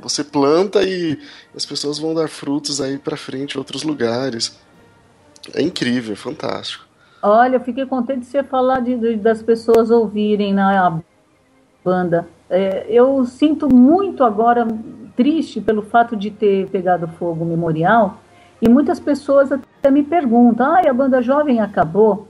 Você 0.00 0.22
planta 0.22 0.82
e 0.82 1.18
as 1.56 1.64
pessoas 1.64 1.98
vão 1.98 2.14
dar 2.14 2.28
frutos 2.28 2.80
aí 2.80 2.98
para 2.98 3.16
frente 3.16 3.54
em 3.54 3.58
outros 3.58 3.82
lugares. 3.82 4.58
É 5.54 5.62
incrível, 5.62 6.12
é 6.12 6.16
fantástico. 6.16 6.84
Olha, 7.22 7.56
eu 7.56 7.60
fiquei 7.60 7.86
contente 7.86 8.20
de 8.20 8.26
você 8.26 8.42
falar 8.42 8.80
de, 8.80 8.96
de 8.96 9.16
das 9.16 9.42
pessoas 9.42 9.90
ouvirem 9.90 10.52
na 10.52 11.00
banda. 11.84 12.28
É, 12.50 12.86
eu 12.88 13.24
sinto 13.24 13.72
muito 13.72 14.22
agora 14.22 14.66
triste 15.16 15.60
pelo 15.60 15.82
fato 15.82 16.14
de 16.14 16.30
ter 16.30 16.68
pegado 16.68 17.08
fogo 17.18 17.44
memorial 17.44 18.20
e 18.60 18.68
muitas 18.68 18.98
pessoas 18.98 19.52
até 19.52 19.90
me 19.90 20.02
perguntam: 20.02 20.74
ah, 20.74 20.80
a 20.88 20.92
banda 20.92 21.22
jovem 21.22 21.60
acabou? 21.60 22.28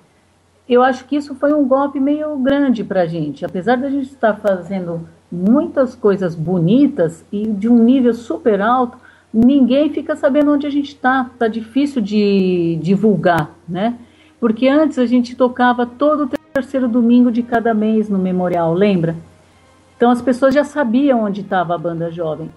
Eu 0.68 0.82
acho 0.82 1.06
que 1.06 1.16
isso 1.16 1.34
foi 1.34 1.52
um 1.54 1.66
golpe 1.66 1.98
meio 1.98 2.36
grande 2.36 2.84
para 2.84 3.02
a 3.02 3.06
gente. 3.06 3.44
Apesar 3.44 3.76
de 3.76 3.86
a 3.86 3.90
gente 3.90 4.10
estar 4.10 4.34
fazendo 4.34 5.08
muitas 5.32 5.94
coisas 5.94 6.34
bonitas 6.34 7.24
e 7.32 7.46
de 7.46 7.68
um 7.68 7.82
nível 7.82 8.12
super 8.12 8.60
alto, 8.60 8.98
ninguém 9.32 9.90
fica 9.90 10.14
sabendo 10.14 10.52
onde 10.52 10.66
a 10.66 10.70
gente 10.70 10.88
está. 10.88 11.30
Está 11.32 11.48
difícil 11.48 12.02
de 12.02 12.78
divulgar, 12.82 13.50
né? 13.66 13.98
Porque 14.38 14.68
antes 14.68 14.98
a 14.98 15.06
gente 15.06 15.34
tocava 15.34 15.86
todo 15.86 16.24
o 16.24 16.30
terceiro 16.52 16.86
domingo 16.86 17.32
de 17.32 17.42
cada 17.42 17.72
mês 17.72 18.10
no 18.10 18.18
memorial, 18.18 18.74
lembra? 18.74 19.16
Então 19.96 20.10
as 20.10 20.20
pessoas 20.20 20.54
já 20.54 20.64
sabiam 20.64 21.24
onde 21.24 21.40
estava 21.40 21.74
a 21.74 21.78
banda 21.78 22.10
jovem. 22.10 22.50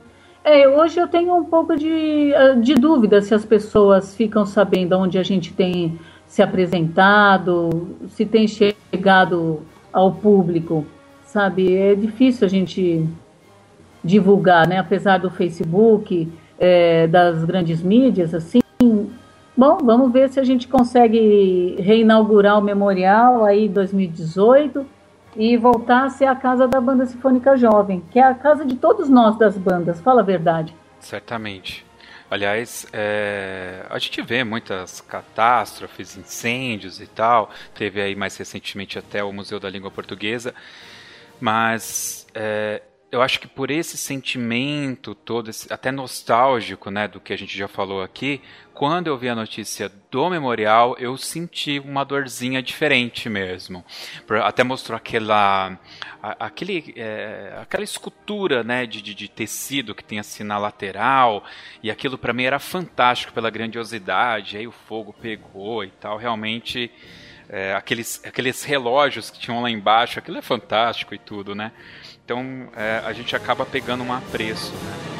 É, 0.43 0.67
hoje 0.67 0.99
eu 0.99 1.07
tenho 1.07 1.35
um 1.35 1.43
pouco 1.43 1.75
de, 1.75 2.33
eh, 2.33 2.55
de 2.55 2.73
dúvida 2.73 3.21
se 3.21 3.33
as 3.33 3.45
pessoas 3.45 4.15
ficam 4.15 4.43
sabendo 4.43 4.97
onde 4.97 5.19
a 5.19 5.23
gente 5.23 5.53
tem 5.53 5.99
se 6.25 6.41
apresentado, 6.41 7.95
se 8.09 8.25
tem 8.25 8.47
chegado 8.47 9.61
ao 9.93 10.11
público, 10.11 10.85
sabe? 11.25 11.75
É 11.75 11.93
difícil 11.93 12.47
a 12.47 12.49
gente 12.49 13.07
divulgar, 14.03 14.67
né? 14.67 14.79
Apesar 14.79 15.19
do 15.19 15.29
Facebook, 15.29 16.27
é, 16.57 17.05
das 17.05 17.43
grandes 17.43 17.83
mídias, 17.83 18.33
assim. 18.33 18.61
Bom, 19.55 19.77
vamos 19.83 20.11
ver 20.11 20.29
se 20.29 20.39
a 20.39 20.43
gente 20.43 20.67
consegue 20.67 21.75
reinaugurar 21.79 22.57
o 22.57 22.63
memorial 22.63 23.45
aí 23.45 23.65
em 23.65 23.71
2018 23.71 24.85
e 25.35 25.57
voltar 25.57 26.05
a 26.05 26.09
ser 26.09 26.25
a 26.25 26.35
casa 26.35 26.67
da 26.67 26.81
banda 26.81 27.05
sinfônica 27.05 27.55
jovem, 27.57 28.03
que 28.11 28.19
é 28.19 28.23
a 28.23 28.33
casa 28.33 28.65
de 28.65 28.75
todos 28.75 29.09
nós 29.09 29.37
das 29.37 29.57
bandas, 29.57 29.99
fala 30.01 30.21
a 30.21 30.25
verdade. 30.25 30.75
Certamente. 30.99 31.85
Aliás, 32.29 32.87
é, 32.93 33.85
a 33.89 33.99
gente 33.99 34.21
vê 34.21 34.41
muitas 34.43 35.01
catástrofes, 35.01 36.15
incêndios 36.15 37.01
e 37.01 37.05
tal. 37.05 37.51
Teve 37.75 38.01
aí 38.01 38.15
mais 38.15 38.37
recentemente 38.37 38.97
até 38.97 39.21
o 39.21 39.33
Museu 39.33 39.59
da 39.59 39.69
Língua 39.69 39.91
Portuguesa. 39.91 40.55
Mas 41.41 42.25
é, 42.33 42.81
eu 43.11 43.21
acho 43.21 43.41
que 43.41 43.47
por 43.47 43.69
esse 43.69 43.97
sentimento 43.97 45.13
todo, 45.13 45.49
esse, 45.49 45.71
até 45.71 45.91
nostálgico, 45.91 46.89
né, 46.89 47.09
do 47.09 47.19
que 47.19 47.33
a 47.33 47.37
gente 47.37 47.57
já 47.57 47.67
falou 47.67 48.01
aqui, 48.01 48.41
quando 48.73 49.07
eu 49.07 49.17
vi 49.17 49.27
a 49.27 49.35
notícia 49.35 49.91
do 50.09 50.29
memorial, 50.29 50.95
eu 50.97 51.17
senti 51.17 51.77
uma 51.79 52.05
dorzinha 52.05 52.63
diferente 52.63 53.27
mesmo. 53.27 53.83
Até 54.43 54.63
mostrou 54.63 54.95
aquela, 54.95 55.77
aquele, 56.21 56.93
é, 56.95 57.57
aquela 57.61 57.83
escultura, 57.83 58.63
né, 58.63 58.85
de, 58.85 59.01
de, 59.01 59.27
tecido 59.27 59.93
que 59.93 60.03
tem 60.03 60.17
assim 60.17 60.43
na 60.43 60.57
lateral, 60.57 61.43
e 61.83 61.91
aquilo 61.91 62.17
para 62.17 62.31
mim 62.31 62.43
era 62.43 62.59
fantástico 62.59 63.33
pela 63.33 63.49
grandiosidade. 63.49 64.55
Aí 64.55 64.65
o 64.65 64.71
fogo 64.71 65.11
pegou 65.11 65.83
e 65.83 65.91
tal, 65.91 66.17
realmente 66.17 66.89
é, 67.49 67.73
aqueles, 67.73 68.21
aqueles 68.25 68.63
relógios 68.63 69.29
que 69.29 69.37
tinham 69.37 69.61
lá 69.61 69.69
embaixo, 69.69 70.17
aquilo 70.17 70.37
é 70.37 70.41
fantástico 70.41 71.13
e 71.13 71.17
tudo, 71.17 71.53
né? 71.53 71.73
Então 72.31 72.69
é, 72.77 73.01
a 73.03 73.11
gente 73.11 73.35
acaba 73.35 73.65
pegando 73.65 74.05
um 74.05 74.13
apreço, 74.13 74.71
né? 74.71 75.10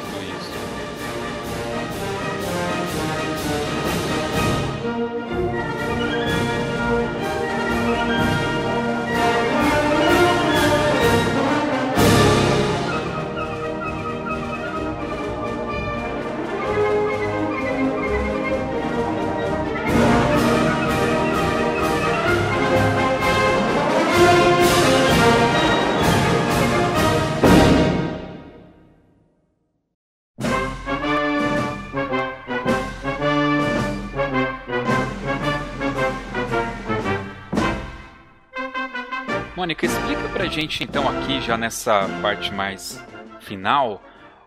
Gente 40.52 40.84
então 40.84 41.08
aqui, 41.08 41.40
já 41.40 41.56
nessa 41.56 42.06
parte 42.20 42.52
mais 42.52 43.02
final, 43.40 44.02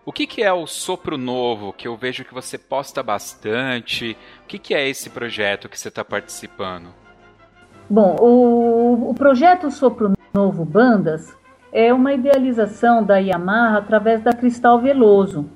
o 0.06 0.12
que, 0.12 0.28
que 0.28 0.44
é 0.44 0.54
o 0.54 0.68
Sopro 0.68 1.18
Novo, 1.18 1.74
que 1.74 1.88
eu 1.88 1.98
vejo 1.98 2.24
que 2.24 2.34
você 2.34 2.60
posta 2.60 3.02
bastante? 3.02 4.16
O 4.44 4.48
que, 4.48 4.60
que 4.60 4.76
é 4.76 4.88
esse 4.88 5.10
projeto 5.10 5.68
que 5.68 5.80
você 5.80 5.88
está 5.88 6.06
participando? 6.06 6.90
Bom, 7.90 8.16
o, 8.20 9.10
o 9.10 9.14
projeto 9.16 9.72
Sopro 9.72 10.14
Novo 10.32 10.64
Bandas 10.64 11.36
é 11.74 11.92
uma 11.92 12.14
idealização 12.14 13.04
da 13.04 13.18
Yamaha 13.18 13.80
através 13.80 14.22
da 14.22 14.32
Cristal 14.32 14.80
Veloso. 14.80 15.50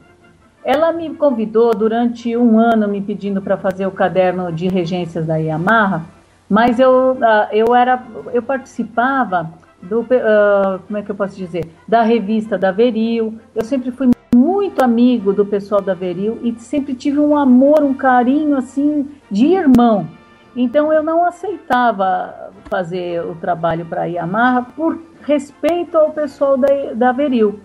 Ela 0.66 0.92
me 0.92 1.14
convidou 1.14 1.76
durante 1.76 2.36
um 2.36 2.58
ano 2.58 2.88
me 2.88 3.02
pedindo 3.02 3.40
para 3.40 3.56
fazer 3.56 3.86
o 3.86 3.92
caderno 3.92 4.52
de 4.52 4.68
regências 4.68 5.28
da 5.28 5.38
Yamaha 5.38 6.06
mas 6.50 6.80
eu, 6.80 7.16
ah, 7.22 7.48
eu 7.52 7.76
era, 7.76 8.04
eu 8.34 8.42
participava 8.42 9.52
do, 9.82 10.02
uh, 10.02 10.80
como 10.86 10.98
é 10.98 11.02
que 11.02 11.10
eu 11.10 11.16
posso 11.16 11.36
dizer, 11.36 11.70
da 11.88 12.02
revista 12.02 12.58
da 12.58 12.72
Veril. 12.72 13.40
Eu 13.56 13.64
sempre 13.64 13.92
fui 13.92 14.10
muito 14.36 14.84
amigo 14.84 15.34
do 15.34 15.46
pessoal 15.46 15.82
da 15.82 15.94
Veril 15.94 16.40
e 16.44 16.54
sempre 16.60 16.94
tive 16.94 17.20
um 17.20 17.36
amor, 17.36 17.84
um 17.84 17.94
carinho 17.94 18.58
assim 18.58 19.10
de 19.30 19.48
irmão. 19.48 20.08
Então 20.56 20.92
eu 20.92 21.04
não 21.04 21.26
aceitava 21.26 22.52
fazer 22.66 23.24
o 23.24 23.36
trabalho 23.36 23.86
para 23.86 24.02
a 24.02 24.06
Yamaha 24.06 24.64
por 24.76 25.00
respeito 25.22 25.98
ao 25.98 26.12
pessoal 26.12 26.58
da, 26.58 26.68
da 26.94 27.12
Veril, 27.12 27.60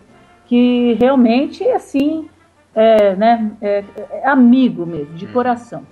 que 0.46 0.94
realmente 0.94 1.64
assim 1.70 2.28
é, 2.74 3.14
né, 3.14 3.52
é, 3.60 3.84
é 4.10 4.28
amigo 4.28 4.84
mesmo, 4.84 5.14
de 5.14 5.26
hum. 5.26 5.32
coração. 5.32 5.86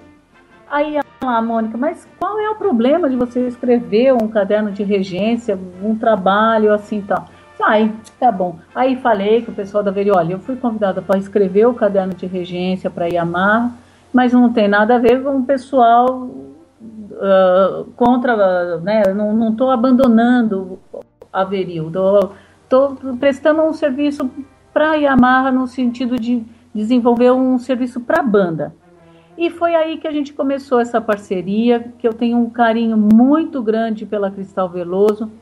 Aí 0.71 0.99
lá, 1.25 1.41
Mônica, 1.41 1.77
mas 1.77 2.07
qual 2.19 2.39
é 2.39 2.51
o 2.51 2.55
problema 2.55 3.09
de 3.09 3.17
você 3.17 3.47
escrever 3.47 4.13
um 4.13 4.29
caderno 4.29 4.71
de 4.71 4.83
regência, 4.83 5.59
um 5.83 5.97
trabalho 5.97 6.73
assim 6.73 7.01
tal? 7.03 7.27
Ai, 7.63 7.93
tá 8.19 8.33
bom. 8.33 8.57
Aí 8.75 8.97
falei 8.97 9.43
com 9.43 9.53
o 9.53 9.55
pessoal 9.55 9.85
da 9.85 9.91
Veri, 9.91 10.11
olha, 10.11 10.33
eu 10.33 10.41
fui 10.41 10.57
convidada 10.57 11.01
para 11.01 11.19
escrever 11.19 11.67
o 11.67 11.75
caderno 11.75 12.13
de 12.13 12.27
regência 12.27 12.91
para 12.91 13.07
Yamaha, 13.07 13.73
mas 14.13 14.33
não 14.33 14.53
tem 14.53 14.67
nada 14.67 14.97
a 14.97 14.99
ver 14.99 15.23
com 15.23 15.37
o 15.37 15.45
pessoal 15.45 16.29
uh, 16.83 17.85
contra, 17.97 18.79
né? 18.81 19.03
Não 19.15 19.51
estou 19.51 19.71
abandonando 19.71 20.79
a 21.33 21.45
Veril, 21.45 21.91
estou 22.65 22.97
prestando 23.19 23.63
um 23.63 23.73
serviço 23.73 24.29
para 24.73 24.95
Yamaha 24.95 25.53
no 25.53 25.67
sentido 25.67 26.19
de 26.19 26.45
desenvolver 26.75 27.31
um 27.31 27.59
serviço 27.59 28.01
para 28.01 28.21
a 28.21 28.25
banda. 28.25 28.75
E 29.43 29.51
foi 29.51 29.75
aí 29.75 29.97
que 29.97 30.07
a 30.07 30.13
gente 30.13 30.33
começou 30.33 30.79
essa 30.79 31.01
parceria, 31.01 31.93
que 31.99 32.07
eu 32.07 32.13
tenho 32.15 32.39
um 32.39 32.49
carinho 32.49 32.97
muito 32.97 33.61
grande 33.61 34.07
pela 34.07 34.31
Cristal 34.31 34.69
Veloso. 34.69 35.33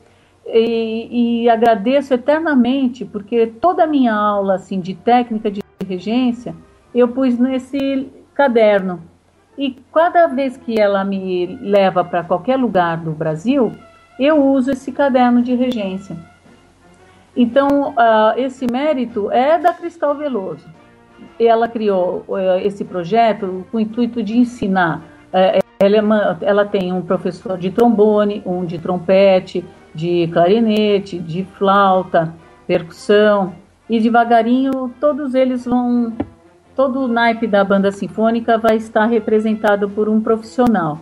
E, 0.43 1.43
e, 1.43 1.49
agradeço 1.51 2.11
eternamente, 2.11 3.05
porque 3.05 3.45
toda 3.45 3.83
a 3.83 3.87
minha 3.87 4.11
aula 4.11 4.55
assim, 4.55 4.79
de 4.79 4.95
técnica 4.95 5.51
de 5.51 5.61
regência 5.87 6.55
eu 6.95 7.09
pus 7.09 7.37
nesse 7.37 8.11
caderno. 8.33 9.03
E 9.55 9.77
cada 9.93 10.25
vez 10.25 10.57
que 10.57 10.79
ela 10.79 11.03
me 11.03 11.59
leva 11.61 12.03
para 12.03 12.23
qualquer 12.23 12.57
lugar 12.57 12.97
do 12.97 13.11
Brasil, 13.11 13.71
eu 14.19 14.43
uso 14.43 14.71
esse 14.71 14.91
caderno 14.91 15.43
de 15.43 15.53
regência. 15.53 16.17
Então, 17.35 17.91
uh, 17.91 18.33
esse 18.35 18.65
mérito 18.65 19.29
é 19.29 19.59
da 19.59 19.71
Cristal 19.71 20.15
Veloso 20.15 20.80
ela 21.39 21.67
criou 21.67 22.25
eh, 22.37 22.65
esse 22.65 22.83
projeto 22.83 23.65
com 23.71 23.77
o 23.77 23.79
intuito 23.79 24.21
de 24.21 24.37
ensinar. 24.37 25.03
Eh, 25.33 25.59
ela, 25.79 26.37
é 26.41 26.45
ela 26.45 26.65
tem 26.65 26.93
um 26.93 27.01
professor 27.01 27.57
de 27.57 27.71
trombone, 27.71 28.41
um 28.45 28.65
de 28.65 28.77
trompete, 28.77 29.65
de 29.93 30.27
clarinete, 30.31 31.17
de 31.19 31.43
flauta, 31.57 32.33
percussão, 32.67 33.53
e 33.89 33.99
devagarinho 33.99 34.93
todos 34.99 35.33
eles 35.35 35.65
vão. 35.65 36.13
Todo 36.73 37.01
o 37.01 37.07
naipe 37.07 37.45
da 37.47 37.63
banda 37.63 37.91
sinfônica 37.91 38.57
vai 38.57 38.77
estar 38.77 39.05
representado 39.05 39.89
por 39.89 40.07
um 40.07 40.21
profissional. 40.21 40.99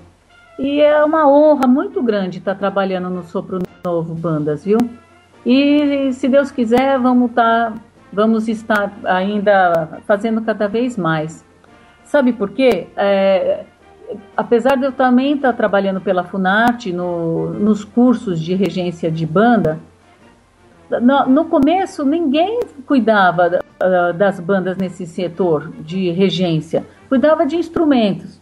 E 0.57 0.81
é 0.81 1.03
uma 1.05 1.29
honra 1.29 1.67
muito 1.67 2.01
grande 2.01 2.39
estar 2.39 2.55
trabalhando 2.55 3.09
no 3.09 3.23
Sopro 3.23 3.59
Novo 3.85 4.15
Bandas, 4.15 4.65
viu? 4.65 4.79
E 5.45 6.11
se 6.11 6.27
Deus 6.27 6.51
quiser, 6.51 6.99
vamos 6.99 7.29
estar 7.29 7.73
vamos 8.11 8.47
estar 8.47 8.91
ainda 9.05 9.99
fazendo 10.05 10.41
cada 10.41 10.67
vez 10.67 10.97
mais. 10.97 11.45
Sabe 12.03 12.33
por 12.33 12.51
quê? 12.51 12.87
É, 12.97 13.65
apesar 14.35 14.75
de 14.75 14.85
eu 14.85 14.91
também 14.91 15.35
estar 15.35 15.53
trabalhando 15.53 16.01
pela 16.01 16.23
Funarte 16.23 16.91
no, 16.91 17.53
nos 17.53 17.83
cursos 17.83 18.39
de 18.41 18.55
regência 18.55 19.11
de 19.11 19.25
banda, 19.25 19.79
no, 20.89 21.25
no 21.27 21.45
começo 21.45 22.03
ninguém 22.03 22.61
cuidava 22.87 23.59
uh, 23.59 24.13
das 24.13 24.39
bandas 24.39 24.75
nesse 24.77 25.05
setor 25.05 25.71
de 25.81 26.09
regência, 26.09 26.85
cuidava 27.07 27.45
de 27.45 27.55
instrumentos. 27.55 28.41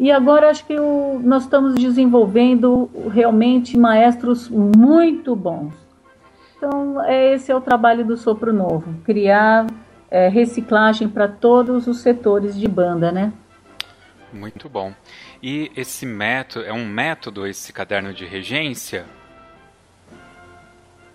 E 0.00 0.10
agora 0.10 0.48
acho 0.48 0.66
que 0.66 0.78
o, 0.80 1.20
nós 1.22 1.44
estamos 1.44 1.74
desenvolvendo 1.74 2.90
realmente 3.10 3.78
maestros 3.78 4.48
muito 4.48 5.36
bons. 5.36 5.81
Então, 6.64 7.02
é, 7.02 7.34
esse 7.34 7.50
é 7.50 7.56
o 7.56 7.60
trabalho 7.60 8.04
do 8.04 8.16
Sopro 8.16 8.52
Novo, 8.52 8.94
criar 9.02 9.66
é, 10.08 10.28
reciclagem 10.28 11.08
para 11.08 11.26
todos 11.26 11.88
os 11.88 11.98
setores 11.98 12.56
de 12.56 12.68
banda, 12.68 13.10
né? 13.10 13.32
Muito 14.32 14.68
bom. 14.68 14.92
E 15.42 15.72
esse 15.76 16.06
método, 16.06 16.64
é 16.64 16.72
um 16.72 16.86
método 16.86 17.48
esse 17.48 17.72
caderno 17.72 18.14
de 18.14 18.24
regência? 18.24 19.06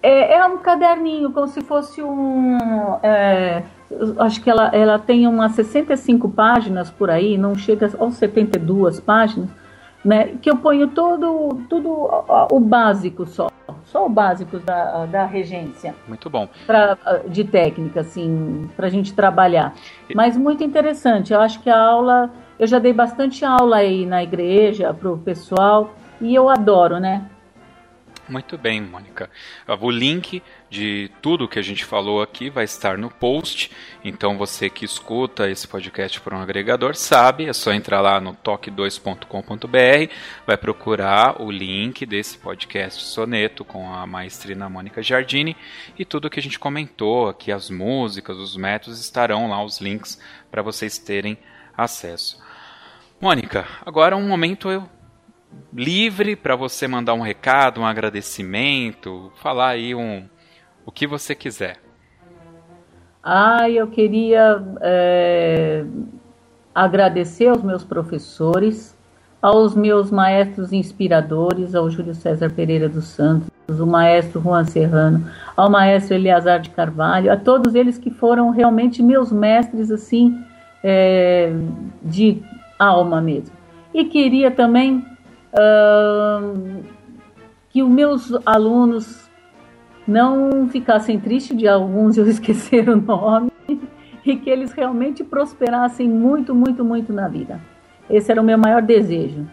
É, 0.03 0.33
é 0.33 0.45
um 0.45 0.57
caderninho, 0.57 1.31
como 1.31 1.47
se 1.47 1.61
fosse 1.61 2.03
um. 2.03 2.57
É, 3.01 3.63
acho 4.19 4.41
que 4.41 4.49
ela, 4.49 4.67
ela 4.75 4.99
tem 4.99 5.27
umas 5.27 5.53
65 5.53 6.27
páginas 6.27 6.91
por 6.91 7.09
aí, 7.09 7.37
não 7.37 7.55
chega 7.55 7.89
aos 7.97 8.15
72 8.15 8.99
páginas, 8.99 9.49
né? 10.07 10.37
Que 10.41 10.49
eu 10.49 10.55
ponho 10.55 10.87
todo, 10.87 11.65
tudo 11.69 12.09
o 12.49 12.59
básico 12.59 13.25
só 13.25 13.49
só 13.83 14.05
o 14.05 14.09
básico 14.09 14.59
da, 14.59 15.05
da 15.05 15.25
regência. 15.25 15.95
Muito 16.07 16.29
bom. 16.29 16.47
Pra, 16.65 16.97
de 17.27 17.43
técnica, 17.45 18.01
assim, 18.01 18.69
para 18.75 18.87
a 18.87 18.89
gente 18.89 19.13
trabalhar. 19.13 19.73
Mas 20.13 20.35
muito 20.35 20.63
interessante. 20.63 21.33
Eu 21.33 21.39
acho 21.39 21.61
que 21.61 21.69
a 21.69 21.79
aula. 21.79 22.29
Eu 22.59 22.67
já 22.67 22.79
dei 22.79 22.91
bastante 22.91 23.45
aula 23.45 23.77
aí 23.77 24.05
na 24.05 24.23
igreja 24.23 24.93
para 24.93 25.11
o 25.11 25.17
pessoal 25.17 25.93
e 26.19 26.33
eu 26.33 26.49
adoro, 26.49 26.99
né? 26.99 27.23
Muito 28.29 28.57
bem, 28.57 28.81
Mônica. 28.81 29.29
O 29.79 29.89
link 29.89 30.43
de 30.69 31.09
tudo 31.21 31.47
que 31.47 31.57
a 31.57 31.61
gente 31.61 31.85
falou 31.85 32.21
aqui 32.21 32.49
vai 32.49 32.65
estar 32.65 32.97
no 32.97 33.09
post. 33.09 33.71
Então 34.03 34.37
você 34.37 34.69
que 34.69 34.83
escuta 34.83 35.49
esse 35.49 35.65
podcast 35.65 36.19
por 36.19 36.33
um 36.33 36.41
agregador 36.41 36.93
sabe, 36.93 37.47
é 37.47 37.53
só 37.53 37.71
entrar 37.71 38.01
lá 38.01 38.19
no 38.19 38.33
toque2.com.br, 38.33 40.13
vai 40.45 40.57
procurar 40.57 41.41
o 41.41 41.49
link 41.49 42.05
desse 42.05 42.37
podcast 42.37 43.01
Soneto 43.01 43.63
com 43.63 43.93
a 43.93 44.05
maestrina 44.05 44.69
Mônica 44.69 45.01
Giardini 45.01 45.55
e 45.97 46.03
tudo 46.03 46.29
que 46.29 46.39
a 46.39 46.43
gente 46.43 46.59
comentou 46.59 47.29
aqui, 47.29 47.49
as 47.49 47.69
músicas, 47.69 48.35
os 48.37 48.57
métodos 48.57 48.99
estarão 48.99 49.49
lá 49.49 49.63
os 49.63 49.79
links 49.79 50.21
para 50.51 50.61
vocês 50.61 50.97
terem 50.97 51.37
acesso. 51.77 52.43
Mônica, 53.21 53.65
agora 53.85 54.17
um 54.17 54.27
momento 54.27 54.69
eu 54.69 54.87
livre 55.73 56.35
para 56.35 56.55
você 56.55 56.87
mandar 56.87 57.13
um 57.13 57.21
recado, 57.21 57.81
um 57.81 57.85
agradecimento, 57.85 59.31
falar 59.41 59.69
aí 59.69 59.93
um, 59.93 60.25
o 60.85 60.91
que 60.91 61.05
você 61.05 61.35
quiser. 61.35 61.79
Ah, 63.23 63.69
eu 63.69 63.87
queria 63.87 64.63
é, 64.81 65.83
agradecer 66.73 67.47
aos 67.47 67.61
meus 67.61 67.83
professores, 67.83 68.95
aos 69.41 69.75
meus 69.75 70.09
maestros 70.09 70.71
inspiradores, 70.71 71.75
ao 71.75 71.89
Júlio 71.89 72.15
César 72.15 72.51
Pereira 72.51 72.87
dos 72.87 73.05
Santos, 73.05 73.49
o 73.67 73.85
maestro 73.85 74.41
Juan 74.41 74.63
Serrano, 74.63 75.29
ao 75.55 75.69
maestro 75.69 76.15
Eleazar 76.15 76.61
de 76.61 76.69
Carvalho, 76.69 77.31
a 77.31 77.35
todos 77.35 77.75
eles 77.75 77.97
que 77.97 78.09
foram 78.09 78.49
realmente 78.49 79.03
meus 79.03 79.31
mestres, 79.31 79.91
assim, 79.91 80.41
é, 80.83 81.51
de 82.01 82.41
alma 82.79 83.21
mesmo. 83.21 83.55
E 83.93 84.05
queria 84.05 84.49
também 84.49 85.03
que 87.69 87.83
os 87.83 87.89
meus 87.89 88.33
alunos 88.45 89.29
não 90.07 90.67
ficassem 90.69 91.19
tristes 91.19 91.57
de 91.57 91.67
alguns 91.67 92.17
eu 92.17 92.25
esquecer 92.29 92.89
o 92.89 92.95
nome 92.95 93.51
e 94.25 94.35
que 94.35 94.49
eles 94.49 94.71
realmente 94.71 95.23
prosperassem 95.23 96.07
muito, 96.07 96.53
muito, 96.53 96.83
muito 96.83 97.13
na 97.13 97.27
vida. 97.27 97.61
Esse 98.09 98.31
era 98.31 98.41
o 98.41 98.43
meu 98.43 98.57
maior 98.57 98.81
desejo. 98.81 99.45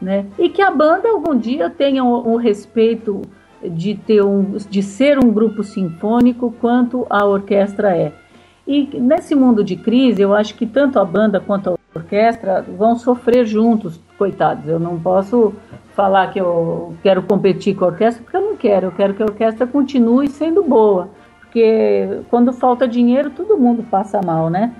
Né? 0.00 0.26
E 0.38 0.48
que 0.48 0.60
a 0.60 0.70
banda 0.70 1.08
algum 1.08 1.36
dia 1.36 1.70
tenha 1.70 2.02
o, 2.04 2.32
o 2.32 2.36
respeito 2.36 3.22
de, 3.62 3.94
ter 3.94 4.22
um, 4.22 4.56
de 4.56 4.82
ser 4.82 5.18
um 5.18 5.30
grupo 5.30 5.62
sinfônico 5.62 6.52
quanto 6.60 7.06
a 7.08 7.24
orquestra 7.24 7.96
é. 7.96 8.12
E 8.66 8.98
nesse 9.00 9.34
mundo 9.34 9.62
de 9.62 9.76
crise, 9.76 10.22
eu 10.22 10.34
acho 10.34 10.54
que 10.54 10.66
tanto 10.66 10.98
a 10.98 11.04
banda 11.04 11.40
quanto 11.40 11.70
a 11.70 11.74
orquestra 11.94 12.62
vão 12.62 12.96
sofrer 12.96 13.44
juntos, 13.46 14.00
coitados. 14.18 14.68
Eu 14.68 14.78
não 14.78 14.98
posso 14.98 15.54
falar 15.94 16.32
que 16.32 16.40
eu 16.40 16.94
quero 17.02 17.22
competir 17.22 17.74
com 17.74 17.84
a 17.84 17.88
orquestra, 17.88 18.22
porque 18.22 18.36
eu 18.36 18.40
não 18.40 18.56
quero. 18.56 18.86
Eu 18.86 18.92
quero 18.92 19.14
que 19.14 19.22
a 19.22 19.26
orquestra 19.26 19.66
continue 19.66 20.28
sendo 20.28 20.62
boa. 20.62 21.10
Porque 21.40 22.20
quando 22.30 22.52
falta 22.52 22.88
dinheiro, 22.88 23.30
todo 23.30 23.58
mundo 23.58 23.82
passa 23.82 24.20
mal, 24.24 24.48
né? 24.48 24.72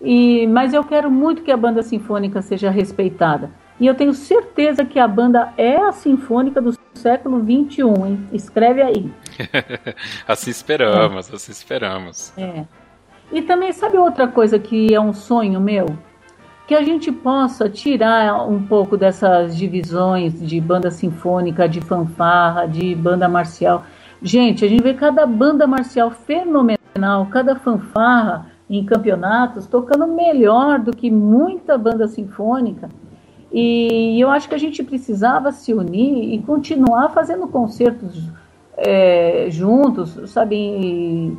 E, 0.00 0.46
mas 0.46 0.74
eu 0.74 0.84
quero 0.84 1.10
muito 1.10 1.42
que 1.42 1.50
a 1.50 1.56
banda 1.56 1.82
sinfônica 1.82 2.40
seja 2.42 2.70
respeitada. 2.70 3.50
E 3.80 3.86
eu 3.86 3.94
tenho 3.94 4.14
certeza 4.14 4.84
que 4.84 5.00
a 5.00 5.08
banda 5.08 5.52
é 5.56 5.76
a 5.76 5.90
sinfônica 5.90 6.60
do 6.60 6.76
século 6.94 7.40
XXI, 7.40 7.82
hein? 7.82 8.28
Escreve 8.32 8.82
aí. 8.82 9.10
assim 10.28 10.50
esperamos, 10.50 11.30
é. 11.30 11.34
assim 11.34 11.50
esperamos. 11.50 12.32
É. 12.38 12.64
E 13.32 13.42
também, 13.42 13.72
sabe 13.72 13.96
outra 13.96 14.28
coisa 14.28 14.58
que 14.58 14.94
é 14.94 15.00
um 15.00 15.12
sonho 15.12 15.60
meu? 15.60 15.86
Que 16.66 16.74
a 16.74 16.82
gente 16.82 17.12
possa 17.12 17.68
tirar 17.68 18.48
um 18.48 18.62
pouco 18.62 18.96
dessas 18.96 19.56
divisões 19.56 20.40
de 20.40 20.60
banda 20.60 20.90
sinfônica, 20.90 21.68
de 21.68 21.80
fanfarra, 21.80 22.66
de 22.66 22.94
banda 22.94 23.28
marcial. 23.28 23.84
Gente, 24.22 24.64
a 24.64 24.68
gente 24.68 24.82
vê 24.82 24.94
cada 24.94 25.26
banda 25.26 25.66
marcial 25.66 26.10
fenomenal, 26.10 27.26
cada 27.30 27.56
fanfarra 27.56 28.50
em 28.68 28.84
campeonatos, 28.84 29.66
tocando 29.66 30.06
melhor 30.06 30.78
do 30.78 30.96
que 30.96 31.10
muita 31.10 31.76
banda 31.76 32.08
sinfônica. 32.08 32.88
E 33.52 34.18
eu 34.18 34.30
acho 34.30 34.48
que 34.48 34.54
a 34.54 34.58
gente 34.58 34.82
precisava 34.82 35.52
se 35.52 35.72
unir 35.72 36.34
e 36.34 36.42
continuar 36.42 37.10
fazendo 37.10 37.46
concertos 37.46 38.28
é, 38.76 39.46
juntos, 39.50 40.18
sabe? 40.30 40.56
E, 40.56 41.38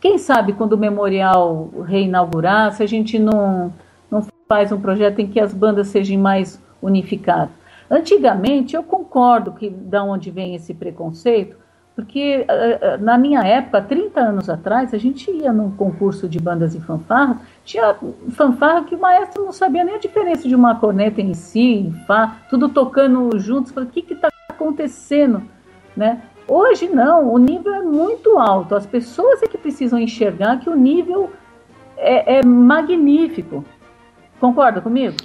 quem 0.00 0.18
sabe 0.18 0.52
quando 0.52 0.74
o 0.74 0.78
memorial 0.78 1.70
reinaugurar, 1.84 2.72
se 2.72 2.82
a 2.82 2.86
gente 2.86 3.18
não, 3.18 3.32
não 3.66 3.72
faz 4.48 4.72
um 4.72 4.80
projeto 4.80 5.20
em 5.20 5.26
que 5.26 5.38
as 5.38 5.52
bandas 5.52 5.88
sejam 5.88 6.18
mais 6.18 6.60
unificadas. 6.80 7.50
Antigamente, 7.90 8.74
eu 8.74 8.82
concordo 8.82 9.52
que 9.52 9.68
da 9.68 10.02
onde 10.02 10.30
vem 10.30 10.54
esse 10.54 10.74
preconceito, 10.74 11.56
porque 11.94 12.44
eh, 12.48 12.78
eh, 12.80 12.96
na 12.98 13.18
minha 13.18 13.40
época, 13.42 13.82
30 13.82 14.20
anos 14.20 14.48
atrás, 14.48 14.94
a 14.94 14.98
gente 14.98 15.30
ia 15.30 15.52
num 15.52 15.70
concurso 15.70 16.28
de 16.28 16.38
bandas 16.38 16.74
e 16.74 16.80
fanfarra, 16.80 17.40
tinha 17.64 17.96
fanfarra 18.30 18.84
que 18.84 18.94
o 18.94 19.00
maestro 19.00 19.44
não 19.44 19.52
sabia 19.52 19.84
nem 19.84 19.96
a 19.96 19.98
diferença 19.98 20.46
de 20.46 20.54
uma 20.54 20.76
corneta 20.76 21.20
em 21.20 21.34
si, 21.34 21.60
em 21.60 21.92
fá, 22.06 22.36
tudo 22.48 22.68
tocando 22.68 23.36
juntos. 23.38 23.72
Falei, 23.72 23.88
o 23.88 23.92
que 23.92 24.12
está 24.12 24.28
acontecendo? 24.48 25.42
Né? 25.96 26.22
Hoje 26.46 26.88
não, 26.88 27.32
o 27.32 27.38
nível 27.38 27.74
é 27.74 27.82
muito 27.82 28.38
alto. 28.38 28.76
As 28.76 28.86
pessoas 28.86 29.42
é 29.42 29.48
que 29.48 29.58
precisam 29.58 29.98
enxergar 29.98 30.60
que 30.60 30.70
o 30.70 30.76
nível 30.76 31.30
é, 31.96 32.38
é 32.38 32.44
magnífico. 32.44 33.64
Concorda 34.40 34.80
comigo? 34.80 35.16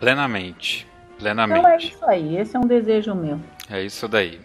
Plenamente. 0.00 0.86
Plenamente. 1.18 1.58
Então 1.58 1.70
é 1.70 1.76
isso 1.76 2.04
aí, 2.04 2.36
esse 2.36 2.56
é 2.56 2.58
um 2.58 2.66
desejo 2.66 3.14
meu. 3.14 3.40
É 3.70 3.82
isso 3.82 4.08
daí. 4.08 4.40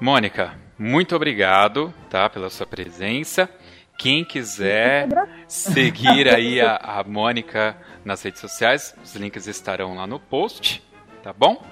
Mônica, 0.00 0.54
muito 0.78 1.14
obrigado, 1.14 1.92
tá, 2.08 2.30
pela 2.30 2.48
sua 2.48 2.66
presença. 2.66 3.50
Quem 3.98 4.24
quiser 4.24 5.08
seguir 5.46 6.28
aí 6.34 6.60
a, 6.60 6.76
a 6.76 7.04
Mônica 7.04 7.76
nas 8.04 8.22
redes 8.22 8.40
sociais, 8.40 8.94
os 9.04 9.14
links 9.14 9.46
estarão 9.46 9.94
lá 9.94 10.06
no 10.06 10.18
post, 10.18 10.82
tá 11.22 11.32
bom? 11.32 11.62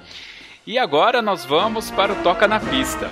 E 0.67 0.79
agora 0.79 1.23
nós 1.23 1.47
vamos 1.47 1.91
para 1.91 2.13
o 2.13 2.23
Toca 2.23 2.47
na 2.47 2.61
Pista. 2.61 3.09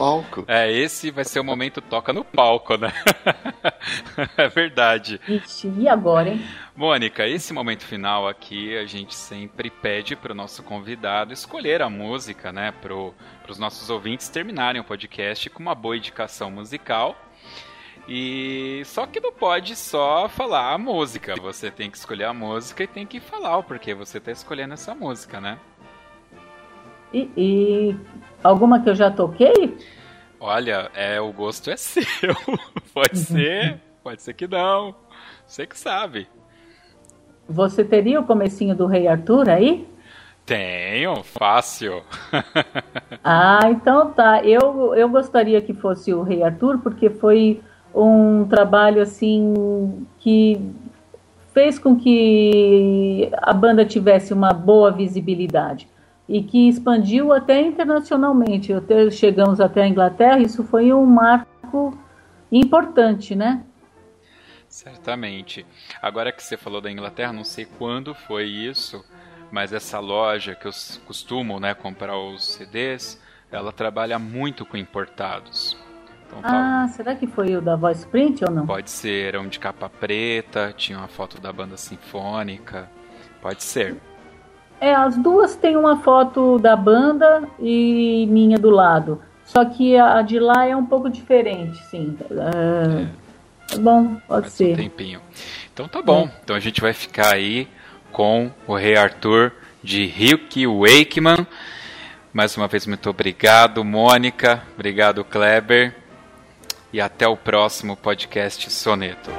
Palco. 0.00 0.44
É, 0.48 0.72
esse 0.72 1.10
vai 1.10 1.24
ser 1.24 1.40
o 1.40 1.44
momento 1.44 1.82
toca 1.82 2.10
no 2.10 2.24
palco, 2.24 2.78
né? 2.78 2.90
é 4.34 4.48
verdade. 4.48 5.20
Ixi, 5.28 5.70
e 5.76 5.86
agora, 5.86 6.30
hein? 6.30 6.42
Mônica, 6.74 7.28
esse 7.28 7.52
momento 7.52 7.84
final 7.84 8.26
aqui 8.26 8.74
a 8.78 8.86
gente 8.86 9.14
sempre 9.14 9.68
pede 9.68 10.16
para 10.16 10.32
o 10.32 10.34
nosso 10.34 10.62
convidado 10.62 11.34
escolher 11.34 11.82
a 11.82 11.90
música, 11.90 12.50
né? 12.50 12.72
Para 12.72 12.94
os 12.94 13.58
nossos 13.58 13.90
ouvintes 13.90 14.30
terminarem 14.30 14.80
o 14.80 14.84
podcast 14.84 15.50
com 15.50 15.62
uma 15.62 15.74
boa 15.74 15.98
indicação 15.98 16.50
musical. 16.50 17.14
E 18.08 18.82
só 18.86 19.06
que 19.06 19.20
não 19.20 19.32
pode 19.32 19.76
só 19.76 20.30
falar 20.30 20.72
a 20.72 20.78
música. 20.78 21.36
Você 21.36 21.70
tem 21.70 21.90
que 21.90 21.98
escolher 21.98 22.24
a 22.24 22.32
música 22.32 22.82
e 22.82 22.86
tem 22.86 23.06
que 23.06 23.20
falar 23.20 23.58
o 23.58 23.62
porquê 23.62 23.94
você 23.94 24.16
está 24.16 24.32
escolhendo 24.32 24.72
essa 24.72 24.94
música, 24.94 25.42
né? 25.42 25.58
E, 27.12 27.28
e, 27.36 27.96
alguma 28.42 28.80
que 28.80 28.90
eu 28.90 28.94
já 28.94 29.10
toquei? 29.10 29.76
Olha, 30.38 30.90
é 30.94 31.20
o 31.20 31.32
gosto 31.32 31.70
é 31.70 31.76
seu. 31.78 32.34
pode 32.94 33.18
ser, 33.18 33.80
pode 34.02 34.22
ser 34.22 34.34
que 34.34 34.48
não. 34.48 34.94
Você 35.46 35.66
que 35.66 35.78
sabe. 35.78 36.28
Você 37.48 37.84
teria 37.84 38.20
o 38.20 38.24
comecinho 38.24 38.74
do 38.74 38.86
Rei 38.86 39.06
Arthur 39.08 39.48
aí? 39.48 39.86
Tenho, 40.46 41.22
fácil. 41.22 42.02
ah, 43.22 43.68
então 43.70 44.12
tá. 44.12 44.42
Eu, 44.44 44.94
eu 44.94 45.08
gostaria 45.08 45.60
que 45.60 45.74
fosse 45.74 46.14
o 46.14 46.22
Rei 46.22 46.42
Arthur, 46.42 46.78
porque 46.78 47.10
foi 47.10 47.60
um 47.94 48.44
trabalho 48.44 49.02
assim 49.02 50.06
que 50.20 50.60
fez 51.52 51.78
com 51.78 51.96
que 51.96 53.30
a 53.42 53.52
banda 53.52 53.84
tivesse 53.84 54.32
uma 54.32 54.52
boa 54.52 54.90
visibilidade 54.90 55.88
e 56.30 56.44
que 56.44 56.68
expandiu 56.68 57.32
até 57.32 57.60
internacionalmente. 57.60 58.72
Até, 58.72 59.10
chegamos 59.10 59.60
até 59.60 59.82
a 59.82 59.88
Inglaterra, 59.88 60.38
isso 60.38 60.62
foi 60.62 60.92
um 60.92 61.04
marco 61.04 61.98
importante, 62.52 63.34
né? 63.34 63.64
Certamente. 64.68 65.66
Agora 66.00 66.30
que 66.30 66.40
você 66.40 66.56
falou 66.56 66.80
da 66.80 66.88
Inglaterra, 66.88 67.32
não 67.32 67.42
sei 67.42 67.64
quando 67.64 68.14
foi 68.14 68.44
isso, 68.44 69.04
mas 69.50 69.72
essa 69.72 69.98
loja 69.98 70.54
que 70.54 70.68
eu 70.68 70.72
costumo 71.04 71.58
né, 71.58 71.74
comprar 71.74 72.16
os 72.16 72.52
CDs, 72.52 73.20
ela 73.50 73.72
trabalha 73.72 74.16
muito 74.16 74.64
com 74.64 74.76
importados. 74.76 75.76
Então, 76.28 76.40
tá 76.42 76.48
ah, 76.48 76.86
tá... 76.86 76.88
será 76.92 77.16
que 77.16 77.26
foi 77.26 77.56
o 77.56 77.60
da 77.60 77.74
Voice 77.74 78.06
Print 78.06 78.44
ou 78.44 78.52
não? 78.52 78.66
Pode 78.66 78.88
ser, 78.88 79.26
era 79.26 79.40
um 79.40 79.48
de 79.48 79.58
capa 79.58 79.88
preta, 79.88 80.72
tinha 80.76 80.96
uma 80.96 81.08
foto 81.08 81.40
da 81.40 81.52
banda 81.52 81.76
sinfônica. 81.76 82.88
Pode 83.42 83.64
ser. 83.64 84.00
É, 84.80 84.94
as 84.94 85.16
duas 85.16 85.54
têm 85.56 85.76
uma 85.76 85.98
foto 85.98 86.58
da 86.58 86.74
banda 86.74 87.42
e 87.58 88.26
minha 88.30 88.58
do 88.58 88.70
lado. 88.70 89.20
Só 89.44 89.64
que 89.64 89.96
a 89.96 90.22
de 90.22 90.38
lá 90.38 90.64
é 90.64 90.74
um 90.74 90.86
pouco 90.86 91.10
diferente, 91.10 91.76
sim. 91.84 92.16
É, 92.30 93.74
é. 93.74 93.78
Bom, 93.78 94.16
pode 94.26 94.42
Faz 94.42 94.52
ser. 94.54 94.72
Um 94.74 94.76
tempinho. 94.76 95.20
Então 95.72 95.86
tá 95.88 96.00
bom. 96.00 96.22
É. 96.22 96.30
Então 96.42 96.56
a 96.56 96.60
gente 96.60 96.80
vai 96.80 96.92
ficar 96.92 97.34
aí 97.34 97.68
com 98.12 98.50
o 98.66 98.74
Rei 98.74 98.96
Arthur 98.96 99.52
de 99.82 100.06
Ryuki 100.06 100.66
Wakeman. 100.66 101.46
Mais 102.32 102.56
uma 102.56 102.68
vez, 102.68 102.86
muito 102.86 103.10
obrigado, 103.10 103.84
Mônica. 103.84 104.62
Obrigado, 104.74 105.24
Kleber. 105.24 105.94
E 106.92 107.00
até 107.00 107.26
o 107.26 107.36
próximo 107.36 107.96
podcast 107.96 108.70
Soneto. 108.70 109.30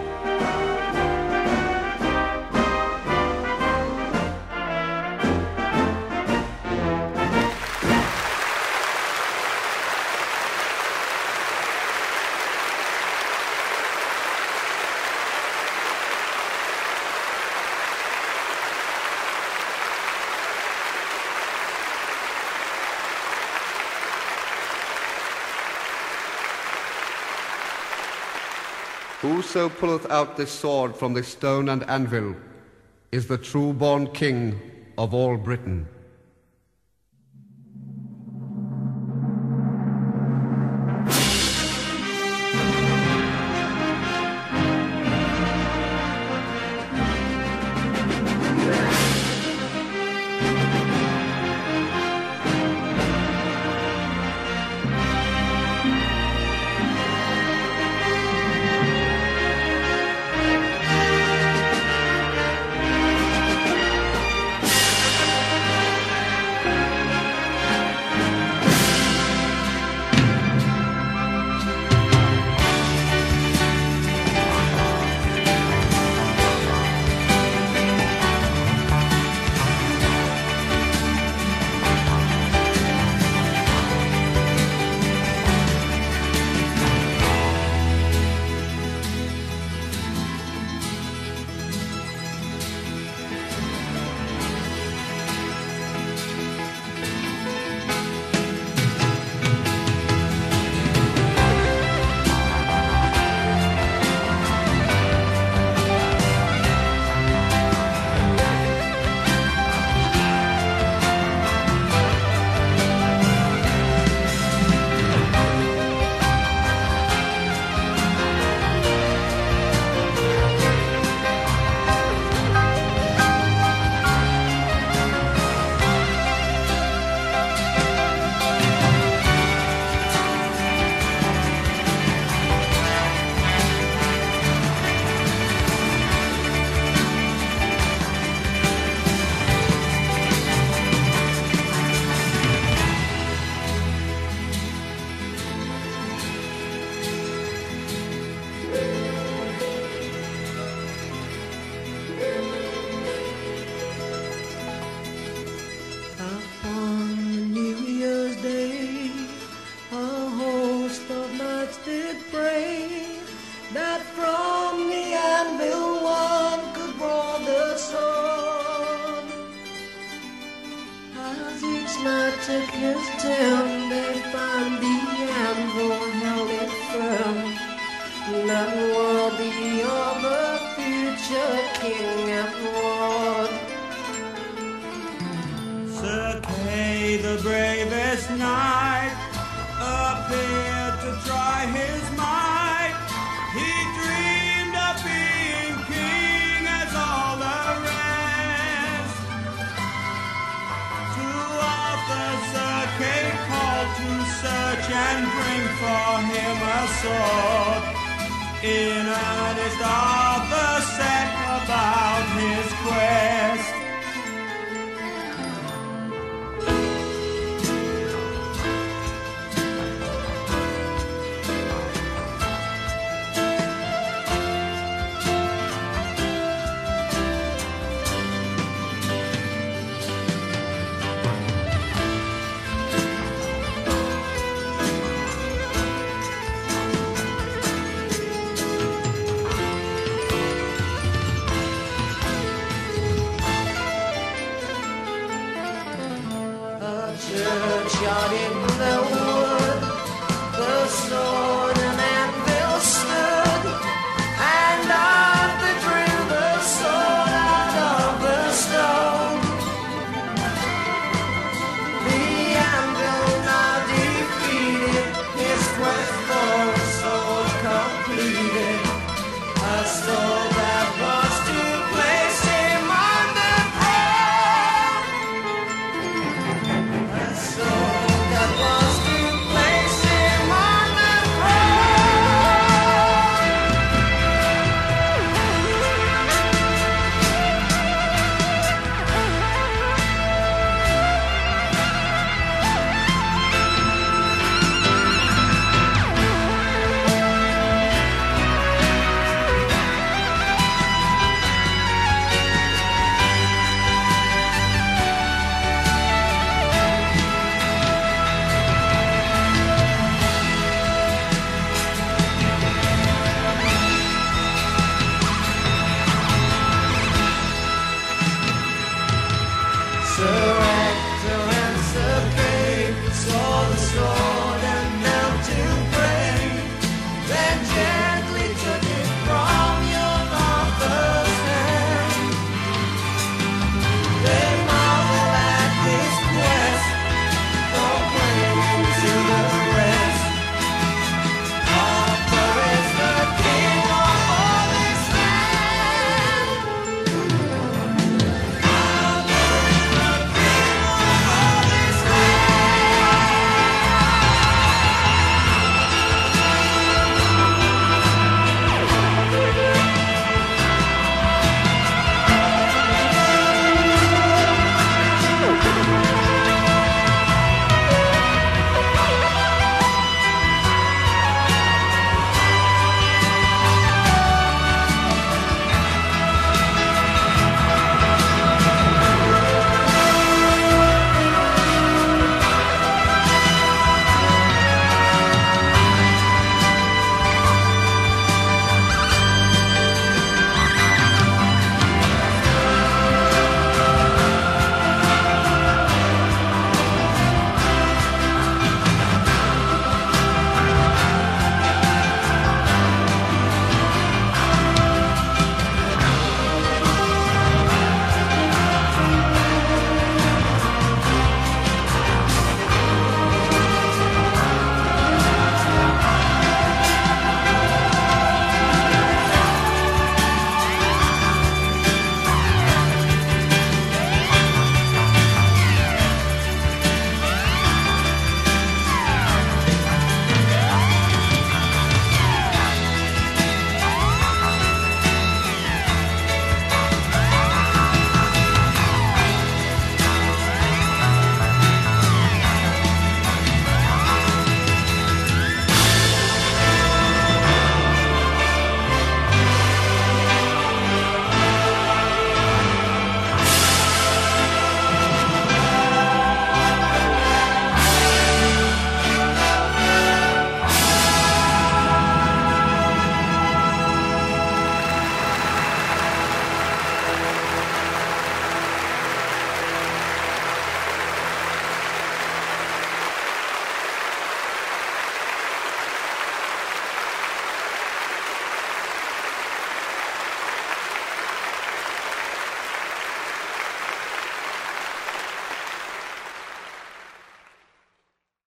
Whoso 29.61 29.75
pulleth 29.75 30.09
out 30.09 30.37
this 30.37 30.51
sword 30.51 30.95
from 30.95 31.13
this 31.13 31.27
stone 31.27 31.69
and 31.69 31.83
anvil 31.83 32.35
is 33.11 33.27
the 33.27 33.37
true 33.37 33.73
born 33.73 34.07
king 34.07 34.59
of 34.97 35.13
all 35.13 35.37
Britain. 35.37 35.87